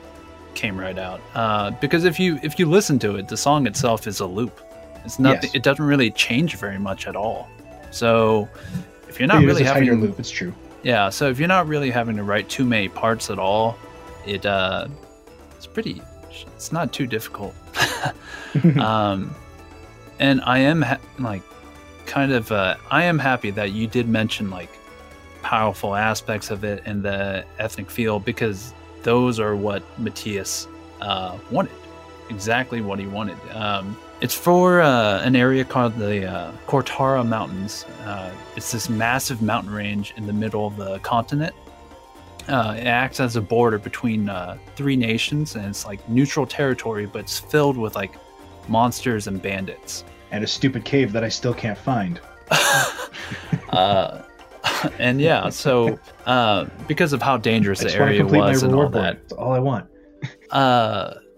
came 0.53 0.79
right 0.79 0.97
out 0.97 1.19
uh, 1.33 1.71
because 1.81 2.05
if 2.05 2.17
you 2.17 2.39
if 2.41 2.57
you 2.57 2.65
listen 2.65 2.97
to 2.99 3.15
it, 3.17 3.27
the 3.27 3.37
song 3.37 3.67
itself 3.67 4.07
is 4.07 4.19
a 4.19 4.25
loop. 4.25 4.61
It's 5.03 5.19
not. 5.19 5.43
Yes. 5.43 5.55
It 5.55 5.63
doesn't 5.63 5.85
really 5.85 6.11
change 6.11 6.55
very 6.55 6.79
much 6.79 7.07
at 7.07 7.15
all. 7.15 7.47
So, 7.91 8.49
if 9.15 9.19
you're 9.21 9.27
not 9.27 9.43
really 9.43 9.63
having 9.63 9.87
a 9.87 9.93
loop, 9.93 10.19
it's 10.19 10.29
true. 10.29 10.53
Yeah. 10.83 11.09
So 11.09 11.29
if 11.29 11.39
you're 11.39 11.47
not 11.47 11.67
really 11.67 11.89
having 11.89 12.17
to 12.17 12.23
write 12.23 12.49
too 12.49 12.65
many 12.65 12.89
parts 12.89 13.29
at 13.29 13.39
all, 13.39 13.77
it 14.25 14.45
uh, 14.45 14.89
it's 15.55 15.65
pretty. 15.65 16.01
It's 16.29 16.73
not 16.73 16.91
too 16.91 17.07
difficult. 17.07 17.55
um, 18.77 19.33
and 20.19 20.41
I 20.41 20.59
am 20.59 20.81
ha- 20.81 20.99
like 21.17 21.43
kind 22.05 22.33
of. 22.33 22.51
Uh, 22.51 22.75
I 22.91 23.03
am 23.05 23.17
happy 23.17 23.51
that 23.51 23.71
you 23.71 23.87
did 23.87 24.09
mention 24.09 24.49
like 24.49 24.69
powerful 25.43 25.95
aspects 25.95 26.51
of 26.51 26.65
it 26.65 26.83
and 26.85 27.01
the 27.01 27.45
ethnic 27.57 27.89
feel 27.89 28.19
because 28.19 28.73
those 29.03 29.39
are 29.39 29.55
what 29.55 29.81
Matthias 29.97 30.67
uh, 30.99 31.37
wanted. 31.51 31.71
Exactly 32.29 32.81
what 32.81 32.99
he 32.99 33.07
wanted. 33.07 33.37
Um, 33.53 33.95
it's 34.21 34.33
for 34.33 34.81
uh, 34.81 35.21
an 35.21 35.35
area 35.35 35.63
called 35.65 35.95
the 35.97 36.25
uh, 36.25 36.51
Kortara 36.67 37.27
Mountains. 37.27 37.85
Uh, 38.03 38.31
it's 38.55 38.71
this 38.71 38.89
massive 38.89 39.41
mountain 39.41 39.73
range 39.73 40.13
in 40.17 40.27
the 40.27 40.33
middle 40.33 40.67
of 40.67 40.77
the 40.77 40.99
continent 40.99 41.53
uh, 42.47 42.75
it 42.77 42.85
acts 42.85 43.19
as 43.19 43.35
a 43.35 43.41
border 43.41 43.77
between 43.77 44.29
uh, 44.29 44.57
three 44.75 44.95
nations, 44.95 45.55
and 45.55 45.65
it's 45.65 45.85
like 45.85 46.07
neutral 46.07 46.45
territory, 46.45 47.05
but 47.05 47.19
it's 47.19 47.39
filled 47.39 47.77
with 47.77 47.95
like 47.95 48.13
monsters 48.67 49.27
and 49.27 49.41
bandits. 49.41 50.03
And 50.31 50.43
a 50.43 50.47
stupid 50.47 50.85
cave 50.85 51.11
that 51.13 51.23
I 51.23 51.29
still 51.29 51.53
can't 51.53 51.77
find. 51.77 52.19
uh, 53.69 54.21
and 54.99 55.19
yeah, 55.19 55.49
so 55.49 55.97
uh, 56.25 56.65
because 56.87 57.13
of 57.13 57.21
how 57.21 57.37
dangerous 57.37 57.79
the 57.79 57.93
area 57.93 58.25
was 58.25 58.63
and 58.63 58.75
all 58.75 58.89
that, 58.89 59.21
that's 59.21 59.33
all 59.33 59.53
I 59.53 59.59
want. 59.59 59.87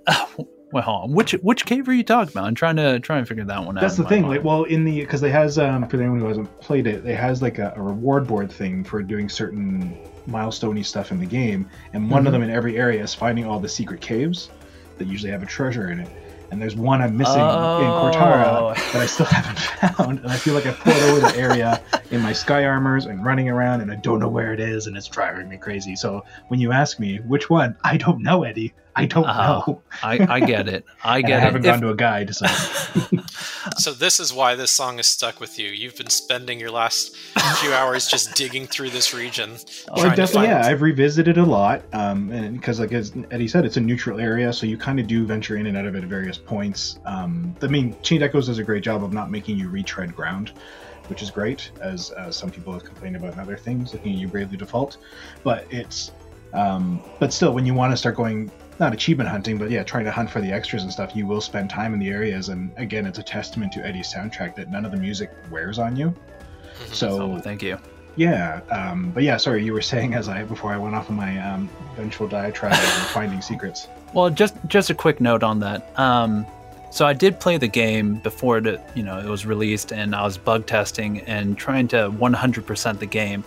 well, 0.71 0.83
hold 0.83 1.03
on. 1.03 1.13
Which 1.13 1.31
which 1.33 1.65
cave 1.65 1.87
are 1.87 1.93
you 1.93 2.03
talking 2.03 2.31
about? 2.33 2.45
I'm 2.45 2.55
trying 2.55 2.75
to 2.75 2.99
try 2.99 3.17
and 3.17 3.27
figure 3.27 3.45
that 3.45 3.63
one 3.63 3.77
out. 3.77 3.81
That's 3.81 3.95
the 3.95 4.05
thing. 4.05 4.23
Mind. 4.23 4.35
Like, 4.35 4.43
well, 4.43 4.65
in 4.65 4.83
the 4.83 4.99
because 4.99 5.21
they 5.21 5.29
has 5.29 5.57
um 5.57 5.87
for 5.87 5.97
anyone 5.97 6.19
who 6.19 6.27
hasn't 6.27 6.59
played 6.59 6.87
it, 6.87 7.05
it 7.05 7.15
has 7.15 7.41
like 7.41 7.57
a, 7.57 7.73
a 7.75 7.81
reward 7.81 8.27
board 8.27 8.51
thing 8.51 8.83
for 8.83 9.01
doing 9.01 9.29
certain 9.29 9.97
milestoney 10.27 10.85
stuff 10.85 11.11
in 11.11 11.19
the 11.19 11.25
game, 11.25 11.69
and 11.93 12.09
one 12.09 12.21
mm-hmm. 12.21 12.27
of 12.27 12.33
them 12.33 12.43
in 12.43 12.49
every 12.49 12.77
area 12.77 13.01
is 13.01 13.13
finding 13.13 13.45
all 13.45 13.59
the 13.59 13.69
secret 13.69 14.01
caves 14.01 14.49
that 14.97 15.07
usually 15.07 15.31
have 15.31 15.43
a 15.43 15.45
treasure 15.45 15.89
in 15.89 15.99
it. 16.01 16.09
And 16.49 16.61
there's 16.61 16.77
one 16.77 17.01
I'm 17.01 17.17
missing 17.17 17.41
oh. 17.41 17.79
in 17.79 18.13
Kortara 18.13 18.75
that 18.93 19.01
I 19.01 19.05
still 19.05 19.25
haven't 19.29 19.59
found, 19.59 20.19
and 20.19 20.31
I 20.31 20.37
feel 20.37 20.53
like 20.53 20.65
I 20.65 20.71
poured 20.71 20.95
over 20.97 21.19
the 21.19 21.37
area 21.37 21.81
in 22.11 22.21
my 22.21 22.31
sky 22.31 22.65
armors 22.65 23.05
and 23.05 23.23
running 23.23 23.49
around, 23.49 23.81
and 23.81 23.91
I 23.91 23.95
don't 23.95 24.19
know 24.19 24.29
where 24.29 24.53
it 24.53 24.61
is, 24.61 24.87
and 24.87 24.95
it's 24.95 25.07
driving 25.07 25.49
me 25.49 25.57
crazy. 25.57 25.95
So 25.95 26.23
when 26.47 26.61
you 26.61 26.71
ask 26.71 26.99
me 26.99 27.17
which 27.17 27.49
one, 27.49 27.75
I 27.83 27.97
don't 27.97 28.21
know, 28.21 28.43
Eddie. 28.43 28.73
I 28.97 29.05
don't 29.05 29.25
uh, 29.25 29.63
know. 29.67 29.81
I, 30.01 30.25
I 30.27 30.39
get 30.39 30.67
it. 30.67 30.83
I 31.03 31.21
get 31.21 31.31
it. 31.31 31.35
I 31.35 31.39
haven't 31.39 31.61
it. 31.61 31.65
gone 31.65 31.75
if... 31.75 31.81
to 31.81 31.89
a 31.89 31.95
guide. 31.95 32.33
So. 32.33 32.45
so 33.77 33.93
this 33.93 34.19
is 34.19 34.33
why 34.33 34.55
this 34.55 34.71
song 34.71 34.97
is 34.97 35.05
stuck 35.05 35.39
with 35.39 35.59
you. 35.59 35.69
You've 35.69 35.95
been 35.95 36.09
spending 36.09 36.59
your 36.59 36.71
last 36.71 37.15
few 37.15 37.73
hours 37.73 38.07
just 38.07 38.33
digging 38.33 38.65
through 38.65 38.89
this 38.89 39.13
region. 39.13 39.57
Well, 39.95 40.15
definitely, 40.15 40.47
yeah. 40.47 40.65
I've 40.65 40.81
revisited 40.81 41.37
a 41.37 41.45
lot, 41.45 41.83
um, 41.93 42.31
and 42.31 42.59
because 42.59 42.79
like 42.79 42.91
as 42.91 43.13
Eddie 43.29 43.47
said, 43.47 43.65
it's 43.65 43.77
a 43.77 43.81
neutral 43.81 44.19
area, 44.19 44.51
so 44.51 44.65
you 44.65 44.77
kind 44.77 44.99
of 44.99 45.05
do 45.05 45.25
venture 45.25 45.57
in 45.57 45.67
and 45.67 45.77
out 45.77 45.85
of 45.85 45.95
it 45.95 46.03
at 46.03 46.09
various 46.09 46.39
points. 46.39 46.99
Um, 47.05 47.55
I 47.61 47.67
mean, 47.67 47.95
Chained 48.01 48.23
Echoes 48.23 48.47
does 48.47 48.57
a 48.57 48.63
great 48.63 48.83
job 48.83 49.03
of 49.03 49.13
not 49.13 49.29
making 49.29 49.59
you 49.59 49.69
retread 49.69 50.15
ground 50.15 50.53
which 51.09 51.21
is 51.21 51.31
great, 51.31 51.71
as 51.79 52.11
uh, 52.11 52.29
some 52.29 52.51
people 52.51 52.73
have 52.73 52.83
complained 52.83 53.15
about 53.15 53.33
in 53.33 53.39
other 53.39 53.55
things, 53.55 53.93
looking 53.93 54.13
at 54.13 54.19
you 54.19 54.27
bravely 54.27 54.57
default. 54.57 54.97
But 55.41 55.65
it's, 55.69 56.11
um, 56.53 57.01
but 57.17 57.31
still, 57.31 57.53
when 57.53 57.65
you 57.65 57.73
want 57.73 57.93
to 57.93 57.97
start 57.97 58.15
going 58.15 58.51
not 58.79 58.93
achievement 58.93 59.29
hunting, 59.29 59.57
but 59.57 59.71
yeah, 59.71 59.83
trying 59.83 60.05
to 60.05 60.11
hunt 60.11 60.29
for 60.29 60.41
the 60.41 60.51
extras 60.51 60.83
and 60.83 60.91
stuff, 60.91 61.15
you 61.15 61.25
will 61.25 61.41
spend 61.41 61.69
time 61.69 61.93
in 61.93 61.99
the 61.99 62.09
areas. 62.09 62.49
And 62.49 62.71
again, 62.77 63.05
it's 63.05 63.19
a 63.19 63.23
testament 63.23 63.71
to 63.73 63.85
Eddie's 63.85 64.13
soundtrack 64.13 64.55
that 64.55 64.69
none 64.69 64.85
of 64.85 64.91
the 64.91 64.97
music 64.97 65.31
wears 65.51 65.79
on 65.79 65.95
you. 65.95 66.13
So 66.91 67.21
oh, 67.23 67.39
thank 67.39 67.63
you. 67.63 67.79
Yeah, 68.17 68.61
um, 68.69 69.09
but 69.11 69.23
yeah, 69.23 69.37
sorry, 69.37 69.63
you 69.65 69.73
were 69.73 69.81
saying 69.81 70.13
as 70.13 70.29
I 70.29 70.43
before 70.43 70.71
I 70.71 70.77
went 70.77 70.93
off 70.93 71.09
on 71.09 71.15
my 71.15 71.39
um, 71.39 71.67
eventual 71.93 72.27
diatribe 72.27 72.73
of 72.73 72.79
finding 73.09 73.41
secrets. 73.41 73.87
Well, 74.13 74.29
just 74.29 74.55
just 74.67 74.91
a 74.91 74.93
quick 74.93 75.19
note 75.19 75.41
on 75.41 75.59
that. 75.61 75.91
Um, 75.99 76.45
so 76.89 77.05
I 77.05 77.13
did 77.13 77.39
play 77.39 77.57
the 77.57 77.67
game 77.67 78.15
before 78.15 78.57
it, 78.57 78.81
you 78.95 79.03
know, 79.03 79.19
it 79.19 79.25
was 79.25 79.45
released, 79.45 79.91
and 79.91 80.15
I 80.15 80.23
was 80.23 80.37
bug 80.37 80.65
testing 80.65 81.19
and 81.21 81.57
trying 81.57 81.87
to 81.89 82.09
100% 82.09 82.99
the 82.99 83.05
game. 83.05 83.43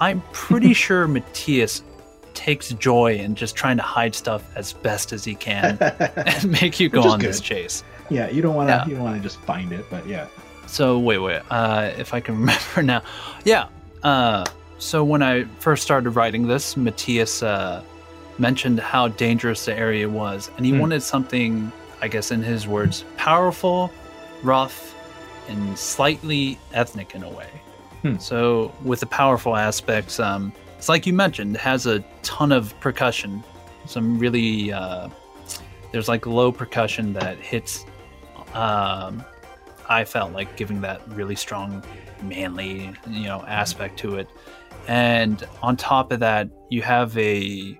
I'm 0.00 0.22
pretty 0.32 0.72
sure 0.84 1.08
Matthias 1.08 1.82
takes 2.38 2.68
joy 2.74 3.16
in 3.16 3.34
just 3.34 3.56
trying 3.56 3.76
to 3.76 3.82
hide 3.82 4.14
stuff 4.14 4.48
as 4.54 4.72
best 4.72 5.12
as 5.12 5.24
he 5.24 5.34
can 5.34 5.76
and 5.80 6.48
make 6.62 6.78
you 6.78 6.88
go 6.88 7.02
on 7.02 7.18
good. 7.18 7.28
this 7.28 7.40
chase. 7.40 7.82
Yeah, 8.10 8.30
you 8.30 8.40
don't 8.40 8.54
want 8.54 8.68
to 8.68 8.74
yeah. 8.74 8.86
you 8.86 8.94
don't 8.94 9.02
want 9.02 9.16
to 9.16 9.22
just 9.22 9.40
find 9.40 9.72
it, 9.72 9.84
but 9.90 10.06
yeah. 10.06 10.28
So 10.68 11.00
wait, 11.00 11.18
wait. 11.18 11.42
Uh, 11.50 11.90
if 11.98 12.14
I 12.14 12.20
can 12.20 12.36
remember 12.38 12.82
now, 12.82 13.02
yeah. 13.44 13.66
Uh, 14.04 14.46
so 14.78 15.02
when 15.02 15.20
I 15.20 15.44
first 15.58 15.82
started 15.82 16.10
writing 16.10 16.46
this, 16.46 16.76
Matthias 16.76 17.42
uh, 17.42 17.82
mentioned 18.38 18.78
how 18.78 19.08
dangerous 19.08 19.64
the 19.64 19.76
area 19.76 20.08
was, 20.08 20.48
and 20.56 20.64
he 20.64 20.70
mm. 20.70 20.78
wanted 20.78 21.02
something, 21.02 21.72
I 22.00 22.06
guess, 22.06 22.30
in 22.30 22.40
his 22.40 22.68
words, 22.68 23.04
powerful, 23.16 23.90
rough, 24.44 24.94
and 25.48 25.76
slightly 25.76 26.56
ethnic 26.72 27.16
in 27.16 27.24
a 27.24 27.28
way. 27.28 27.50
Hmm. 28.02 28.18
So 28.18 28.72
with 28.84 29.00
the 29.00 29.06
powerful 29.06 29.56
aspects, 29.56 30.20
um, 30.20 30.52
it's 30.78 30.88
like 30.88 31.06
you 31.06 31.12
mentioned, 31.12 31.56
it 31.56 31.60
has 31.60 31.86
a 31.86 32.00
ton 32.22 32.52
of 32.52 32.78
percussion. 32.78 33.42
Some 33.84 34.18
really, 34.18 34.72
uh, 34.72 35.08
there's 35.92 36.08
like 36.08 36.24
low 36.24 36.52
percussion 36.52 37.12
that 37.14 37.36
hits. 37.38 37.84
Um, 38.54 39.24
I 39.88 40.04
felt 40.04 40.32
like 40.32 40.56
giving 40.56 40.80
that 40.82 41.02
really 41.08 41.34
strong, 41.34 41.82
manly, 42.22 42.92
you 43.08 43.24
know, 43.24 43.44
aspect 43.46 43.98
to 44.00 44.16
it. 44.16 44.28
And 44.86 45.46
on 45.62 45.76
top 45.76 46.12
of 46.12 46.20
that, 46.20 46.48
you 46.70 46.80
have 46.82 47.16
a, 47.18 47.78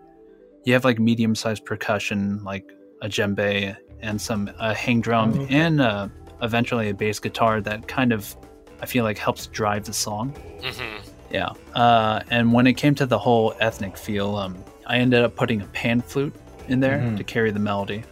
you 0.64 0.72
have 0.72 0.84
like 0.84 0.98
medium-sized 0.98 1.64
percussion, 1.64 2.42
like 2.42 2.70
a 3.00 3.08
djembe 3.08 3.76
and 4.00 4.20
some 4.20 4.50
a 4.58 4.74
hang 4.74 5.00
drum, 5.00 5.34
mm-hmm. 5.34 5.54
and 5.54 5.80
uh, 5.80 6.08
eventually 6.42 6.88
a 6.90 6.94
bass 6.94 7.18
guitar 7.20 7.60
that 7.60 7.86
kind 7.86 8.12
of, 8.12 8.36
I 8.82 8.86
feel 8.86 9.04
like 9.04 9.18
helps 9.18 9.46
drive 9.46 9.84
the 9.84 9.92
song. 9.92 10.32
Mm-hmm. 10.60 11.07
Yeah. 11.30 11.50
Uh, 11.74 12.22
and 12.30 12.52
when 12.52 12.66
it 12.66 12.74
came 12.74 12.94
to 12.96 13.06
the 13.06 13.18
whole 13.18 13.54
ethnic 13.60 13.96
feel, 13.96 14.36
um, 14.36 14.62
I 14.86 14.98
ended 14.98 15.22
up 15.22 15.36
putting 15.36 15.60
a 15.60 15.66
pan 15.66 16.00
flute 16.00 16.34
in 16.68 16.80
there 16.80 16.98
mm-hmm. 16.98 17.16
to 17.16 17.24
carry 17.24 17.50
the 17.50 17.60
melody. 17.60 18.04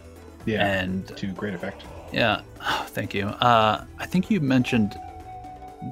Yeah. 0.45 0.65
And 0.65 1.07
to 1.17 1.27
great 1.27 1.53
effect. 1.53 1.83
Yeah. 2.11 2.41
Oh, 2.61 2.85
thank 2.89 3.13
you. 3.13 3.27
Uh, 3.27 3.85
I 3.99 4.05
think 4.05 4.29
you 4.29 4.39
mentioned 4.39 4.99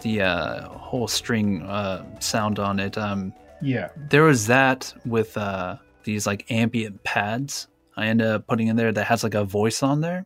the 0.01 0.21
uh, 0.21 0.69
whole 0.69 1.07
string 1.07 1.63
uh, 1.63 2.19
sound 2.19 2.59
on 2.59 2.79
it. 2.79 2.97
Um, 2.97 3.33
yeah. 3.61 3.89
There 4.09 4.23
was 4.23 4.47
that 4.47 4.93
with 5.05 5.37
uh, 5.37 5.77
these 6.03 6.27
like 6.27 6.49
ambient 6.51 7.03
pads 7.03 7.67
I 7.97 8.07
ended 8.07 8.27
up 8.27 8.47
putting 8.47 8.67
in 8.67 8.75
there 8.75 8.91
that 8.91 9.05
has 9.05 9.23
like 9.23 9.35
a 9.35 9.43
voice 9.43 9.81
on 9.81 10.01
there. 10.01 10.25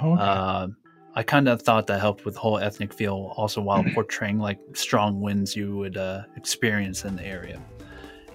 Oh, 0.00 0.12
okay. 0.14 0.72
I 1.18 1.24
kind 1.24 1.48
of 1.48 1.62
thought 1.62 1.88
that 1.88 1.98
helped 1.98 2.24
with 2.24 2.34
the 2.34 2.40
whole 2.40 2.58
ethnic 2.58 2.94
feel, 2.94 3.34
also 3.36 3.60
while 3.60 3.82
portraying 3.82 4.38
like 4.38 4.60
strong 4.74 5.20
winds 5.20 5.56
you 5.56 5.76
would 5.76 5.96
uh, 5.96 6.22
experience 6.36 7.04
in 7.04 7.16
the 7.16 7.24
area. 7.26 7.60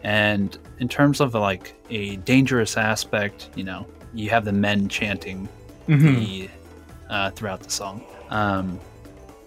And 0.03 0.57
in 0.79 0.89
terms 0.89 1.21
of 1.21 1.33
like 1.33 1.75
a 1.89 2.17
dangerous 2.17 2.75
aspect, 2.75 3.49
you 3.55 3.63
know, 3.63 3.87
you 4.13 4.29
have 4.31 4.43
the 4.43 4.51
men 4.51 4.89
chanting 4.89 5.47
Mhm. 5.87 6.13
the 6.13 6.49
uh, 7.09 7.31
throughout 7.31 7.61
the 7.61 7.69
song. 7.69 8.03
Um, 8.29 8.81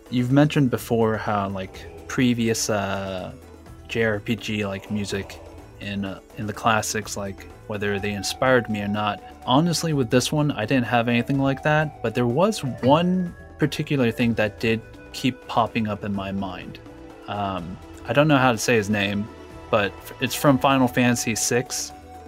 you've 0.08 0.32
mentioned 0.32 0.70
before 0.70 1.18
how 1.18 1.50
like 1.50 2.08
previous 2.08 2.70
uh, 2.70 3.32
JRPG 3.88 4.66
like 4.66 4.90
music 4.90 5.38
in 5.80 6.06
uh, 6.06 6.20
in 6.38 6.46
the 6.46 6.54
classics, 6.54 7.18
like 7.18 7.46
whether 7.66 7.98
they 7.98 8.12
inspired 8.12 8.68
me 8.68 8.82
or 8.82 8.88
not. 8.88 9.22
Honestly, 9.44 9.92
with 9.92 10.10
this 10.10 10.32
one, 10.32 10.50
I 10.52 10.64
didn't 10.64 10.86
have 10.86 11.08
anything 11.08 11.38
like 11.38 11.62
that, 11.62 12.02
but 12.02 12.14
there 12.14 12.26
was 12.26 12.64
one 12.64 13.34
particular 13.58 14.10
thing 14.10 14.34
that 14.34 14.60
did 14.60 14.80
keep 15.12 15.46
popping 15.48 15.88
up 15.88 16.04
in 16.04 16.14
my 16.14 16.32
mind. 16.32 16.78
Um, 17.28 17.76
I 18.06 18.12
don't 18.12 18.28
know 18.28 18.38
how 18.38 18.52
to 18.52 18.58
say 18.58 18.76
his 18.76 18.90
name, 18.90 19.26
but 19.70 19.92
it's 20.20 20.34
from 20.34 20.58
Final 20.58 20.88
Fantasy 20.88 21.34
VI. 21.34 21.66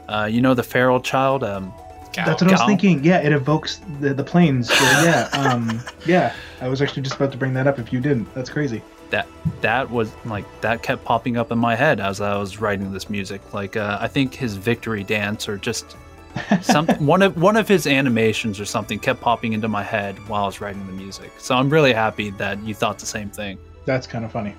Uh, 0.09 0.25
you 0.25 0.41
know 0.41 0.55
the 0.55 0.63
feral 0.63 1.01
child. 1.01 1.45
Um, 1.45 1.73
Gau. 2.15 2.25
That's 2.25 2.43
what 2.43 2.51
I 2.51 2.55
was 2.55 2.67
thinking. 2.67 3.05
Yeah, 3.05 3.21
it 3.21 3.33
evokes 3.33 3.81
the, 4.01 4.15
the 4.15 4.25
plains. 4.25 4.73
So, 4.73 4.85
yeah, 5.03 5.29
um, 5.35 5.81
yeah. 6.07 6.35
I 6.61 6.69
was 6.69 6.83
actually 6.83 7.03
just 7.03 7.17
about 7.17 7.31
to 7.33 7.39
bring 7.39 7.53
that 7.55 7.67
up 7.67 7.79
if 7.79 7.93
you 7.93 8.01
didn't. 8.01 8.33
That's 8.35 8.51
crazy. 8.51 8.83
That 9.11 9.27
that 9.61 9.91
was 9.91 10.13
like 10.25 10.45
that 10.61 10.83
kept 10.83 11.05
popping 11.05 11.37
up 11.37 11.51
in 11.53 11.59
my 11.59 11.75
head 11.75 12.01
as 12.01 12.21
I 12.21 12.37
was 12.37 12.61
writing 12.61 12.93
this 12.93 13.09
music. 13.09 13.55
Like 13.55 13.77
uh, 13.77 13.99
I 14.01 14.09
think 14.09 14.35
his 14.35 14.55
victory 14.57 15.05
dance 15.05 15.49
or 15.49 15.57
just 15.57 15.97
some 16.63 16.87
one 16.99 17.23
of 17.23 17.41
one 17.41 17.57
of 17.57 17.67
his 17.69 17.87
animations 17.87 18.61
or 18.61 18.65
something 18.65 18.99
kept 18.99 19.21
popping 19.21 19.53
into 19.55 19.69
my 19.69 19.83
head 19.83 20.17
while 20.29 20.43
I 20.45 20.47
was 20.47 20.61
writing 20.61 20.87
the 20.87 20.93
music. 20.93 21.33
So 21.39 21.55
I'm 21.57 21.71
really 21.71 21.93
happy 21.93 22.31
that 22.33 22.63
you 22.63 22.75
thought 22.75 22.99
the 22.99 23.07
same 23.07 23.31
thing. 23.31 23.59
That's 23.87 24.07
kind 24.07 24.25
of 24.25 24.31
funny. 24.33 24.55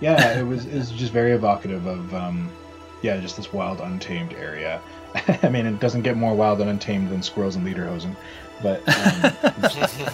Yeah, 0.00 0.38
it 0.38 0.42
was 0.42 0.66
it's 0.66 0.90
just 0.90 1.12
very 1.12 1.32
evocative 1.32 1.86
of 1.86 2.12
um, 2.14 2.50
yeah, 3.02 3.20
just 3.20 3.36
this 3.36 3.52
wild, 3.52 3.80
untamed 3.80 4.32
area. 4.34 4.80
I 5.42 5.48
mean, 5.48 5.66
it 5.66 5.78
doesn't 5.78 6.02
get 6.02 6.16
more 6.16 6.34
wild 6.34 6.60
and 6.60 6.70
untamed 6.70 7.10
than 7.10 7.22
squirrels 7.22 7.54
and 7.54 7.64
lederhosen, 7.66 8.16
but 8.62 8.80
um, 8.88 9.52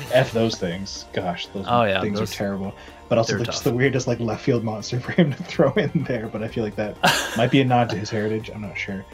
f 0.12 0.32
those 0.32 0.56
things. 0.56 1.06
Gosh, 1.14 1.47
those 1.48 1.64
Oh, 1.68 1.84
yeah, 1.84 2.01
things 2.02 2.18
those- 2.18 2.30
are 2.30 2.34
terrible. 2.34 2.74
But 3.11 3.19
also 3.19 3.32
they're 3.32 3.41
the, 3.41 3.45
just 3.45 3.65
the 3.65 3.74
weirdest 3.74 4.07
like 4.07 4.20
left 4.20 4.43
field 4.43 4.65
monster 4.65 4.99
for 5.05 5.12
him 5.12 5.32
to 5.32 5.43
throw 5.45 5.73
in 5.73 5.91
there. 6.09 6.28
But 6.28 6.43
I 6.43 6.49
feel 6.49 6.65
like 6.65 6.77
that 6.77 6.97
might 7.37 7.51
be 7.51 7.61
a 7.61 7.65
nod 7.65 7.91
to 7.91 7.97
his 7.97 8.09
heritage. 8.09 8.51
I'm 8.55 8.62
not 8.62 8.78
sure. 8.78 9.05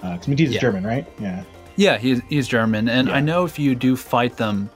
Because 0.00 0.28
Matthias 0.28 0.50
is 0.50 0.60
German, 0.60 0.86
right? 0.86 1.10
Yeah. 1.18 1.42
Yeah, 1.74 1.98
he's 1.98 2.20
he's 2.28 2.46
German, 2.46 2.88
and 2.88 3.10
I 3.10 3.20
know 3.20 3.44
if 3.44 3.58
you 3.58 3.74
do 3.74 3.96
fight 3.96 4.36
them, 4.36 4.68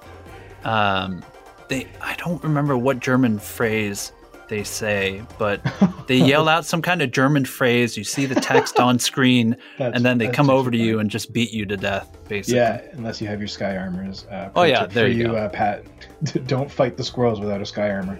um, 0.64 1.22
they 1.68 1.86
I 2.00 2.14
don't 2.16 2.42
remember 2.42 2.76
what 2.76 3.00
German 3.00 3.38
phrase 3.38 4.12
they 4.52 4.64
say, 4.64 5.22
but 5.38 5.62
they 6.08 6.16
yell 6.16 6.46
out 6.46 6.66
some 6.66 6.82
kind 6.82 7.00
of 7.00 7.10
German 7.10 7.46
phrase. 7.46 7.96
You 7.96 8.04
see 8.04 8.26
the 8.26 8.34
text 8.34 8.78
on 8.78 8.98
screen, 8.98 9.56
and 9.78 10.04
then 10.04 10.18
they 10.18 10.28
come 10.28 10.50
over 10.50 10.70
to 10.70 10.76
you 10.76 10.98
and 10.98 11.10
just 11.10 11.32
beat 11.32 11.52
you 11.52 11.64
to 11.66 11.76
death, 11.78 12.14
basically. 12.28 12.58
Yeah, 12.58 12.82
unless 12.92 13.18
you 13.20 13.28
have 13.28 13.40
your 13.40 13.48
sky 13.48 13.76
armors. 13.78 14.26
Uh, 14.26 14.50
Oh, 14.54 14.64
yeah, 14.64 14.84
there 14.84 15.06
for 15.06 15.08
you 15.10 15.16
you, 15.22 15.26
go. 15.28 15.36
Uh, 15.36 15.48
Pat. 15.48 15.84
Don't 16.46 16.70
fight 16.70 16.98
the 16.98 17.02
squirrels 17.04 17.40
without 17.40 17.62
a 17.62 17.66
sky 17.66 17.90
armor. 17.90 18.18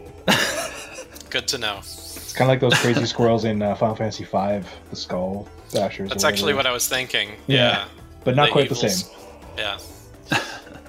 Good 1.29 1.47
to 1.49 1.59
know. 1.59 1.79
It's 1.81 2.33
kind 2.33 2.51
of 2.51 2.53
like 2.55 2.61
those 2.61 2.81
crazy 2.81 3.05
squirrels 3.05 3.45
in 3.45 3.61
uh, 3.61 3.75
Final 3.75 3.95
Fantasy 3.97 4.25
V, 4.25 4.67
the 4.91 4.97
Skull 4.97 5.47
bashers. 5.71 6.09
That's 6.09 6.25
actually 6.25 6.55
what. 6.55 6.65
I 6.67 6.73
was 6.73 6.89
thinking. 6.89 7.29
Yeah, 7.47 7.57
Yeah. 7.57 7.85
but 8.25 8.37
not 8.37 8.51
quite 8.53 8.65
evils. 8.67 8.81
the 8.81 8.89
same. 8.89 9.17
Yeah. 9.59 9.79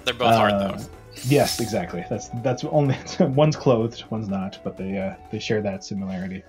They're 0.06 0.14
both 0.14 0.36
hard 0.36 0.54
Uh, 0.54 0.60
though. 0.78 0.84
Yes, 1.26 1.60
exactly. 1.60 2.06
That's 2.10 2.30
that's 2.44 2.64
only 2.66 2.98
one's 3.20 3.56
clothed, 3.56 4.04
one's 4.10 4.28
not, 4.28 4.60
but 4.64 4.78
they 4.78 4.98
uh, 4.98 5.16
they 5.32 5.40
share 5.40 5.62
that 5.62 5.84
similarity. 5.84 6.44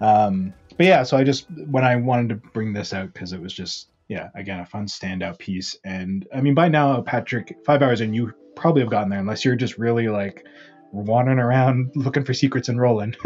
Um, 0.00 0.52
but 0.76 0.86
yeah, 0.86 1.02
so 1.02 1.16
I 1.16 1.24
just 1.24 1.46
when 1.68 1.84
I 1.84 1.96
wanted 1.96 2.28
to 2.30 2.34
bring 2.50 2.72
this 2.72 2.92
out 2.92 3.12
because 3.12 3.32
it 3.32 3.40
was 3.40 3.52
just 3.52 3.88
yeah, 4.08 4.30
again 4.34 4.60
a 4.60 4.66
fun 4.66 4.86
standout 4.86 5.38
piece, 5.38 5.76
and 5.84 6.26
I 6.34 6.40
mean 6.40 6.54
by 6.54 6.68
now 6.68 7.00
Patrick, 7.02 7.56
five 7.64 7.82
hours 7.82 8.00
in, 8.00 8.12
you 8.12 8.32
probably 8.56 8.82
have 8.82 8.90
gotten 8.90 9.10
there 9.10 9.20
unless 9.20 9.44
you're 9.44 9.56
just 9.56 9.78
really 9.78 10.08
like 10.08 10.44
wandering 10.92 11.38
around 11.38 11.92
looking 11.94 12.24
for 12.24 12.34
secrets 12.34 12.68
and 12.68 12.80
rolling. 12.80 13.14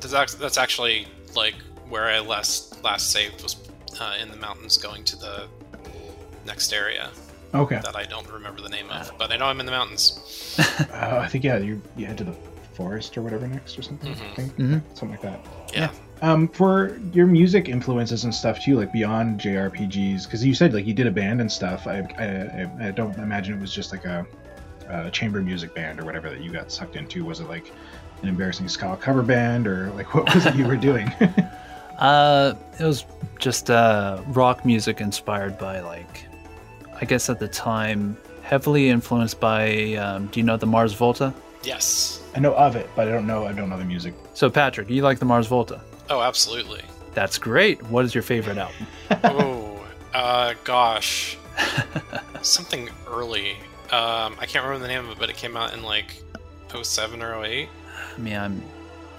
That's 0.00 0.12
act- 0.12 0.38
that's 0.38 0.58
actually 0.58 1.06
like 1.34 1.54
where 1.88 2.04
I 2.04 2.18
last 2.18 2.82
last 2.84 3.10
saved 3.10 3.42
was 3.42 3.56
uh, 3.98 4.16
in 4.20 4.30
the 4.30 4.36
mountains, 4.36 4.76
going 4.76 5.04
to 5.04 5.16
the 5.16 5.48
next 6.44 6.72
area 6.72 7.10
okay, 7.54 7.80
that 7.82 7.96
I 7.96 8.04
don't 8.04 8.28
remember 8.30 8.60
the 8.62 8.68
name 8.68 8.90
of, 8.90 9.12
but 9.18 9.30
I 9.32 9.36
know 9.36 9.46
I'm 9.46 9.60
in 9.60 9.66
the 9.66 9.72
mountains. 9.72 10.56
uh, 10.92 11.18
I 11.22 11.28
think 11.28 11.44
yeah, 11.44 11.58
you 11.58 11.80
you 11.96 12.06
head 12.06 12.18
to 12.18 12.24
the 12.24 12.34
forest 12.74 13.16
or 13.18 13.22
whatever 13.22 13.46
next 13.48 13.78
or 13.78 13.82
something. 13.82 14.10
I 14.10 14.14
Mhm. 14.14 14.34
think 14.36 14.56
Mhm. 14.56 14.82
something 14.90 15.10
like 15.10 15.22
that. 15.22 15.40
Yeah. 15.74 15.90
Um, 16.22 16.48
for 16.48 16.98
your 17.12 17.26
music 17.26 17.68
influences 17.68 18.24
and 18.24 18.34
stuff 18.34 18.60
too, 18.62 18.76
like 18.76 18.92
beyond 18.92 19.40
JRPGs, 19.40 20.24
because 20.24 20.44
you 20.44 20.54
said 20.54 20.74
like 20.74 20.86
you 20.86 20.94
did 20.94 21.06
a 21.06 21.10
band 21.12 21.40
and 21.40 21.50
stuff. 21.50 21.86
I, 21.86 21.98
I, 22.18 22.86
I 22.88 22.90
don't 22.90 23.16
imagine 23.18 23.54
it 23.54 23.60
was 23.60 23.72
just 23.72 23.92
like 23.92 24.04
a, 24.04 24.26
a 24.88 25.10
chamber 25.10 25.40
music 25.40 25.74
band 25.74 26.00
or 26.00 26.04
whatever 26.04 26.28
that 26.30 26.40
you 26.40 26.50
got 26.52 26.72
sucked 26.72 26.96
into. 26.96 27.24
Was 27.24 27.38
it 27.40 27.48
like 27.48 27.72
an 28.22 28.28
embarrassing 28.28 28.68
ska 28.68 28.96
cover 29.00 29.22
band 29.22 29.66
or 29.68 29.90
like 29.92 30.12
what 30.14 30.32
was 30.34 30.44
it 30.46 30.54
you 30.56 30.66
were 30.66 30.76
doing? 30.76 31.12
Uh, 31.98 32.54
it 32.78 32.84
was 32.84 33.04
just 33.40 33.70
uh, 33.70 34.22
rock 34.28 34.64
music 34.64 35.00
inspired 35.00 35.58
by 35.58 35.80
like, 35.80 36.26
I 37.00 37.04
guess 37.04 37.30
at 37.30 37.38
the 37.38 37.48
time, 37.48 38.16
heavily 38.42 38.88
influenced 38.88 39.40
by. 39.40 39.94
Um, 39.94 40.26
do 40.26 40.40
you 40.40 40.44
know 40.44 40.56
the 40.56 40.66
Mars 40.66 40.92
Volta? 40.92 41.32
Yes. 41.62 42.22
I 42.34 42.40
know 42.40 42.54
of 42.54 42.76
it, 42.76 42.88
but 42.96 43.08
I 43.08 43.10
don't 43.10 43.26
know. 43.26 43.46
I 43.46 43.52
don't 43.52 43.68
know 43.68 43.78
the 43.78 43.84
music. 43.84 44.14
So 44.34 44.50
Patrick, 44.50 44.88
you 44.90 45.02
like 45.02 45.18
the 45.18 45.24
Mars 45.24 45.46
Volta? 45.46 45.80
Oh, 46.10 46.20
absolutely. 46.20 46.82
That's 47.14 47.38
great. 47.38 47.82
What 47.84 48.04
is 48.04 48.14
your 48.14 48.22
favorite 48.22 48.58
album? 48.58 48.86
oh, 49.24 49.86
uh, 50.14 50.54
gosh, 50.64 51.36
something 52.42 52.88
early. 53.08 53.52
Um, 53.90 54.36
I 54.38 54.46
can't 54.46 54.64
remember 54.64 54.86
the 54.86 54.88
name 54.88 55.04
of 55.06 55.12
it, 55.12 55.18
but 55.18 55.30
it 55.30 55.36
came 55.36 55.56
out 55.56 55.72
in 55.74 55.82
like 55.82 56.22
07 56.80 57.22
or 57.22 57.44
08. 57.44 57.68
I 58.16 58.20
mean, 58.20 58.36
I'm, 58.36 58.62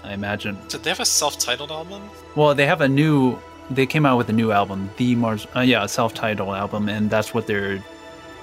I 0.02 0.14
imagine. 0.14 0.56
Did 0.68 0.82
they 0.82 0.90
have 0.90 1.00
a 1.00 1.04
self-titled 1.04 1.70
album? 1.70 2.08
Well, 2.36 2.54
they 2.54 2.66
have 2.66 2.80
a 2.80 2.88
new. 2.88 3.38
They 3.70 3.86
came 3.86 4.04
out 4.04 4.18
with 4.18 4.28
a 4.28 4.32
new 4.32 4.52
album, 4.52 4.90
the 4.96 5.14
Mars. 5.14 5.46
Uh, 5.54 5.60
yeah, 5.60 5.84
a 5.84 5.88
self-titled 5.88 6.54
album, 6.54 6.88
and 6.88 7.08
that's 7.08 7.32
what 7.32 7.46
they're 7.46 7.82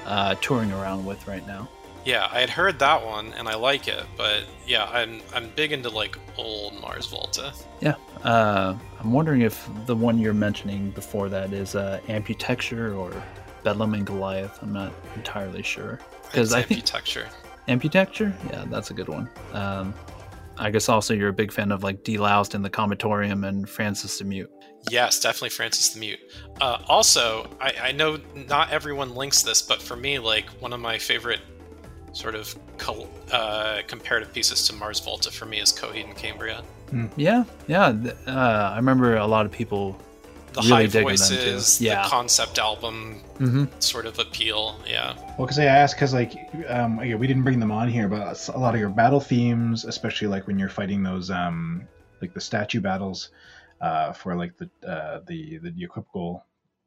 uh, 0.06 0.36
touring 0.42 0.72
around 0.72 1.06
with 1.06 1.28
right 1.28 1.46
now. 1.46 1.70
Yeah, 2.06 2.30
I 2.32 2.40
had 2.40 2.50
heard 2.50 2.80
that 2.80 3.06
one 3.06 3.34
and 3.34 3.50
I 3.50 3.56
like 3.56 3.90
it, 3.90 4.06
but 4.16 4.46
yeah, 4.66 4.86
I'm 4.86 5.20
I'm 5.36 5.50
big 5.58 5.74
into 5.74 5.90
like 5.90 6.18
old 6.38 6.80
Mars 6.80 7.06
Volta. 7.08 7.54
Yeah. 7.82 7.96
Uh, 8.24 8.78
I'm 9.02 9.12
wondering 9.12 9.42
if 9.42 9.70
the 9.88 9.96
one 9.96 10.18
you're 10.18 10.34
mentioning 10.34 10.92
before 10.92 11.28
that 11.28 11.52
is 11.52 11.76
uh, 11.76 12.00
Amputechture 12.08 12.98
or 12.98 13.12
Bedlam 13.66 13.94
and 13.94 14.06
Goliath. 14.06 14.58
I'm 14.62 14.72
not 14.72 14.94
entirely 15.16 15.64
sure. 15.64 16.00
Because 16.24 16.54
I 16.54 16.62
think. 16.62 16.86
Amputechture, 17.68 18.34
yeah, 18.50 18.64
that's 18.70 18.90
a 18.92 18.94
good 18.94 19.10
one. 19.10 19.30
Um, 19.52 19.94
I 20.58 20.72
guess 20.72 20.88
also 20.88 21.14
you're 21.14 21.28
a 21.28 21.34
big 21.34 21.52
fan 21.52 21.74
of 21.74 21.84
like 21.84 22.06
Deloused 22.06 22.56
in 22.56 22.62
the 22.62 22.70
Comatorium 22.70 23.46
and 23.46 23.70
Francis 23.70 24.20
the 24.20 24.24
Mute. 24.24 24.50
Yes, 24.90 25.20
definitely 25.20 25.50
Francis 25.50 25.90
the 25.90 26.00
Mute. 26.00 26.20
Uh, 26.62 26.82
also, 26.88 27.50
I, 27.60 27.74
I 27.84 27.92
know 27.92 28.18
not 28.36 28.72
everyone 28.72 29.16
links 29.16 29.42
this, 29.44 29.62
but 29.62 29.82
for 29.82 29.96
me, 29.96 30.20
like 30.20 30.50
one 30.62 30.74
of 30.74 30.80
my 30.80 30.98
favorite 30.98 31.42
sort 32.14 32.36
of 32.36 32.56
col- 32.78 33.10
uh, 33.32 33.82
comparative 33.88 34.34
pieces 34.34 34.66
to 34.68 34.74
Mars 34.74 35.00
Volta 35.00 35.32
for 35.32 35.46
me 35.46 35.60
is 35.60 35.72
Coheed 35.72 36.06
and 36.06 36.16
Cambria. 36.16 36.64
Yeah, 37.16 37.44
yeah. 37.68 37.94
Uh, 38.26 38.32
I 38.74 38.78
remember 38.78 39.18
a 39.18 39.28
lot 39.28 39.46
of 39.46 39.52
people. 39.52 40.00
The 40.54 40.62
Really 40.62 40.70
high 40.72 40.82
digging 40.88 40.94
them, 40.94 41.18
too. 41.18 41.36
voices, 41.36 41.82
Yeah. 41.82 42.02
the 42.04 42.10
concept 42.10 42.58
album 42.58 43.16
hmm 43.38 43.66
sort 43.80 44.08
of 44.08 44.18
appeal. 44.18 44.80
Yeah. 44.88 45.14
Well, 45.38 45.46
because 45.46 45.60
I 45.60 45.66
asked, 45.66 45.96
because 45.96 46.14
like, 46.16 46.34
um, 46.68 47.04
yeah, 47.04 47.14
we 47.16 47.28
didn't 47.28 47.44
bring 47.44 47.60
them 47.60 47.72
on 47.72 47.88
here, 47.90 48.08
but 48.08 48.48
a 48.48 48.58
lot 48.58 48.74
of 48.74 48.80
your 48.80 48.90
battle 48.90 49.20
themes, 49.20 49.86
especially 49.86 50.28
like 50.28 50.48
when 50.48 50.58
you're 50.58 50.70
fighting 50.70 51.04
those, 51.04 51.30
um, 51.30 51.84
like 52.22 52.34
the 52.34 52.42
statue 52.42 52.80
battles, 52.80 53.30
uh, 53.82 54.14
for 54.14 54.36
like 54.36 54.54
the 54.58 54.70
uh, 54.88 55.22
the 55.28 55.60
the 55.60 55.84
equivocal 55.84 56.46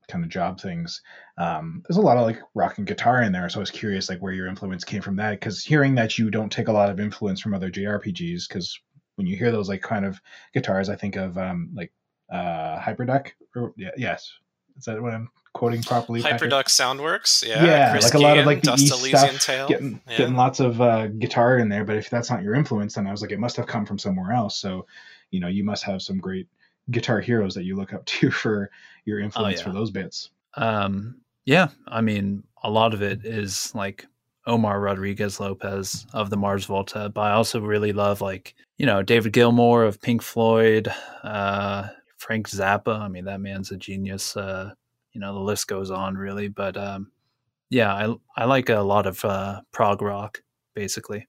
kind 0.08 0.24
of 0.24 0.30
job 0.30 0.60
things. 0.60 1.02
Um, 1.38 1.82
there's 1.88 1.96
a 1.96 2.02
lot 2.02 2.16
of 2.16 2.24
like 2.24 2.40
rock 2.54 2.78
and 2.78 2.86
guitar 2.86 3.22
in 3.22 3.32
there, 3.32 3.48
so 3.48 3.58
I 3.58 3.60
was 3.60 3.70
curious 3.70 4.08
like 4.08 4.20
where 4.20 4.32
your 4.32 4.48
influence 4.48 4.84
came 4.84 5.02
from 5.02 5.16
that. 5.16 5.38
Because 5.38 5.62
hearing 5.62 5.94
that 5.94 6.18
you 6.18 6.30
don't 6.30 6.50
take 6.50 6.68
a 6.68 6.72
lot 6.72 6.90
of 6.90 7.00
influence 7.00 7.40
from 7.40 7.54
other 7.54 7.70
JRPGs, 7.70 8.48
because 8.48 8.78
when 9.16 9.26
you 9.26 9.36
hear 9.36 9.52
those 9.52 9.68
like 9.68 9.82
kind 9.82 10.04
of 10.04 10.20
guitars, 10.52 10.88
I 10.88 10.96
think 10.96 11.16
of 11.16 11.38
um, 11.38 11.70
like 11.74 11.92
uh, 12.30 12.78
Hyperduck. 12.78 13.28
Or, 13.54 13.72
yeah, 13.76 13.90
yes, 13.96 14.32
is 14.76 14.84
that 14.84 15.00
what 15.00 15.12
I'm 15.12 15.28
quoting 15.52 15.82
properly? 15.82 16.22
Hyperduck 16.22 16.66
Soundworks. 16.66 17.46
Yeah. 17.46 17.64
yeah, 17.64 17.90
Chris 17.92 18.04
like 18.04 18.14
a 18.14 18.18
lot 18.18 18.38
of 18.38 18.46
like 18.46 18.62
the 18.62 18.70
Dust 18.70 18.84
East 18.84 18.92
Elysian 18.92 19.38
stuff, 19.38 19.42
Tale. 19.42 19.68
getting 19.68 20.00
Yeah. 20.08 20.18
getting 20.18 20.36
lots 20.36 20.60
of 20.60 20.80
uh, 20.80 21.08
guitar 21.08 21.58
in 21.58 21.68
there. 21.68 21.84
But 21.84 21.96
if 21.96 22.10
that's 22.10 22.30
not 22.30 22.42
your 22.42 22.54
influence, 22.54 22.94
then 22.94 23.06
I 23.06 23.10
was 23.10 23.22
like, 23.22 23.30
it 23.30 23.38
must 23.38 23.56
have 23.56 23.66
come 23.66 23.84
from 23.86 23.98
somewhere 23.98 24.32
else. 24.32 24.56
So, 24.56 24.86
you 25.30 25.40
know, 25.40 25.48
you 25.48 25.64
must 25.64 25.84
have 25.84 26.02
some 26.02 26.18
great 26.18 26.48
guitar 26.90 27.20
heroes 27.20 27.54
that 27.54 27.64
you 27.64 27.76
look 27.76 27.92
up 27.92 28.04
to 28.06 28.30
for 28.30 28.70
your 29.04 29.20
influence 29.20 29.60
for 29.60 29.70
yeah. 29.70 29.74
those 29.74 29.90
bits. 29.90 30.30
Um, 30.54 31.20
yeah, 31.44 31.68
I 31.88 32.00
mean, 32.00 32.44
a 32.62 32.70
lot 32.70 32.94
of 32.94 33.02
it 33.02 33.24
is 33.24 33.74
like 33.74 34.06
Omar 34.46 34.80
Rodriguez 34.80 35.40
Lopez 35.40 36.06
of 36.12 36.30
the 36.30 36.36
Mars 36.36 36.64
Volta, 36.64 37.08
but 37.08 37.20
I 37.20 37.32
also 37.32 37.60
really 37.60 37.92
love 37.92 38.20
like 38.20 38.54
you 38.78 38.86
know 38.86 39.02
David 39.02 39.32
Gilmour 39.32 39.86
of 39.86 40.00
Pink 40.00 40.22
Floyd, 40.22 40.92
uh, 41.22 41.88
Frank 42.18 42.48
Zappa. 42.48 42.98
I 42.98 43.08
mean, 43.08 43.24
that 43.24 43.40
man's 43.40 43.70
a 43.70 43.76
genius. 43.76 44.36
Uh, 44.36 44.72
you 45.12 45.20
know, 45.20 45.34
the 45.34 45.40
list 45.40 45.66
goes 45.66 45.90
on 45.90 46.16
really, 46.16 46.48
but 46.48 46.76
um, 46.76 47.10
yeah, 47.68 47.92
I 47.92 48.14
I 48.36 48.44
like 48.44 48.68
a 48.68 48.80
lot 48.80 49.06
of 49.06 49.24
uh, 49.24 49.62
prog 49.72 50.02
rock 50.02 50.42
basically. 50.74 51.28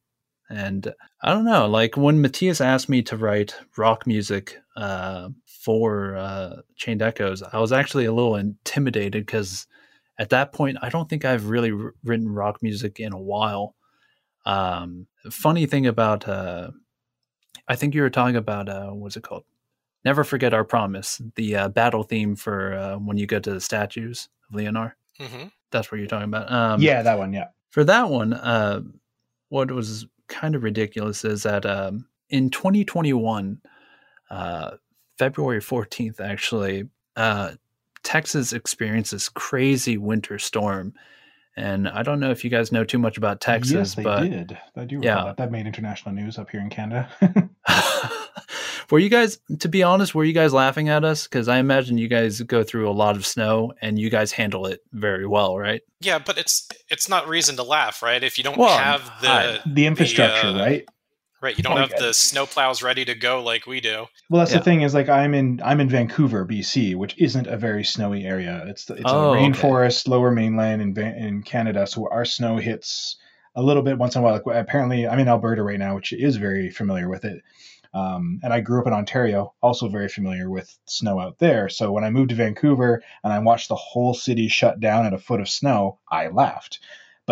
And 0.52 0.94
I 1.22 1.34
don't 1.34 1.46
know, 1.46 1.68
like 1.68 1.96
when 1.96 2.22
Matthias 2.22 2.60
asked 2.60 2.90
me 2.90 3.02
to 3.04 3.16
write 3.16 3.56
rock 3.78 4.06
music 4.06 4.58
uh, 4.76 5.30
for 5.46 6.18
uh, 6.18 6.58
Chained 6.76 7.02
Echoes, 7.02 7.42
I 7.42 7.60
was 7.60 7.72
actually 7.72 8.06
a 8.06 8.12
little 8.12 8.36
intimidated 8.36 9.26
because 9.26 9.66
at 10.20 10.30
that 10.30 10.52
point, 10.52 10.78
I 10.82 10.90
don't 10.90 11.10
think 11.10 11.24
I've 11.24 11.50
really 11.50 11.72
r- 11.72 11.94
written 12.04 12.30
rock 12.30 12.62
music 12.62 13.00
in 13.00 13.14
a 13.14 13.20
while. 13.20 13.76
Um, 14.46 15.08
funny 15.30 15.66
thing 15.66 15.88
about, 15.88 16.28
uh, 16.28 16.72
I 17.68 17.76
think 17.76 17.96
you 17.96 18.02
were 18.02 18.10
talking 18.10 18.36
about, 18.36 18.68
uh, 18.68 18.90
what's 18.90 19.16
it 19.16 19.24
called? 19.24 19.46
Never 20.04 20.24
Forget 20.24 20.54
Our 20.54 20.66
Promise, 20.66 21.22
the 21.36 21.56
uh, 21.56 21.70
battle 21.70 22.04
theme 22.04 22.36
for 22.36 22.74
uh, 22.74 22.96
when 22.98 23.18
you 23.18 23.26
go 23.26 23.40
to 23.40 23.54
the 23.54 23.62
statues 23.62 24.30
of 24.50 24.60
Leonhar. 24.60 24.94
Mm-hmm. 25.20 25.48
That's 25.72 25.92
what 25.92 26.00
you're 26.00 26.08
talking 26.08 26.26
about. 26.26 26.52
Um, 26.52 26.82
yeah, 26.82 27.04
that 27.04 27.18
one. 27.18 27.34
Yeah. 27.34 27.50
For 27.70 27.84
that 27.84 28.10
one, 28.10 28.34
uh, 28.34 28.82
what 29.50 29.72
was 29.72 30.08
kind 30.32 30.56
of 30.56 30.64
ridiculous 30.64 31.24
is 31.24 31.44
that 31.44 31.66
um, 31.66 32.08
in 32.30 32.50
2021, 32.50 33.62
uh, 34.32 34.72
February 35.20 35.60
14th, 35.60 36.20
actually, 36.20 36.86
uh, 37.16 37.52
Texas 38.02 38.54
experienced 38.54 39.12
this 39.12 39.30
crazy 39.30 39.98
winter 39.98 40.40
storm. 40.40 40.94
And 41.58 41.90
I 41.90 42.02
don't 42.04 42.20
know 42.20 42.32
if 42.32 42.44
you 42.44 42.50
guys 42.50 42.72
know 42.72 42.84
too 42.86 42.98
much 42.98 43.18
about 43.18 43.42
Texas, 43.42 43.74
yes, 43.74 43.96
they 43.96 44.04
but 44.04 44.22
did. 44.22 44.58
I 44.76 44.86
do. 44.86 45.00
Yeah. 45.04 45.18
Yeah, 45.18 45.24
that. 45.26 45.38
that 45.38 45.52
made 45.52 45.68
international 45.68 46.16
news 46.16 46.38
up 46.38 46.50
here 46.50 46.62
in 46.62 46.70
Canada. 46.70 47.10
were 48.92 49.00
you 49.00 49.10
guys, 49.10 49.40
to 49.60 49.68
be 49.70 49.84
honest, 49.84 50.16
were 50.16 50.24
you 50.24 50.34
guys 50.34 50.54
laughing 50.54 50.90
at 50.90 51.04
us? 51.04 51.26
Because 51.28 51.48
I 51.48 51.58
imagine 51.58 51.98
you 51.98 52.08
guys 52.08 52.42
go 52.42 52.64
through 52.64 52.90
a 52.90 52.94
lot 52.94 53.16
of 53.16 53.26
snow 53.26 53.74
and 53.82 54.00
you 54.00 54.10
guys 54.10 54.32
handle 54.32 54.66
it 54.66 54.82
very 54.94 55.28
well, 55.28 55.58
right? 55.58 55.82
Yeah, 56.00 56.20
but 56.20 56.38
it's 56.38 56.68
it's 56.90 57.08
not 57.10 57.28
reason 57.28 57.56
to 57.58 57.64
laugh, 57.64 58.02
right? 58.02 58.24
If 58.24 58.38
you 58.38 58.44
don't 58.44 58.58
Well, 58.58 58.78
have 58.78 59.12
the 59.22 59.30
I- 59.30 59.60
the 59.66 59.86
infrastructure, 59.86 60.48
uh, 60.48 60.58
right? 60.60 60.86
Right, 61.42 61.58
you 61.58 61.64
don't 61.64 61.76
Like, 61.76 61.92
have 61.92 62.00
the 62.00 62.14
snow 62.14 62.46
plows 62.46 62.82
ready 62.82 63.04
to 63.06 63.16
go 63.16 63.44
like 63.44 63.66
we 63.66 63.82
do. 63.82 64.06
Well, 64.30 64.40
that's 64.40 64.52
Yeah. 64.52 64.60
the 64.60 64.64
thing 64.64 64.82
is 64.82 64.94
like 64.94 65.10
I'm 65.10 65.34
in 65.34 65.62
I'm 65.64 65.80
in 65.80 65.90
Vancouver, 65.90 66.46
BC, 66.46 66.96
which 66.96 67.18
isn't 67.18 67.48
a 67.48 67.58
very 67.58 67.84
snowy 67.84 68.26
area. 68.26 68.64
It's 68.68 68.90
it's 68.90 69.02
Oh, 69.06 69.18
a 69.24 69.30
okay. 69.32 69.48
rainforest, 69.52 70.08
lower 70.08 70.32
mainland 70.32 70.82
in 70.82 70.98
in 70.98 71.44
Canada, 71.44 71.88
so 71.88 72.08
our 72.12 72.26
snow 72.26 72.58
hits 72.58 73.18
a 73.56 73.62
little 73.62 73.84
bit 73.84 73.98
once 73.98 74.16
in 74.16 74.22
a 74.22 74.24
while. 74.24 74.34
Like 74.46 74.56
apparently, 74.56 75.08
I'm 75.08 75.20
in 75.20 75.28
Alberta 75.28 75.64
right 75.64 75.80
now, 75.80 75.96
which 75.96 76.14
is 76.14 76.38
very 76.38 76.70
familiar 76.70 77.10
with 77.10 77.26
it. 77.26 77.42
Um, 77.94 78.40
and 78.42 78.54
I 78.54 78.62
grew 78.62 78.80
up 78.80 78.88
in 78.88 78.94
Ontario, 78.94 79.54
also 79.62 79.90
very 79.90 80.08
familiar 80.08 80.50
with 80.50 80.74
snow 80.86 81.20
out 81.20 81.40
there. 81.40 81.68
So 81.68 81.92
when 81.92 82.06
I 82.06 82.10
moved 82.10 82.30
to 82.30 82.36
Vancouver 82.36 83.04
and 83.22 83.34
I 83.34 83.40
watched 83.40 83.68
the 83.68 83.76
whole 83.76 84.14
city 84.14 84.48
shut 84.48 84.80
down 84.80 85.06
at 85.06 85.14
a 85.14 85.18
foot 85.18 85.42
of 85.42 85.50
snow, 85.50 86.00
I 86.10 86.28
laughed. 86.30 86.80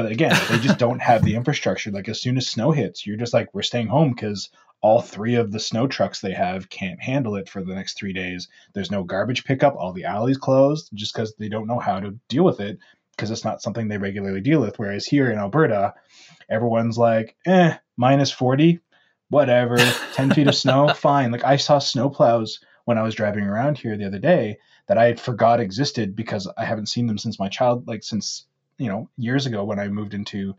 But 0.01 0.13
again, 0.13 0.39
they 0.49 0.59
just 0.59 0.79
don't 0.85 1.01
have 1.01 1.25
the 1.25 1.35
infrastructure. 1.35 1.91
Like 1.91 2.07
as 2.07 2.21
soon 2.21 2.37
as 2.37 2.47
snow 2.47 2.71
hits, 2.71 3.05
you're 3.05 3.17
just 3.17 3.33
like, 3.33 3.53
we're 3.53 3.63
staying 3.63 3.87
home 3.87 4.11
because 4.11 4.49
all 4.81 5.01
three 5.01 5.35
of 5.35 5.51
the 5.51 5.59
snow 5.59 5.87
trucks 5.87 6.21
they 6.21 6.31
have 6.31 6.69
can't 6.69 7.01
handle 7.01 7.35
it 7.35 7.49
for 7.49 7.61
the 7.61 7.75
next 7.75 7.97
three 7.97 8.13
days. 8.13 8.47
There's 8.73 8.91
no 8.91 9.03
garbage 9.03 9.43
pickup. 9.43 9.75
All 9.75 9.91
the 9.91 10.05
alleys 10.05 10.37
closed 10.37 10.89
just 10.93 11.13
because 11.13 11.35
they 11.35 11.49
don't 11.49 11.67
know 11.67 11.79
how 11.79 11.99
to 11.99 12.17
deal 12.29 12.45
with 12.45 12.61
it 12.61 12.79
because 13.11 13.29
it's 13.29 13.43
not 13.43 13.61
something 13.61 13.89
they 13.89 13.97
regularly 13.97 14.39
deal 14.39 14.61
with. 14.61 14.79
Whereas 14.79 15.05
here 15.05 15.29
in 15.29 15.37
Alberta, 15.37 15.95
everyone's 16.49 16.97
like, 16.97 17.35
eh, 17.45 17.75
minus 17.97 18.31
40, 18.31 18.79
whatever, 19.27 19.75
10 20.13 20.31
feet 20.31 20.47
of 20.47 20.55
snow, 20.55 20.87
fine. 20.95 21.31
Like 21.31 21.43
I 21.43 21.57
saw 21.57 21.79
snowplows 21.79 22.59
when 22.85 22.97
I 22.97 23.03
was 23.03 23.15
driving 23.15 23.43
around 23.43 23.77
here 23.77 23.97
the 23.97 24.07
other 24.07 24.19
day 24.19 24.59
that 24.87 24.97
I 24.97 25.07
had 25.07 25.19
forgot 25.19 25.59
existed 25.59 26.15
because 26.15 26.49
I 26.57 26.63
haven't 26.63 26.87
seen 26.87 27.05
them 27.05 27.17
since 27.17 27.37
my 27.37 27.49
child, 27.49 27.85
like 27.85 28.03
since, 28.03 28.45
you 28.79 28.87
know, 28.87 29.09
years 29.17 29.45
ago 29.45 29.63
when 29.63 29.79
I 29.79 29.87
moved 29.87 30.15
into 30.15 30.55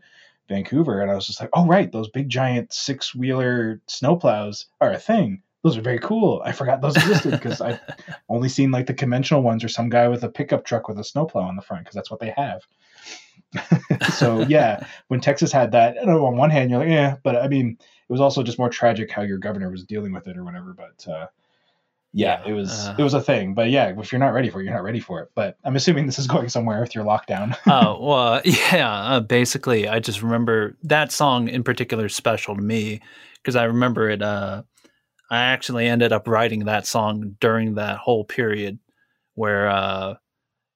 Vancouver. 0.51 1.01
And 1.01 1.09
I 1.09 1.15
was 1.15 1.27
just 1.27 1.39
like, 1.39 1.49
oh, 1.53 1.65
right, 1.65 1.91
those 1.91 2.09
big 2.09 2.29
giant 2.29 2.73
six 2.73 3.15
wheeler 3.15 3.81
snowplows 3.87 4.65
are 4.79 4.91
a 4.91 4.99
thing. 4.99 5.41
Those 5.63 5.77
are 5.77 5.81
very 5.81 5.99
cool. 5.99 6.41
I 6.43 6.53
forgot 6.53 6.81
those 6.81 6.97
existed 6.97 7.31
because 7.31 7.61
I've 7.61 7.79
only 8.29 8.49
seen 8.49 8.71
like 8.71 8.87
the 8.87 8.93
conventional 8.93 9.43
ones 9.43 9.63
or 9.63 9.69
some 9.69 9.89
guy 9.89 10.07
with 10.07 10.23
a 10.23 10.29
pickup 10.29 10.65
truck 10.65 10.87
with 10.87 10.99
a 10.99 11.03
snowplow 11.03 11.41
on 11.41 11.55
the 11.55 11.61
front 11.61 11.83
because 11.83 11.95
that's 11.95 12.09
what 12.09 12.19
they 12.19 12.33
have. 12.35 12.61
so 14.13 14.41
yeah, 14.41 14.85
when 15.07 15.19
Texas 15.19 15.51
had 15.51 15.71
that, 15.71 15.97
I 16.01 16.05
know 16.05 16.25
on 16.25 16.37
one 16.37 16.49
hand 16.49 16.69
you're 16.69 16.79
like, 16.79 16.89
yeah, 16.89 17.17
but 17.23 17.35
I 17.35 17.47
mean, 17.47 17.77
it 17.79 18.11
was 18.11 18.21
also 18.21 18.43
just 18.43 18.57
more 18.57 18.69
tragic 18.69 19.11
how 19.11 19.21
your 19.21 19.37
governor 19.37 19.69
was 19.69 19.83
dealing 19.83 20.13
with 20.13 20.27
it 20.27 20.37
or 20.37 20.43
whatever. 20.43 20.73
But 20.73 21.07
uh, 21.07 21.27
yeah, 22.13 22.41
it 22.45 22.53
was 22.53 22.87
uh, 22.87 22.95
it 22.97 23.03
was 23.03 23.13
a 23.13 23.21
thing. 23.21 23.53
But 23.53 23.69
yeah, 23.69 23.93
if 23.97 24.11
you're 24.11 24.19
not 24.19 24.33
ready 24.33 24.49
for 24.49 24.59
it, 24.61 24.65
you're 24.65 24.73
not 24.73 24.83
ready 24.83 24.99
for 24.99 25.21
it. 25.21 25.29
But 25.33 25.57
I'm 25.63 25.75
assuming 25.75 26.05
this 26.05 26.19
is 26.19 26.27
going 26.27 26.49
somewhere 26.49 26.81
with 26.81 26.93
your 26.93 27.05
lockdown. 27.05 27.55
oh 27.67 28.03
well 28.05 28.41
yeah 28.45 28.91
uh, 28.91 29.19
basically 29.19 29.87
i 29.87 29.99
just 29.99 30.21
remember 30.21 30.75
that 30.83 31.11
song 31.11 31.47
in 31.47 31.63
particular 31.63 32.05
is 32.05 32.15
special 32.15 32.55
to 32.55 32.61
me 32.61 32.99
because 33.35 33.55
i 33.55 33.63
remember 33.63 34.09
it 34.09 34.21
uh 34.21 34.61
i 35.29 35.37
actually 35.39 35.87
ended 35.87 36.11
up 36.11 36.27
writing 36.27 36.65
that 36.65 36.85
song 36.85 37.35
during 37.39 37.75
that 37.75 37.97
whole 37.97 38.23
period 38.23 38.77
where 39.35 39.69
uh 39.69 40.15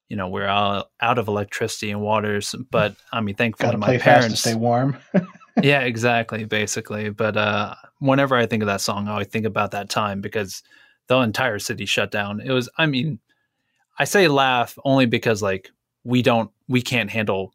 you 0.10 0.16
know 0.16 0.28
we're 0.30 0.48
all 0.48 0.90
out 1.02 1.18
of 1.18 1.28
electricity 1.28 1.91
and 1.91 2.02
waters 2.02 2.56
but 2.72 2.95
i 3.12 3.20
mean 3.20 3.36
thankfully 3.36 3.68
Gotta 3.68 3.78
my 3.78 3.98
to 3.98 4.03
parents 4.03 4.40
stay 4.41 4.56
warm. 4.56 4.98
yeah 5.64 5.82
exactly 5.82 6.45
basically 6.45 7.10
but 7.10 7.36
uh 7.36 7.76
whenever 7.99 8.36
i 8.36 8.45
think 8.45 8.62
of 8.64 8.68
that 8.68 8.82
song 8.82 9.07
i 9.07 9.12
always 9.12 9.28
think 9.28 9.45
about 9.45 9.72
that 9.72 9.90
time 9.90 10.22
because 10.22 10.62
the 11.07 11.18
entire 11.19 11.60
city 11.60 11.86
shut 11.86 12.11
down. 12.11 12.40
It 12.40 12.52
was 12.52 12.69
i 12.77 12.86
mean 12.86 13.19
i 13.98 14.03
say 14.03 14.27
laugh 14.27 14.77
only 14.84 15.06
because 15.06 15.41
like 15.41 15.72
we 16.03 16.22
don't 16.22 16.52
we 16.68 16.82
can't 16.82 17.10
handle 17.10 17.53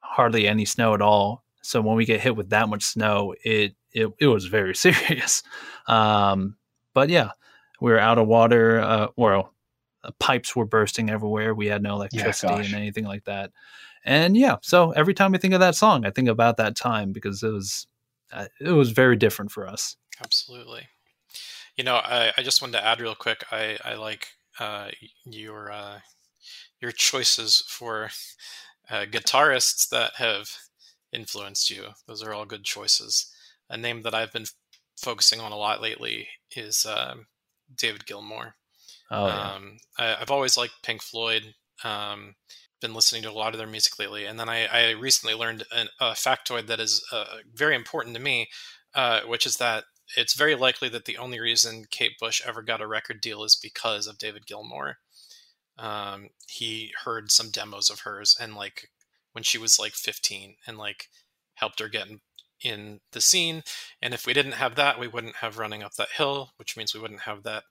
hardly 0.00 0.46
any 0.46 0.64
snow 0.64 0.94
at 0.94 1.02
all. 1.02 1.44
So 1.62 1.80
when 1.80 1.96
we 1.96 2.04
get 2.04 2.20
hit 2.20 2.36
with 2.36 2.50
that 2.50 2.68
much 2.68 2.84
snow 2.84 3.34
it 3.44 3.74
it, 3.92 4.10
it 4.18 4.26
was 4.26 4.46
very 4.46 4.74
serious. 4.86 5.42
Um 5.86 6.56
but 6.94 7.08
yeah 7.08 7.30
we 7.80 7.90
were 7.90 7.98
out 7.98 8.18
of 8.18 8.28
water 8.28 8.80
uh 8.80 9.08
well 9.16 9.52
uh, 10.04 10.10
pipes 10.18 10.56
were 10.56 10.66
bursting 10.66 11.10
everywhere. 11.10 11.54
We 11.54 11.66
had 11.66 11.82
no 11.82 11.94
electricity 11.94 12.52
gosh. 12.52 12.66
and 12.66 12.74
anything 12.74 13.04
like 13.04 13.24
that. 13.24 13.52
And 14.04 14.36
yeah 14.36 14.56
so 14.62 14.90
every 14.92 15.14
time 15.14 15.34
i 15.34 15.38
think 15.38 15.54
of 15.54 15.60
that 15.60 15.76
song 15.76 16.04
i 16.04 16.10
think 16.10 16.28
about 16.28 16.56
that 16.56 16.74
time 16.74 17.12
because 17.12 17.42
it 17.44 17.52
was 17.52 17.86
uh, 18.32 18.46
it 18.60 18.70
was 18.70 18.90
very 18.90 19.16
different 19.16 19.50
for 19.50 19.66
us. 19.68 19.96
Absolutely. 20.20 20.88
You 21.76 21.84
know, 21.84 21.96
I, 21.96 22.32
I 22.36 22.42
just 22.42 22.60
wanted 22.60 22.78
to 22.78 22.84
add 22.86 23.00
real 23.00 23.14
quick. 23.14 23.44
I 23.50 23.78
I 23.84 23.94
like 23.94 24.28
uh, 24.58 24.90
your 25.24 25.70
uh, 25.72 26.00
your 26.80 26.92
choices 26.92 27.64
for 27.66 28.10
uh, 28.90 29.04
guitarists 29.10 29.88
that 29.88 30.14
have 30.16 30.50
influenced 31.12 31.70
you. 31.70 31.88
Those 32.06 32.22
are 32.22 32.32
all 32.32 32.44
good 32.44 32.64
choices. 32.64 33.32
A 33.70 33.76
name 33.76 34.02
that 34.02 34.14
I've 34.14 34.32
been 34.32 34.46
focusing 34.96 35.40
on 35.40 35.52
a 35.52 35.56
lot 35.56 35.80
lately 35.80 36.28
is 36.54 36.84
um, 36.86 37.26
David 37.74 38.06
Gilmour. 38.06 38.54
oh 39.10 39.26
yeah. 39.26 39.52
Um, 39.54 39.78
I, 39.98 40.16
I've 40.20 40.30
always 40.30 40.56
liked 40.56 40.82
Pink 40.82 41.02
Floyd. 41.02 41.54
Um, 41.84 42.34
been 42.80 42.94
listening 42.94 43.22
to 43.22 43.30
a 43.30 43.32
lot 43.32 43.54
of 43.54 43.58
their 43.58 43.66
music 43.66 43.98
lately, 43.98 44.26
and 44.26 44.38
then 44.38 44.48
I, 44.48 44.66
I 44.66 44.90
recently 44.90 45.34
learned 45.34 45.64
an, 45.72 45.88
a 46.00 46.12
factoid 46.12 46.66
that 46.66 46.80
is 46.80 47.04
uh, 47.12 47.36
very 47.54 47.76
important 47.76 48.16
to 48.16 48.20
me, 48.20 48.48
uh, 48.94 49.20
which 49.22 49.46
is 49.46 49.56
that 49.56 49.84
it's 50.16 50.34
very 50.34 50.54
likely 50.54 50.88
that 50.90 51.04
the 51.04 51.18
only 51.18 51.40
reason 51.40 51.84
Kate 51.90 52.18
Bush 52.20 52.42
ever 52.46 52.62
got 52.62 52.80
a 52.80 52.86
record 52.86 53.20
deal 53.20 53.44
is 53.44 53.56
because 53.56 54.06
of 54.06 54.18
David 54.18 54.46
Gilmour. 54.46 54.94
Um, 55.78 56.28
he 56.48 56.92
heard 57.04 57.30
some 57.30 57.50
demos 57.50 57.88
of 57.90 58.00
hers, 58.00 58.36
and 58.38 58.54
like 58.54 58.90
when 59.32 59.42
she 59.44 59.58
was 59.58 59.78
like 59.78 59.92
15, 59.94 60.56
and 60.66 60.76
like 60.78 61.08
helped 61.54 61.80
her 61.80 61.88
get 61.88 62.08
in, 62.08 62.20
in 62.62 63.00
the 63.12 63.20
scene. 63.20 63.62
And 64.02 64.12
if 64.14 64.26
we 64.26 64.32
didn't 64.34 64.52
have 64.52 64.74
that, 64.76 64.98
we 65.00 65.08
wouldn't 65.08 65.36
have 65.36 65.58
Running 65.58 65.82
Up 65.82 65.94
That 65.94 66.10
Hill, 66.16 66.50
which 66.56 66.76
means 66.76 66.94
we 66.94 67.00
wouldn't 67.00 67.20
have 67.22 67.42
that 67.44 67.64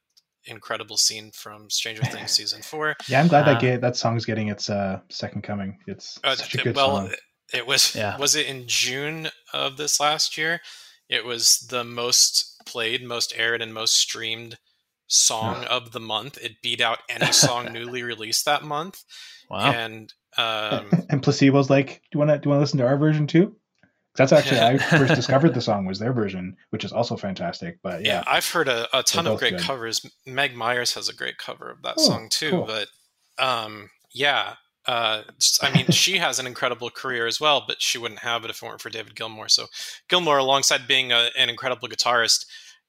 incredible 0.46 0.98
scene 0.98 1.30
from 1.32 1.70
Stranger 1.70 2.04
Things 2.04 2.32
season 2.38 2.64
four. 2.64 2.96
yeah, 3.08 3.20
I'm 3.22 3.28
glad 3.28 3.48
Uh, 3.48 3.54
that 3.54 3.62
get, 3.62 3.82
that 3.82 3.96
song's 3.96 4.26
getting 4.26 4.48
its 4.48 4.70
uh, 4.70 5.00
second 5.10 5.44
coming. 5.44 5.78
It's 5.86 6.20
Uh, 6.24 6.36
such 6.36 6.56
a 6.56 6.58
good 6.64 6.76
well, 6.76 6.96
song. 7.08 7.14
it 7.54 7.68
was 7.68 7.96
Yeah. 7.96 8.18
was 8.18 8.36
it 8.36 8.48
in 8.48 8.68
June 8.68 9.30
of 9.54 9.78
this 9.78 10.00
last 10.00 10.38
year? 10.38 10.60
It 11.12 11.26
was 11.26 11.68
the 11.70 11.84
most 11.84 12.64
played, 12.66 13.04
most 13.04 13.34
aired, 13.36 13.62
and 13.62 13.74
most 13.74 13.94
streamed 13.96 14.58
song 15.08 15.66
of 15.66 15.92
the 15.92 16.00
month. 16.00 16.38
It 16.42 16.62
beat 16.64 16.82
out 16.82 17.00
any 17.10 17.32
song 17.34 17.74
newly 17.74 18.02
released 18.02 18.46
that 18.46 18.64
month. 18.64 19.04
wow 19.50 19.72
And 19.72 20.14
um, 20.38 20.90
and 21.10 21.22
placebo's 21.22 21.70
like, 21.70 21.88
do 21.88 22.02
you 22.14 22.20
want 22.20 22.32
to 22.32 22.38
do 22.40 22.48
you 22.48 22.50
want 22.52 22.58
to 22.58 22.62
listen 22.62 22.78
to 22.80 22.88
our 22.88 22.98
version 22.98 23.28
too? 23.28 23.56
That's 24.16 24.32
actually 24.32 24.62
I 24.62 24.78
first 24.98 25.14
discovered 25.16 25.54
the 25.54 25.62
song 25.62 25.86
was 25.86 26.00
their 26.00 26.14
version, 26.14 26.56
which 26.70 26.86
is 26.86 26.94
also 26.94 27.18
fantastic. 27.18 27.80
But 27.84 28.06
yeah. 28.06 28.16
yeah, 28.20 28.24
I've 28.28 28.48
heard 28.50 28.68
a, 28.70 28.88
a 28.98 29.04
ton 29.04 29.28
of 29.28 29.40
great 29.40 29.58
good. 29.58 29.62
covers. 29.62 30.06
Meg 30.26 30.56
Myers 30.56 30.94
has 30.96 31.10
a 31.10 31.14
great 31.14 31.38
cover 31.38 31.70
of 31.70 31.82
that 31.84 31.96
Oh, 31.98 32.04
song 32.04 32.30
too. 32.30 32.50
cool. 32.52 32.66
But 32.66 32.88
um, 33.38 33.90
yeah, 34.14 34.56
uh, 34.88 35.24
I 35.62 35.72
mean, 35.76 35.88
she 35.92 36.18
has 36.18 36.40
an 36.40 36.48
incredible 36.48 36.90
career 36.90 37.28
as 37.28 37.40
well, 37.40 37.64
but 37.68 37.82
she 37.82 37.98
wouldn't 37.98 38.22
have 38.22 38.44
it 38.44 38.50
if 38.50 38.62
it 38.62 38.66
weren't 38.66 38.82
for 38.82 38.90
David 38.90 39.16
Gilmour. 39.16 39.48
So 39.50 39.68
Gilmour, 40.10 40.38
alongside 40.40 40.88
being 40.88 41.12
a, 41.12 41.30
an 41.38 41.50
incredible 41.50 41.88
guitarist, 41.88 42.46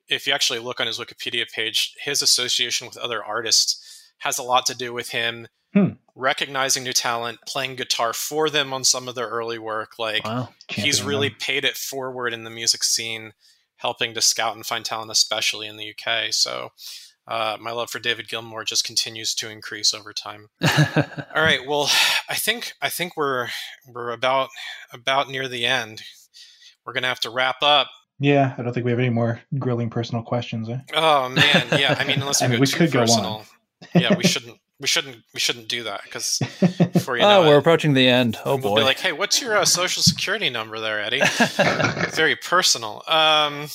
if 0.08 0.26
you 0.26 0.32
actually 0.32 0.58
look 0.58 0.80
on 0.80 0.86
his 0.86 0.98
Wikipedia 0.98 1.50
page, 1.50 1.94
his 2.02 2.22
association 2.22 2.86
with 2.86 2.96
other 2.96 3.22
artists 3.24 4.10
has 4.18 4.38
a 4.38 4.42
lot 4.42 4.66
to 4.66 4.74
do 4.76 4.92
with 4.92 5.10
him 5.10 5.48
Hmm. 5.74 5.92
recognizing 6.14 6.84
new 6.84 6.92
talent, 6.92 7.38
playing 7.46 7.76
guitar 7.76 8.12
for 8.12 8.50
them 8.50 8.74
on 8.74 8.84
some 8.84 9.08
of 9.08 9.14
their 9.14 9.28
early 9.28 9.58
work. 9.58 9.98
Like 9.98 10.22
Wow. 10.26 10.50
he's 10.68 11.02
really 11.02 11.30
them. 11.30 11.38
paid 11.40 11.64
it 11.64 11.78
forward 11.78 12.34
in 12.34 12.44
the 12.44 12.50
music 12.50 12.84
scene, 12.84 13.32
helping 13.76 14.12
to 14.12 14.20
scout 14.20 14.54
and 14.54 14.66
find 14.66 14.84
talent, 14.84 15.10
especially 15.10 15.66
in 15.66 15.78
the 15.78 15.88
UK. 15.94 16.30
So 16.30 16.72
uh, 17.26 17.56
my 17.60 17.70
love 17.70 17.90
for 17.90 17.98
David 17.98 18.28
Gilmour 18.28 18.64
just 18.64 18.84
continues 18.84 19.34
to 19.36 19.48
increase 19.48 19.94
over 19.94 20.12
time. 20.12 20.48
All 21.34 21.42
right, 21.42 21.66
well, 21.66 21.88
I 22.28 22.34
think 22.34 22.72
I 22.82 22.88
think 22.88 23.16
we're 23.16 23.48
we're 23.86 24.10
about 24.10 24.48
about 24.92 25.30
near 25.30 25.48
the 25.48 25.64
end. 25.64 26.02
We're 26.84 26.92
gonna 26.92 27.06
have 27.06 27.20
to 27.20 27.30
wrap 27.30 27.62
up. 27.62 27.88
Yeah, 28.18 28.54
I 28.58 28.62
don't 28.62 28.72
think 28.72 28.84
we 28.84 28.90
have 28.90 29.00
any 29.00 29.10
more 29.10 29.40
grilling 29.58 29.90
personal 29.90 30.22
questions. 30.22 30.68
Eh? 30.68 30.78
Oh 30.94 31.28
man, 31.28 31.66
yeah. 31.78 31.96
I 31.98 32.04
mean, 32.04 32.18
unless 32.20 32.40
we 32.40 32.46
I 32.46 32.48
mean, 32.48 32.58
go 32.58 32.60
we 32.60 32.66
too 32.66 32.76
could 32.78 32.92
go 32.92 33.00
on. 33.00 33.06
personal, 33.06 33.44
yeah, 33.94 34.16
we 34.16 34.24
shouldn't. 34.24 34.58
We 34.80 34.88
shouldn't. 34.88 35.18
We 35.32 35.38
shouldn't 35.38 35.68
do 35.68 35.84
that 35.84 36.02
because 36.02 36.40
before 36.92 37.16
you 37.16 37.22
oh, 37.22 37.42
we're 37.42 37.54
it, 37.54 37.58
approaching 37.58 37.94
the 37.94 38.08
end. 38.08 38.36
Oh 38.44 38.56
we'll 38.56 38.74
boy. 38.74 38.76
be 38.78 38.82
like, 38.82 38.98
"Hey, 38.98 39.12
what's 39.12 39.40
your 39.40 39.56
uh, 39.56 39.64
social 39.64 40.02
security 40.02 40.50
number 40.50 40.80
there, 40.80 41.00
Eddie?" 41.00 41.22
Very 42.16 42.34
personal. 42.34 43.04
Um, 43.06 43.68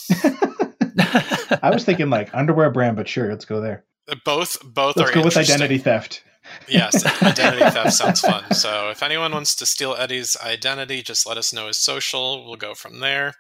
I 0.99 1.69
was 1.74 1.84
thinking 1.84 2.10
like 2.10 2.34
underwear 2.34 2.69
brand, 2.72 2.95
but 2.98 3.07
sure, 3.07 3.30
let's 3.30 3.45
go 3.45 3.61
there. 3.61 3.86
both 4.26 4.57
both 4.64 4.95
Let's 4.98 5.11
are 5.11 5.14
go 5.14 5.24
with 5.24 5.38
identity 5.38 5.78
theft. 5.78 6.24
Yes, 6.68 7.06
identity 7.24 7.64
theft 7.69 7.94
sounds 7.94 8.22
fun. 8.22 8.53
So 8.53 8.90
if 8.90 9.03
anyone 9.03 9.32
wants 9.34 9.56
to 9.57 9.65
steal 9.65 9.95
Eddie's 9.95 10.38
identity, 10.44 11.02
just 11.02 11.28
let 11.28 11.38
us 11.38 11.53
know 11.53 11.68
his 11.68 11.78
social. 11.78 12.45
We'll 12.45 12.56
go 12.56 12.74
from 12.74 12.99
there. 12.99 13.34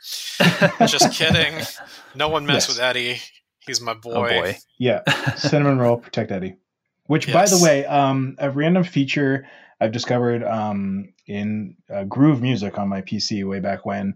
Just 0.87 1.13
kidding. 1.13 1.63
No 2.15 2.27
one 2.29 2.45
mess 2.45 2.67
Yes. 2.67 2.69
with 2.69 2.79
Eddie. 2.79 3.21
He's 3.65 3.81
my 3.81 3.93
boy. 3.93 4.11
oh 4.11 4.21
boy. 4.23 4.41
boy. 4.41 4.57
Yeah, 4.77 5.03
cinnamon 5.35 5.77
roll, 5.79 5.97
protect 5.97 6.31
Eddie. 6.31 6.55
Which, 7.05 7.31
by 7.31 7.45
the 7.45 7.59
way, 7.63 7.85
um, 7.85 8.35
a 8.39 8.49
random 8.51 8.83
feature 8.83 9.47
I've 9.79 9.93
discovered 9.93 10.43
um, 10.43 11.13
in 11.25 11.75
uh, 11.93 12.03
Groove 12.03 12.41
Music 12.41 12.77
on 12.77 12.89
my 12.89 13.01
PC 13.01 13.47
way 13.47 13.59
back 13.61 13.85
when 13.85 14.15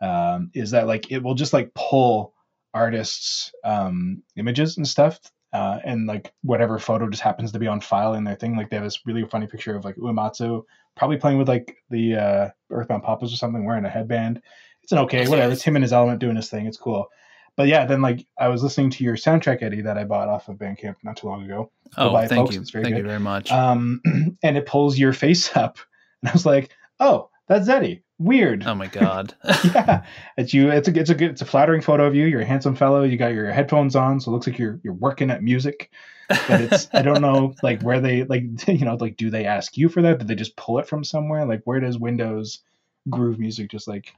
um, 0.00 0.50
is 0.54 0.72
that 0.72 0.86
like 0.88 1.12
it 1.12 1.22
will 1.22 1.34
just 1.34 1.52
like 1.52 1.72
pull 1.74 2.34
artists' 2.74 3.52
um, 3.64 4.22
images 4.36 4.76
and 4.76 4.86
stuff, 4.86 5.20
uh, 5.52 5.78
and 5.84 6.06
like 6.06 6.32
whatever 6.42 6.78
photo 6.78 7.08
just 7.08 7.22
happens 7.22 7.52
to 7.52 7.58
be 7.58 7.66
on 7.66 7.80
file 7.80 8.14
in 8.14 8.24
their 8.24 8.36
thing. 8.36 8.56
Like 8.56 8.70
they 8.70 8.76
have 8.76 8.84
this 8.84 9.06
really 9.06 9.24
funny 9.24 9.46
picture 9.46 9.76
of 9.76 9.84
like 9.84 9.96
Uematsu 9.96 10.64
probably 10.96 11.16
playing 11.16 11.38
with 11.38 11.48
like 11.48 11.76
the 11.90 12.14
uh, 12.16 12.48
Earthbound 12.70 13.02
Papas 13.02 13.32
or 13.32 13.36
something, 13.36 13.64
wearing 13.64 13.84
a 13.84 13.90
headband. 13.90 14.42
It's 14.82 14.92
an 14.92 14.98
okay, 14.98 15.28
whatever. 15.28 15.52
It's 15.52 15.62
him 15.62 15.76
and 15.76 15.82
his 15.82 15.92
element 15.92 16.18
doing 16.18 16.36
his 16.36 16.50
thing. 16.50 16.66
It's 16.66 16.76
cool. 16.76 17.08
But 17.56 17.68
yeah, 17.68 17.84
then 17.84 18.00
like 18.00 18.26
I 18.38 18.48
was 18.48 18.62
listening 18.62 18.90
to 18.90 19.04
your 19.04 19.16
soundtrack, 19.16 19.62
Eddie, 19.62 19.82
that 19.82 19.98
I 19.98 20.04
bought 20.04 20.28
off 20.28 20.48
of 20.48 20.56
Bandcamp 20.56 20.96
not 21.02 21.16
too 21.16 21.26
long 21.26 21.44
ago. 21.44 21.70
Oh, 21.96 22.16
it, 22.16 22.28
thank 22.28 22.46
folks. 22.46 22.54
you. 22.54 22.60
It's 22.60 22.70
very 22.70 22.84
Thank 22.84 22.96
you 22.96 23.02
good. 23.02 23.08
very 23.08 23.20
much. 23.20 23.52
Um, 23.52 24.00
and 24.42 24.56
it 24.56 24.66
pulls 24.66 24.98
your 24.98 25.12
face 25.12 25.54
up, 25.56 25.78
and 26.22 26.30
I 26.30 26.32
was 26.32 26.46
like, 26.46 26.70
"Oh, 26.98 27.28
that's 27.48 27.68
Eddie. 27.68 28.02
Weird." 28.22 28.64
oh 28.66 28.74
my 28.74 28.86
god. 28.86 29.34
yeah, 29.64 30.04
it's 30.36 30.54
you. 30.54 30.70
It's 30.70 30.88
a 30.88 30.98
it's 30.98 31.10
a 31.10 31.14
good. 31.14 31.30
It's 31.32 31.42
a 31.42 31.46
flattering 31.46 31.80
photo 31.80 32.06
of 32.06 32.14
you. 32.14 32.26
You're 32.26 32.40
a 32.40 32.46
handsome 32.46 32.76
fellow. 32.76 33.02
You 33.02 33.16
got 33.16 33.34
your 33.34 33.50
headphones 33.50 33.96
on, 33.96 34.20
so 34.20 34.30
it 34.30 34.34
looks 34.34 34.46
like 34.46 34.58
you're 34.58 34.80
you're 34.82 34.94
working 34.94 35.30
at 35.30 35.42
music. 35.42 35.90
But 36.28 36.60
it's 36.60 36.88
I 36.92 37.02
don't 37.02 37.20
know 37.20 37.54
like 37.62 37.82
where 37.82 38.00
they 38.00 38.24
like 38.24 38.44
you 38.68 38.84
know 38.84 38.96
like 38.96 39.16
do 39.16 39.30
they 39.30 39.44
ask 39.44 39.76
you 39.76 39.88
for 39.88 40.02
that? 40.02 40.18
Did 40.18 40.28
they 40.28 40.34
just 40.34 40.56
pull 40.56 40.78
it 40.78 40.88
from 40.88 41.04
somewhere? 41.04 41.44
Like 41.46 41.62
where 41.64 41.80
does 41.80 41.98
Windows 41.98 42.60
Groove 43.08 43.38
Music 43.38 43.70
just 43.70 43.88
like 43.88 44.14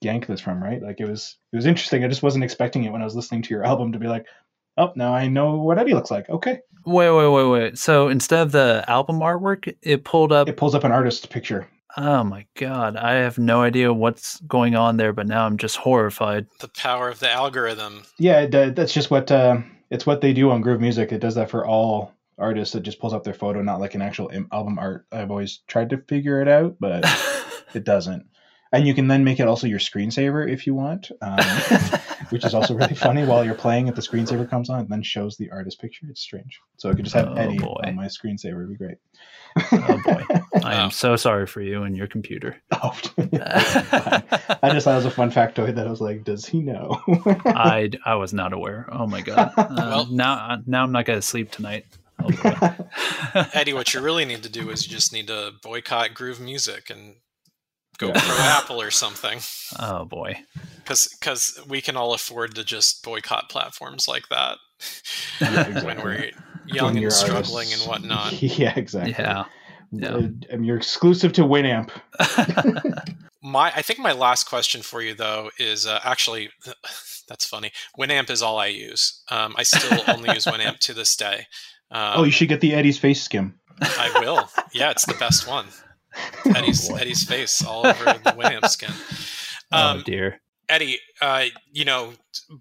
yank 0.00 0.26
this 0.26 0.40
from? 0.40 0.62
Right? 0.62 0.82
Like 0.82 1.00
it 1.00 1.08
was 1.08 1.36
it 1.52 1.56
was 1.56 1.66
interesting. 1.66 2.04
I 2.04 2.08
just 2.08 2.22
wasn't 2.22 2.44
expecting 2.44 2.84
it 2.84 2.92
when 2.92 3.02
I 3.02 3.04
was 3.06 3.16
listening 3.16 3.42
to 3.42 3.54
your 3.54 3.64
album 3.64 3.92
to 3.92 3.98
be 3.98 4.06
like, 4.06 4.26
oh, 4.76 4.92
now 4.96 5.12
I 5.12 5.28
know 5.28 5.56
what 5.56 5.78
Eddie 5.78 5.94
looks 5.94 6.10
like. 6.10 6.28
Okay, 6.28 6.60
wait, 6.84 7.10
wait, 7.10 7.28
wait, 7.28 7.48
wait. 7.48 7.78
So 7.78 8.08
instead 8.08 8.42
of 8.42 8.52
the 8.52 8.84
album 8.88 9.20
artwork, 9.20 9.74
it 9.82 10.04
pulled 10.04 10.32
up. 10.32 10.48
it 10.48 10.56
pulls 10.56 10.74
up 10.74 10.84
an 10.84 10.92
artist 10.92 11.30
picture. 11.30 11.68
Oh 11.96 12.24
my 12.24 12.46
god. 12.54 12.96
I 12.96 13.14
have 13.14 13.38
no 13.38 13.62
idea 13.62 13.92
what's 13.92 14.40
going 14.42 14.74
on 14.74 14.96
there, 14.96 15.12
but 15.12 15.26
now 15.26 15.46
I'm 15.46 15.56
just 15.56 15.76
horrified. 15.76 16.46
The 16.60 16.68
power 16.68 17.08
of 17.08 17.18
the 17.18 17.30
algorithm. 17.30 18.04
Yeah, 18.18 18.42
it, 18.42 18.76
that's 18.76 18.92
just 18.92 19.10
what 19.10 19.30
uh, 19.30 19.58
it's 19.90 20.06
what 20.06 20.20
they 20.20 20.32
do 20.32 20.50
on 20.50 20.60
Groove 20.60 20.80
Music. 20.80 21.12
It 21.12 21.20
does 21.20 21.34
that 21.34 21.50
for 21.50 21.66
all 21.66 22.12
artists. 22.38 22.74
It 22.74 22.82
just 22.82 23.00
pulls 23.00 23.12
up 23.12 23.24
their 23.24 23.34
photo, 23.34 23.62
not 23.62 23.80
like 23.80 23.94
an 23.94 24.02
actual 24.02 24.30
album 24.52 24.78
art. 24.78 25.06
I've 25.12 25.30
always 25.30 25.58
tried 25.66 25.90
to 25.90 25.98
figure 25.98 26.40
it 26.40 26.48
out, 26.48 26.76
but 26.80 27.04
it 27.74 27.84
doesn't. 27.84 28.26
And 28.72 28.86
you 28.86 28.94
can 28.94 29.08
then 29.08 29.24
make 29.24 29.40
it 29.40 29.48
also 29.48 29.66
your 29.66 29.80
screensaver 29.80 30.48
if 30.48 30.64
you 30.66 30.74
want, 30.74 31.10
um, 31.22 31.38
which 32.30 32.44
is 32.44 32.54
also 32.54 32.74
really 32.74 32.94
funny. 32.94 33.24
While 33.24 33.44
you're 33.44 33.54
playing 33.54 33.88
it, 33.88 33.96
the 33.96 34.00
screensaver 34.00 34.48
comes 34.48 34.70
on 34.70 34.80
and 34.80 34.88
then 34.88 35.02
shows 35.02 35.36
the 35.36 35.50
artist 35.50 35.80
picture. 35.80 36.06
It's 36.08 36.20
strange. 36.20 36.60
So 36.76 36.88
I 36.88 36.94
could 36.94 37.04
just 37.04 37.16
have 37.16 37.28
Oh, 37.30 37.34
Eddie 37.34 37.58
boy. 37.58 37.80
on 37.84 37.96
my 37.96 38.06
screensaver. 38.06 38.62
It'd 38.64 38.68
be 38.68 38.76
great. 38.76 38.98
oh 39.72 40.00
boy. 40.04 40.24
I 40.64 40.74
am 40.76 40.92
so 40.92 41.16
sorry 41.16 41.46
for 41.48 41.60
you 41.60 41.82
and 41.82 41.96
your 41.96 42.06
computer. 42.06 42.56
Oh, 42.82 42.96
I 44.62 44.70
just 44.72 44.84
thought 44.84 44.92
it 44.92 44.96
was 44.96 45.04
a 45.06 45.10
fun 45.10 45.30
factoid 45.30 45.74
that 45.74 45.86
I 45.86 45.90
was 45.90 46.00
like, 46.00 46.24
does 46.24 46.46
he 46.46 46.60
know? 46.60 47.00
I, 47.44 47.90
I 48.04 48.14
was 48.14 48.32
not 48.32 48.52
aware. 48.52 48.88
Oh 48.92 49.06
my 49.06 49.20
god. 49.22 49.52
Uh, 49.56 49.66
Well- 49.78 50.06
now 50.10 50.58
now 50.66 50.82
I'm 50.84 50.92
not 50.92 51.04
gonna 51.06 51.22
sleep 51.22 51.50
tonight. 51.50 51.86
Oh. 52.22 52.76
Eddie, 53.54 53.72
what 53.72 53.92
you 53.94 54.00
really 54.00 54.24
need 54.24 54.42
to 54.42 54.50
do 54.50 54.70
is 54.70 54.86
you 54.86 54.92
just 54.92 55.12
need 55.12 55.26
to 55.28 55.52
boycott 55.62 56.14
Groove 56.14 56.38
Music 56.40 56.90
and 56.90 57.14
go 58.00 58.08
Yeah. 58.08 58.58
Apple 58.62 58.80
or 58.80 58.90
something. 58.90 59.38
oh 59.78 60.04
boy. 60.04 60.38
Because 60.84 61.60
we 61.68 61.80
can 61.80 61.96
all 61.96 62.14
afford 62.14 62.54
to 62.56 62.64
just 62.64 63.04
boycott 63.04 63.48
platforms 63.48 64.08
like 64.08 64.28
that 64.30 64.58
Yeah, 65.40 65.84
when 65.84 66.02
we're 66.02 66.30
young 66.66 66.94
When 66.94 67.04
and 67.04 67.12
struggling 67.12 67.68
artists. 67.68 67.82
and 67.82 67.88
whatnot. 67.88 68.32
Yeah, 68.42 68.72
exactly. 68.76 69.12
Yeah. 69.18 69.44
Yeah. 69.92 70.14
Uh, 70.14 70.22
and 70.50 70.64
you're 70.64 70.76
exclusive 70.76 71.32
to 71.34 71.42
Winamp. 71.42 71.90
My, 73.42 73.72
I 73.74 73.80
think 73.82 73.98
my 74.00 74.12
last 74.12 74.44
question 74.48 74.82
for 74.82 75.00
you 75.00 75.14
though 75.14 75.50
is 75.58 75.86
uh, 75.86 75.98
actually 76.04 76.50
that's 77.26 77.46
funny. 77.46 77.72
Winamp 77.98 78.28
is 78.30 78.42
all 78.42 78.58
I 78.58 78.66
use. 78.66 79.22
Um, 79.30 79.54
I 79.56 79.62
still 79.62 79.98
only 80.08 80.32
use 80.34 80.44
Winamp 80.44 80.78
to 80.80 80.92
this 80.94 81.16
day. 81.16 81.46
Um, 81.90 82.12
oh, 82.16 82.24
you 82.24 82.30
should 82.32 82.48
get 82.50 82.60
the 82.60 82.74
Eddie's 82.74 82.98
face 82.98 83.22
skim. 83.22 83.58
I 83.80 84.12
will. 84.20 84.48
Yeah, 84.74 84.90
it's 84.90 85.06
the 85.06 85.14
best 85.14 85.48
one. 85.48 85.66
Eddie's 86.56 86.88
boy. 86.88 86.96
Eddie's 86.96 87.24
face 87.24 87.64
all 87.64 87.86
over 87.86 88.04
the 88.04 88.34
Winamp 88.36 88.68
skin. 88.68 88.92
oh 89.72 89.78
Um, 89.96 90.02
dear. 90.04 90.40
Eddie, 90.68 90.98
uh, 91.20 91.46
you 91.72 91.84
know, 91.84 92.12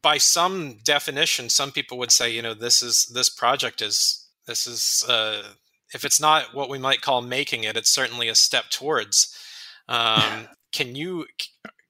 by 0.02 0.18
some 0.18 0.78
definition, 0.84 1.50
some 1.50 1.72
people 1.72 1.98
would 2.00 2.12
say, 2.12 2.32
you 2.32 2.42
know, 2.42 2.54
this 2.56 2.82
is 2.82 3.06
this 3.14 3.30
project 3.30 3.82
is 3.82 4.28
this 4.48 4.66
is 4.66 5.04
uh, 5.08 5.44
if 5.94 6.04
it's 6.04 6.20
not 6.20 6.54
what 6.56 6.70
we 6.70 6.80
might 6.80 7.02
call 7.02 7.22
making 7.22 7.64
it, 7.64 7.78
it's 7.78 7.90
certainly 7.92 8.28
a 8.28 8.36
step 8.36 8.66
towards. 8.72 9.36
Um, 9.88 10.48
can 10.72 10.96
you 10.96 11.26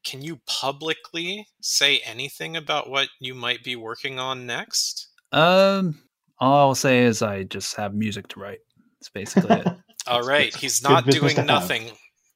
can 0.04 0.22
you 0.22 0.40
publicly 0.46 1.46
say 1.62 2.00
anything 2.04 2.56
about 2.56 2.88
what 2.88 3.08
you 3.20 3.34
might 3.34 3.62
be 3.64 3.76
working 3.76 4.18
on 4.18 4.46
next? 4.46 5.08
Um 5.32 6.02
all 6.38 6.68
I'll 6.68 6.74
say 6.74 7.00
is 7.04 7.20
I 7.22 7.42
just 7.44 7.76
have 7.76 7.94
music 7.94 8.28
to 8.28 8.40
write. 8.40 8.60
That's 8.98 9.10
basically 9.10 9.56
it. 9.56 9.66
All 10.10 10.22
right, 10.22 10.54
he's 10.54 10.82
not 10.82 11.04
to 11.06 11.10
doing 11.12 11.46
nothing. 11.46 11.90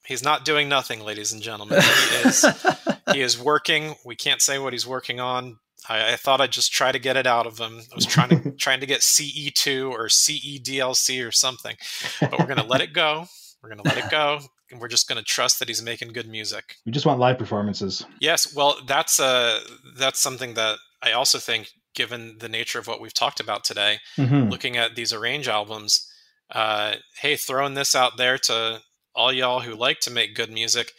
He's 0.07 0.23
not 0.23 0.45
doing 0.45 0.69
nothing, 0.69 1.01
ladies 1.01 1.33
and 1.33 1.43
gentlemen. 1.43 1.81
He 1.81 2.29
is 2.29 2.47
he 3.13 3.21
is 3.21 3.39
working. 3.41 3.95
We 4.05 4.17
can't 4.17 4.41
say 4.43 4.59
what 4.59 4.73
he's 4.73 4.87
working 4.87 5.19
on. 5.21 5.59
I, 5.89 6.13
I 6.13 6.17
thought 6.17 6.41
I'd 6.41 6.53
just 6.53 6.73
try 6.73 6.93
to 6.93 6.99
get 6.99 7.17
it 7.17 7.27
out 7.27 7.47
of 7.47 7.59
him. 7.59 7.81
I 7.93 7.95
was 7.95 8.07
trying 8.07 8.29
to 8.31 8.51
trying 8.59 8.81
to 8.81 8.87
get 8.87 9.03
CE 9.03 9.51
two 9.55 9.91
or 9.93 10.09
CE 10.09 10.61
DLC 10.61 11.27
or 11.27 11.33
something, 11.33 11.77
but 12.21 12.39
we're 12.39 12.47
gonna 12.47 12.67
let 12.67 12.81
it 12.81 12.93
go. 12.93 13.27
We're 13.63 13.71
gonna 13.71 13.83
let 13.85 13.97
it 13.99 14.11
go, 14.11 14.41
and 14.71 14.81
we're 14.81 14.89
just 14.89 15.09
gonna 15.09 15.23
trust 15.23 15.59
that 15.59 15.69
he's 15.69 15.83
making 15.83 16.13
good 16.13 16.29
music. 16.29 16.77
We 16.85 16.93
just 16.93 17.07
want 17.07 17.19
live 17.19 17.39
performances. 17.39 18.05
Yes, 18.21 18.55
well, 18.55 18.77
that's 18.87 19.19
uh 19.21 19.61
that's 19.99 20.21
something 20.21 20.55
that 20.55 20.79
I 21.03 21.13
also 21.13 21.39
think, 21.39 21.71
given 21.95 22.37
the 22.41 22.49
nature 22.49 22.79
of 22.79 22.87
what 22.87 23.01
we've 23.01 23.15
talked 23.15 23.41
about 23.41 23.65
today, 23.65 24.01
Mhm. 24.19 24.51
looking 24.51 24.77
at 24.77 24.97
these 24.97 25.13
arrange 25.15 25.49
albums, 25.49 26.11
uh, 26.55 26.95
hey, 27.21 27.37
throwing 27.37 27.75
this 27.75 27.95
out 27.95 28.17
there 28.17 28.39
to 28.39 28.81
all 29.15 29.33
y'all 29.33 29.61
who 29.61 29.75
like 29.75 30.01
to 30.01 30.11
make 30.11 30.35
good 30.35 30.51
music, 30.51 30.93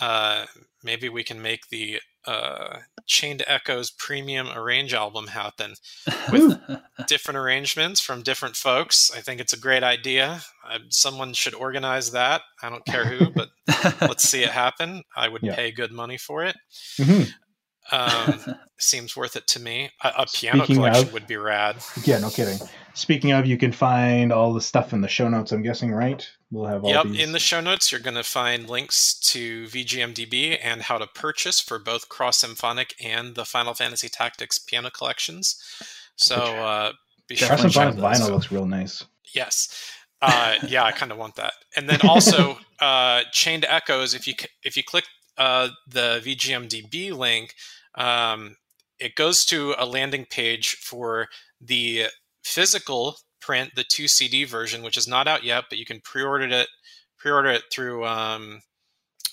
uh, 0.00 0.44
maybe 0.82 1.08
we 1.08 1.24
can 1.24 1.40
make 1.40 1.68
the 1.70 2.00
uh, 2.26 2.78
Chained 3.06 3.42
Echoes 3.46 3.90
premium 3.90 4.48
arrange 4.54 4.92
album 4.92 5.28
happen 5.28 5.74
with 6.30 6.60
different 7.06 7.38
arrangements 7.38 8.00
from 8.00 8.22
different 8.22 8.54
folks. 8.54 9.10
I 9.16 9.20
think 9.20 9.40
it's 9.40 9.54
a 9.54 9.58
great 9.58 9.82
idea. 9.82 10.42
Uh, 10.68 10.78
someone 10.90 11.32
should 11.32 11.54
organize 11.54 12.10
that. 12.10 12.42
I 12.62 12.68
don't 12.68 12.84
care 12.84 13.06
who, 13.06 13.30
but 13.30 13.48
let's 14.02 14.28
see 14.28 14.42
it 14.42 14.50
happen. 14.50 15.04
I 15.16 15.28
would 15.28 15.42
Yeah. 15.42 15.54
pay 15.54 15.70
good 15.72 15.90
money 15.90 16.18
for 16.18 16.44
it. 16.44 16.56
Mhm. 16.98 17.30
Um, 17.90 18.56
seems 18.78 19.16
worth 19.16 19.34
it 19.36 19.46
to 19.48 19.60
me. 19.60 19.90
A, 20.04 20.08
a 20.18 20.26
piano 20.26 20.58
Speaking 20.64 20.76
collection 20.76 21.06
of- 21.06 21.12
would 21.14 21.26
be 21.26 21.36
rad. 21.36 21.76
Yeah, 22.04 22.18
no 22.18 22.28
kidding. 22.28 22.58
Speaking 22.98 23.30
of, 23.30 23.46
you 23.46 23.56
can 23.56 23.70
find 23.70 24.32
all 24.32 24.52
the 24.52 24.60
stuff 24.60 24.92
in 24.92 25.02
the 25.02 25.08
show 25.08 25.28
notes. 25.28 25.52
I'm 25.52 25.62
guessing, 25.62 25.92
right? 25.92 26.28
We'll 26.50 26.66
have 26.66 26.82
all 26.82 26.90
yep, 26.90 27.04
these. 27.04 27.22
in 27.22 27.30
the 27.30 27.38
show 27.38 27.60
notes, 27.60 27.92
you're 27.92 28.00
going 28.00 28.16
to 28.16 28.24
find 28.24 28.68
links 28.68 29.14
to 29.20 29.66
VGMDB 29.66 30.58
and 30.60 30.82
how 30.82 30.98
to 30.98 31.06
purchase 31.06 31.60
for 31.60 31.78
both 31.78 32.08
Cross 32.08 32.38
Symphonic 32.38 32.96
and 33.00 33.36
the 33.36 33.44
Final 33.44 33.72
Fantasy 33.72 34.08
Tactics 34.08 34.58
piano 34.58 34.90
collections. 34.90 35.62
So 36.16 36.34
uh, 36.34 36.92
be 37.28 37.36
sure 37.36 37.46
Cross 37.46 37.62
to 37.62 37.70
check 37.70 37.92
Symphonic 37.92 38.20
vinyl 38.20 38.30
looks 38.30 38.50
real 38.50 38.66
nice. 38.66 39.04
Yes. 39.32 39.92
Uh, 40.20 40.56
yeah, 40.66 40.82
I 40.82 40.90
kind 40.90 41.12
of 41.12 41.18
want 41.18 41.36
that. 41.36 41.52
And 41.76 41.88
then 41.88 42.00
also, 42.02 42.58
uh, 42.80 43.22
Chained 43.30 43.64
Echoes. 43.68 44.12
If 44.12 44.26
you 44.26 44.34
if 44.64 44.76
you 44.76 44.82
click 44.82 45.04
uh, 45.36 45.68
the 45.86 46.20
VGMDB 46.24 47.16
link, 47.16 47.54
um, 47.94 48.56
it 48.98 49.14
goes 49.14 49.44
to 49.44 49.76
a 49.78 49.86
landing 49.86 50.24
page 50.24 50.74
for 50.74 51.28
the 51.60 52.06
physical 52.48 53.16
print, 53.40 53.74
the 53.76 53.84
two 53.84 54.08
CD 54.08 54.44
version, 54.44 54.82
which 54.82 54.96
is 54.96 55.06
not 55.06 55.28
out 55.28 55.44
yet, 55.44 55.64
but 55.68 55.78
you 55.78 55.84
can 55.84 56.00
pre-order 56.00 56.46
it 56.48 56.68
pre-order 57.18 57.50
it 57.50 57.64
through 57.72 58.06
um, 58.06 58.60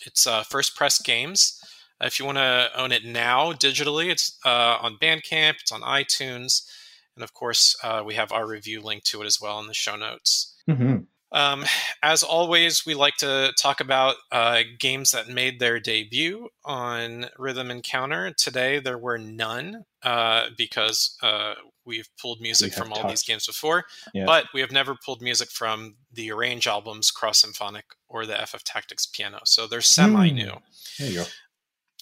it's 0.05 0.27
uh, 0.27 0.43
First 0.43 0.75
Press 0.75 1.01
Games. 1.01 1.59
If 2.01 2.19
you 2.19 2.25
want 2.25 2.39
to 2.39 2.69
own 2.75 2.91
it 2.91 3.05
now 3.05 3.53
digitally, 3.53 4.09
it's 4.09 4.37
uh, 4.45 4.77
on 4.81 4.97
Bandcamp, 4.97 5.55
it's 5.61 5.71
on 5.71 5.81
iTunes, 5.81 6.67
and 7.15 7.23
of 7.23 7.33
course, 7.33 7.75
uh, 7.83 8.03
we 8.05 8.15
have 8.15 8.33
our 8.33 8.45
review 8.45 8.81
link 8.81 9.03
to 9.05 9.21
it 9.21 9.25
as 9.25 9.39
well 9.39 9.59
in 9.59 9.67
the 9.67 9.73
show 9.73 9.95
notes. 9.95 10.55
hmm 10.69 10.97
Um, 11.31 11.65
as 12.03 12.21
always, 12.21 12.85
we 12.85 12.95
like 12.95 13.15
to 13.17 13.53
talk 13.61 13.79
about 13.79 14.15
uh, 14.31 14.61
games 14.77 15.11
that 15.11 15.29
made 15.29 15.59
their 15.59 15.79
debut 15.79 16.49
on 16.65 17.27
Rhythm 17.37 17.71
Encounter. 17.71 18.33
Today, 18.33 18.79
there 18.79 18.97
were 18.97 19.17
none 19.17 19.85
uh, 20.03 20.47
because 20.57 21.17
uh, 21.23 21.53
we've 21.85 22.09
pulled 22.21 22.41
music 22.41 22.71
We 22.75 22.77
from 22.81 22.93
all 22.93 23.07
these 23.07 23.23
games 23.23 23.45
before, 23.45 23.85
Yeah. 24.13 24.25
but 24.25 24.45
we 24.53 24.61
have 24.61 24.71
never 24.71 24.95
pulled 24.95 25.21
music 25.21 25.49
from 25.49 25.95
the 26.11 26.31
Arrange 26.31 26.67
albums, 26.67 27.11
Cross 27.11 27.39
Symphonic, 27.41 27.85
or 28.07 28.25
the 28.25 28.35
FF 28.45 28.63
Tactics 28.63 29.05
Piano. 29.05 29.39
So 29.45 29.67
they're 29.67 29.81
semi 29.81 30.29
new. 30.29 30.53
There 30.99 31.09
you 31.09 31.15
go. 31.19 31.25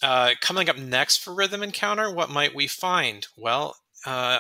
Uh, 0.02 0.32
coming 0.42 0.70
up 0.70 0.78
next 0.78 1.18
for 1.18 1.34
Rhythm 1.34 1.64
Encounter, 1.64 2.12
what 2.12 2.30
might 2.30 2.54
we 2.56 2.68
find? 2.68 3.28
Well, 3.38 3.78
uh, 4.06 4.40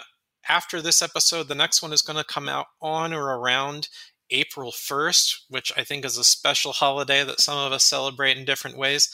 after 0.49 0.81
this 0.81 1.01
episode, 1.01 1.47
the 1.47 1.55
next 1.55 1.81
one 1.81 1.93
is 1.93 2.01
going 2.01 2.17
to 2.17 2.23
come 2.25 2.49
out 2.49 2.65
on 2.81 3.13
or 3.13 3.37
around 3.37 3.87
April 4.29 4.71
1st, 4.71 5.41
which 5.49 5.71
I 5.77 5.83
think 5.83 6.05
is 6.05 6.17
a 6.17 6.23
special 6.23 6.71
holiday 6.73 7.23
that 7.23 7.39
some 7.41 7.57
of 7.57 7.71
us 7.71 7.83
celebrate 7.83 8.37
in 8.37 8.45
different 8.45 8.77
ways. 8.77 9.09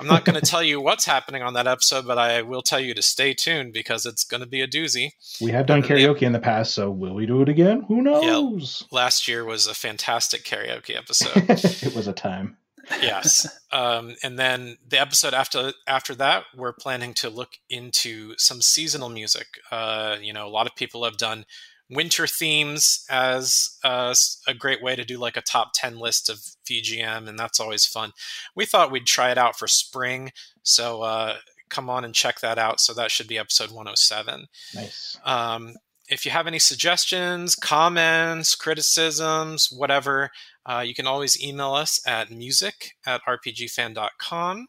I'm 0.00 0.06
not 0.06 0.24
going 0.24 0.34
to 0.40 0.46
tell 0.46 0.62
you 0.62 0.80
what's 0.80 1.04
happening 1.04 1.42
on 1.42 1.54
that 1.54 1.66
episode, 1.66 2.06
but 2.06 2.18
I 2.18 2.42
will 2.42 2.62
tell 2.62 2.80
you 2.80 2.94
to 2.94 3.02
stay 3.02 3.34
tuned 3.34 3.72
because 3.72 4.06
it's 4.06 4.24
going 4.24 4.40
to 4.42 4.46
be 4.48 4.60
a 4.60 4.66
doozy. 4.68 5.10
We 5.40 5.52
have 5.52 5.66
done 5.66 5.80
Yeah. 5.82 5.88
karaoke 5.88 6.22
in 6.22 6.32
the 6.32 6.38
past, 6.40 6.72
so 6.74 6.90
will 6.90 7.14
we 7.14 7.26
do 7.26 7.42
it 7.42 7.48
again? 7.48 7.82
Who 7.88 8.02
knows? 8.02 8.84
Last 8.90 9.28
year 9.28 9.44
was 9.44 9.66
a 9.66 9.74
fantastic 9.74 10.44
karaoke 10.44 10.96
episode. 10.96 11.32
it 11.48 11.94
was 11.94 12.06
a 12.08 12.12
time. 12.12 12.56
yes 13.02 13.46
um, 13.72 14.16
and 14.24 14.38
then 14.38 14.76
the 14.88 14.98
episode 14.98 15.34
after 15.34 15.72
after 15.86 16.14
that 16.14 16.44
we're 16.56 16.72
planning 16.72 17.12
to 17.12 17.28
look 17.28 17.50
into 17.68 18.32
some 18.38 18.62
seasonal 18.62 19.10
music 19.10 19.46
uh, 19.70 20.16
you 20.20 20.32
know 20.32 20.46
a 20.46 20.50
lot 20.50 20.66
of 20.66 20.74
people 20.74 21.04
have 21.04 21.16
done 21.18 21.44
winter 21.90 22.26
themes 22.26 23.04
as 23.10 23.76
uh, 23.84 24.14
a 24.46 24.54
great 24.54 24.82
way 24.82 24.94
to 24.94 25.04
do 25.04 25.18
like 25.18 25.36
a 25.36 25.42
top 25.42 25.70
10 25.74 25.98
list 25.98 26.28
of 26.30 26.38
vgm 26.68 27.28
and 27.28 27.38
that's 27.38 27.60
always 27.60 27.84
fun 27.84 28.12
we 28.54 28.64
thought 28.64 28.90
we'd 28.90 29.06
try 29.06 29.30
it 29.30 29.38
out 29.38 29.58
for 29.58 29.66
spring 29.66 30.30
so 30.62 31.02
uh, 31.02 31.36
come 31.68 31.90
on 31.90 32.04
and 32.04 32.14
check 32.14 32.40
that 32.40 32.58
out 32.58 32.80
so 32.80 32.94
that 32.94 33.10
should 33.10 33.26
be 33.28 33.38
episode 33.38 33.70
107 33.70 34.46
Nice. 34.74 35.18
um, 35.24 35.74
if 36.10 36.24
you 36.26 36.32
have 36.32 36.48
any 36.48 36.58
suggestions, 36.58 37.54
comments, 37.54 38.56
criticisms, 38.56 39.70
whatever, 39.70 40.30
uh, 40.66 40.82
you 40.84 40.92
can 40.92 41.06
always 41.06 41.40
email 41.40 41.72
us 41.72 42.00
at 42.04 42.32
music 42.32 42.96
at 43.06 43.20
rpgfan.com. 43.28 44.66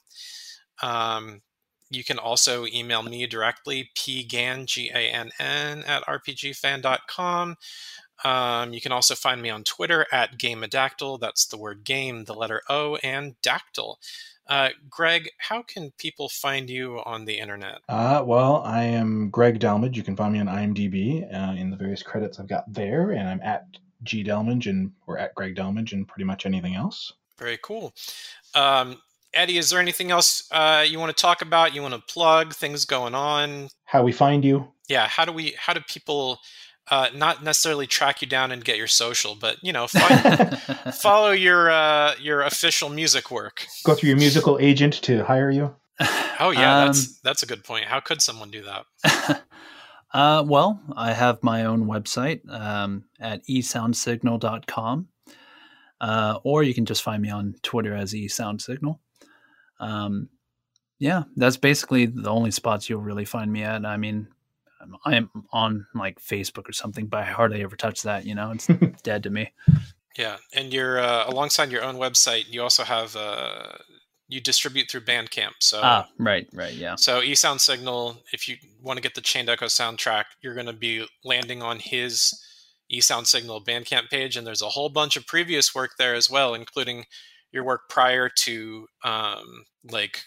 Um, 0.83 1.41
you 1.91 2.03
can 2.03 2.17
also 2.17 2.65
email 2.65 3.03
me 3.03 3.25
directly, 3.27 3.91
pgann, 3.95 4.65
G-A-N-N, 4.65 5.83
at 5.85 6.03
rpgfan.com. 6.05 7.57
Um, 8.23 8.73
you 8.73 8.81
can 8.81 8.91
also 8.91 9.15
find 9.15 9.41
me 9.41 9.49
on 9.49 9.63
Twitter 9.63 10.05
at 10.11 10.37
GameOdactyl. 10.37 11.19
That's 11.19 11.45
the 11.45 11.57
word 11.57 11.83
game, 11.83 12.25
the 12.25 12.33
letter 12.33 12.61
O, 12.69 12.95
and 12.97 13.35
dactyl. 13.41 13.97
Uh, 14.47 14.69
Greg, 14.89 15.29
how 15.37 15.61
can 15.61 15.91
people 15.97 16.27
find 16.27 16.69
you 16.69 17.01
on 17.05 17.25
the 17.25 17.37
internet? 17.39 17.79
Uh, 17.87 18.21
well, 18.25 18.61
I 18.65 18.83
am 18.83 19.29
Greg 19.29 19.59
Delmage. 19.59 19.95
You 19.95 20.03
can 20.03 20.15
find 20.15 20.33
me 20.33 20.39
on 20.39 20.47
IMDb 20.47 21.23
uh, 21.33 21.53
in 21.53 21.69
the 21.69 21.77
various 21.77 22.03
credits 22.03 22.39
I've 22.39 22.47
got 22.47 22.71
there, 22.71 23.11
and 23.11 23.27
I'm 23.27 23.41
at 23.41 23.65
G 24.03 24.23
Delmage 24.23 24.67
and 24.67 24.91
or 25.07 25.17
at 25.17 25.33
Greg 25.35 25.55
Delmage 25.55 25.93
and 25.93 26.07
pretty 26.07 26.25
much 26.25 26.45
anything 26.45 26.75
else. 26.75 27.13
Very 27.37 27.59
cool. 27.63 27.93
Um, 28.53 28.97
Eddie, 29.33 29.57
is 29.57 29.69
there 29.69 29.79
anything 29.79 30.11
else 30.11 30.47
uh, 30.51 30.85
you 30.87 30.99
want 30.99 31.15
to 31.15 31.21
talk 31.21 31.41
about? 31.41 31.73
You 31.73 31.81
want 31.81 31.93
to 31.93 32.13
plug 32.13 32.53
things 32.53 32.85
going 32.85 33.15
on? 33.15 33.69
How 33.85 34.03
we 34.03 34.11
find 34.11 34.43
you? 34.43 34.67
Yeah. 34.89 35.07
How 35.07 35.25
do 35.25 35.31
we? 35.31 35.55
How 35.57 35.73
do 35.73 35.79
people 35.87 36.39
uh, 36.89 37.07
not 37.15 37.43
necessarily 37.43 37.87
track 37.87 38.21
you 38.21 38.27
down 38.27 38.51
and 38.51 38.63
get 38.63 38.77
your 38.77 38.87
social, 38.87 39.35
but 39.39 39.57
you 39.61 39.71
know, 39.71 39.87
find, 39.87 40.59
follow 40.95 41.31
your 41.31 41.71
uh, 41.71 42.15
your 42.19 42.41
official 42.41 42.89
music 42.89 43.31
work? 43.31 43.65
Go 43.85 43.95
through 43.95 44.09
your 44.09 44.17
musical 44.17 44.57
agent 44.59 44.93
to 45.03 45.23
hire 45.23 45.49
you. 45.49 45.75
Oh 46.39 46.51
yeah, 46.51 46.79
Um, 46.79 46.87
that's 46.87 47.19
that's 47.19 47.43
a 47.43 47.45
good 47.45 47.63
point. 47.63 47.85
How 47.85 47.99
could 47.99 48.21
someone 48.21 48.51
do 48.51 48.63
that? 48.63 49.43
uh, 50.13 50.43
well, 50.45 50.81
I 50.95 51.13
have 51.13 51.43
my 51.43 51.65
own 51.65 51.85
website 51.85 52.41
um, 52.49 53.05
at 53.19 53.45
esoundsignal.com. 53.47 55.07
Uh, 56.01 56.39
or 56.43 56.63
you 56.63 56.73
can 56.73 56.85
just 56.85 57.03
find 57.03 57.21
me 57.21 57.29
on 57.29 57.53
Twitter 57.61 57.93
as 57.93 58.13
esoundsignal. 58.13 58.97
Um, 59.81 60.29
yeah, 60.99 61.23
that's 61.35 61.57
basically 61.57 62.05
the 62.05 62.29
only 62.29 62.51
spots 62.51 62.89
you'll 62.89 63.01
really 63.01 63.25
find 63.25 63.51
me 63.51 63.63
at. 63.63 63.85
I 63.85 63.97
mean, 63.97 64.27
I'm- 64.79 64.95
I'm 65.05 65.29
on 65.51 65.87
like 65.93 66.19
Facebook 66.19 66.69
or 66.69 66.73
something, 66.73 67.07
but 67.07 67.17
I 67.21 67.23
hardly 67.25 67.61
ever 67.63 67.75
touch 67.75 68.03
that. 68.03 68.25
You 68.25 68.35
know, 68.35 68.51
it's 68.51 68.67
dead 69.03 69.23
to 69.23 69.29
me. 69.29 69.51
Yeah, 70.17 70.37
and 70.53 70.73
you're 70.73 70.99
uh, 70.99 71.25
alongside 71.27 71.71
your 71.71 71.83
own 71.83 71.95
website. 71.95 72.45
You 72.49 72.61
also 72.63 72.83
have 72.83 73.15
uh, 73.15 73.73
you 74.27 74.41
distribute 74.41 74.89
through 74.89 75.01
Bandcamp. 75.01 75.53
So 75.59 75.79
Ah, 75.83 76.07
right, 76.17 76.47
right, 76.53 76.73
yeah. 76.73 76.95
So 76.95 77.21
eSound 77.21 77.59
Signal, 77.61 78.21
if 78.33 78.47
you 78.47 78.57
want 78.81 78.97
to 78.97 79.01
get 79.03 79.15
the 79.15 79.21
Chained 79.21 79.49
Echoes 79.49 79.75
soundtrack, 79.75 80.25
you're 80.41 80.53
going 80.53 80.65
to 80.67 80.73
be 80.73 81.05
landing 81.23 81.61
on 81.61 81.79
his 81.79 82.33
eSound 82.91 83.27
Signal 83.27 83.63
Bandcamp 83.63 84.09
page, 84.09 84.35
and 84.37 84.45
there's 84.45 84.61
a 84.61 84.69
whole 84.69 84.89
bunch 84.89 85.15
of 85.15 85.25
previous 85.27 85.73
work 85.75 85.91
there 85.97 86.13
as 86.15 86.29
well, 86.29 86.53
including 86.53 87.05
your 87.51 87.63
work 87.63 87.89
prior 87.89 88.29
to 88.29 88.87
um, 89.03 89.65
like 89.89 90.23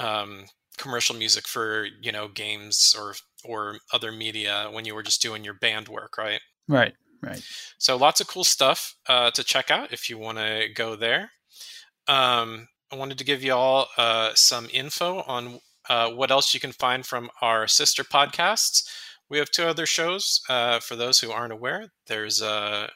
um, 0.00 0.44
commercial 0.78 1.14
music 1.14 1.46
for 1.46 1.86
you 2.00 2.12
know 2.12 2.28
games 2.28 2.94
or 2.98 3.14
or 3.44 3.78
other 3.92 4.10
media 4.10 4.68
when 4.72 4.84
you 4.84 4.94
were 4.94 5.02
just 5.02 5.22
doing 5.22 5.44
your 5.44 5.54
band 5.54 5.88
work, 5.88 6.16
right? 6.18 6.40
Right, 6.68 6.94
right. 7.22 7.42
So 7.78 7.96
lots 7.96 8.20
of 8.20 8.26
cool 8.26 8.44
stuff 8.44 8.94
uh, 9.08 9.30
to 9.32 9.44
check 9.44 9.70
out 9.70 9.92
if 9.92 10.08
you 10.08 10.18
want 10.18 10.38
to 10.38 10.68
go 10.74 10.96
there. 10.96 11.30
Um, 12.08 12.68
I 12.90 12.96
wanted 12.96 13.18
to 13.18 13.24
give 13.24 13.42
you 13.42 13.52
all 13.52 13.88
uh, 13.98 14.32
some 14.34 14.68
info 14.72 15.22
on 15.22 15.60
uh, 15.88 16.10
what 16.10 16.30
else 16.30 16.54
you 16.54 16.60
can 16.60 16.72
find 16.72 17.04
from 17.04 17.30
our 17.42 17.66
sister 17.66 18.04
podcasts. 18.04 18.88
We 19.28 19.38
have 19.38 19.50
two 19.50 19.64
other 19.64 19.86
shows. 19.86 20.40
Uh, 20.48 20.80
for 20.80 20.96
those 20.96 21.20
who 21.20 21.30
aren't 21.30 21.52
aware, 21.52 21.88
there's 22.06 22.40
uh, 22.40 22.88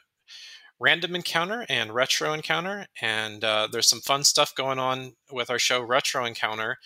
Random 0.79 1.15
Encounter 1.15 1.65
and 1.69 1.93
Retro 1.93 2.33
Encounter, 2.33 2.87
and 3.01 3.43
uh, 3.43 3.67
there's 3.71 3.89
some 3.89 4.01
fun 4.01 4.23
stuff 4.23 4.55
going 4.55 4.79
on 4.79 5.13
with 5.31 5.49
our 5.49 5.59
show 5.59 5.81
Retro 5.81 6.25
Encounter. 6.25 6.77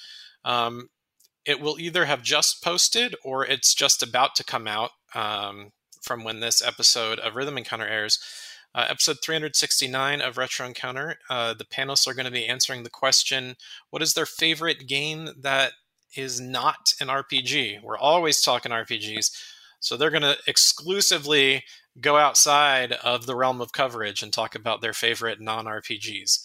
Um, 0.44 0.90
it 1.46 1.60
will 1.62 1.80
either 1.80 2.06
have 2.06 2.24
just 2.24 2.64
posted 2.64 3.16
or 3.24 3.46
it's 3.46 3.74
just 3.74 4.02
about 4.02 4.36
to 4.36 4.44
come 4.44 4.68
out 4.68 4.92
um, 5.14 5.72
from 6.02 6.24
when 6.24 6.40
this 6.40 6.62
episode 6.62 7.20
of 7.20 7.36
Rhythm 7.36 7.58
Encounter 7.58 7.88
airs. 7.88 8.20
Uh, 8.76 8.88
episode 8.90 9.18
369 9.22 10.20
of 10.22 10.38
Retro 10.38 10.66
Encounter, 10.66 11.18
uh, 11.30 11.54
the 11.54 11.66
panelists 11.66 12.08
are 12.08 12.16
going 12.16 12.26
to 12.26 12.32
be 12.32 12.48
answering 12.48 12.82
the 12.82 12.90
question 12.90 13.56
what 13.92 14.02
is 14.02 14.16
their 14.16 14.26
favorite 14.26 14.88
game 14.88 15.30
that 15.40 15.74
is 16.16 16.42
not 16.42 16.94
an 17.00 17.08
RPG? 17.08 17.84
We're 17.84 17.98
always 17.98 18.42
talking 18.42 18.72
RPGs. 18.72 19.30
So 19.84 19.98
they're 19.98 20.10
going 20.10 20.24
to 20.24 20.38
exclusively 20.48 21.64
go 22.00 22.16
outside 22.16 22.94
of 22.94 23.26
the 23.26 23.36
realm 23.36 23.60
of 23.60 23.74
coverage 23.74 24.24
and 24.24 24.32
talk 24.32 24.56
about 24.56 24.82
their 24.82 24.94
favorite 24.94 25.42
non 25.42 25.66
RPGs. 25.66 26.40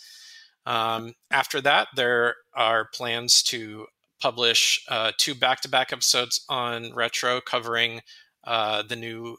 Um, 0.67 1.15
after 1.31 1.61
that, 1.61 1.87
there 1.95 2.35
are 2.55 2.89
plans 2.93 3.43
to 3.45 3.87
publish 4.21 4.85
uh, 4.89 5.13
two 5.17 5.37
back 5.37 5.61
to 5.61 5.69
back 5.69 5.93
episodes 5.93 6.45
on 6.49 6.93
Retro 6.93 7.41
covering 7.41 8.01
uh, 8.45 8.83
the 8.83 8.97
new 8.97 9.37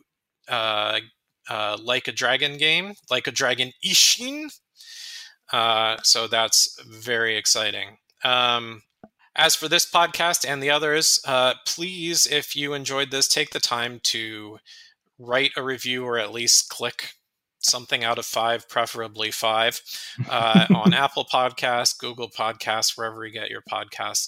uh, 0.47 1.01
uh, 1.49 1.77
Like 1.83 2.07
a 2.07 2.13
Dragon 2.13 2.57
game, 2.57 2.93
Like 3.11 3.27
a 3.27 3.31
Dragon 3.31 3.73
Ishin. 3.85 4.49
Uh, 5.51 5.97
so 6.03 6.27
that's 6.27 6.81
very 6.87 7.35
exciting. 7.35 7.97
Um, 8.23 8.81
as 9.39 9.55
for 9.55 9.69
this 9.69 9.89
podcast 9.89 10.45
and 10.47 10.61
the 10.61 10.69
others, 10.69 11.19
uh, 11.25 11.53
please, 11.65 12.27
if 12.27 12.55
you 12.55 12.73
enjoyed 12.73 13.09
this, 13.09 13.27
take 13.27 13.51
the 13.51 13.59
time 13.59 14.01
to 14.03 14.59
write 15.17 15.51
a 15.55 15.63
review 15.63 16.05
or 16.05 16.19
at 16.19 16.33
least 16.33 16.69
click 16.69 17.13
something 17.59 18.03
out 18.03 18.19
of 18.19 18.25
five, 18.25 18.67
preferably 18.67 19.31
five, 19.31 19.81
uh, 20.29 20.65
on 20.75 20.93
Apple 20.93 21.25
Podcasts, 21.25 21.97
Google 21.97 22.29
Podcasts, 22.29 22.97
wherever 22.97 23.25
you 23.25 23.31
get 23.31 23.49
your 23.49 23.61
podcasts. 23.61 24.27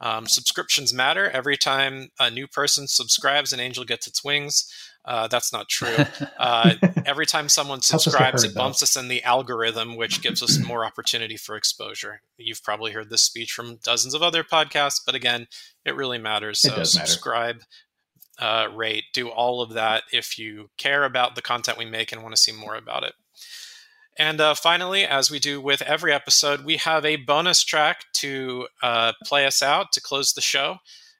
Um, 0.00 0.26
subscriptions 0.26 0.94
matter. 0.94 1.28
Every 1.30 1.56
time 1.56 2.08
a 2.18 2.30
new 2.30 2.46
person 2.46 2.86
subscribes, 2.86 3.52
an 3.52 3.60
angel 3.60 3.84
gets 3.84 4.06
its 4.06 4.24
wings. 4.24 4.72
Uh, 5.04 5.26
that's 5.28 5.52
not 5.52 5.68
true. 5.68 5.96
Uh, 6.38 6.74
every 7.06 7.24
time 7.24 7.48
someone 7.48 7.80
subscribes, 7.80 8.42
it 8.42 8.52
bumps 8.52 8.82
us 8.82 8.96
in 8.96 9.06
the 9.06 9.22
algorithm, 9.22 9.94
which 9.94 10.22
gives 10.22 10.42
us 10.42 10.58
more 10.58 10.84
opportunity 10.84 11.36
for 11.36 11.54
exposure. 11.54 12.20
You've 12.36 12.64
probably 12.64 12.90
heard 12.90 13.10
this 13.10 13.22
speech 13.22 13.52
from 13.52 13.78
dozens 13.84 14.12
of 14.12 14.22
other 14.22 14.42
podcasts, 14.42 15.00
but 15.06 15.14
again, 15.14 15.46
it 15.84 15.94
really 15.94 16.18
matters. 16.18 16.58
So 16.58 16.70
matter. 16.70 16.84
subscribe, 16.84 17.62
uh, 18.40 18.68
rate, 18.74 19.04
do 19.12 19.28
all 19.28 19.62
of 19.62 19.74
that 19.74 20.02
if 20.12 20.36
you 20.36 20.70
care 20.78 21.04
about 21.04 21.36
the 21.36 21.42
content 21.42 21.78
we 21.78 21.84
make 21.84 22.10
and 22.10 22.22
want 22.22 22.34
to 22.34 22.42
see 22.42 22.52
more 22.52 22.74
about 22.74 23.04
it. 23.04 23.14
And 24.18 24.40
uh, 24.40 24.54
finally, 24.54 25.04
as 25.04 25.30
we 25.30 25.38
do 25.38 25.60
with 25.60 25.80
every 25.82 26.12
episode, 26.12 26.64
we 26.64 26.78
have 26.78 27.04
a 27.04 27.16
bonus 27.16 27.62
track 27.62 28.04
to 28.14 28.66
uh, 28.82 29.12
play 29.24 29.46
us 29.46 29.62
out 29.62 29.92
to 29.92 30.00
close 30.00 30.32
the 30.32 30.40
show. 30.40 30.78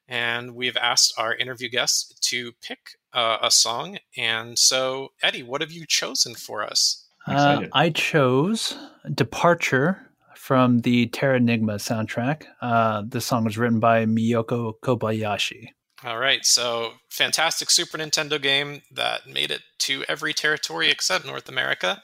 And 0.08 0.56
we've 0.56 0.76
asked 0.76 1.14
our 1.16 1.34
interview 1.34 1.68
guests 1.68 2.12
to 2.28 2.52
pick 2.60 2.96
uh, 3.12 3.38
a 3.42 3.50
song. 3.50 3.98
And 4.16 4.58
so, 4.58 5.12
Eddie, 5.22 5.42
what 5.42 5.60
have 5.60 5.72
you 5.72 5.86
chosen 5.86 6.34
for 6.34 6.62
us? 6.62 7.06
Uh, 7.26 7.66
I 7.72 7.90
chose 7.90 8.76
Departure 9.14 10.10
from 10.34 10.80
the 10.80 11.06
Terranigma 11.08 11.76
soundtrack. 11.76 12.44
Uh, 12.60 13.02
this 13.06 13.24
song 13.24 13.44
was 13.44 13.56
written 13.56 13.78
by 13.78 14.06
Miyoko 14.06 14.74
Kobayashi. 14.82 15.68
All 16.04 16.18
right, 16.18 16.44
so 16.44 16.94
fantastic 17.10 17.70
Super 17.70 17.96
Nintendo 17.96 18.42
game 18.42 18.82
that 18.90 19.28
made 19.28 19.52
it 19.52 19.60
to 19.80 20.04
every 20.08 20.34
territory 20.34 20.90
except 20.90 21.24
North 21.24 21.48
America. 21.48 22.02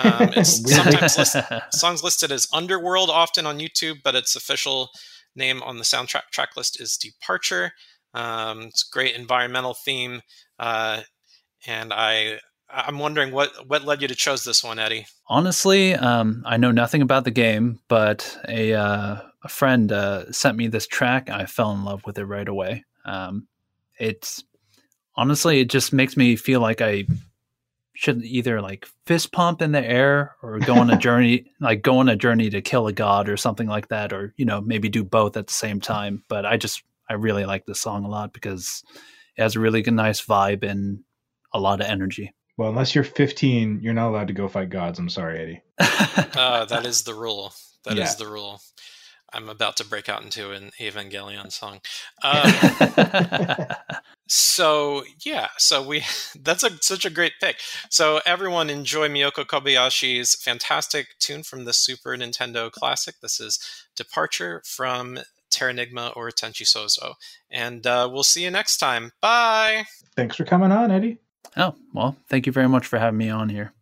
Um, 0.00 0.30
it's 0.36 0.68
sometimes 0.74 1.16
list, 1.16 1.36
songs 1.70 2.02
listed 2.02 2.32
as 2.32 2.48
Underworld 2.52 3.08
often 3.08 3.46
on 3.46 3.60
YouTube, 3.60 4.02
but 4.02 4.16
its 4.16 4.34
official 4.34 4.90
name 5.36 5.62
on 5.62 5.78
the 5.78 5.84
soundtrack 5.84 6.30
track 6.32 6.56
list 6.56 6.80
is 6.80 6.96
Departure. 6.96 7.72
Um, 8.16 8.62
it's 8.62 8.88
a 8.88 8.92
great 8.92 9.14
environmental 9.14 9.74
theme, 9.74 10.22
uh, 10.58 11.02
and 11.66 11.92
I 11.92 12.38
I'm 12.68 12.98
wondering 12.98 13.30
what 13.32 13.68
what 13.68 13.84
led 13.84 14.00
you 14.00 14.08
to 14.08 14.14
choose 14.14 14.42
this 14.42 14.64
one, 14.64 14.78
Eddie. 14.78 15.06
Honestly, 15.28 15.94
um, 15.94 16.42
I 16.46 16.56
know 16.56 16.70
nothing 16.70 17.02
about 17.02 17.24
the 17.24 17.30
game, 17.30 17.78
but 17.88 18.38
a 18.48 18.72
uh, 18.72 19.20
a 19.42 19.48
friend 19.48 19.92
uh, 19.92 20.32
sent 20.32 20.56
me 20.56 20.68
this 20.68 20.86
track. 20.86 21.28
I 21.28 21.44
fell 21.44 21.72
in 21.72 21.84
love 21.84 22.04
with 22.06 22.18
it 22.18 22.24
right 22.24 22.48
away. 22.48 22.84
Um, 23.04 23.48
it's 24.00 24.42
honestly, 25.14 25.60
it 25.60 25.68
just 25.68 25.92
makes 25.92 26.16
me 26.16 26.36
feel 26.36 26.60
like 26.60 26.80
I 26.80 27.04
should 27.94 28.22
either 28.24 28.62
like 28.62 28.86
fist 29.04 29.32
pump 29.32 29.60
in 29.60 29.72
the 29.72 29.84
air 29.84 30.36
or 30.42 30.58
go 30.58 30.74
on 30.74 30.90
a 30.90 30.96
journey, 30.98 31.50
like 31.60 31.82
go 31.82 31.98
on 31.98 32.08
a 32.08 32.16
journey 32.16 32.48
to 32.48 32.62
kill 32.62 32.86
a 32.86 32.92
god 32.92 33.28
or 33.28 33.36
something 33.36 33.68
like 33.68 33.88
that, 33.88 34.14
or 34.14 34.32
you 34.38 34.46
know 34.46 34.62
maybe 34.62 34.88
do 34.88 35.04
both 35.04 35.36
at 35.36 35.48
the 35.48 35.52
same 35.52 35.80
time. 35.80 36.24
But 36.28 36.46
I 36.46 36.56
just 36.56 36.82
I 37.08 37.14
really 37.14 37.44
like 37.44 37.66
this 37.66 37.80
song 37.80 38.04
a 38.04 38.08
lot 38.08 38.32
because 38.32 38.82
it 39.36 39.42
has 39.42 39.56
a 39.56 39.60
really 39.60 39.82
good, 39.82 39.94
nice 39.94 40.24
vibe 40.24 40.62
and 40.62 41.00
a 41.52 41.60
lot 41.60 41.80
of 41.80 41.86
energy. 41.86 42.34
Well, 42.56 42.70
unless 42.70 42.94
you're 42.94 43.04
15, 43.04 43.80
you're 43.82 43.94
not 43.94 44.08
allowed 44.08 44.28
to 44.28 44.32
go 44.34 44.48
fight 44.48 44.70
gods. 44.70 44.98
I'm 44.98 45.08
sorry, 45.10 45.38
Eddie. 45.38 45.62
uh, 46.36 46.64
that 46.64 46.86
is 46.86 47.02
the 47.02 47.14
rule. 47.14 47.52
That 47.84 47.96
Yeah. 47.96 48.04
is 48.04 48.16
the 48.16 48.26
rule. 48.26 48.60
I'm 49.32 49.48
about 49.48 49.76
to 49.78 49.84
break 49.84 50.08
out 50.08 50.22
into 50.22 50.52
an 50.52 50.70
Evangelion 50.80 51.52
song. 51.52 51.80
Um, 52.22 53.66
so 54.28 55.04
yeah, 55.24 55.48
so 55.58 55.86
we 55.86 56.02
that's 56.40 56.64
a 56.64 56.70
such 56.82 57.04
a 57.04 57.10
great 57.10 57.34
pick. 57.40 57.56
So 57.90 58.20
everyone 58.26 58.70
enjoy 58.70 59.08
Miyoko 59.08 59.44
Kobayashi's 59.44 60.34
fantastic 60.34 61.08
tune 61.18 61.42
from 61.42 61.64
the 61.64 61.72
Super 61.72 62.16
Nintendo 62.16 62.70
classic. 62.70 63.16
This 63.22 63.38
is 63.38 63.58
Departure 63.94 64.62
from 64.64 65.18
Terranigma 65.50 66.16
or 66.16 66.30
Tenchi 66.30 66.64
Sozo. 66.64 67.14
And 67.50 67.86
uh, 67.86 68.08
we'll 68.12 68.22
see 68.22 68.42
you 68.44 68.50
next 68.50 68.78
time. 68.78 69.12
Bye. 69.20 69.84
Thanks 70.16 70.36
for 70.36 70.44
coming 70.44 70.72
on, 70.72 70.90
Eddie. 70.90 71.18
oh 71.56 71.74
well, 71.94 72.16
thank 72.28 72.46
you 72.46 72.52
very 72.52 72.68
much 72.68 72.86
for 72.86 72.98
having 72.98 73.18
me 73.18 73.28
on 73.30 73.48
here. 73.48 73.72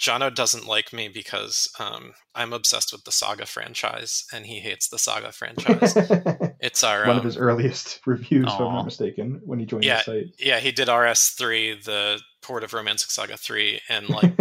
Jono 0.00 0.34
doesn't 0.34 0.66
like 0.66 0.92
me 0.92 1.08
because 1.08 1.68
um, 1.78 2.12
I'm 2.34 2.52
obsessed 2.52 2.90
with 2.92 3.04
the 3.04 3.12
Saga 3.12 3.44
franchise, 3.46 4.24
and 4.32 4.46
he 4.46 4.60
hates 4.60 4.88
the 4.88 4.98
Saga 4.98 5.30
franchise. 5.32 5.92
it's 6.60 6.82
our 6.82 7.00
One 7.00 7.10
um, 7.10 7.18
of 7.18 7.24
his 7.24 7.36
earliest 7.36 8.00
reviews, 8.06 8.46
if 8.46 8.60
I'm 8.60 8.72
not 8.72 8.84
mistaken, 8.86 9.40
when 9.44 9.58
he 9.58 9.66
joined 9.66 9.84
Yeah. 9.84 9.98
the 9.98 10.02
site. 10.04 10.24
yeah. 10.38 10.58
He 10.60 10.72
did 10.72 10.88
RS3, 10.88 11.84
the 11.84 12.20
port 12.42 12.64
of 12.64 12.72
Romancing 12.72 13.08
Saga 13.10 13.36
3, 13.36 13.80
and 13.90 14.08
like 14.08 14.32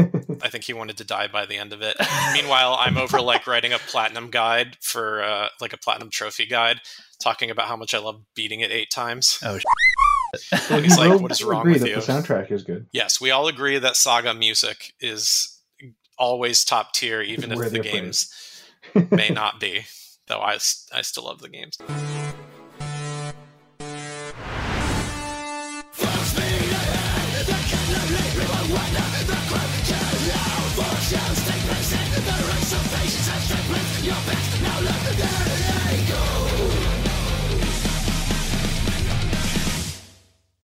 I 0.41 0.47
think 0.47 0.63
he 0.63 0.71
wanted 0.73 0.97
to 0.97 1.03
die 1.03 1.27
by 1.27 1.45
the 1.45 1.57
end 1.57 1.73
of 1.73 1.81
it. 1.81 1.97
Meanwhile, 2.33 2.77
I'm 2.79 2.97
over 2.97 3.19
like 3.19 3.45
writing 3.45 3.73
a 3.73 3.79
platinum 3.79 4.29
guide 4.29 4.77
for 4.81 5.21
uh, 5.21 5.49
like 5.59 5.73
a 5.73 5.77
platinum 5.77 6.09
trophy 6.09 6.45
guide, 6.45 6.79
talking 7.21 7.51
about 7.51 7.67
how 7.67 7.75
much 7.75 7.93
I 7.93 7.99
love 7.99 8.21
beating 8.35 8.61
it 8.61 8.71
eight 8.71 8.89
times. 8.91 9.39
Oh, 9.43 9.51
Well, 9.51 9.59
He's 10.83 10.97
like, 10.97 11.19
"What 11.19 11.31
is 11.31 11.43
wrong 11.43 11.61
agree 11.61 11.73
with 11.73 11.81
that 11.81 11.89
you?" 11.89 11.95
The 11.95 12.01
soundtrack 12.01 12.51
is 12.51 12.63
good. 12.63 12.87
Yes, 12.91 13.19
we 13.19 13.31
all 13.31 13.47
agree 13.47 13.79
that 13.79 13.95
Saga 13.95 14.33
music 14.33 14.93
is 14.99 15.59
always 16.17 16.63
top 16.63 16.93
tier, 16.93 17.21
even 17.21 17.51
if 17.51 17.71
the 17.71 17.79
games 17.79 18.33
may 19.11 19.29
not 19.29 19.59
be. 19.59 19.85
Though 20.27 20.41
I, 20.41 20.59
I 20.93 21.01
still 21.01 21.25
love 21.25 21.41
the 21.41 21.49
games. 21.49 21.77
Your 34.01 34.15
best, 34.15 34.61
now 34.61 34.79
look 34.79 35.78